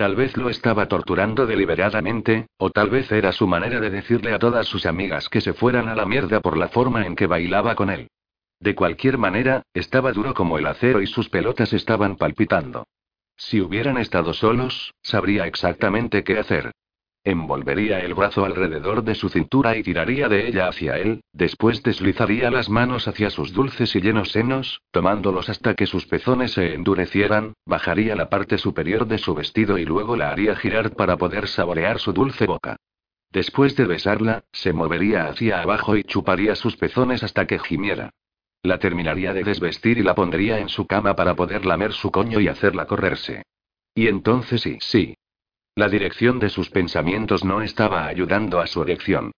Tal 0.00 0.16
vez 0.16 0.34
lo 0.38 0.48
estaba 0.48 0.86
torturando 0.88 1.44
deliberadamente, 1.44 2.46
o 2.56 2.70
tal 2.70 2.88
vez 2.88 3.12
era 3.12 3.32
su 3.32 3.46
manera 3.46 3.80
de 3.80 3.90
decirle 3.90 4.32
a 4.32 4.38
todas 4.38 4.66
sus 4.66 4.86
amigas 4.86 5.28
que 5.28 5.42
se 5.42 5.52
fueran 5.52 5.90
a 5.90 5.94
la 5.94 6.06
mierda 6.06 6.40
por 6.40 6.56
la 6.56 6.68
forma 6.68 7.04
en 7.04 7.14
que 7.14 7.26
bailaba 7.26 7.74
con 7.74 7.90
él. 7.90 8.08
De 8.60 8.74
cualquier 8.74 9.18
manera, 9.18 9.62
estaba 9.74 10.12
duro 10.12 10.32
como 10.32 10.56
el 10.56 10.66
acero 10.66 11.02
y 11.02 11.06
sus 11.06 11.28
pelotas 11.28 11.74
estaban 11.74 12.16
palpitando. 12.16 12.86
Si 13.36 13.60
hubieran 13.60 13.98
estado 13.98 14.32
solos, 14.32 14.94
sabría 15.02 15.46
exactamente 15.46 16.24
qué 16.24 16.38
hacer. 16.38 16.72
Envolvería 17.22 18.00
el 18.00 18.14
brazo 18.14 18.46
alrededor 18.46 19.04
de 19.04 19.14
su 19.14 19.28
cintura 19.28 19.76
y 19.76 19.82
tiraría 19.82 20.26
de 20.30 20.48
ella 20.48 20.68
hacia 20.68 20.96
él, 20.96 21.20
después 21.34 21.82
deslizaría 21.82 22.50
las 22.50 22.70
manos 22.70 23.08
hacia 23.08 23.28
sus 23.28 23.52
dulces 23.52 23.94
y 23.94 24.00
llenos 24.00 24.32
senos, 24.32 24.80
tomándolos 24.90 25.50
hasta 25.50 25.74
que 25.74 25.84
sus 25.84 26.06
pezones 26.06 26.52
se 26.52 26.74
endurecieran, 26.74 27.52
bajaría 27.66 28.16
la 28.16 28.30
parte 28.30 28.56
superior 28.56 29.06
de 29.06 29.18
su 29.18 29.34
vestido 29.34 29.76
y 29.76 29.84
luego 29.84 30.16
la 30.16 30.30
haría 30.30 30.56
girar 30.56 30.96
para 30.96 31.18
poder 31.18 31.46
saborear 31.46 31.98
su 31.98 32.14
dulce 32.14 32.46
boca. 32.46 32.76
Después 33.30 33.76
de 33.76 33.84
besarla, 33.84 34.44
se 34.50 34.72
movería 34.72 35.26
hacia 35.26 35.60
abajo 35.60 35.96
y 35.96 36.04
chuparía 36.04 36.54
sus 36.54 36.76
pezones 36.76 37.22
hasta 37.22 37.46
que 37.46 37.58
gimiera. 37.58 38.14
La 38.62 38.78
terminaría 38.78 39.34
de 39.34 39.44
desvestir 39.44 39.98
y 39.98 40.02
la 40.02 40.14
pondría 40.14 40.58
en 40.58 40.70
su 40.70 40.86
cama 40.86 41.14
para 41.16 41.34
poder 41.34 41.66
lamer 41.66 41.92
su 41.92 42.10
coño 42.10 42.40
y 42.40 42.48
hacerla 42.48 42.86
correrse. 42.86 43.42
Y 43.94 44.08
entonces 44.08 44.62
sí, 44.62 44.78
sí, 44.80 45.16
la 45.80 45.88
dirección 45.88 46.38
de 46.38 46.50
sus 46.50 46.68
pensamientos 46.68 47.42
no 47.42 47.62
estaba 47.62 48.06
ayudando 48.06 48.60
a 48.60 48.66
su 48.66 48.82
erección. 48.82 49.32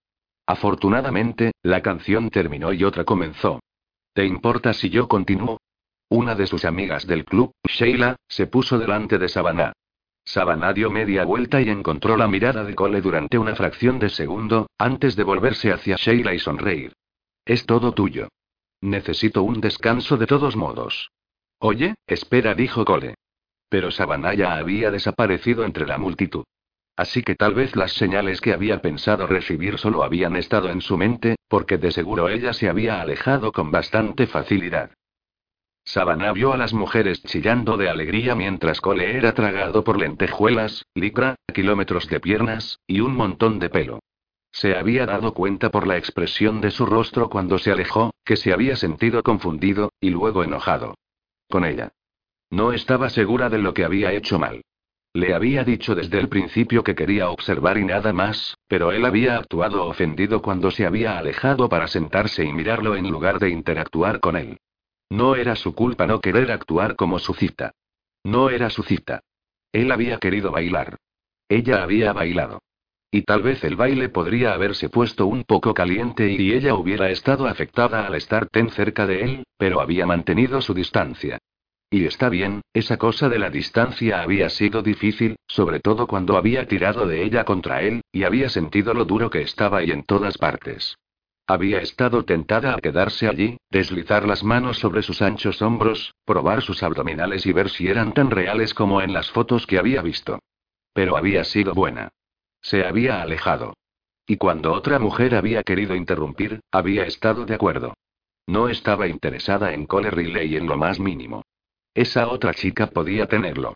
Afortunadamente, 0.45 1.53
la 1.63 1.81
canción 1.81 2.29
terminó 2.29 2.73
y 2.73 2.83
otra 2.83 3.05
comenzó. 3.05 3.61
¿Te 4.13 4.25
importa 4.25 4.73
si 4.73 4.89
yo 4.89 5.07
continúo? 5.07 5.61
Una 6.09 6.35
de 6.35 6.45
sus 6.45 6.65
amigas 6.65 7.07
del 7.07 7.23
club, 7.23 7.53
Sheila, 7.65 8.17
se 8.27 8.47
puso 8.47 8.77
delante 8.77 9.17
de 9.17 9.29
Savannah. 9.29 9.71
Savannah 10.25 10.73
dio 10.73 10.91
media 10.91 11.23
vuelta 11.23 11.61
y 11.61 11.69
encontró 11.69 12.17
la 12.17 12.27
mirada 12.27 12.65
de 12.65 12.75
Cole 12.75 12.99
durante 12.99 13.37
una 13.37 13.55
fracción 13.55 13.97
de 13.97 14.09
segundo, 14.09 14.67
antes 14.77 15.15
de 15.15 15.23
volverse 15.23 15.71
hacia 15.71 15.95
Sheila 15.95 16.33
y 16.33 16.39
sonreír. 16.39 16.91
Es 17.45 17.65
todo 17.65 17.93
tuyo. 17.93 18.27
Necesito 18.81 19.43
un 19.43 19.61
descanso 19.61 20.17
de 20.17 20.27
todos 20.27 20.57
modos. 20.57 21.09
Oye, 21.59 21.95
espera, 22.05 22.53
dijo 22.53 22.83
Cole. 22.83 23.15
Pero 23.73 23.89
Sabanaya 23.89 24.53
había 24.53 24.91
desaparecido 24.91 25.65
entre 25.65 25.87
la 25.87 25.97
multitud. 25.97 26.43
Así 26.95 27.23
que 27.23 27.33
tal 27.33 27.55
vez 27.55 27.75
las 27.75 27.93
señales 27.93 28.39
que 28.39 28.53
había 28.53 28.83
pensado 28.83 29.25
recibir 29.25 29.79
solo 29.79 30.03
habían 30.03 30.35
estado 30.35 30.69
en 30.69 30.79
su 30.79 30.95
mente, 30.95 31.37
porque 31.47 31.79
de 31.79 31.89
seguro 31.89 32.29
ella 32.29 32.53
se 32.53 32.69
había 32.69 33.01
alejado 33.01 33.51
con 33.51 33.71
bastante 33.71 34.27
facilidad. 34.27 34.91
Sabana 35.83 36.31
vio 36.33 36.53
a 36.53 36.57
las 36.57 36.71
mujeres 36.71 37.23
chillando 37.23 37.75
de 37.75 37.89
alegría 37.89 38.35
mientras 38.35 38.79
Cole 38.79 39.17
era 39.17 39.33
tragado 39.33 39.83
por 39.83 39.97
lentejuelas, 39.97 40.85
licra, 40.93 41.37
kilómetros 41.51 42.07
de 42.09 42.19
piernas, 42.19 42.79
y 42.85 42.99
un 42.99 43.15
montón 43.15 43.57
de 43.57 43.69
pelo. 43.71 44.01
Se 44.51 44.77
había 44.77 45.07
dado 45.07 45.33
cuenta 45.33 45.71
por 45.71 45.87
la 45.87 45.97
expresión 45.97 46.61
de 46.61 46.69
su 46.69 46.85
rostro 46.85 47.27
cuando 47.27 47.57
se 47.57 47.71
alejó, 47.71 48.13
que 48.23 48.35
se 48.35 48.53
había 48.53 48.75
sentido 48.75 49.23
confundido, 49.23 49.93
y 49.99 50.11
luego 50.11 50.43
enojado. 50.43 50.93
Con 51.49 51.65
ella. 51.65 51.91
No 52.53 52.71
estaba 52.71 53.09
segura 53.09 53.49
de 53.49 53.57
lo 53.57 53.73
que 53.73 53.83
había 53.83 54.13
hecho 54.13 54.37
mal. 54.37 54.61
Le 55.11 55.33
había 55.33 55.63
dicho 55.63 55.95
desde 55.95 56.19
el 56.19 56.29
principio 56.29 56.83
que 56.83 56.93
quería 56.93 57.31
observar 57.31 57.79
y 57.79 57.83
nada 57.83 58.13
más, 58.13 58.59
pero 58.67 58.91
él 58.91 59.05
había 59.05 59.37
actuado 59.37 59.87
ofendido 59.87 60.43
cuando 60.43 60.69
se 60.69 60.85
había 60.85 61.17
alejado 61.17 61.67
para 61.67 61.87
sentarse 61.87 62.45
y 62.45 62.53
mirarlo 62.53 62.95
en 62.95 63.09
lugar 63.09 63.39
de 63.39 63.49
interactuar 63.49 64.19
con 64.19 64.35
él. 64.37 64.59
No 65.09 65.35
era 65.35 65.55
su 65.55 65.73
culpa 65.73 66.05
no 66.05 66.21
querer 66.21 66.51
actuar 66.51 66.95
como 66.95 67.17
su 67.17 67.33
cita. 67.33 67.71
No 68.23 68.51
era 68.51 68.69
su 68.69 68.83
cita. 68.83 69.21
Él 69.71 69.91
había 69.91 70.19
querido 70.19 70.51
bailar. 70.51 70.97
Ella 71.49 71.81
había 71.81 72.13
bailado. 72.13 72.61
Y 73.09 73.23
tal 73.23 73.41
vez 73.41 73.63
el 73.63 73.77
baile 73.77 74.09
podría 74.09 74.53
haberse 74.53 74.89
puesto 74.89 75.25
un 75.25 75.43
poco 75.43 75.73
caliente 75.73 76.29
y 76.29 76.53
ella 76.53 76.75
hubiera 76.75 77.09
estado 77.09 77.47
afectada 77.47 78.05
al 78.05 78.13
estar 78.13 78.47
tan 78.49 78.69
cerca 78.69 79.07
de 79.07 79.23
él, 79.23 79.43
pero 79.57 79.81
había 79.81 80.05
mantenido 80.05 80.61
su 80.61 80.75
distancia. 80.75 81.39
Y 81.93 82.07
está 82.07 82.27
bien, 82.27 82.63
esa 82.73 82.97
cosa 82.97 83.29
de 83.29 83.37
la 83.37 83.51
distancia 83.51 84.23
había 84.23 84.49
sido 84.49 84.81
difícil, 84.81 85.35
sobre 85.45 85.79
todo 85.79 86.07
cuando 86.07 86.37
había 86.37 86.67
tirado 86.67 87.05
de 87.05 87.21
ella 87.23 87.45
contra 87.45 87.83
él, 87.83 88.01
y 88.11 88.23
había 88.23 88.49
sentido 88.49 88.95
lo 88.95 89.05
duro 89.05 89.29
que 89.29 89.43
estaba 89.43 89.77
ahí 89.77 89.91
en 89.91 90.03
todas 90.03 90.39
partes. 90.39 90.97
Había 91.45 91.81
estado 91.81 92.25
tentada 92.25 92.73
a 92.73 92.81
quedarse 92.81 93.27
allí, 93.27 93.57
deslizar 93.69 94.27
las 94.27 94.43
manos 94.43 94.79
sobre 94.79 95.03
sus 95.03 95.21
anchos 95.21 95.61
hombros, 95.61 96.15
probar 96.25 96.63
sus 96.63 96.81
abdominales 96.81 97.45
y 97.45 97.53
ver 97.53 97.69
si 97.69 97.87
eran 97.87 98.11
tan 98.15 98.31
reales 98.31 98.73
como 98.73 98.99
en 99.03 99.13
las 99.13 99.29
fotos 99.29 99.67
que 99.67 99.77
había 99.77 100.01
visto. 100.01 100.39
Pero 100.93 101.15
había 101.15 101.43
sido 101.43 101.75
buena. 101.75 102.09
Se 102.59 102.87
había 102.87 103.21
alejado. 103.21 103.75
Y 104.25 104.37
cuando 104.37 104.73
otra 104.73 104.97
mujer 104.97 105.35
había 105.35 105.61
querido 105.61 105.93
interrumpir, 105.93 106.59
había 106.71 107.05
estado 107.05 107.45
de 107.45 107.53
acuerdo. 107.53 107.93
No 108.47 108.67
estaba 108.67 109.07
interesada 109.07 109.75
en 109.75 109.85
Cole 109.85 110.09
Riley 110.09 110.55
en 110.55 110.65
lo 110.65 110.75
más 110.75 110.99
mínimo. 110.99 111.43
Esa 111.93 112.27
otra 112.27 112.53
chica 112.53 112.87
podía 112.87 113.27
tenerlo. 113.27 113.75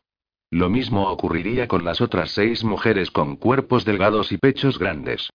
Lo 0.50 0.70
mismo 0.70 1.10
ocurriría 1.10 1.68
con 1.68 1.84
las 1.84 2.02
otras 2.02 2.32
seis 2.32 2.64
mujeres 2.64 3.12
con 3.12 3.36
cuerpos 3.36 3.86
delgados 3.86 4.32
y 4.32 4.38
pechos 4.38 4.80
grandes. 4.80 5.30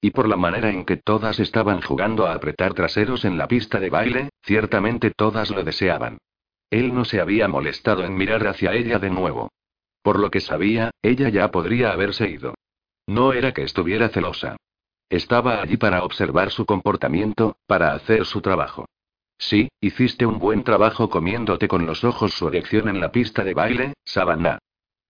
Y 0.00 0.10
por 0.10 0.28
la 0.28 0.36
manera 0.36 0.70
en 0.70 0.84
que 0.84 0.96
todas 0.96 1.40
estaban 1.40 1.80
jugando 1.80 2.26
a 2.26 2.34
apretar 2.34 2.74
traseros 2.74 3.24
en 3.24 3.38
la 3.38 3.48
pista 3.48 3.80
de 3.80 3.90
baile, 3.90 4.28
ciertamente 4.42 5.10
todas 5.10 5.50
lo 5.50 5.62
deseaban. 5.62 6.18
Él 6.70 6.94
no 6.94 7.04
se 7.04 7.20
había 7.20 7.48
molestado 7.48 8.04
en 8.04 8.16
mirar 8.16 8.46
hacia 8.46 8.74
ella 8.74 8.98
de 8.98 9.10
nuevo. 9.10 9.50
Por 10.02 10.18
lo 10.18 10.30
que 10.30 10.40
sabía, 10.40 10.90
ella 11.02 11.28
ya 11.28 11.50
podría 11.50 11.92
haberse 11.92 12.28
ido. 12.28 12.54
No 13.06 13.32
era 13.32 13.52
que 13.52 13.62
estuviera 13.62 14.08
celosa. 14.08 14.56
Estaba 15.08 15.62
allí 15.62 15.76
para 15.76 16.02
observar 16.02 16.50
su 16.50 16.66
comportamiento, 16.66 17.56
para 17.66 17.92
hacer 17.94 18.26
su 18.26 18.40
trabajo. 18.40 18.86
Sí, 19.38 19.68
hiciste 19.80 20.24
un 20.26 20.38
buen 20.38 20.64
trabajo 20.64 21.10
comiéndote 21.10 21.68
con 21.68 21.86
los 21.86 22.04
ojos 22.04 22.32
su 22.32 22.48
erección 22.48 22.88
en 22.88 23.00
la 23.00 23.12
pista 23.12 23.44
de 23.44 23.54
baile, 23.54 23.94
Savannah. 24.04 24.58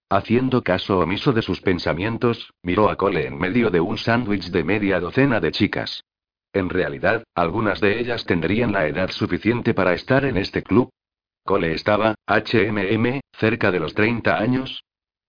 Haciendo 0.08 0.62
caso 0.62 1.00
omiso 1.00 1.32
de 1.32 1.42
sus 1.42 1.60
pensamientos, 1.60 2.52
miró 2.62 2.90
a 2.90 2.96
Cole 2.96 3.26
en 3.26 3.38
medio 3.38 3.70
de 3.70 3.80
un 3.80 3.98
sándwich 3.98 4.50
de 4.50 4.62
media 4.62 5.00
docena 5.00 5.40
de 5.40 5.50
chicas. 5.50 6.04
En 6.52 6.70
realidad, 6.70 7.24
algunas 7.34 7.80
de 7.80 7.98
ellas 8.00 8.24
tendrían 8.24 8.72
la 8.72 8.86
edad 8.86 9.10
suficiente 9.10 9.74
para 9.74 9.94
estar 9.94 10.24
en 10.24 10.36
este 10.36 10.62
club. 10.62 10.90
Cole 11.44 11.72
estaba, 11.72 12.14
HMM, 12.26 13.20
cerca 13.32 13.70
de 13.70 13.80
los 13.80 13.94
30 13.94 14.38
años. 14.38 14.82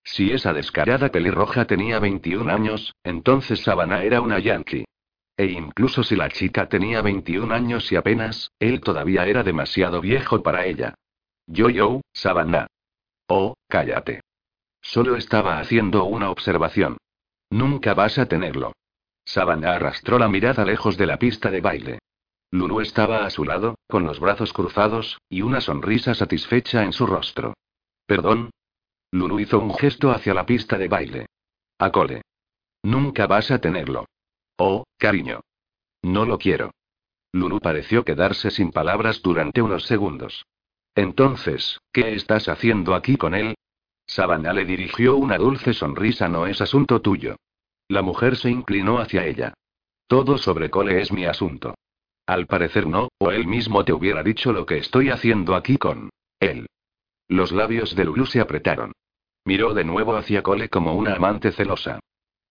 Si 0.04 0.32
esa 0.32 0.54
descarada 0.54 1.10
pelirroja 1.10 1.66
tenía 1.66 2.00
21 2.00 2.50
años, 2.52 2.94
entonces 3.04 3.62
Savannah 3.62 4.04
era 4.04 4.22
una 4.22 4.40
yankee. 4.40 4.86
E 5.38 5.46
incluso 5.46 6.04
si 6.04 6.16
la 6.16 6.30
chica 6.30 6.68
tenía 6.68 7.04
21 7.04 7.54
años 7.54 7.92
y 7.92 7.96
apenas, 7.96 8.52
él 8.58 8.82
todavía 8.82 9.28
era 9.28 9.44
demasiado 9.44 10.02
viejo 10.02 10.42
para 10.42 10.66
ella. 10.66 10.96
Yo, 11.46 11.70
yo, 11.70 12.02
Savannah. 12.12 12.66
Oh, 13.28 13.54
cállate. 13.68 14.22
Solo 14.82 15.16
estaba 15.16 15.60
haciendo 15.60 16.06
una 16.06 16.32
observación. 16.32 16.98
Nunca 17.52 17.94
vas 17.94 18.18
a 18.18 18.26
tenerlo. 18.26 18.74
Savannah 19.26 19.76
arrastró 19.76 20.18
la 20.18 20.28
mirada 20.28 20.66
lejos 20.66 20.98
de 20.98 21.06
la 21.06 21.18
pista 21.18 21.52
de 21.52 21.62
baile. 21.62 22.00
Lulu 22.50 22.82
estaba 22.82 23.26
a 23.26 23.30
su 23.30 23.44
lado, 23.44 23.76
con 23.88 24.06
los 24.06 24.20
brazos 24.20 24.54
cruzados, 24.54 25.20
y 25.30 25.42
una 25.42 25.62
sonrisa 25.62 26.16
satisfecha 26.16 26.84
en 26.84 26.94
su 26.94 27.06
rostro. 27.06 27.54
Perdón. 28.06 28.50
Lulu 29.12 29.40
hizo 29.40 29.60
un 29.60 29.76
gesto 29.76 30.12
hacia 30.12 30.34
la 30.34 30.46
pista 30.46 30.78
de 30.78 30.88
baile. 30.88 31.26
A 31.78 31.92
Cole. 31.92 32.22
Nunca 32.84 33.28
vas 33.28 33.52
a 33.52 33.60
tenerlo. 33.60 34.06
Oh, 34.58 34.86
cariño. 34.98 35.42
No 36.02 36.26
lo 36.26 36.38
quiero. 36.38 36.72
Lulu 37.32 37.60
pareció 37.60 38.04
quedarse 38.04 38.50
sin 38.52 38.72
palabras 38.72 39.22
durante 39.22 39.62
unos 39.62 39.86
segundos. 39.86 40.46
Entonces, 40.96 41.80
¿qué 41.92 42.16
estás 42.16 42.50
haciendo 42.50 42.96
aquí 42.96 43.18
con 43.18 43.36
él? 43.36 43.56
Savannah 44.08 44.54
le 44.54 44.66
dirigió 44.66 45.16
una 45.18 45.38
dulce 45.38 45.74
sonrisa. 45.74 46.28
No 46.28 46.48
es 46.48 46.62
asunto 46.62 47.02
tuyo. 47.02 47.36
La 47.88 48.02
mujer 48.02 48.36
se 48.36 48.50
inclinó 48.50 49.00
hacia 49.00 49.26
ella. 49.26 49.54
Todo 50.08 50.38
sobre 50.38 50.70
Cole 50.70 51.02
es 51.02 51.12
mi 51.12 51.26
asunto. 51.26 51.76
Al 52.26 52.48
parecer 52.48 52.88
no, 52.88 53.10
o 53.20 53.32
él 53.32 53.46
mismo 53.46 53.86
te 53.86 53.94
hubiera 53.94 54.24
dicho 54.24 54.52
lo 54.52 54.66
que 54.66 54.78
estoy 54.78 55.10
haciendo 55.10 55.56
aquí 55.56 55.78
con 55.78 56.10
él. 56.40 56.68
Los 57.28 57.52
labios 57.52 57.96
de 57.96 58.06
Lulu 58.06 58.26
se 58.26 58.40
apretaron. 58.40 58.94
Miró 59.46 59.74
de 59.74 59.84
nuevo 59.84 60.16
hacia 60.16 60.42
Cole 60.42 60.70
como 60.70 60.96
una 60.96 61.14
amante 61.14 61.52
celosa. 61.52 62.00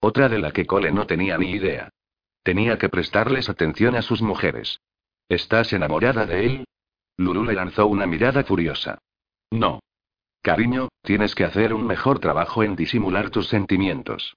Otra 0.01 0.28
de 0.28 0.39
la 0.39 0.53
que 0.53 0.66
Cole 0.66 0.93
no 0.93 1.07
tenía 1.07 1.37
ni 1.37 1.51
idea. 1.51 1.91
Tenía 2.47 2.78
que 2.78 2.89
prestarles 2.89 3.48
atención 3.48 3.97
a 3.97 4.02
sus 4.02 4.23
mujeres. 4.23 4.81
¿Estás 5.28 5.73
enamorada 5.73 6.27
de 6.27 6.47
él? 6.47 6.64
Lulu 7.16 7.43
le 7.43 7.55
lanzó 7.55 7.89
una 7.89 8.06
mirada 8.06 8.44
furiosa. 8.44 8.98
No. 9.51 9.81
Cariño, 10.43 10.89
tienes 11.02 11.35
que 11.35 11.43
hacer 11.43 11.74
un 11.74 11.85
mejor 11.85 12.20
trabajo 12.20 12.62
en 12.62 12.77
disimular 12.77 13.31
tus 13.31 13.48
sentimientos. 13.48 14.36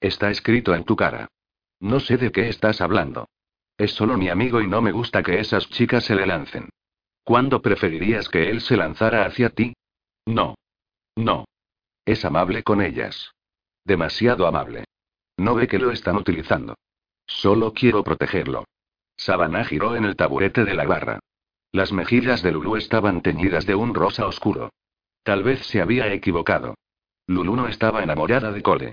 Está 0.00 0.30
escrito 0.30 0.74
en 0.74 0.84
tu 0.84 0.96
cara. 0.96 1.28
No 1.80 2.00
sé 2.00 2.16
de 2.16 2.32
qué 2.32 2.48
estás 2.48 2.80
hablando. 2.80 3.28
Es 3.76 3.92
solo 3.92 4.16
mi 4.16 4.30
amigo 4.30 4.62
y 4.62 4.66
no 4.66 4.80
me 4.80 4.92
gusta 4.92 5.22
que 5.22 5.38
esas 5.38 5.68
chicas 5.68 6.04
se 6.04 6.14
le 6.14 6.24
lancen. 6.24 6.70
¿Cuándo 7.24 7.60
preferirías 7.60 8.30
que 8.30 8.48
él 8.48 8.62
se 8.62 8.78
lanzara 8.78 9.26
hacia 9.26 9.50
ti? 9.50 9.74
No. 10.24 10.54
No. 11.14 11.44
Es 12.06 12.24
amable 12.24 12.62
con 12.62 12.80
ellas. 12.80 13.32
Demasiado 13.84 14.46
amable. 14.46 14.86
No 15.36 15.54
ve 15.54 15.68
que 15.68 15.78
lo 15.78 15.90
están 15.90 16.16
utilizando. 16.16 16.74
Solo 17.30 17.72
quiero 17.72 18.02
protegerlo. 18.02 18.64
Savannah 19.16 19.64
giró 19.64 19.96
en 19.96 20.04
el 20.04 20.16
taburete 20.16 20.64
de 20.64 20.74
la 20.74 20.84
barra. 20.84 21.20
Las 21.72 21.92
mejillas 21.92 22.42
de 22.42 22.52
Lulu 22.52 22.76
estaban 22.76 23.22
teñidas 23.22 23.64
de 23.64 23.76
un 23.76 23.94
rosa 23.94 24.26
oscuro. 24.26 24.70
Tal 25.22 25.44
vez 25.44 25.64
se 25.66 25.80
había 25.80 26.12
equivocado. 26.12 26.74
Lulu 27.28 27.54
no 27.54 27.68
estaba 27.68 28.02
enamorada 28.02 28.50
de 28.50 28.62
Cole. 28.62 28.92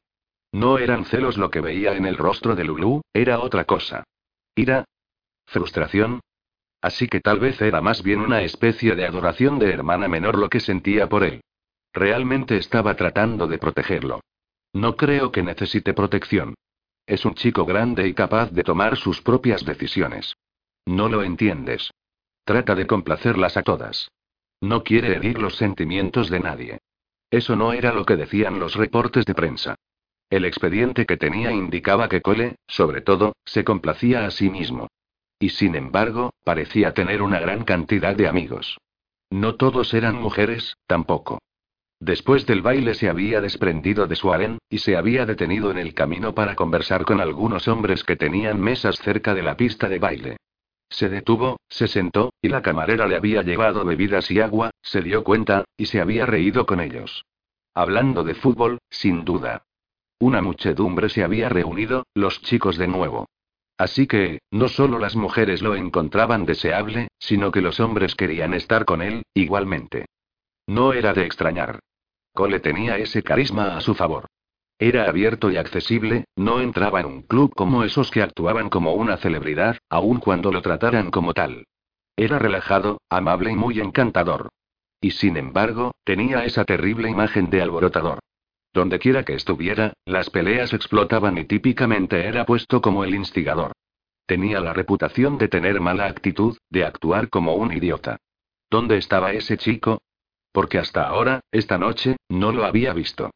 No 0.51 0.77
eran 0.77 1.05
celos 1.05 1.37
lo 1.37 1.49
que 1.49 1.61
veía 1.61 1.95
en 1.95 2.05
el 2.05 2.15
rostro 2.15 2.55
de 2.55 2.63
Lulu, 2.63 3.01
era 3.11 3.39
otra 3.39 3.65
cosa. 3.65 4.03
¿Ira? 4.55 4.85
¿Frustración? 5.45 6.21
Así 6.79 7.07
que 7.07 7.19
tal 7.19 7.39
vez 7.39 7.59
era 7.61 7.81
más 7.81 8.03
bien 8.03 8.21
una 8.21 8.43
especie 8.43 8.95
de 8.95 9.07
adoración 9.07 9.57
de 9.57 9.71
hermana 9.71 10.07
menor 10.07 10.37
lo 10.37 10.47
que 10.47 10.59
sentía 10.59 11.09
por 11.09 11.23
él. 11.23 11.41
Realmente 11.91 12.57
estaba 12.57 12.95
tratando 12.95 13.47
de 13.47 13.57
protegerlo. 13.57 14.21
No 14.73 14.95
creo 14.95 15.31
que 15.31 15.41
necesite 15.41 15.93
protección. 15.93 16.53
Es 17.07 17.23
un 17.23 17.35
chico 17.35 17.65
grande 17.65 18.05
y 18.07 18.13
capaz 18.13 18.51
de 18.51 18.63
tomar 18.63 18.97
sus 18.97 19.21
propias 19.21 19.63
decisiones. 19.63 20.35
No 20.85 21.07
lo 21.07 21.23
entiendes. 21.23 21.91
Trata 22.43 22.75
de 22.75 22.85
complacerlas 22.85 23.55
a 23.55 23.63
todas. 23.63 24.11
No 24.59 24.83
quiere 24.83 25.15
herir 25.15 25.39
los 25.39 25.55
sentimientos 25.55 26.29
de 26.29 26.39
nadie. 26.41 26.79
Eso 27.31 27.55
no 27.55 27.71
era 27.71 27.93
lo 27.93 28.05
que 28.05 28.17
decían 28.17 28.59
los 28.59 28.75
reportes 28.75 29.25
de 29.25 29.33
prensa. 29.33 29.75
El 30.29 30.43
expediente 30.43 31.05
que 31.05 31.15
tenía 31.15 31.51
indicaba 31.51 32.09
que 32.09 32.21
Cole, 32.21 32.57
sobre 32.67 33.01
todo, 33.01 33.33
se 33.45 33.63
complacía 33.63 34.25
a 34.25 34.31
sí 34.31 34.49
mismo. 34.49 34.89
Y 35.39 35.49
sin 35.49 35.75
embargo, 35.75 36.31
parecía 36.43 36.93
tener 36.93 37.21
una 37.21 37.39
gran 37.39 37.63
cantidad 37.63 38.15
de 38.15 38.27
amigos. 38.27 38.77
No 39.29 39.55
todos 39.55 39.93
eran 39.93 40.15
mujeres, 40.15 40.75
tampoco. 40.87 41.39
Después 41.99 42.45
del 42.45 42.61
baile 42.61 42.93
se 42.93 43.09
había 43.09 43.41
desprendido 43.41 44.05
de 44.05 44.15
su 44.15 44.31
harén, 44.31 44.59
y 44.69 44.77
se 44.77 44.95
había 44.95 45.25
detenido 45.25 45.71
en 45.71 45.79
el 45.79 45.93
camino 45.93 46.35
para 46.35 46.55
conversar 46.55 47.05
con 47.05 47.19
algunos 47.19 47.67
hombres 47.67 48.03
que 48.03 48.15
tenían 48.15 48.61
mesas 48.61 48.97
cerca 48.97 49.33
de 49.33 49.41
la 49.41 49.57
pista 49.57 49.89
de 49.89 49.97
baile. 49.97 50.37
Se 50.89 51.09
detuvo, 51.09 51.57
se 51.67 51.87
sentó, 51.87 52.33
y 52.41 52.49
la 52.49 52.61
camarera 52.61 53.07
le 53.07 53.15
había 53.15 53.41
llevado 53.41 53.83
bebidas 53.83 54.29
y 54.31 54.39
agua, 54.39 54.69
se 54.81 55.01
dio 55.01 55.23
cuenta, 55.23 55.65
y 55.75 55.87
se 55.87 55.99
había 55.99 56.25
reído 56.25 56.65
con 56.65 56.79
ellos. 56.79 57.25
Hablando 57.73 58.23
de 58.23 58.35
fútbol, 58.35 58.79
sin 58.89 59.25
duda. 59.25 59.63
Una 60.19 60.41
muchedumbre 60.41 61.09
se 61.09 61.23
había 61.23 61.49
reunido, 61.49 62.05
los 62.13 62.41
chicos 62.41 62.77
de 62.77 62.87
nuevo. 62.87 63.27
Así 63.77 64.07
que, 64.07 64.39
no 64.49 64.69
solo 64.69 64.97
las 64.97 65.15
mujeres 65.15 65.61
lo 65.61 65.75
encontraban 65.75 66.45
deseable, 66.45 67.09
sino 67.19 67.51
que 67.51 67.61
los 67.61 67.79
hombres 67.79 68.15
querían 68.15 68.53
estar 68.53 68.85
con 68.85 69.01
él, 69.01 69.23
igualmente. 69.33 70.05
No 70.65 70.93
era 70.93 71.13
de 71.13 71.25
extrañar. 71.25 71.79
Cole 72.37 72.59
tenía 72.59 72.99
ese 72.99 73.23
carisma 73.23 73.75
a 73.75 73.81
su 73.81 73.95
favor. 73.95 74.27
Era 74.77 75.09
abierto 75.09 75.49
y 75.49 75.57
accesible, 75.57 76.25
no 76.35 76.61
entraba 76.61 76.99
en 76.99 77.07
un 77.07 77.21
club 77.23 77.51
como 77.55 77.83
esos 77.83 78.11
que 78.11 78.21
actuaban 78.21 78.69
como 78.69 78.93
una 78.93 79.17
celebridad, 79.17 79.79
aun 79.89 80.19
cuando 80.19 80.51
lo 80.51 80.61
trataran 80.61 81.09
como 81.09 81.33
tal. 81.33 81.65
Era 82.15 82.37
relajado, 82.37 83.01
amable 83.09 83.53
y 83.53 83.55
muy 83.55 83.79
encantador. 83.79 84.49
Y 85.01 85.09
sin 85.11 85.35
embargo, 85.35 85.95
tenía 86.03 86.45
esa 86.45 86.63
terrible 86.63 87.09
imagen 87.09 87.49
de 87.49 87.63
alborotador. 87.63 88.19
Donde 88.71 88.99
quiera 88.99 89.25
que 89.25 89.33
estuviera, 89.33 89.93
las 90.05 90.29
peleas 90.29 90.73
explotaban 90.73 91.39
y 91.39 91.45
típicamente 91.45 92.27
era 92.27 92.45
puesto 92.45 92.83
como 92.83 93.03
el 93.03 93.15
instigador. 93.15 93.71
Tenía 94.27 94.59
la 94.59 94.73
reputación 94.73 95.39
de 95.39 95.47
tener 95.47 95.81
mala 95.81 96.05
actitud, 96.05 96.55
de 96.69 96.85
actuar 96.85 97.29
como 97.29 97.55
un 97.55 97.73
idiota. 97.73 98.17
¿Dónde 98.69 98.97
estaba 98.97 99.31
ese 99.31 99.57
chico? 99.57 100.03
Porque 100.57 100.79
hasta 100.79 101.07
ahora, 101.07 101.41
esta 101.51 101.77
noche, 101.77 102.17
no 102.29 102.51
lo 102.51 102.65
había 102.65 102.91
visto. 102.91 103.29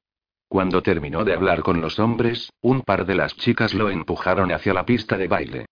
Cuando 0.47 0.81
terminó 0.81 1.23
de 1.23 1.35
hablar 1.35 1.61
con 1.61 1.79
los 1.79 1.99
hombres, 1.99 2.49
un 2.61 2.81
par 2.81 3.05
de 3.05 3.13
las 3.13 3.35
chicas 3.35 3.75
lo 3.75 3.91
empujaron 3.91 4.51
hacia 4.51 4.73
la 4.73 4.87
pista 4.87 5.19
de 5.19 5.27
baile. 5.27 5.65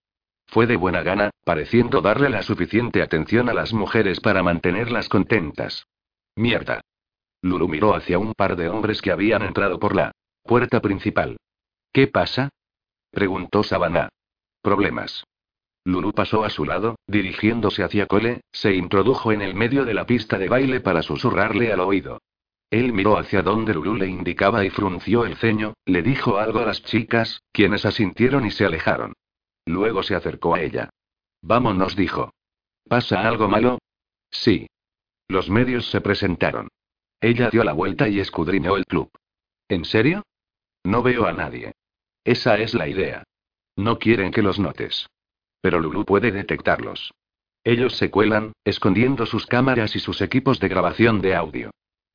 Fue 0.45 0.67
de 0.67 0.75
buena 0.75 1.01
gana, 1.01 1.31
pareciendo 1.43 2.01
darle 2.01 2.29
la 2.29 2.43
suficiente 2.43 3.01
atención 3.01 3.49
a 3.49 3.55
las 3.55 3.73
mujeres 3.73 4.19
para 4.19 4.43
mantenerlas 4.43 5.09
contentas. 5.09 5.87
Mierda. 6.35 6.81
Lulu 7.41 7.67
miró 7.67 7.95
hacia 7.95 8.19
un 8.19 8.35
par 8.35 8.55
de 8.55 8.69
hombres 8.69 9.01
que 9.01 9.11
habían 9.11 9.41
entrado 9.41 9.79
por 9.79 9.95
la 9.95 10.11
puerta 10.43 10.81
principal. 10.81 11.37
¿Qué 11.91 12.05
pasa? 12.05 12.49
preguntó 13.09 13.63
Savannah. 13.63 14.09
Problemas. 14.61 15.23
Lulu 15.85 16.11
pasó 16.11 16.43
a 16.43 16.49
su 16.49 16.65
lado, 16.65 16.95
dirigiéndose 17.07 17.83
hacia 17.83 18.05
Cole, 18.05 18.41
se 18.51 18.75
introdujo 18.75 19.31
en 19.31 19.41
el 19.41 19.55
medio 19.55 19.85
de 19.85 19.93
la 19.93 20.05
pista 20.05 20.37
de 20.37 20.49
baile 20.49 20.81
para 20.81 21.01
susurrarle 21.01 21.71
al 21.71 21.79
oído. 21.79 22.21
Él 22.69 22.93
miró 22.93 23.17
hacia 23.17 23.41
donde 23.41 23.73
Lulu 23.73 23.95
le 23.95 24.07
indicaba 24.07 24.63
y 24.63 24.69
frunció 24.69 25.25
el 25.25 25.37
ceño, 25.37 25.73
le 25.85 26.03
dijo 26.03 26.37
algo 26.37 26.59
a 26.59 26.65
las 26.65 26.83
chicas, 26.83 27.41
quienes 27.51 27.85
asintieron 27.85 28.45
y 28.45 28.51
se 28.51 28.65
alejaron. 28.65 29.13
Luego 29.65 30.03
se 30.03 30.15
acercó 30.15 30.55
a 30.55 30.61
ella. 30.61 30.89
Vámonos, 31.41 31.95
dijo. 31.95 32.31
¿Pasa 32.87 33.27
algo 33.27 33.47
malo? 33.47 33.79
Sí. 34.29 34.67
Los 35.27 35.49
medios 35.49 35.89
se 35.89 36.01
presentaron. 36.01 36.69
Ella 37.21 37.49
dio 37.49 37.63
la 37.63 37.73
vuelta 37.73 38.07
y 38.07 38.19
escudriñó 38.19 38.77
el 38.77 38.85
club. 38.85 39.09
¿En 39.67 39.85
serio? 39.85 40.23
No 40.83 41.03
veo 41.03 41.25
a 41.25 41.33
nadie. 41.33 41.73
Esa 42.23 42.57
es 42.57 42.73
la 42.73 42.87
idea. 42.87 43.23
No 43.75 43.99
quieren 43.99 44.31
que 44.31 44.41
los 44.41 44.59
notes. 44.59 45.07
Pero 45.61 45.79
Lulu 45.79 46.05
puede 46.05 46.31
detectarlos. 46.31 47.13
Ellos 47.63 47.97
se 47.97 48.09
cuelan, 48.09 48.53
escondiendo 48.63 49.25
sus 49.25 49.45
cámaras 49.45 49.95
y 49.95 49.99
sus 49.99 50.21
equipos 50.21 50.59
de 50.59 50.69
grabación 50.69 51.21
de 51.21 51.35
audio. 51.35 51.71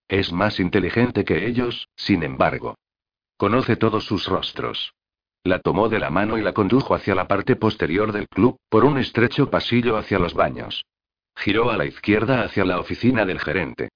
Es 0.08 0.32
más 0.32 0.60
inteligente 0.60 1.24
que 1.24 1.46
ellos, 1.46 1.88
sin 1.96 2.22
embargo. 2.22 2.76
Conoce 3.36 3.76
todos 3.76 4.04
sus 4.04 4.26
rostros. 4.26 4.92
La 5.42 5.58
tomó 5.58 5.88
de 5.88 5.98
la 5.98 6.10
mano 6.10 6.38
y 6.38 6.42
la 6.42 6.54
condujo 6.54 6.94
hacia 6.94 7.14
la 7.14 7.28
parte 7.28 7.56
posterior 7.56 8.12
del 8.12 8.28
club, 8.28 8.56
por 8.70 8.84
un 8.84 8.96
estrecho 8.96 9.50
pasillo 9.50 9.96
hacia 9.96 10.18
los 10.18 10.32
baños. 10.32 10.84
Giró 11.36 11.70
a 11.70 11.76
la 11.76 11.84
izquierda 11.84 12.42
hacia 12.42 12.64
la 12.64 12.78
oficina 12.78 13.26
del 13.26 13.40
gerente. 13.40 13.90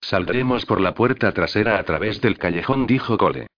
Saldremos 0.00 0.64
por 0.64 0.80
la 0.80 0.94
puerta 0.94 1.32
trasera 1.32 1.78
a 1.78 1.84
través 1.84 2.20
del 2.20 2.38
callejón, 2.38 2.86
dijo 2.86 3.18
Cole. 3.18 3.48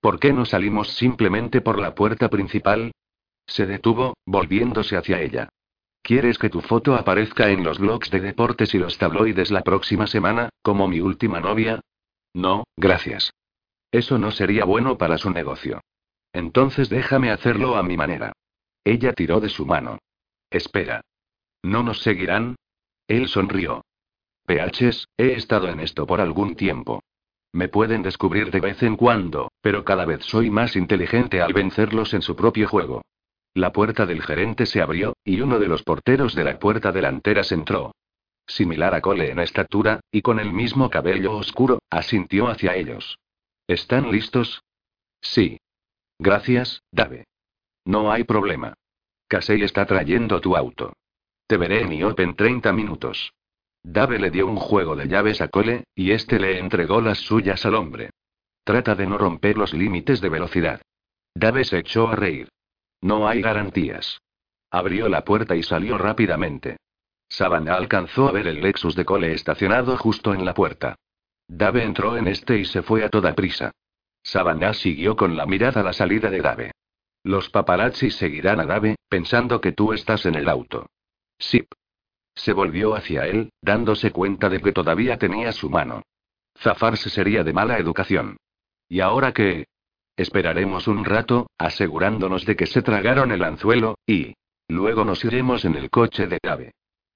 ¿Por 0.00 0.18
qué 0.18 0.32
no 0.32 0.44
salimos 0.44 0.88
simplemente 0.96 1.60
por 1.60 1.78
la 1.78 1.94
puerta 1.94 2.28
principal? 2.28 2.92
Se 3.46 3.66
detuvo, 3.66 4.16
volviéndose 4.24 4.96
hacia 4.96 5.20
ella. 5.20 5.48
¿Quieres 6.02 6.38
que 6.38 6.50
tu 6.50 6.60
foto 6.60 6.94
aparezca 6.94 7.50
en 7.50 7.64
los 7.64 7.78
blogs 7.78 8.10
de 8.10 8.20
deportes 8.20 8.74
y 8.74 8.78
los 8.78 8.98
tabloides 8.98 9.50
la 9.50 9.62
próxima 9.62 10.06
semana, 10.06 10.50
como 10.62 10.86
mi 10.86 11.00
última 11.00 11.40
novia? 11.40 11.80
No, 12.34 12.64
gracias. 12.76 13.32
Eso 13.90 14.18
no 14.18 14.30
sería 14.30 14.64
bueno 14.64 14.98
para 14.98 15.18
su 15.18 15.30
negocio. 15.30 15.80
Entonces 16.32 16.88
déjame 16.88 17.30
hacerlo 17.30 17.76
a 17.76 17.82
mi 17.82 17.96
manera. 17.96 18.32
Ella 18.84 19.12
tiró 19.12 19.40
de 19.40 19.48
su 19.48 19.64
mano. 19.64 19.98
Espera. 20.50 21.00
¿No 21.62 21.82
nos 21.82 22.02
seguirán? 22.02 22.56
Él 23.08 23.28
sonrió. 23.28 23.82
PHs, 24.46 25.06
he 25.16 25.32
estado 25.32 25.68
en 25.68 25.80
esto 25.80 26.06
por 26.06 26.20
algún 26.20 26.54
tiempo. 26.54 27.02
Me 27.52 27.68
pueden 27.68 28.02
descubrir 28.02 28.50
de 28.50 28.60
vez 28.60 28.82
en 28.82 28.96
cuando, 28.96 29.52
pero 29.62 29.84
cada 29.84 30.04
vez 30.04 30.24
soy 30.24 30.50
más 30.50 30.76
inteligente 30.76 31.40
al 31.40 31.52
vencerlos 31.52 32.12
en 32.12 32.20
su 32.20 32.36
propio 32.36 32.68
juego. 32.68 33.02
La 33.54 33.72
puerta 33.72 34.04
del 34.04 34.20
gerente 34.20 34.66
se 34.66 34.82
abrió, 34.82 35.16
y 35.24 35.40
uno 35.40 35.60
de 35.60 35.68
los 35.68 35.84
porteros 35.84 36.34
de 36.34 36.42
la 36.42 36.58
puerta 36.58 36.90
delantera 36.90 37.44
se 37.44 37.54
entró. 37.54 37.94
Similar 38.48 38.94
a 38.96 39.00
Cole 39.00 39.30
en 39.30 39.38
estatura, 39.38 40.00
y 40.10 40.22
con 40.22 40.40
el 40.40 40.52
mismo 40.52 40.90
cabello 40.90 41.36
oscuro, 41.36 41.78
asintió 41.88 42.48
hacia 42.48 42.74
ellos. 42.74 43.18
¿Están 43.68 44.10
listos? 44.10 44.62
Sí. 45.20 45.58
Gracias, 46.18 46.82
Dave. 46.90 47.26
No 47.84 48.10
hay 48.10 48.24
problema. 48.24 48.74
Casey 49.28 49.62
está 49.62 49.86
trayendo 49.86 50.40
tu 50.40 50.56
auto. 50.56 50.92
Te 51.46 51.56
veré 51.56 51.82
en 51.82 51.92
IOP 51.92 52.20
en 52.20 52.34
30 52.34 52.72
minutos. 52.72 53.32
Dave 53.84 54.18
le 54.18 54.30
dio 54.30 54.46
un 54.46 54.56
juego 54.56 54.96
de 54.96 55.06
llaves 55.06 55.40
a 55.40 55.48
Cole, 55.48 55.84
y 55.94 56.10
este 56.10 56.40
le 56.40 56.58
entregó 56.58 57.00
las 57.00 57.18
suyas 57.18 57.64
al 57.64 57.74
hombre. 57.74 58.10
Trata 58.64 58.94
de 58.94 59.06
no 59.06 59.16
romper 59.16 59.56
los 59.56 59.72
límites 59.74 60.20
de 60.20 60.28
velocidad. 60.28 60.82
Dave 61.34 61.64
se 61.64 61.78
echó 61.78 62.08
a 62.08 62.16
reír. 62.16 62.48
No 63.04 63.28
hay 63.28 63.42
garantías. 63.42 64.22
Abrió 64.70 65.10
la 65.10 65.26
puerta 65.26 65.54
y 65.54 65.62
salió 65.62 65.98
rápidamente. 65.98 66.78
Savannah 67.28 67.74
alcanzó 67.74 68.28
a 68.28 68.32
ver 68.32 68.46
el 68.46 68.62
Lexus 68.62 68.96
de 68.96 69.04
Cole 69.04 69.34
estacionado 69.34 69.98
justo 69.98 70.32
en 70.32 70.46
la 70.46 70.54
puerta. 70.54 70.96
Dave 71.46 71.84
entró 71.84 72.16
en 72.16 72.28
este 72.28 72.58
y 72.58 72.64
se 72.64 72.80
fue 72.80 73.04
a 73.04 73.10
toda 73.10 73.34
prisa. 73.34 73.72
Savannah 74.22 74.72
siguió 74.72 75.16
con 75.16 75.36
la 75.36 75.44
mirada 75.44 75.82
la 75.82 75.92
salida 75.92 76.30
de 76.30 76.40
Dave. 76.40 76.70
Los 77.24 77.50
paparazzi 77.50 78.10
seguirán 78.10 78.58
a 78.60 78.64
Dave, 78.64 78.96
pensando 79.10 79.60
que 79.60 79.72
tú 79.72 79.92
estás 79.92 80.24
en 80.24 80.36
el 80.36 80.48
auto. 80.48 80.86
Sip. 81.38 81.70
Se 82.34 82.54
volvió 82.54 82.94
hacia 82.94 83.26
él, 83.26 83.52
dándose 83.60 84.12
cuenta 84.12 84.48
de 84.48 84.60
que 84.60 84.72
todavía 84.72 85.18
tenía 85.18 85.52
su 85.52 85.68
mano. 85.68 86.04
Zafarse 86.58 87.10
sería 87.10 87.44
de 87.44 87.52
mala 87.52 87.76
educación. 87.76 88.38
¿Y 88.88 89.00
ahora 89.00 89.34
qué? 89.34 89.66
Esperaremos 90.16 90.86
un 90.86 91.04
rato, 91.04 91.48
asegurándonos 91.58 92.44
de 92.44 92.56
que 92.56 92.66
se 92.66 92.82
tragaron 92.82 93.32
el 93.32 93.42
anzuelo, 93.42 93.96
y... 94.06 94.34
Luego 94.68 95.04
nos 95.04 95.24
iremos 95.24 95.64
en 95.64 95.74
el 95.74 95.90
coche 95.90 96.26
de 96.26 96.38
Gabe. 96.42 96.72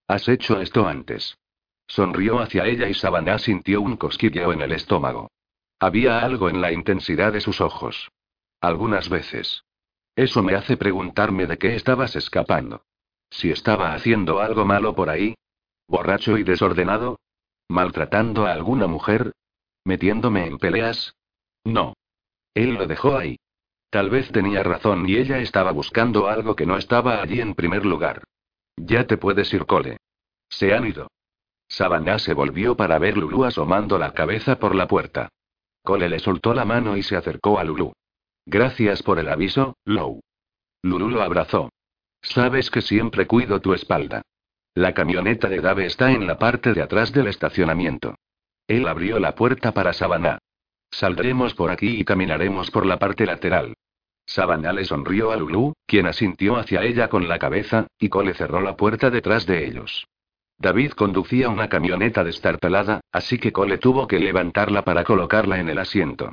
Has 0.07 0.29
hecho 0.29 0.61
esto 0.61 0.87
antes. 0.87 1.39
Sonrió 1.87 2.41
hacia 2.41 2.67
ella 2.67 2.89
y 2.89 2.95
Savannah 2.95 3.39
sintió 3.39 3.81
un 3.81 3.97
cosquilleo 3.97 4.53
en 4.53 4.61
el 4.61 4.73
estómago. 4.73 5.31
Había 5.81 6.21
algo 6.21 6.51
en 6.51 6.61
la 6.61 6.73
intensidad 6.73 7.33
de 7.33 7.41
sus 7.41 7.61
ojos. 7.61 8.11
Algunas 8.61 9.09
veces. 9.09 9.65
Eso 10.17 10.43
me 10.43 10.55
hace 10.55 10.77
preguntarme 10.77 11.47
de 11.47 11.57
qué 11.57 11.75
estabas 11.75 12.17
escapando. 12.17 12.83
Si 13.31 13.51
estaba 13.51 13.95
haciendo 13.95 14.41
algo 14.41 14.65
malo 14.65 14.95
por 14.95 15.09
ahí. 15.09 15.35
Borracho 15.87 16.37
y 16.37 16.43
desordenado. 16.43 17.21
Maltratando 17.69 18.47
a 18.47 18.53
alguna 18.53 18.87
mujer. 18.87 19.33
Metiéndome 19.85 20.47
en 20.47 20.59
peleas. 20.59 21.15
No. 21.65 21.95
Él 22.59 22.75
lo 22.75 22.89
dejó 22.89 23.17
ahí. 23.17 23.39
Tal 23.89 24.11
vez 24.11 24.33
tenía 24.33 24.65
razón 24.65 25.09
y 25.09 25.15
ella 25.15 25.39
estaba 25.39 25.71
buscando 25.71 26.27
algo 26.27 26.57
que 26.57 26.67
no 26.67 26.77
estaba 26.77 27.23
allí 27.23 27.41
en 27.41 27.55
primer 27.55 27.87
lugar. 27.87 28.25
Ya 28.77 29.07
te 29.07 29.17
puedes 29.17 29.55
ir, 29.55 29.65
Cole. 29.65 29.99
Se 30.49 30.75
han 30.75 30.85
ido. 30.85 31.07
Savannah 31.69 32.19
se 32.19 32.35
volvió 32.35 32.77
para 32.77 32.99
ver 32.99 33.17
Lulu 33.17 33.45
asomando 33.45 33.97
la 33.97 34.13
cabeza 34.13 34.59
por 34.59 34.75
la 34.75 34.89
puerta. 34.89 35.29
Cole 35.85 36.09
le 36.09 36.19
soltó 36.19 36.53
la 36.53 36.65
mano 36.65 36.97
y 36.97 37.05
se 37.05 37.15
acercó 37.15 37.61
a 37.61 37.65
Lulu. 37.65 37.93
Gracias 38.45 39.05
por 39.05 39.21
el 39.21 39.29
aviso, 39.29 39.77
Lou. 39.85 40.21
Lulu 40.83 41.11
lo 41.11 41.23
abrazó. 41.23 41.71
Sabes 42.23 42.73
que 42.73 42.83
siempre 42.83 43.29
cuido 43.29 43.61
tu 43.61 43.73
espalda. 43.73 44.23
La 44.75 44.95
camioneta 44.95 45.49
de 45.49 45.61
Dave 45.61 45.87
está 45.87 46.11
en 46.11 46.27
la 46.27 46.41
parte 46.41 46.75
de 46.75 46.83
atrás 46.83 47.13
del 47.13 47.29
estacionamiento. 47.29 48.17
Él 48.67 48.89
abrió 48.89 49.21
la 49.21 49.37
puerta 49.37 49.73
para 49.73 49.93
Savannah. 49.93 50.41
Saldremos 50.91 51.55
por 51.55 51.71
aquí 51.71 52.01
y 52.01 52.05
caminaremos 52.05 52.71
por 52.71 52.87
la 52.87 52.99
parte 52.99 53.27
lateral. 53.27 53.75
Savannah 54.27 54.73
le 54.73 54.85
sonrió 54.85 55.31
a 55.31 55.37
Lulu, 55.37 55.73
quien 55.87 56.07
asintió 56.07 56.57
hacia 56.57 56.83
ella 56.83 57.09
con 57.09 57.29
la 57.29 57.39
cabeza, 57.39 57.87
y 57.99 58.09
Cole 58.09 58.35
cerró 58.35 58.61
la 58.61 58.77
puerta 58.77 59.11
detrás 59.11 59.47
de 59.47 59.67
ellos. 59.67 60.07
David 60.59 60.93
conducía 60.93 61.49
una 61.49 61.69
camioneta 61.69 62.25
destartalada, 62.25 63.01
así 63.13 63.39
que 63.39 63.53
Cole 63.53 63.79
tuvo 63.79 64.07
que 64.07 64.19
levantarla 64.19 64.83
para 64.83 65.05
colocarla 65.05 65.61
en 65.61 65.69
el 65.69 65.79
asiento. 65.79 66.33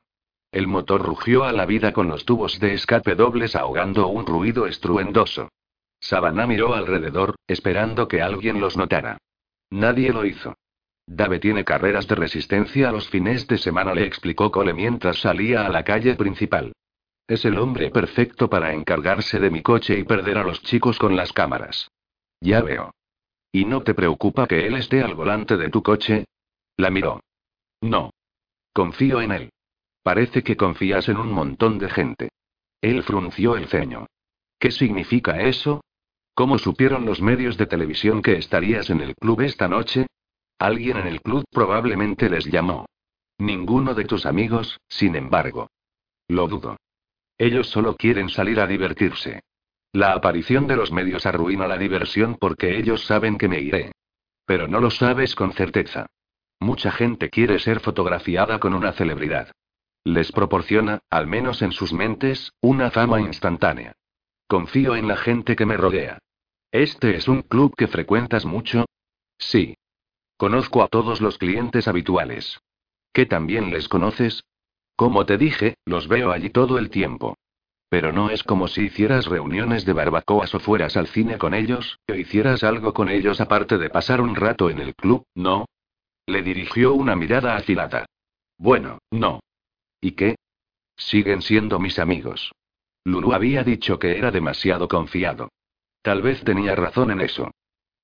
El 0.52 0.68
motor 0.68 1.02
rugió 1.04 1.44
a 1.44 1.52
la 1.52 1.66
vida 1.66 1.94
con 1.94 2.08
los 2.08 2.26
tubos 2.26 2.60
de 2.60 2.74
escape 2.74 3.16
dobles 3.16 3.56
ahogando 3.56 4.08
un 4.08 4.26
ruido 4.26 4.68
estruendoso. 4.68 5.50
Savannah 6.00 6.48
miró 6.48 6.74
alrededor, 6.74 7.36
esperando 7.48 8.08
que 8.08 8.22
alguien 8.22 8.60
los 8.60 8.78
notara. 8.78 9.18
Nadie 9.70 10.12
lo 10.12 10.26
hizo. 10.26 10.56
Dave 11.08 11.40
tiene 11.40 11.64
carreras 11.64 12.08
de 12.08 12.16
resistencia 12.16 12.90
a 12.90 12.92
los 12.92 13.10
fines 13.10 13.48
de 13.48 13.58
semana, 13.58 13.94
le 13.94 14.06
explicó 14.06 14.52
Cole 14.52 14.74
mientras 14.74 15.20
salía 15.20 15.66
a 15.66 15.70
la 15.70 15.84
calle 15.84 16.16
principal. 16.16 16.74
Es 17.28 17.46
el 17.46 17.58
hombre 17.58 17.90
perfecto 17.90 18.50
para 18.50 18.74
encargarse 18.74 19.40
de 19.40 19.50
mi 19.50 19.62
coche 19.62 19.98
y 19.98 20.04
perder 20.04 20.38
a 20.38 20.44
los 20.44 20.62
chicos 20.62 20.98
con 20.98 21.16
las 21.16 21.34
cámaras. 21.34 21.90
Ya 22.42 22.62
veo. 22.62 22.94
¿Y 23.52 23.66
no 23.66 23.84
te 23.84 23.94
preocupa 23.94 24.48
que 24.48 24.68
él 24.68 24.76
esté 24.76 25.02
al 25.02 25.16
volante 25.16 25.58
de 25.58 25.70
tu 25.70 25.82
coche? 25.82 26.26
La 26.78 26.90
miró. 26.90 27.22
No. 27.82 28.12
Confío 28.74 29.22
en 29.22 29.32
él. 29.32 29.50
Parece 30.04 30.44
que 30.44 30.58
confías 30.58 31.08
en 31.10 31.18
un 31.18 31.32
montón 31.32 31.80
de 31.80 31.90
gente. 31.90 32.30
Él 32.82 33.02
frunció 33.04 33.56
el 33.56 33.68
ceño. 33.68 34.06
¿Qué 34.60 34.72
significa 34.72 35.42
eso? 35.42 35.84
¿Cómo 36.36 36.58
supieron 36.58 37.06
los 37.06 37.22
medios 37.22 37.58
de 37.58 37.66
televisión 37.66 38.22
que 38.22 38.38
estarías 38.38 38.90
en 38.90 39.02
el 39.02 39.16
club 39.16 39.42
esta 39.42 39.68
noche? 39.68 40.06
Alguien 40.60 40.98
en 40.98 41.08
el 41.08 41.22
club 41.22 41.44
probablemente 41.52 42.30
les 42.30 42.46
llamó. 42.46 42.86
Ninguno 43.38 43.94
de 43.94 44.06
tus 44.06 44.26
amigos, 44.26 44.80
sin 44.88 45.16
embargo. 45.16 45.68
Lo 46.28 46.48
dudo. 46.48 46.78
Ellos 47.38 47.68
solo 47.68 47.96
quieren 47.96 48.30
salir 48.30 48.60
a 48.60 48.68
divertirse. 48.68 49.42
La 49.92 50.14
aparición 50.14 50.68
de 50.68 50.76
los 50.76 50.92
medios 50.92 51.26
arruina 51.26 51.68
la 51.68 51.78
diversión 51.78 52.36
porque 52.36 52.78
ellos 52.78 53.06
saben 53.06 53.38
que 53.38 53.48
me 53.48 53.60
iré. 53.60 53.92
Pero 54.46 54.68
no 54.68 54.80
lo 54.80 54.90
sabes 54.92 55.36
con 55.36 55.54
certeza. 55.54 56.08
Mucha 56.60 56.92
gente 56.92 57.30
quiere 57.30 57.60
ser 57.60 57.80
fotografiada 57.80 58.60
con 58.60 58.74
una 58.74 58.94
celebridad. 58.94 59.52
Les 60.04 60.32
proporciona, 60.32 61.00
al 61.10 61.28
menos 61.28 61.62
en 61.62 61.72
sus 61.72 61.92
mentes, 61.92 62.52
una 62.62 62.92
fama 62.92 63.20
instantánea. 63.20 63.94
Confío 64.48 64.96
en 64.96 65.08
la 65.08 65.18
gente 65.18 65.56
que 65.56 65.66
me 65.66 65.78
rodea. 65.78 66.20
¿Este 66.72 67.16
es 67.16 67.28
un 67.28 67.42
club 67.42 67.74
que 67.76 67.88
frecuentas 67.88 68.46
mucho? 68.46 68.86
Sí. 69.38 69.76
Conozco 70.38 70.84
a 70.84 70.88
todos 70.88 71.22
los 71.22 71.38
clientes 71.38 71.88
habituales. 71.88 72.60
¿Qué 73.14 73.26
también 73.26 73.70
les 73.70 73.88
conoces? 73.88 74.44
Como 74.96 75.26
te 75.26 75.38
dije, 75.38 75.76
los 75.86 76.08
veo 76.08 76.32
allí 76.32 76.50
todo 76.50 76.78
el 76.78 76.90
tiempo. 76.90 77.38
Pero 77.90 78.12
no 78.12 78.30
es 78.30 78.44
como 78.44 78.68
si 78.68 78.84
hicieras 78.84 79.28
reuniones 79.28 79.86
de 79.86 79.94
barbacoas 79.94 80.54
o 80.54 80.60
fueras 80.60 80.98
al 80.98 81.08
cine 81.08 81.38
con 81.38 81.54
ellos, 81.54 82.00
o 82.10 82.14
hicieras 82.14 82.64
algo 82.64 82.94
con 82.94 83.10
ellos 83.10 83.40
aparte 83.40 83.78
de 83.78 83.90
pasar 83.90 84.20
un 84.20 84.36
rato 84.36 84.70
en 84.70 84.80
el 84.80 84.96
club, 84.96 85.24
¿no? 85.36 85.66
Le 86.26 86.42
dirigió 86.42 86.94
una 86.94 87.16
mirada 87.16 87.56
afilada. 87.56 88.06
Bueno, 88.58 89.00
no. 89.12 89.40
¿Y 90.02 90.12
qué? 90.12 90.36
Siguen 90.98 91.42
siendo 91.42 91.80
mis 91.80 92.00
amigos. 92.00 92.52
Lulu 93.06 93.34
había 93.34 93.64
dicho 93.64 94.00
que 94.00 94.18
era 94.18 94.32
demasiado 94.32 94.88
confiado. 94.88 95.50
Tal 96.02 96.22
vez 96.22 96.44
tenía 96.44 96.76
razón 96.76 97.12
en 97.12 97.22
eso. 97.22 97.52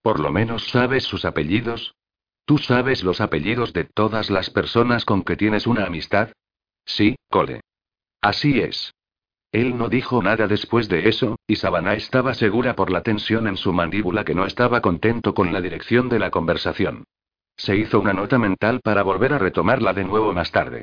Por 0.01 0.19
lo 0.19 0.31
menos 0.31 0.69
sabes 0.69 1.03
sus 1.03 1.25
apellidos, 1.25 1.93
¿Tú 2.51 2.57
sabes 2.57 3.05
los 3.05 3.21
apellidos 3.21 3.71
de 3.71 3.85
todas 3.85 4.29
las 4.29 4.49
personas 4.49 5.05
con 5.05 5.23
que 5.23 5.37
tienes 5.37 5.67
una 5.67 5.85
amistad? 5.85 6.33
Sí, 6.83 7.15
Cole. 7.29 7.61
Así 8.19 8.59
es. 8.59 8.93
Él 9.53 9.77
no 9.77 9.87
dijo 9.87 10.21
nada 10.21 10.47
después 10.49 10.89
de 10.89 11.07
eso, 11.07 11.37
y 11.47 11.55
Savannah 11.55 11.93
estaba 11.93 12.33
segura 12.33 12.75
por 12.75 12.91
la 12.91 13.03
tensión 13.03 13.47
en 13.47 13.55
su 13.55 13.71
mandíbula 13.71 14.25
que 14.25 14.35
no 14.35 14.45
estaba 14.45 14.81
contento 14.81 15.33
con 15.33 15.53
la 15.53 15.61
dirección 15.61 16.09
de 16.09 16.19
la 16.19 16.29
conversación. 16.29 17.05
Se 17.55 17.77
hizo 17.77 18.01
una 18.01 18.11
nota 18.11 18.37
mental 18.37 18.81
para 18.83 19.01
volver 19.03 19.31
a 19.31 19.37
retomarla 19.37 19.93
de 19.93 20.03
nuevo 20.03 20.33
más 20.33 20.51
tarde. 20.51 20.81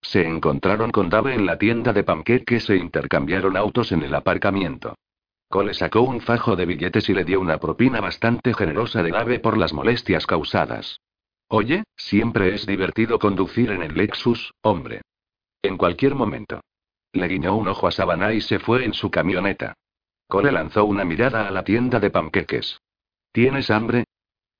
Se 0.00 0.24
encontraron 0.24 0.92
con 0.92 1.08
Dave 1.10 1.34
en 1.34 1.46
la 1.46 1.58
tienda 1.58 1.92
de 1.92 2.04
panqueques 2.04 2.70
e 2.70 2.76
intercambiaron 2.76 3.56
autos 3.56 3.90
en 3.90 4.04
el 4.04 4.14
aparcamiento. 4.14 4.94
Cole 5.48 5.74
sacó 5.74 6.02
un 6.02 6.20
fajo 6.20 6.54
de 6.54 6.64
billetes 6.64 7.08
y 7.08 7.14
le 7.14 7.24
dio 7.24 7.40
una 7.40 7.58
propina 7.58 8.00
bastante 8.00 8.54
generosa 8.54 9.02
de 9.02 9.10
Dave 9.10 9.40
por 9.40 9.58
las 9.58 9.72
molestias 9.72 10.24
causadas. 10.24 11.00
Oye, 11.48 11.84
siempre 11.96 12.54
es 12.54 12.66
divertido 12.66 13.18
conducir 13.18 13.70
en 13.70 13.82
el 13.82 13.94
Lexus, 13.94 14.52
hombre. 14.62 15.00
En 15.62 15.78
cualquier 15.78 16.14
momento. 16.14 16.60
Le 17.12 17.26
guiñó 17.26 17.56
un 17.56 17.68
ojo 17.68 17.86
a 17.86 17.90
Savannah 17.90 18.34
y 18.34 18.42
se 18.42 18.58
fue 18.58 18.84
en 18.84 18.92
su 18.92 19.10
camioneta. 19.10 19.74
Cole 20.26 20.52
lanzó 20.52 20.84
una 20.84 21.06
mirada 21.06 21.48
a 21.48 21.50
la 21.50 21.64
tienda 21.64 22.00
de 22.00 22.10
panqueques. 22.10 22.78
¿Tienes 23.32 23.70
hambre? 23.70 24.04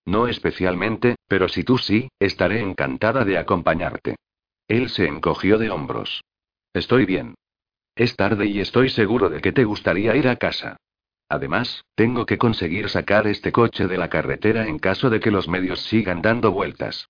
No 0.06 0.26
especialmente, 0.28 1.16
pero 1.28 1.48
si 1.48 1.62
tú 1.62 1.76
sí, 1.76 2.08
estaré 2.18 2.60
encantada 2.60 3.26
de 3.26 3.36
acompañarte. 3.36 4.16
Él 4.66 4.88
se 4.88 5.06
encogió 5.06 5.58
de 5.58 5.70
hombros. 5.70 6.24
Estoy 6.72 7.04
bien. 7.04 7.34
Es 7.94 8.16
tarde 8.16 8.46
y 8.46 8.60
estoy 8.60 8.88
seguro 8.88 9.28
de 9.28 9.42
que 9.42 9.52
te 9.52 9.64
gustaría 9.64 10.16
ir 10.16 10.28
a 10.28 10.36
casa. 10.36 10.78
Además, 11.28 11.84
tengo 11.94 12.24
que 12.24 12.38
conseguir 12.38 12.88
sacar 12.88 13.26
este 13.26 13.52
coche 13.52 13.86
de 13.86 13.98
la 13.98 14.08
carretera 14.08 14.66
en 14.66 14.78
caso 14.78 15.10
de 15.10 15.20
que 15.20 15.30
los 15.30 15.46
medios 15.46 15.80
sigan 15.82 16.22
dando 16.22 16.52
vueltas. 16.52 17.08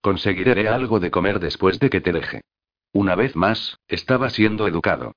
Conseguiré 0.00 0.68
algo 0.68 0.98
de 0.98 1.10
comer 1.10 1.38
después 1.38 1.78
de 1.78 1.90
que 1.90 2.00
te 2.00 2.12
deje. 2.12 2.40
Una 2.92 3.14
vez 3.14 3.36
más, 3.36 3.78
estaba 3.86 4.30
siendo 4.30 4.66
educado. 4.66 5.12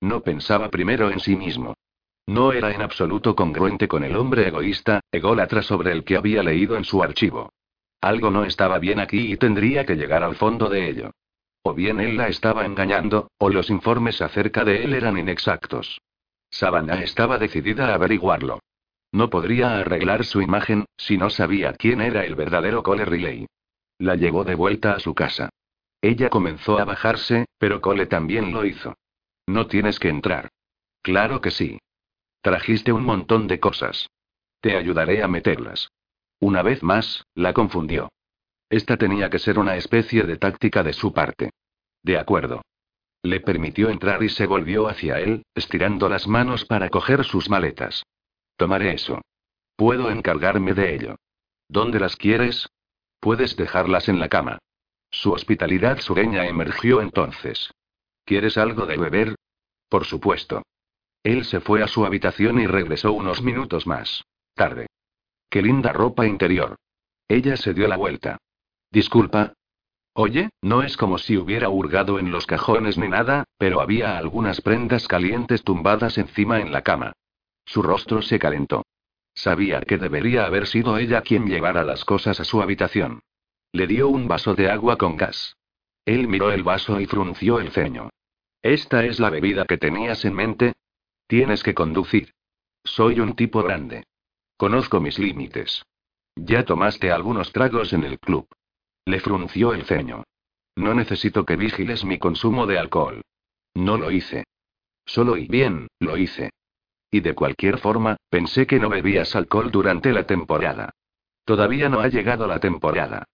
No 0.00 0.20
pensaba 0.20 0.70
primero 0.70 1.10
en 1.10 1.18
sí 1.18 1.34
mismo. 1.34 1.74
No 2.26 2.52
era 2.52 2.72
en 2.72 2.82
absoluto 2.82 3.34
congruente 3.34 3.88
con 3.88 4.04
el 4.04 4.16
hombre 4.16 4.46
egoísta, 4.48 5.00
ególatra 5.10 5.62
sobre 5.62 5.92
el 5.92 6.04
que 6.04 6.16
había 6.16 6.42
leído 6.42 6.76
en 6.76 6.84
su 6.84 7.02
archivo. 7.02 7.52
Algo 8.00 8.30
no 8.30 8.44
estaba 8.44 8.78
bien 8.78 9.00
aquí 9.00 9.32
y 9.32 9.36
tendría 9.36 9.84
que 9.84 9.96
llegar 9.96 10.22
al 10.22 10.36
fondo 10.36 10.68
de 10.68 10.88
ello. 10.88 11.10
O 11.62 11.74
bien 11.74 11.98
él 11.98 12.16
la 12.16 12.28
estaba 12.28 12.66
engañando, 12.66 13.30
o 13.38 13.48
los 13.48 13.70
informes 13.70 14.22
acerca 14.22 14.64
de 14.64 14.84
él 14.84 14.94
eran 14.94 15.18
inexactos. 15.18 16.00
Savannah 16.58 17.02
estaba 17.02 17.36
decidida 17.36 17.90
a 17.90 17.94
averiguarlo. 17.94 18.60
No 19.12 19.28
podría 19.28 19.78
arreglar 19.78 20.24
su 20.24 20.40
imagen, 20.40 20.86
si 20.96 21.18
no 21.18 21.28
sabía 21.28 21.74
quién 21.74 22.00
era 22.00 22.24
el 22.24 22.34
verdadero 22.34 22.82
Cole 22.82 23.04
Riley. 23.04 23.46
La 23.98 24.14
llevó 24.14 24.42
de 24.42 24.54
vuelta 24.54 24.92
a 24.92 25.00
su 25.00 25.14
casa. 25.14 25.50
Ella 26.00 26.30
comenzó 26.30 26.78
a 26.78 26.84
bajarse, 26.84 27.44
pero 27.58 27.82
Cole 27.82 28.06
también 28.06 28.52
lo 28.52 28.64
hizo. 28.64 28.94
No 29.46 29.66
tienes 29.66 29.98
que 29.98 30.08
entrar. 30.08 30.48
Claro 31.02 31.42
que 31.42 31.50
sí. 31.50 31.78
Trajiste 32.40 32.90
un 32.90 33.04
montón 33.04 33.48
de 33.48 33.60
cosas. 33.60 34.08
Te 34.60 34.78
ayudaré 34.78 35.22
a 35.22 35.28
meterlas. 35.28 35.90
Una 36.40 36.62
vez 36.62 36.82
más, 36.82 37.24
la 37.34 37.52
confundió. 37.52 38.08
Esta 38.70 38.96
tenía 38.96 39.28
que 39.28 39.38
ser 39.38 39.58
una 39.58 39.76
especie 39.76 40.22
de 40.22 40.38
táctica 40.38 40.82
de 40.82 40.94
su 40.94 41.12
parte. 41.12 41.50
De 42.02 42.18
acuerdo. 42.18 42.62
Le 43.26 43.40
permitió 43.40 43.90
entrar 43.90 44.22
y 44.22 44.28
se 44.28 44.46
volvió 44.46 44.86
hacia 44.86 45.18
él, 45.18 45.42
estirando 45.52 46.08
las 46.08 46.28
manos 46.28 46.64
para 46.64 46.90
coger 46.90 47.24
sus 47.24 47.50
maletas. 47.50 48.04
Tomaré 48.56 48.94
eso. 48.94 49.20
Puedo 49.74 50.12
encargarme 50.12 50.74
de 50.74 50.94
ello. 50.94 51.16
¿Dónde 51.68 51.98
las 51.98 52.14
quieres? 52.14 52.68
Puedes 53.18 53.56
dejarlas 53.56 54.08
en 54.08 54.20
la 54.20 54.28
cama. 54.28 54.58
Su 55.10 55.32
hospitalidad 55.32 55.98
sureña 55.98 56.46
emergió 56.46 57.00
entonces. 57.00 57.72
¿Quieres 58.24 58.56
algo 58.56 58.86
de 58.86 58.96
beber? 58.96 59.34
Por 59.88 60.04
supuesto. 60.04 60.62
Él 61.24 61.44
se 61.44 61.58
fue 61.58 61.82
a 61.82 61.88
su 61.88 62.06
habitación 62.06 62.60
y 62.60 62.68
regresó 62.68 63.12
unos 63.12 63.42
minutos 63.42 63.88
más. 63.88 64.22
Tarde. 64.54 64.86
Qué 65.50 65.62
linda 65.62 65.92
ropa 65.92 66.28
interior. 66.28 66.76
Ella 67.26 67.56
se 67.56 67.74
dio 67.74 67.88
la 67.88 67.96
vuelta. 67.96 68.38
Disculpa. 68.92 69.54
Oye, 70.18 70.48
no 70.62 70.82
es 70.82 70.96
como 70.96 71.18
si 71.18 71.36
hubiera 71.36 71.68
hurgado 71.68 72.18
en 72.18 72.30
los 72.30 72.46
cajones 72.46 72.96
ni 72.96 73.06
nada, 73.06 73.44
pero 73.58 73.82
había 73.82 74.16
algunas 74.16 74.62
prendas 74.62 75.06
calientes 75.06 75.62
tumbadas 75.62 76.16
encima 76.16 76.58
en 76.60 76.72
la 76.72 76.80
cama. 76.80 77.12
Su 77.66 77.82
rostro 77.82 78.22
se 78.22 78.38
calentó. 78.38 78.86
Sabía 79.34 79.82
que 79.82 79.98
debería 79.98 80.46
haber 80.46 80.68
sido 80.68 80.96
ella 80.96 81.20
quien 81.20 81.46
llevara 81.46 81.84
las 81.84 82.06
cosas 82.06 82.40
a 82.40 82.44
su 82.44 82.62
habitación. 82.62 83.20
Le 83.72 83.86
dio 83.86 84.08
un 84.08 84.26
vaso 84.26 84.54
de 84.54 84.70
agua 84.70 84.96
con 84.96 85.18
gas. 85.18 85.58
Él 86.06 86.28
miró 86.28 86.50
el 86.50 86.62
vaso 86.62 86.98
y 86.98 87.04
frunció 87.04 87.60
el 87.60 87.70
ceño. 87.70 88.08
¿Esta 88.62 89.04
es 89.04 89.20
la 89.20 89.28
bebida 89.28 89.66
que 89.66 89.76
tenías 89.76 90.24
en 90.24 90.32
mente? 90.32 90.72
Tienes 91.26 91.62
que 91.62 91.74
conducir. 91.74 92.32
Soy 92.84 93.20
un 93.20 93.36
tipo 93.36 93.62
grande. 93.62 94.04
Conozco 94.56 94.98
mis 94.98 95.18
límites. 95.18 95.84
Ya 96.36 96.64
tomaste 96.64 97.12
algunos 97.12 97.52
tragos 97.52 97.92
en 97.92 98.04
el 98.04 98.18
club. 98.18 98.48
Le 99.06 99.20
frunció 99.20 99.72
el 99.72 99.84
ceño. 99.84 100.24
No 100.76 100.92
necesito 100.92 101.46
que 101.46 101.56
vigiles 101.56 102.04
mi 102.04 102.18
consumo 102.18 102.66
de 102.66 102.78
alcohol. 102.78 103.22
No 103.74 103.96
lo 103.96 104.10
hice. 104.10 104.44
Solo 105.06 105.36
y 105.36 105.46
bien, 105.46 105.86
lo 106.00 106.16
hice. 106.16 106.50
Y 107.10 107.20
de 107.20 107.34
cualquier 107.34 107.78
forma, 107.78 108.16
pensé 108.28 108.66
que 108.66 108.80
no 108.80 108.88
bebías 108.88 109.36
alcohol 109.36 109.70
durante 109.70 110.12
la 110.12 110.26
temporada. 110.26 110.90
Todavía 111.44 111.88
no 111.88 112.00
ha 112.00 112.08
llegado 112.08 112.48
la 112.48 112.58
temporada. 112.58 113.24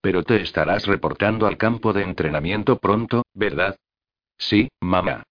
Pero 0.00 0.22
te 0.22 0.40
estarás 0.40 0.86
reportando 0.86 1.46
al 1.46 1.58
campo 1.58 1.92
de 1.92 2.02
entrenamiento 2.02 2.78
pronto, 2.78 3.24
¿verdad? 3.34 3.76
Sí, 4.38 4.70
mamá. 4.80 5.24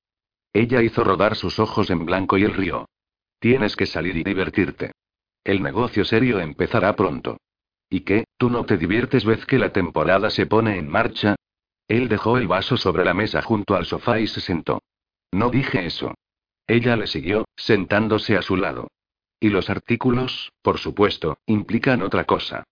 Ella 0.53 0.83
hizo 0.83 1.03
rodar 1.03 1.35
sus 1.35 1.57
ojos 1.59 1.89
en 1.89 2.05
blanco 2.05 2.37
y 2.37 2.43
el 2.43 2.53
río. 2.53 2.87
Tienes 3.39 3.75
que 3.75 3.87
salir 3.87 4.15
y 4.17 4.23
divertirte. 4.23 4.91
El 5.43 5.63
negocio 5.63 6.05
serio 6.05 6.39
empezará 6.39 6.95
pronto. 6.95 7.37
¿Y 7.89 8.01
qué? 8.01 8.25
¿Tú 8.37 8.49
no 8.49 8.65
te 8.65 8.77
diviertes 8.77 9.25
vez 9.25 9.45
que 9.45 9.57
la 9.57 9.71
temporada 9.71 10.29
se 10.29 10.45
pone 10.45 10.77
en 10.77 10.89
marcha? 10.89 11.35
Él 11.87 12.09
dejó 12.09 12.37
el 12.37 12.47
vaso 12.47 12.75
sobre 12.75 13.05
la 13.05 13.13
mesa 13.13 13.41
junto 13.41 13.75
al 13.75 13.85
sofá 13.85 14.19
y 14.19 14.27
se 14.27 14.41
sentó. 14.41 14.81
No 15.31 15.49
dije 15.49 15.85
eso. 15.85 16.13
Ella 16.67 16.97
le 16.97 17.07
siguió, 17.07 17.45
sentándose 17.55 18.35
a 18.35 18.41
su 18.41 18.57
lado. 18.57 18.89
Y 19.39 19.49
los 19.49 19.69
artículos, 19.69 20.51
por 20.61 20.79
supuesto, 20.79 21.37
implican 21.45 22.01
otra 22.01 22.25
cosa. 22.25 22.63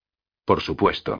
Por 0.44 0.62
supuesto. 0.62 1.20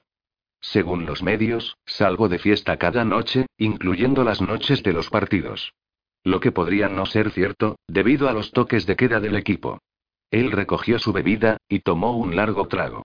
Según 0.60 1.06
los 1.06 1.22
medios, 1.22 1.78
salgo 1.86 2.28
de 2.28 2.38
fiesta 2.38 2.76
cada 2.76 3.04
noche, 3.04 3.46
incluyendo 3.56 4.24
las 4.24 4.42
noches 4.42 4.82
de 4.82 4.92
los 4.92 5.08
partidos. 5.08 5.72
Lo 6.22 6.40
que 6.40 6.52
podría 6.52 6.88
no 6.88 7.06
ser 7.06 7.30
cierto, 7.30 7.78
debido 7.86 8.28
a 8.28 8.32
los 8.32 8.50
toques 8.50 8.84
de 8.84 8.96
queda 8.96 9.20
del 9.20 9.36
equipo. 9.36 9.78
Él 10.30 10.50
recogió 10.50 10.98
su 10.98 11.12
bebida, 11.12 11.58
y 11.68 11.80
tomó 11.80 12.16
un 12.16 12.34
largo 12.34 12.66
trago. 12.66 13.04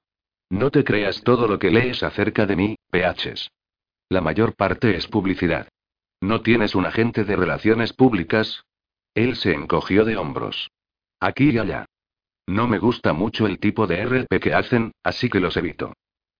No 0.51 0.69
te 0.69 0.83
creas 0.83 1.23
todo 1.23 1.47
lo 1.47 1.59
que 1.59 1.71
lees 1.71 2.03
acerca 2.03 2.45
de 2.45 2.57
mí, 2.57 2.75
PHs. 2.91 3.49
La 4.09 4.19
mayor 4.19 4.53
parte 4.53 4.97
es 4.97 5.07
publicidad. 5.07 5.69
¿No 6.19 6.41
tienes 6.41 6.75
un 6.75 6.85
agente 6.85 7.23
de 7.23 7.37
relaciones 7.37 7.93
públicas? 7.93 8.65
Él 9.15 9.37
se 9.37 9.53
encogió 9.53 10.03
de 10.03 10.17
hombros. 10.17 10.69
Aquí 11.21 11.51
y 11.51 11.57
allá. 11.57 11.85
No 12.47 12.67
me 12.67 12.79
gusta 12.79 13.13
mucho 13.13 13.47
el 13.47 13.59
tipo 13.59 13.87
de 13.87 14.03
RP 14.03 14.41
que 14.41 14.53
hacen, 14.53 14.91
así 15.03 15.29
que 15.29 15.39
los 15.39 15.55
evito. 15.55 15.93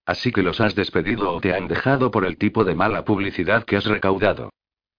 Así 0.06 0.34
que 0.34 0.44
los 0.44 0.60
has 0.60 0.76
despedido 0.76 1.32
o 1.34 1.40
te 1.40 1.54
han 1.54 1.70
dejado 1.70 2.12
por 2.12 2.26
el 2.26 2.38
tipo 2.38 2.66
de 2.66 2.76
mala 2.76 3.06
publicidad 3.06 3.64
que 3.64 3.78
has 3.78 3.86
recaudado. 3.86 4.50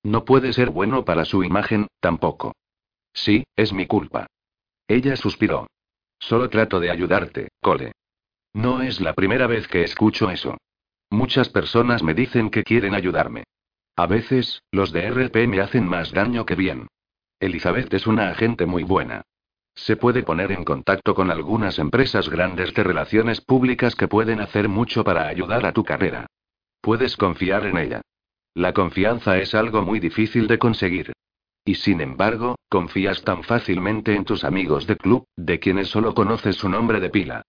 No 0.02 0.24
puede 0.24 0.54
ser 0.54 0.70
bueno 0.70 1.04
para 1.04 1.26
su 1.26 1.44
imagen, 1.44 1.86
tampoco. 2.00 2.54
Sí, 3.12 3.44
es 3.56 3.74
mi 3.74 3.86
culpa. 3.86 4.26
Ella 4.88 5.16
suspiró. 5.16 5.66
Solo 6.18 6.48
trato 6.48 6.80
de 6.80 6.90
ayudarte, 6.90 7.48
Cole. 7.60 7.92
No 8.54 8.82
es 8.82 9.00
la 9.00 9.14
primera 9.14 9.46
vez 9.46 9.66
que 9.68 9.82
escucho 9.82 10.30
eso. 10.30 10.58
Muchas 11.10 11.48
personas 11.48 12.02
me 12.02 12.14
dicen 12.14 12.50
que 12.50 12.64
quieren 12.64 12.94
ayudarme. 12.94 13.44
A 13.96 14.06
veces, 14.06 14.62
los 14.70 14.92
de 14.92 15.10
RP 15.10 15.46
me 15.46 15.60
hacen 15.60 15.86
más 15.86 16.12
daño 16.12 16.46
que 16.46 16.54
bien. 16.54 16.88
Elizabeth 17.40 17.92
es 17.92 18.06
una 18.06 18.30
agente 18.30 18.66
muy 18.66 18.82
buena. 18.82 19.22
Se 19.74 19.96
puede 19.96 20.22
poner 20.22 20.52
en 20.52 20.64
contacto 20.64 21.14
con 21.14 21.30
algunas 21.30 21.78
empresas 21.78 22.28
grandes 22.28 22.74
de 22.74 22.84
relaciones 22.84 23.40
públicas 23.40 23.94
que 23.94 24.08
pueden 24.08 24.40
hacer 24.40 24.68
mucho 24.68 25.02
para 25.02 25.28
ayudar 25.28 25.64
a 25.66 25.72
tu 25.72 25.82
carrera. 25.82 26.26
Puedes 26.80 27.16
confiar 27.16 27.66
en 27.66 27.78
ella. 27.78 28.02
La 28.54 28.74
confianza 28.74 29.38
es 29.38 29.54
algo 29.54 29.82
muy 29.82 29.98
difícil 29.98 30.46
de 30.46 30.58
conseguir. 30.58 31.12
Y 31.64 31.76
sin 31.76 32.00
embargo, 32.00 32.56
confías 32.68 33.22
tan 33.22 33.44
fácilmente 33.44 34.14
en 34.14 34.24
tus 34.24 34.44
amigos 34.44 34.86
de 34.86 34.96
club, 34.96 35.24
de 35.36 35.58
quienes 35.58 35.88
solo 35.88 36.12
conoces 36.14 36.56
su 36.56 36.68
nombre 36.68 37.00
de 37.00 37.08
pila. 37.08 37.42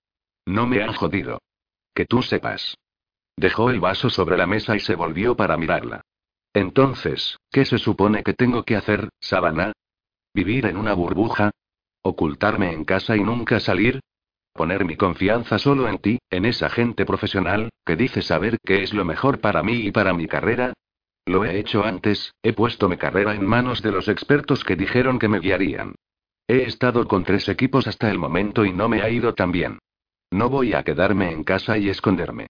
No 0.45 0.67
me 0.67 0.83
han 0.83 0.93
jodido. 0.93 1.41
Que 1.93 2.05
tú 2.05 2.21
sepas. 2.21 2.75
Dejó 3.37 3.69
el 3.69 3.79
vaso 3.79 4.09
sobre 4.09 4.37
la 4.37 4.47
mesa 4.47 4.75
y 4.75 4.79
se 4.79 4.95
volvió 4.95 5.35
para 5.35 5.57
mirarla. 5.57 6.01
Entonces, 6.53 7.37
¿qué 7.51 7.65
se 7.65 7.79
supone 7.79 8.23
que 8.23 8.33
tengo 8.33 8.63
que 8.63 8.75
hacer, 8.75 9.09
Sabana? 9.19 9.73
¿Vivir 10.33 10.65
en 10.65 10.77
una 10.77 10.93
burbuja? 10.93 11.51
¿Ocultarme 12.01 12.71
en 12.71 12.85
casa 12.85 13.15
y 13.15 13.21
nunca 13.21 13.59
salir? 13.59 14.01
Poner 14.53 14.85
mi 14.85 14.95
confianza 14.95 15.57
solo 15.57 15.87
en 15.87 15.97
ti, 15.97 16.19
en 16.29 16.45
esa 16.45 16.69
gente 16.69 17.05
profesional, 17.05 17.69
que 17.85 17.95
dice 17.95 18.21
saber 18.21 18.57
qué 18.63 18.83
es 18.83 18.93
lo 18.93 19.03
mejor 19.03 19.39
para 19.39 19.63
mí 19.63 19.73
y 19.73 19.91
para 19.91 20.13
mi 20.13 20.27
carrera. 20.27 20.73
Lo 21.25 21.43
he 21.43 21.57
hecho 21.57 21.83
antes, 21.83 22.33
he 22.43 22.53
puesto 22.53 22.87
mi 22.87 22.97
carrera 22.97 23.33
en 23.33 23.47
manos 23.47 23.81
de 23.81 23.91
los 23.91 24.07
expertos 24.07 24.63
que 24.63 24.75
dijeron 24.75 25.17
que 25.17 25.29
me 25.29 25.39
guiarían. 25.39 25.95
He 26.47 26.63
estado 26.63 27.07
con 27.07 27.23
tres 27.23 27.47
equipos 27.49 27.87
hasta 27.87 28.11
el 28.11 28.19
momento 28.19 28.65
y 28.65 28.73
no 28.73 28.89
me 28.89 29.01
ha 29.01 29.09
ido 29.09 29.33
tan 29.33 29.51
bien. 29.51 29.79
No 30.33 30.49
voy 30.49 30.73
a 30.73 30.81
quedarme 30.81 31.31
en 31.31 31.43
casa 31.43 31.77
y 31.77 31.89
esconderme. 31.89 32.47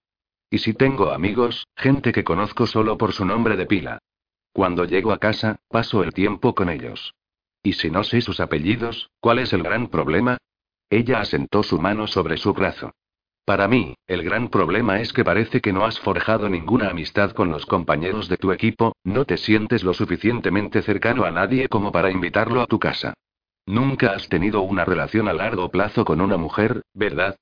Y 0.48 0.60
si 0.60 0.72
tengo 0.72 1.10
amigos, 1.10 1.68
gente 1.76 2.12
que 2.12 2.24
conozco 2.24 2.66
solo 2.66 2.96
por 2.96 3.12
su 3.12 3.26
nombre 3.26 3.58
de 3.58 3.66
pila. 3.66 3.98
Cuando 4.54 4.86
llego 4.86 5.12
a 5.12 5.18
casa, 5.18 5.56
paso 5.68 6.02
el 6.02 6.14
tiempo 6.14 6.54
con 6.54 6.70
ellos. 6.70 7.12
Y 7.62 7.74
si 7.74 7.90
no 7.90 8.02
sé 8.02 8.22
sus 8.22 8.40
apellidos, 8.40 9.10
¿cuál 9.20 9.38
es 9.38 9.52
el 9.52 9.62
gran 9.62 9.88
problema? 9.88 10.38
Ella 10.88 11.20
asentó 11.20 11.62
su 11.62 11.78
mano 11.78 12.06
sobre 12.06 12.38
su 12.38 12.54
brazo. 12.54 12.92
Para 13.44 13.68
mí, 13.68 13.94
el 14.06 14.22
gran 14.22 14.48
problema 14.48 15.02
es 15.02 15.12
que 15.12 15.22
parece 15.22 15.60
que 15.60 15.74
no 15.74 15.84
has 15.84 16.00
forjado 16.00 16.48
ninguna 16.48 16.88
amistad 16.88 17.32
con 17.32 17.50
los 17.50 17.66
compañeros 17.66 18.30
de 18.30 18.38
tu 18.38 18.50
equipo, 18.52 18.96
no 19.04 19.26
te 19.26 19.36
sientes 19.36 19.84
lo 19.84 19.92
suficientemente 19.92 20.80
cercano 20.80 21.24
a 21.24 21.30
nadie 21.30 21.68
como 21.68 21.92
para 21.92 22.10
invitarlo 22.10 22.62
a 22.62 22.66
tu 22.66 22.78
casa. 22.78 23.12
Nunca 23.66 24.12
has 24.12 24.30
tenido 24.30 24.62
una 24.62 24.86
relación 24.86 25.28
a 25.28 25.34
largo 25.34 25.70
plazo 25.70 26.06
con 26.06 26.22
una 26.22 26.38
mujer, 26.38 26.80
¿verdad? 26.94 27.36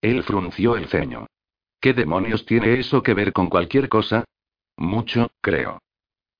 Él 0.00 0.22
frunció 0.22 0.76
el 0.76 0.86
ceño. 0.88 1.26
¿Qué 1.80 1.92
demonios 1.92 2.44
tiene 2.46 2.78
eso 2.78 3.02
que 3.02 3.14
ver 3.14 3.32
con 3.32 3.48
cualquier 3.48 3.88
cosa? 3.88 4.24
Mucho, 4.76 5.30
creo. 5.40 5.80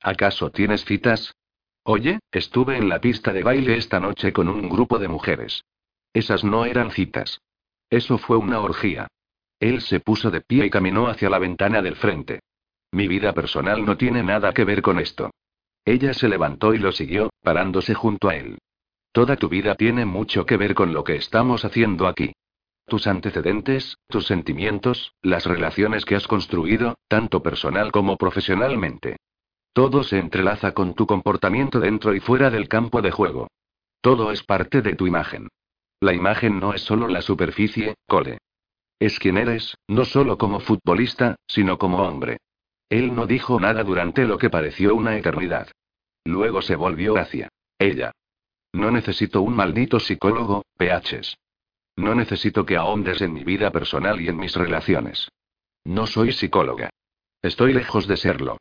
¿Acaso 0.01 0.51
tienes 0.51 0.85
citas? 0.85 1.35
Oye, 1.85 2.21
estuve 2.31 2.77
en 2.77 2.89
la 2.89 3.01
pista 3.01 3.33
de 3.33 3.43
baile 3.43 3.77
esta 3.77 3.99
noche 3.99 4.33
con 4.33 4.49
un 4.49 4.69
grupo 4.69 4.99
de 4.99 5.09
mujeres. 5.09 5.65
Esas 6.13 6.45
no 6.45 6.65
eran 6.65 6.91
citas. 6.91 7.41
Eso 7.91 8.19
fue 8.19 8.37
una 8.37 8.61
orgía. 8.61 9.09
Él 9.61 9.81
se 9.81 10.01
puso 10.01 10.31
de 10.31 10.41
pie 10.41 10.67
y 10.67 10.71
caminó 10.71 11.09
hacia 11.09 11.31
la 11.31 11.39
ventana 11.39 11.83
del 11.83 11.97
frente. 11.97 12.41
Mi 12.93 13.09
vida 13.09 13.33
personal 13.33 13.85
no 13.85 13.97
tiene 13.97 14.23
nada 14.23 14.53
que 14.53 14.65
ver 14.65 14.83
con 14.83 14.99
esto. 14.99 15.31
Ella 15.85 16.15
se 16.15 16.29
levantó 16.29 16.75
y 16.75 16.79
lo 16.79 16.93
siguió, 16.93 17.31
parándose 17.43 17.95
junto 17.95 18.29
a 18.29 18.37
él. 18.37 18.59
Toda 19.13 19.37
tu 19.37 19.49
vida 19.49 19.75
tiene 19.75 20.05
mucho 20.05 20.47
que 20.47 20.57
ver 20.57 20.75
con 20.75 20.93
lo 20.93 21.03
que 21.03 21.17
estamos 21.17 21.65
haciendo 21.65 22.07
aquí. 22.07 22.33
Tus 22.89 23.07
antecedentes, 23.07 23.99
tus 24.09 24.27
sentimientos, 24.27 25.13
las 25.21 25.45
relaciones 25.45 26.07
que 26.07 26.17
has 26.17 26.27
construido, 26.27 26.97
tanto 27.07 27.43
personal 27.43 27.93
como 27.93 28.17
profesionalmente. 28.17 29.19
Todo 29.75 30.03
se 30.03 30.19
entrelaza 30.19 30.73
con 30.73 30.95
tu 30.95 31.07
comportamiento 31.07 31.81
dentro 31.81 32.15
y 32.15 32.21
fuera 32.21 32.49
del 32.49 32.67
campo 32.67 33.03
de 33.03 33.11
juego. 33.11 33.49
Todo 34.01 34.33
es 34.33 34.43
parte 34.43 34.81
de 34.81 34.95
tu 34.95 35.07
imagen. 35.07 35.49
La 36.01 36.15
imagen 36.15 36.61
no 36.61 36.73
es 36.73 36.81
solo 36.81 37.09
la 37.09 37.21
superficie, 37.21 37.95
Cole. 38.07 38.39
Es 38.99 39.19
quien 39.19 39.37
eres, 39.37 39.77
no 39.87 40.07
solo 40.07 40.39
como 40.39 40.59
futbolista, 40.59 41.37
sino 41.47 41.77
como 41.77 41.99
hombre. 41.99 42.39
Él 42.89 43.15
no 43.15 43.27
dijo 43.27 43.61
nada 43.61 43.85
durante 43.85 44.25
lo 44.25 44.39
que 44.39 44.49
pareció 44.49 44.95
una 44.95 45.17
eternidad. 45.19 45.69
Luego 46.25 46.63
se 46.63 46.75
volvió 46.75 47.19
hacia 47.19 47.51
ella. 47.79 48.13
No 48.73 48.91
necesito 48.91 49.43
un 49.43 49.55
maldito 49.55 50.01
psicólogo, 50.01 50.65
PHs. 50.79 51.37
No 51.99 52.15
necesito 52.15 52.65
que 52.65 52.77
ahondes 52.77 53.21
en 53.23 53.33
mi 53.33 53.43
vida 53.43 53.73
personal 53.73 54.21
y 54.21 54.29
en 54.29 54.37
mis 54.37 54.55
relaciones. 54.55 55.33
No 55.83 56.07
soy 56.07 56.31
psicóloga. 56.31 56.91
Estoy 57.43 57.73
lejos 57.73 58.07
de 58.07 58.17
serlo. 58.17 58.59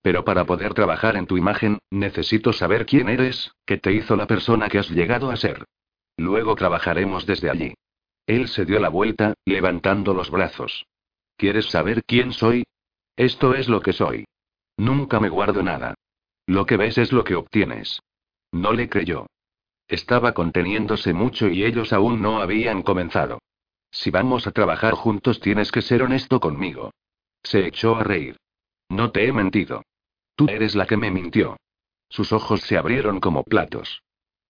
Pero 0.00 0.24
para 0.24 0.46
poder 0.46 0.72
trabajar 0.72 1.16
en 1.16 1.26
tu 1.26 1.36
imagen, 1.36 1.80
necesito 1.90 2.54
saber 2.54 2.86
quién 2.86 3.10
eres, 3.10 3.52
qué 3.66 3.76
te 3.76 3.92
hizo 3.92 4.16
la 4.16 4.26
persona 4.26 4.70
que 4.70 4.78
has 4.78 4.88
llegado 4.88 5.30
a 5.30 5.36
ser. 5.36 5.66
Luego 6.16 6.54
trabajaremos 6.54 7.26
desde 7.26 7.50
allí. 7.50 7.74
Él 8.26 8.48
se 8.48 8.64
dio 8.64 8.78
la 8.80 8.88
vuelta, 8.88 9.34
levantando 9.44 10.14
los 10.14 10.30
brazos. 10.30 10.86
¿Quieres 11.36 11.66
saber 11.66 12.02
quién 12.06 12.32
soy? 12.32 12.64
Esto 13.16 13.52
es 13.52 13.68
lo 13.68 13.82
que 13.82 13.92
soy. 13.92 14.24
Nunca 14.78 15.20
me 15.20 15.28
guardo 15.28 15.62
nada. 15.62 15.92
Lo 16.46 16.64
que 16.64 16.78
ves 16.78 16.96
es 16.96 17.12
lo 17.12 17.22
que 17.22 17.34
obtienes. 17.34 18.00
No 18.50 18.72
le 18.72 18.88
creyó. 18.88 19.26
Estaba 19.88 20.32
conteniéndose 20.32 21.14
mucho 21.14 21.48
y 21.48 21.64
ellos 21.64 21.92
aún 21.92 22.20
no 22.20 22.40
habían 22.40 22.82
comenzado. 22.82 23.40
Si 23.90 24.10
vamos 24.10 24.46
a 24.46 24.52
trabajar 24.52 24.92
juntos 24.92 25.40
tienes 25.40 25.72
que 25.72 25.82
ser 25.82 26.02
honesto 26.02 26.40
conmigo. 26.40 26.92
Se 27.42 27.66
echó 27.66 27.96
a 27.96 28.04
reír. 28.04 28.36
No 28.90 29.10
te 29.10 29.26
he 29.26 29.32
mentido. 29.32 29.82
Tú 30.36 30.46
eres 30.48 30.74
la 30.74 30.86
que 30.86 30.96
me 30.96 31.10
mintió. 31.10 31.56
Sus 32.10 32.32
ojos 32.32 32.60
se 32.60 32.76
abrieron 32.76 33.18
como 33.20 33.44
platos. 33.44 34.02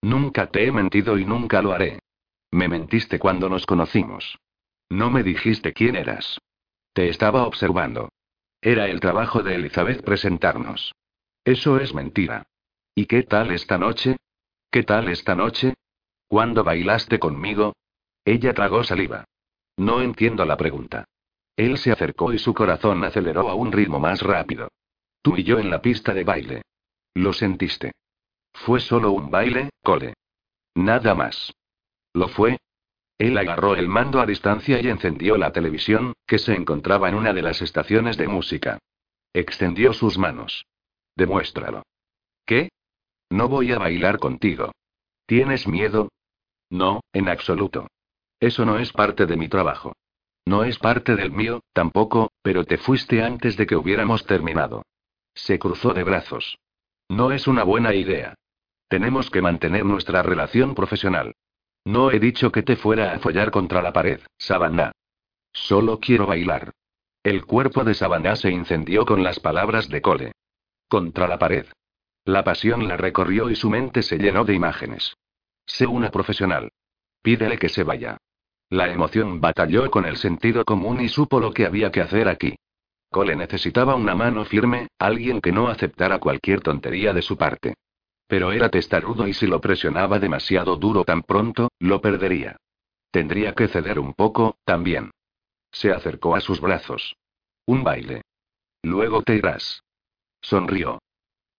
Nunca 0.02 0.48
te 0.48 0.66
he 0.66 0.72
mentido 0.72 1.18
y 1.18 1.24
nunca 1.24 1.62
lo 1.62 1.72
haré. 1.72 2.00
Me 2.50 2.68
mentiste 2.68 3.18
cuando 3.18 3.48
nos 3.48 3.66
conocimos. 3.66 4.38
No 4.88 5.10
me 5.10 5.22
dijiste 5.22 5.72
quién 5.72 5.96
eras. 5.96 6.38
Te 6.92 7.08
estaba 7.08 7.46
observando. 7.46 8.10
Era 8.60 8.88
el 8.88 9.00
trabajo 9.00 9.42
de 9.42 9.54
Elizabeth 9.54 10.02
presentarnos. 10.02 10.94
Eso 11.44 11.78
es 11.78 11.94
mentira. 11.94 12.46
¿Y 12.94 13.06
qué 13.06 13.22
tal 13.22 13.52
esta 13.52 13.78
noche? 13.78 14.16
¿Qué 14.70 14.82
tal 14.82 15.08
esta 15.08 15.34
noche? 15.34 15.74
¿Cuándo 16.26 16.62
bailaste 16.62 17.18
conmigo? 17.18 17.74
Ella 18.24 18.52
tragó 18.52 18.84
saliva. 18.84 19.24
No 19.78 20.02
entiendo 20.02 20.44
la 20.44 20.56
pregunta. 20.56 21.06
Él 21.56 21.78
se 21.78 21.90
acercó 21.90 22.32
y 22.32 22.38
su 22.38 22.52
corazón 22.52 23.02
aceleró 23.02 23.48
a 23.48 23.54
un 23.54 23.72
ritmo 23.72 23.98
más 23.98 24.20
rápido. 24.20 24.68
Tú 25.22 25.36
y 25.36 25.44
yo 25.44 25.58
en 25.58 25.70
la 25.70 25.80
pista 25.80 26.12
de 26.12 26.24
baile. 26.24 26.62
Lo 27.14 27.32
sentiste. 27.32 27.92
Fue 28.52 28.80
solo 28.80 29.12
un 29.12 29.30
baile, 29.30 29.70
Cole. 29.82 30.14
Nada 30.74 31.14
más. 31.14 31.52
¿Lo 32.12 32.28
fue? 32.28 32.58
Él 33.16 33.36
agarró 33.38 33.74
el 33.74 33.88
mando 33.88 34.20
a 34.20 34.26
distancia 34.26 34.80
y 34.80 34.88
encendió 34.88 35.36
la 35.36 35.50
televisión, 35.50 36.12
que 36.26 36.38
se 36.38 36.54
encontraba 36.54 37.08
en 37.08 37.14
una 37.14 37.32
de 37.32 37.42
las 37.42 37.62
estaciones 37.62 38.16
de 38.16 38.28
música. 38.28 38.78
Extendió 39.32 39.92
sus 39.92 40.18
manos. 40.18 40.66
Demuéstralo. 41.16 41.82
¿Qué? 42.44 42.68
No 43.30 43.48
voy 43.48 43.72
a 43.72 43.78
bailar 43.78 44.18
contigo. 44.18 44.72
¿Tienes 45.26 45.66
miedo? 45.68 46.08
No, 46.70 47.00
en 47.12 47.28
absoluto. 47.28 47.86
Eso 48.40 48.64
no 48.64 48.78
es 48.78 48.92
parte 48.92 49.26
de 49.26 49.36
mi 49.36 49.48
trabajo. 49.48 49.94
No 50.46 50.64
es 50.64 50.78
parte 50.78 51.14
del 51.14 51.30
mío, 51.30 51.60
tampoco, 51.72 52.32
pero 52.42 52.64
te 52.64 52.78
fuiste 52.78 53.22
antes 53.22 53.56
de 53.56 53.66
que 53.66 53.76
hubiéramos 53.76 54.24
terminado. 54.24 54.82
Se 55.34 55.58
cruzó 55.58 55.92
de 55.92 56.04
brazos. 56.04 56.58
No 57.08 57.32
es 57.32 57.46
una 57.46 57.64
buena 57.64 57.94
idea. 57.94 58.34
Tenemos 58.88 59.30
que 59.30 59.42
mantener 59.42 59.84
nuestra 59.84 60.22
relación 60.22 60.74
profesional. 60.74 61.34
No 61.84 62.10
he 62.10 62.18
dicho 62.18 62.50
que 62.50 62.62
te 62.62 62.76
fuera 62.76 63.12
a 63.12 63.18
follar 63.18 63.50
contra 63.50 63.82
la 63.82 63.92
pared, 63.92 64.20
Savannah. 64.38 64.92
Solo 65.52 66.00
quiero 66.00 66.26
bailar. 66.26 66.72
El 67.22 67.44
cuerpo 67.44 67.84
de 67.84 67.94
Savannah 67.94 68.36
se 68.36 68.50
incendió 68.50 69.04
con 69.04 69.22
las 69.22 69.40
palabras 69.40 69.88
de 69.88 70.00
Cole. 70.00 70.32
Contra 70.88 71.28
la 71.28 71.38
pared. 71.38 71.66
La 72.28 72.44
pasión 72.44 72.86
la 72.86 72.98
recorrió 72.98 73.48
y 73.48 73.56
su 73.56 73.70
mente 73.70 74.02
se 74.02 74.18
llenó 74.18 74.44
de 74.44 74.52
imágenes. 74.52 75.16
Sé 75.64 75.86
una 75.86 76.10
profesional. 76.10 76.70
Pídele 77.22 77.58
que 77.58 77.70
se 77.70 77.84
vaya. 77.84 78.18
La 78.68 78.92
emoción 78.92 79.40
batalló 79.40 79.90
con 79.90 80.04
el 80.04 80.18
sentido 80.18 80.62
común 80.66 81.00
y 81.00 81.08
supo 81.08 81.40
lo 81.40 81.54
que 81.54 81.64
había 81.64 81.90
que 81.90 82.02
hacer 82.02 82.28
aquí. 82.28 82.54
Cole 83.10 83.34
necesitaba 83.34 83.94
una 83.94 84.14
mano 84.14 84.44
firme, 84.44 84.88
alguien 84.98 85.40
que 85.40 85.52
no 85.52 85.68
aceptara 85.68 86.18
cualquier 86.18 86.60
tontería 86.60 87.14
de 87.14 87.22
su 87.22 87.38
parte. 87.38 87.76
Pero 88.26 88.52
era 88.52 88.68
testarudo 88.68 89.26
y 89.26 89.32
si 89.32 89.46
lo 89.46 89.62
presionaba 89.62 90.18
demasiado 90.18 90.76
duro 90.76 91.04
tan 91.04 91.22
pronto, 91.22 91.70
lo 91.78 92.02
perdería. 92.02 92.58
Tendría 93.10 93.54
que 93.54 93.68
ceder 93.68 93.98
un 93.98 94.12
poco, 94.12 94.58
también. 94.66 95.12
Se 95.72 95.92
acercó 95.92 96.36
a 96.36 96.42
sus 96.42 96.60
brazos. 96.60 97.16
Un 97.64 97.82
baile. 97.84 98.20
Luego 98.82 99.22
te 99.22 99.34
irás. 99.34 99.82
Sonrió. 100.42 101.00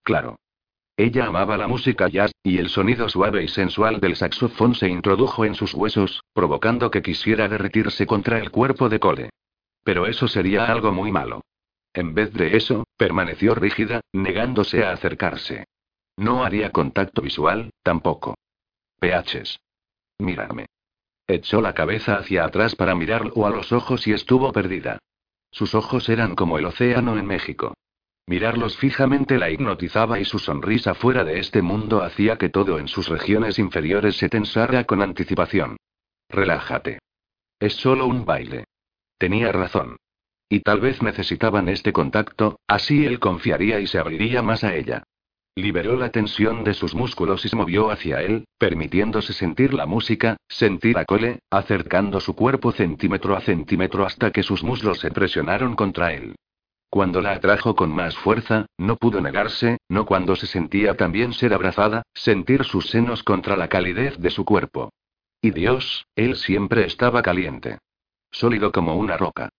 Claro. 0.04 0.38
Ella 1.00 1.28
amaba 1.28 1.56
la 1.56 1.70
música 1.70 2.10
jazz, 2.10 2.34
y 2.44 2.58
el 2.58 2.68
sonido 2.68 3.08
suave 3.08 3.42
y 3.42 3.48
sensual 3.48 4.02
del 4.02 4.18
saxofón 4.18 4.76
se 4.76 4.90
introdujo 4.90 5.46
en 5.46 5.56
sus 5.56 5.74
huesos, 5.74 6.22
provocando 6.34 6.92
que 6.92 7.02
quisiera 7.02 7.48
derretirse 7.48 8.06
contra 8.06 8.38
el 8.38 8.52
cuerpo 8.52 8.90
de 8.90 9.00
Cole. 9.00 9.30
Pero 9.86 10.08
eso 10.08 10.28
sería 10.28 10.66
algo 10.66 10.92
muy 10.92 11.10
malo. 11.10 11.40
En 11.94 12.14
vez 12.14 12.34
de 12.34 12.58
eso, 12.58 12.84
permaneció 12.98 13.56
rígida, 13.56 14.02
negándose 14.12 14.84
a 14.84 14.92
acercarse. 14.92 15.64
No 16.18 16.44
haría 16.44 16.74
contacto 16.74 17.22
visual, 17.22 17.70
tampoco. 17.82 18.36
PHs. 19.00 19.58
Mírame. 20.18 20.66
Echó 21.26 21.62
la 21.62 21.74
cabeza 21.74 22.16
hacia 22.16 22.44
atrás 22.44 22.76
para 22.76 22.94
mirarlo 22.94 23.48
a 23.48 23.52
los 23.52 23.72
ojos 23.72 24.06
y 24.06 24.12
estuvo 24.12 24.52
perdida. 24.52 25.00
Sus 25.50 25.76
ojos 25.76 26.10
eran 26.10 26.36
como 26.36 26.58
el 26.58 26.66
océano 26.66 27.18
en 27.18 27.26
México. 27.26 27.74
Mirarlos 28.30 28.78
fijamente 28.78 29.40
la 29.40 29.50
hipnotizaba 29.50 30.20
y 30.20 30.24
su 30.24 30.38
sonrisa 30.38 30.94
fuera 30.94 31.24
de 31.24 31.40
este 31.40 31.64
mundo 31.64 32.04
hacía 32.04 32.38
que 32.38 32.50
todo 32.50 32.78
en 32.78 32.88
sus 32.88 33.08
regiones 33.08 33.58
inferiores 33.58 34.18
se 34.18 34.30
tensara 34.30 34.84
con 34.84 35.02
anticipación. 35.02 35.78
Relájate. 36.30 37.00
Es 37.60 37.74
solo 37.74 38.06
un 38.06 38.26
baile. 38.26 38.66
Tenía 39.18 39.52
razón. 39.52 39.98
Y 40.48 40.60
tal 40.60 40.80
vez 40.80 41.02
necesitaban 41.02 41.70
este 41.70 41.92
contacto, 41.92 42.60
así 42.68 43.04
él 43.04 43.20
confiaría 43.20 43.80
y 43.80 43.88
se 43.88 43.98
abriría 43.98 44.44
más 44.44 44.64
a 44.64 44.76
ella. 44.76 45.02
Liberó 45.56 45.98
la 45.98 46.12
tensión 46.12 46.64
de 46.64 46.76
sus 46.76 46.94
músculos 46.94 47.44
y 47.46 47.50
se 47.50 47.56
movió 47.56 47.90
hacia 47.90 48.22
él, 48.22 48.46
permitiéndose 48.60 49.34
sentir 49.34 49.74
la 49.74 49.88
música, 49.88 50.38
sentir 50.48 51.00
a 51.00 51.06
Cole, 51.06 51.40
acercando 51.50 52.20
su 52.20 52.36
cuerpo 52.36 52.74
centímetro 52.74 53.36
a 53.36 53.42
centímetro 53.42 54.06
hasta 54.06 54.30
que 54.30 54.44
sus 54.44 54.64
muslos 54.64 55.00
se 55.00 55.10
presionaron 55.10 55.76
contra 55.76 56.14
él. 56.14 56.36
Cuando 56.90 57.22
la 57.22 57.34
atrajo 57.34 57.76
con 57.76 57.92
más 57.92 58.18
fuerza, 58.18 58.66
no 58.78 58.96
pudo 58.96 59.22
negarse, 59.22 59.78
no 59.90 60.06
cuando 60.06 60.36
se 60.36 60.48
sentía 60.48 60.98
también 60.98 61.34
ser 61.34 61.54
abrazada, 61.54 62.02
sentir 62.16 62.64
sus 62.64 62.90
senos 62.90 63.22
contra 63.24 63.56
la 63.56 63.68
calidez 63.68 64.18
de 64.18 64.32
su 64.32 64.44
cuerpo. 64.44 64.90
Y 65.40 65.52
Dios, 65.52 66.08
él 66.16 66.36
siempre 66.36 66.86
estaba 66.86 67.22
caliente. 67.22 67.78
Sólido 68.32 68.72
como 68.72 68.96
una 68.96 69.18
roca. 69.18 69.50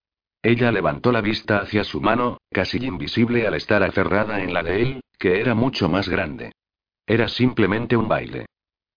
Ella 0.43 0.73
levantó 0.73 1.13
la 1.13 1.21
vista 1.21 1.59
hacia 1.59 1.85
su 1.85 2.01
mano, 2.01 2.39
casi 2.51 2.79
invisible 2.79 3.47
al 3.47 3.55
estar 3.55 3.83
aferrada 3.83 4.43
en 4.43 4.53
la 4.53 4.63
de 4.63 4.83
él, 4.83 5.01
que 5.19 5.41
era 5.41 5.55
mucho 5.55 5.89
más 5.89 6.09
grande. 6.09 6.53
Era 7.07 7.29
simplemente 7.29 7.97
un 7.97 8.09
baile. 8.09 8.47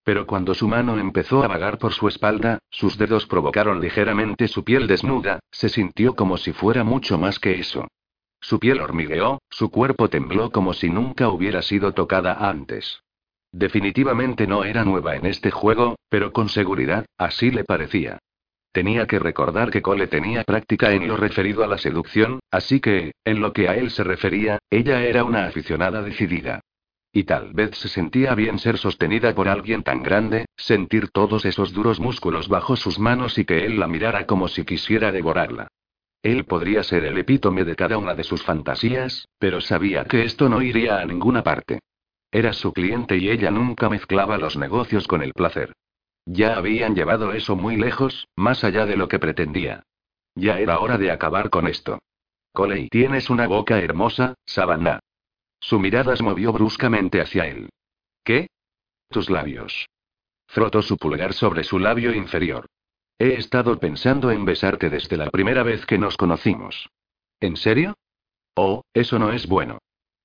Pero 0.02 0.26
cuando 0.26 0.54
su 0.54 0.66
mano 0.68 0.98
empezó 0.98 1.42
a 1.44 1.48
vagar 1.48 1.78
por 1.78 1.92
su 1.92 2.08
espalda, 2.08 2.58
sus 2.70 2.98
dedos 2.98 3.26
provocaron 3.26 3.80
ligeramente 3.80 4.48
su 4.48 4.64
piel 4.64 4.86
desnuda, 4.86 5.40
se 5.50 5.68
sintió 5.68 6.14
como 6.14 6.36
si 6.36 6.52
fuera 6.52 6.82
mucho 6.82 7.16
más 7.16 7.38
que 7.38 7.60
eso. 7.60 7.86
Su 8.44 8.60
piel 8.60 8.82
hormigueó, 8.82 9.40
su 9.48 9.70
cuerpo 9.70 10.10
tembló 10.10 10.50
como 10.50 10.74
si 10.74 10.90
nunca 10.90 11.30
hubiera 11.30 11.62
sido 11.62 11.92
tocada 11.92 12.34
antes. 12.46 13.00
Definitivamente 13.50 14.46
no 14.46 14.64
era 14.64 14.84
nueva 14.84 15.16
en 15.16 15.24
este 15.24 15.50
juego, 15.50 15.96
pero 16.10 16.30
con 16.30 16.50
seguridad, 16.50 17.06
así 17.16 17.50
le 17.50 17.64
parecía. 17.64 18.18
Tenía 18.70 19.06
que 19.06 19.18
recordar 19.18 19.70
que 19.70 19.80
Cole 19.80 20.08
tenía 20.08 20.44
práctica 20.44 20.92
en 20.92 21.08
lo 21.08 21.16
referido 21.16 21.64
a 21.64 21.66
la 21.66 21.78
seducción, 21.78 22.40
así 22.50 22.80
que, 22.80 23.12
en 23.24 23.40
lo 23.40 23.54
que 23.54 23.66
a 23.70 23.76
él 23.76 23.90
se 23.90 24.04
refería, 24.04 24.58
ella 24.68 25.02
era 25.02 25.24
una 25.24 25.46
aficionada 25.46 26.02
decidida. 26.02 26.60
Y 27.12 27.24
tal 27.24 27.54
vez 27.54 27.70
se 27.78 27.88
sentía 27.88 28.34
bien 28.34 28.58
ser 28.58 28.76
sostenida 28.76 29.34
por 29.34 29.48
alguien 29.48 29.82
tan 29.82 30.02
grande, 30.02 30.44
sentir 30.54 31.08
todos 31.08 31.46
esos 31.46 31.72
duros 31.72 31.98
músculos 31.98 32.48
bajo 32.48 32.76
sus 32.76 32.98
manos 32.98 33.38
y 33.38 33.46
que 33.46 33.64
él 33.64 33.80
la 33.80 33.88
mirara 33.88 34.26
como 34.26 34.48
si 34.48 34.66
quisiera 34.66 35.12
devorarla. 35.12 35.68
Él 36.24 36.46
podría 36.46 36.82
ser 36.82 37.04
el 37.04 37.18
epítome 37.18 37.64
de 37.64 37.76
cada 37.76 37.98
una 37.98 38.14
de 38.14 38.24
sus 38.24 38.42
fantasías, 38.42 39.28
pero 39.38 39.60
sabía 39.60 40.04
que 40.06 40.24
esto 40.24 40.48
no 40.48 40.62
iría 40.62 40.98
a 40.98 41.04
ninguna 41.04 41.42
parte. 41.42 41.80
Era 42.32 42.54
su 42.54 42.72
cliente 42.72 43.18
y 43.18 43.28
ella 43.28 43.50
nunca 43.50 43.90
mezclaba 43.90 44.38
los 44.38 44.56
negocios 44.56 45.06
con 45.06 45.22
el 45.22 45.34
placer. 45.34 45.74
Ya 46.24 46.56
habían 46.56 46.94
llevado 46.94 47.34
eso 47.34 47.56
muy 47.56 47.76
lejos, 47.76 48.26
más 48.36 48.64
allá 48.64 48.86
de 48.86 48.96
lo 48.96 49.06
que 49.06 49.18
pretendía. 49.18 49.82
Ya 50.34 50.58
era 50.58 50.78
hora 50.78 50.96
de 50.96 51.10
acabar 51.10 51.50
con 51.50 51.68
esto. 51.68 51.98
Coley, 52.52 52.88
tienes 52.88 53.28
una 53.28 53.46
boca 53.46 53.78
hermosa, 53.78 54.32
Savannah. 54.46 55.00
Su 55.60 55.78
mirada 55.78 56.16
se 56.16 56.22
movió 56.22 56.54
bruscamente 56.54 57.20
hacia 57.20 57.46
él. 57.48 57.68
¿Qué? 58.24 58.46
Tus 59.10 59.28
labios. 59.28 59.90
Frotó 60.46 60.80
su 60.80 60.96
pulgar 60.96 61.34
sobre 61.34 61.64
su 61.64 61.78
labio 61.78 62.14
inferior. 62.14 62.64
He 63.18 63.34
estado 63.34 63.78
pensando 63.78 64.30
en 64.30 64.44
besarte 64.44 64.90
desde 64.90 65.16
la 65.16 65.30
primera 65.30 65.62
vez 65.62 65.86
que 65.86 65.98
nos 65.98 66.16
conocimos. 66.16 66.88
¿En 67.40 67.56
serio? 67.56 67.94
Oh, 68.56 68.82
eso 68.92 69.18
no 69.18 69.32
es 69.32 69.46
bueno. 69.46 69.78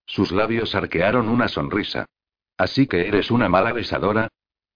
Sus 0.05 0.31
labios 0.31 0.73
arquearon 0.73 1.29
una 1.29 1.47
sonrisa. 1.47 2.05
Así 2.57 2.87
que 2.87 3.07
eres 3.07 3.31
una 3.31 3.47
mala 3.47 3.73
besadora. 3.73 4.27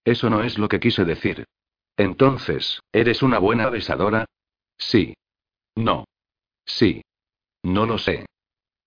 Eso 0.05 0.29
no 0.29 0.43
es 0.43 0.57
lo 0.57 0.67
que 0.67 0.79
quise 0.79 1.05
decir. 1.05 1.45
Entonces, 1.97 2.81
¿eres 2.91 3.23
una 3.23 3.39
buena 3.39 3.69
besadora? 3.69 4.25
Sí. 4.77 5.15
No. 5.75 6.05
Sí. 6.65 7.01
No 7.63 7.85
lo 7.85 7.97
sé. 7.97 8.25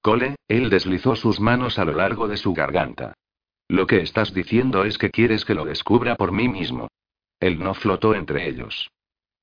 Cole, 0.02 0.36
él 0.46 0.70
deslizó 0.70 1.16
sus 1.16 1.40
manos 1.40 1.78
a 1.78 1.84
lo 1.84 1.92
largo 1.92 2.28
de 2.28 2.36
su 2.36 2.54
garganta. 2.54 3.14
Lo 3.68 3.86
que 3.88 4.00
estás 4.00 4.32
diciendo 4.32 4.84
es 4.84 4.98
que 4.98 5.10
quieres 5.10 5.44
que 5.44 5.54
lo 5.54 5.64
descubra 5.64 6.14
por 6.14 6.30
mí 6.30 6.48
mismo. 6.48 6.88
Él 7.40 7.58
no 7.58 7.74
flotó 7.74 8.14
entre 8.14 8.48
ellos. 8.48 8.88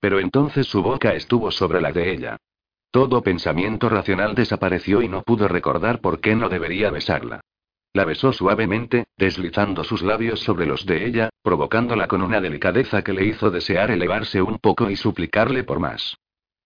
Pero 0.03 0.19
entonces 0.19 0.67
su 0.67 0.83
boca 0.83 1.13
estuvo 1.13 1.49
sobre 1.49 1.79
la 1.79 1.93
de 1.93 2.11
ella. 2.11 2.35
Todo 2.91 3.23
pensamiento 3.23 3.87
racional 3.87 4.35
desapareció 4.35 5.01
y 5.01 5.07
no 5.07 5.21
pudo 5.21 5.47
recordar 5.47 6.01
por 6.01 6.19
qué 6.19 6.35
no 6.35 6.49
debería 6.49 6.91
besarla. 6.91 7.39
La 7.93 8.03
besó 8.03 8.33
suavemente, 8.33 9.05
deslizando 9.15 9.85
sus 9.85 10.01
labios 10.01 10.41
sobre 10.41 10.65
los 10.65 10.85
de 10.85 11.05
ella, 11.05 11.29
provocándola 11.41 12.09
con 12.09 12.21
una 12.21 12.41
delicadeza 12.41 13.01
que 13.01 13.13
le 13.13 13.23
hizo 13.23 13.49
desear 13.49 13.91
elevarse 13.91 14.41
un 14.41 14.59
poco 14.59 14.89
y 14.89 14.97
suplicarle 14.97 15.63
por 15.63 15.79
más. 15.79 16.17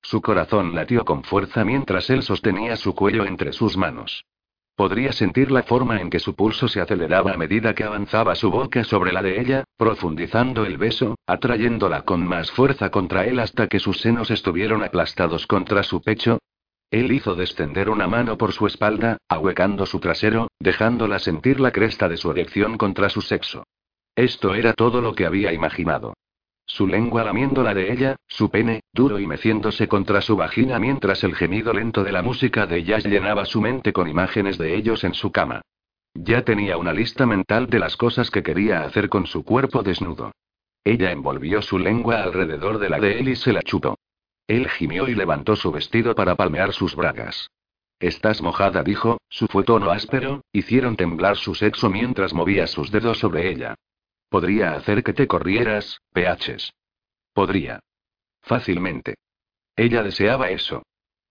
Su 0.01 0.19
corazón 0.19 0.73
latió 0.73 1.05
con 1.05 1.23
fuerza 1.23 1.63
mientras 1.63 2.09
él 2.09 2.23
sostenía 2.23 2.75
su 2.75 2.95
cuello 2.95 3.23
entre 3.23 3.53
sus 3.53 3.77
manos. 3.77 4.25
Podría 4.77 5.11
sentir 5.11 5.49
la 5.49 5.63
forma 5.63 5.99
en 5.99 6.11
que 6.11 6.19
su 6.19 6.35
pulso 6.35 6.67
se 6.67 6.79
aceleraba 6.79 7.31
a 7.31 7.37
medida 7.37 7.73
que 7.73 7.83
avanzaba 7.83 8.35
su 8.35 8.51
boca 8.51 8.83
sobre 8.83 9.11
la 9.11 9.23
de 9.23 9.41
ella, 9.41 9.63
profundizando 9.75 10.65
el 10.65 10.77
beso, 10.77 11.15
atrayéndola 11.25 12.03
con 12.03 12.27
más 12.27 12.51
fuerza 12.51 12.91
contra 12.91 13.25
él 13.25 13.39
hasta 13.39 13.65
que 13.65 13.79
sus 13.79 13.99
senos 14.01 14.29
estuvieron 14.29 14.83
aplastados 14.83 15.47
contra 15.47 15.81
su 15.81 16.03
pecho. 16.03 16.37
Él 16.91 17.11
hizo 17.11 17.33
descender 17.33 17.89
una 17.89 18.05
mano 18.05 18.37
por 18.37 18.53
su 18.53 18.67
espalda, 18.67 19.17
ahuecando 19.27 19.87
su 19.87 19.99
trasero, 19.99 20.47
dejándola 20.59 21.17
sentir 21.17 21.59
la 21.59 21.71
cresta 21.71 22.07
de 22.07 22.17
su 22.17 22.29
erección 22.29 22.77
contra 22.77 23.09
su 23.09 23.21
sexo. 23.21 23.63
Esto 24.15 24.53
era 24.53 24.73
todo 24.73 25.01
lo 25.01 25.15
que 25.15 25.25
había 25.25 25.53
imaginado. 25.53 26.13
Su 26.67 26.85
lengua 26.85 27.23
lamiendo 27.23 27.63
la 27.63 27.73
de 27.73 27.93
ella, 27.93 28.17
su 28.27 28.51
pene, 28.51 28.81
duro 28.91 29.19
y 29.19 29.25
meciéndose 29.25 29.87
contra 29.87 30.19
su 30.19 30.35
vagina 30.35 30.77
mientras 30.79 31.23
el 31.23 31.33
gemido 31.33 31.71
lento 31.71 32.03
de 32.03 32.11
la 32.11 32.21
música 32.21 32.67
de 32.67 32.83
jazz 32.83 33.05
llenaba 33.05 33.45
su 33.45 33.61
mente 33.61 33.93
con 33.93 34.09
imágenes 34.09 34.57
de 34.57 34.75
ellos 34.75 35.05
en 35.05 35.13
su 35.13 35.31
cama. 35.31 35.61
Ya 36.13 36.43
tenía 36.43 36.77
una 36.77 36.91
lista 36.91 37.25
mental 37.25 37.67
de 37.67 37.79
las 37.79 37.95
cosas 37.95 38.29
que 38.29 38.43
quería 38.43 38.83
hacer 38.83 39.07
con 39.07 39.27
su 39.27 39.45
cuerpo 39.45 39.81
desnudo. 39.81 40.33
Ella 40.83 41.11
envolvió 41.11 41.61
su 41.61 41.79
lengua 41.79 42.21
alrededor 42.21 42.79
de 42.79 42.89
la 42.89 42.99
de 42.99 43.19
él 43.19 43.29
y 43.29 43.35
se 43.37 43.53
la 43.53 43.61
chupó. 43.61 43.97
Él 44.45 44.69
gimió 44.69 45.07
y 45.07 45.15
levantó 45.15 45.55
su 45.55 45.71
vestido 45.71 46.15
para 46.15 46.35
palmear 46.35 46.73
sus 46.73 46.95
bragas. 46.95 47.49
Estás 47.99 48.41
mojada, 48.41 48.83
dijo, 48.83 49.19
su 49.29 49.47
fue 49.47 49.63
tono 49.63 49.89
áspero, 49.89 50.41
hicieron 50.51 50.97
temblar 50.97 51.37
su 51.37 51.55
sexo 51.55 51.89
mientras 51.89 52.33
movía 52.33 52.67
sus 52.67 52.91
dedos 52.91 53.19
sobre 53.19 53.49
ella. 53.49 53.75
Podría 54.29 54.73
hacer 54.73 55.03
que 55.03 55.13
te 55.13 55.27
corrieras, 55.27 56.01
PHs. 56.13 56.73
Podría. 57.33 57.79
Fácilmente. 58.41 59.15
Ella 59.75 60.03
deseaba 60.03 60.49
eso. 60.49 60.83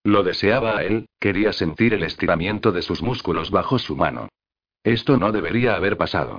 Lo 0.05 0.23
deseaba 0.23 0.79
a 0.79 0.85
él, 0.85 1.09
quería 1.19 1.53
sentir 1.53 1.93
el 1.93 2.05
estiramiento 2.05 2.73
de 2.73 2.83
sus 2.83 3.03
músculos 3.03 3.51
bajo 3.51 3.79
su 3.79 3.97
mano. 3.97 4.29
Esto 4.85 5.17
no 5.17 5.33
debería 5.33 5.75
haber 5.75 5.97
pasado. 5.97 6.39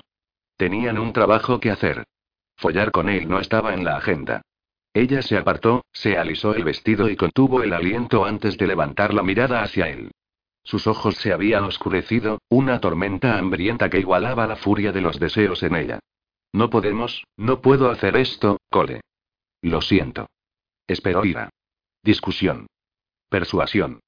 Tenían 0.55 0.97
un 0.97 1.11
trabajo 1.11 1.59
que 1.59 1.69
hacer. 1.69 2.05
Follar 2.55 2.91
con 2.91 3.09
él 3.09 3.27
no 3.27 3.39
estaba 3.39 3.73
en 3.73 3.83
la 3.83 3.97
agenda. 3.97 4.41
Ella 4.93 5.21
se 5.21 5.37
apartó, 5.37 5.85
se 5.91 6.17
alisó 6.17 6.55
el 6.55 6.63
vestido 6.63 7.09
y 7.09 7.15
contuvo 7.15 7.61
el 7.61 7.73
aliento 7.73 8.25
antes 8.25 8.57
de 8.57 8.65
levantar 8.65 9.13
la 9.13 9.21
mirada 9.21 9.61
hacia 9.61 9.89
él. 9.89 10.11
Sus 10.63 10.87
ojos 10.87 11.17
se 11.17 11.31
habían 11.31 11.65
oscurecido, 11.65 12.39
una 12.49 12.79
tormenta 12.79 13.37
hambrienta 13.37 13.89
que 13.89 13.99
igualaba 13.99 14.47
la 14.47 14.55
furia 14.55 14.91
de 14.91 15.01
los 15.01 15.19
deseos 15.19 15.61
en 15.61 15.75
ella. 15.75 15.99
No 16.53 16.69
podemos, 16.69 17.23
no 17.35 17.61
puedo 17.61 17.89
hacer 17.89 18.17
esto, 18.17 18.57
Cole. 18.69 19.01
Lo 19.61 19.81
siento. 19.81 20.27
Esperó 20.87 21.25
ira. 21.25 21.49
Discusión. 22.03 22.67
Persuasión. 23.29 23.99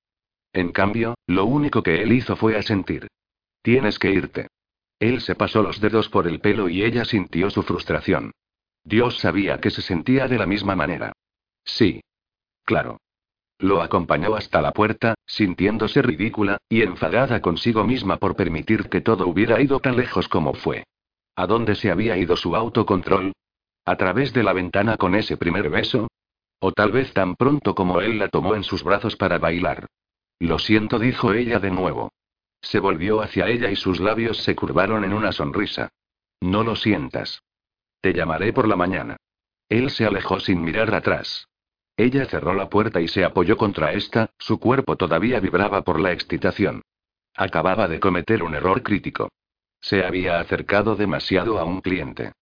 En 0.54 0.72
cambio, 0.72 1.16
lo 1.28 1.46
único 1.46 1.84
que 1.84 2.02
él 2.02 2.12
hizo 2.12 2.36
fue 2.36 2.58
asentir. 2.58 3.08
Tienes 3.62 4.00
que 4.00 4.12
irte. 4.12 4.48
Él 5.00 5.22
se 5.22 5.36
pasó 5.36 5.62
los 5.62 5.80
dedos 5.80 6.10
por 6.10 6.28
el 6.28 6.40
pelo 6.40 6.70
y 6.70 6.84
ella 6.84 7.06
sintió 7.06 7.50
su 7.50 7.64
frustración. 7.64 8.32
Dios 8.84 9.20
sabía 9.20 9.60
que 9.60 9.70
se 9.70 9.82
sentía 9.82 10.28
de 10.28 10.38
la 10.38 10.46
misma 10.46 10.76
manera. 10.76 11.14
Sí. 11.64 12.02
Claro. 12.64 12.98
Lo 13.60 13.82
acompañó 13.82 14.36
hasta 14.36 14.62
la 14.62 14.72
puerta, 14.72 15.16
sintiéndose 15.26 16.02
ridícula, 16.02 16.58
y 16.70 16.82
enfadada 16.82 17.42
consigo 17.42 17.84
misma 17.84 18.18
por 18.18 18.36
permitir 18.36 18.90
que 18.90 19.02
todo 19.02 19.28
hubiera 19.28 19.62
ido 19.62 19.80
tan 19.80 19.98
lejos 19.98 20.30
como 20.30 20.54
fue. 20.54 20.86
¿A 21.40 21.48
dónde 21.48 21.76
se 21.76 21.90
había 21.90 22.18
ido 22.18 22.36
su 22.36 22.54
autocontrol? 22.54 23.32
¿A 23.86 23.96
través 23.96 24.34
de 24.34 24.44
la 24.44 24.52
ventana 24.52 24.98
con 24.98 25.16
ese 25.16 25.38
primer 25.38 25.70
beso? 25.70 26.10
O 26.60 26.74
tal 26.74 26.92
vez 26.92 27.14
tan 27.14 27.38
pronto 27.38 27.74
como 27.76 28.02
él 28.02 28.20
la 28.20 28.28
tomó 28.28 28.56
en 28.56 28.64
sus 28.66 28.84
brazos 28.84 29.16
para 29.16 29.38
bailar. 29.38 29.88
Lo 30.40 30.60
siento, 30.60 31.00
dijo 31.00 31.32
ella 31.32 31.60
de 31.60 31.72
nuevo. 31.72 32.12
Se 32.62 32.82
volvió 32.82 33.22
hacia 33.22 33.48
ella 33.48 33.72
y 33.72 33.78
sus 33.78 34.02
labios 34.02 34.44
se 34.44 34.54
curvaron 34.54 35.06
en 35.06 35.14
una 35.14 35.32
sonrisa. 35.32 35.88
No 36.42 36.66
lo 36.66 36.76
sientas. 36.76 37.42
Te 38.02 38.12
llamaré 38.12 38.52
por 38.52 38.68
la 38.68 38.76
mañana. 38.76 39.16
Él 39.70 39.92
se 39.92 40.06
alejó 40.06 40.42
sin 40.42 40.62
mirar 40.62 40.94
atrás. 40.94 41.48
Ella 41.96 42.26
cerró 42.26 42.54
la 42.54 42.68
puerta 42.70 43.00
y 43.00 43.08
se 43.08 43.24
apoyó 43.24 43.56
contra 43.56 43.94
esta, 43.94 44.30
su 44.40 44.60
cuerpo 44.60 44.98
todavía 44.98 45.40
vibraba 45.40 45.84
por 45.84 46.02
la 46.02 46.12
excitación. 46.12 46.82
Acababa 47.34 47.88
de 47.88 48.02
cometer 48.02 48.44
un 48.44 48.56
error 48.56 48.84
crítico. 48.84 49.30
Se 49.82 50.04
había 50.04 50.40
acercado 50.40 50.96
demasiado 50.96 51.60
a 51.60 51.64
un 51.64 51.82
cliente. 51.82 52.34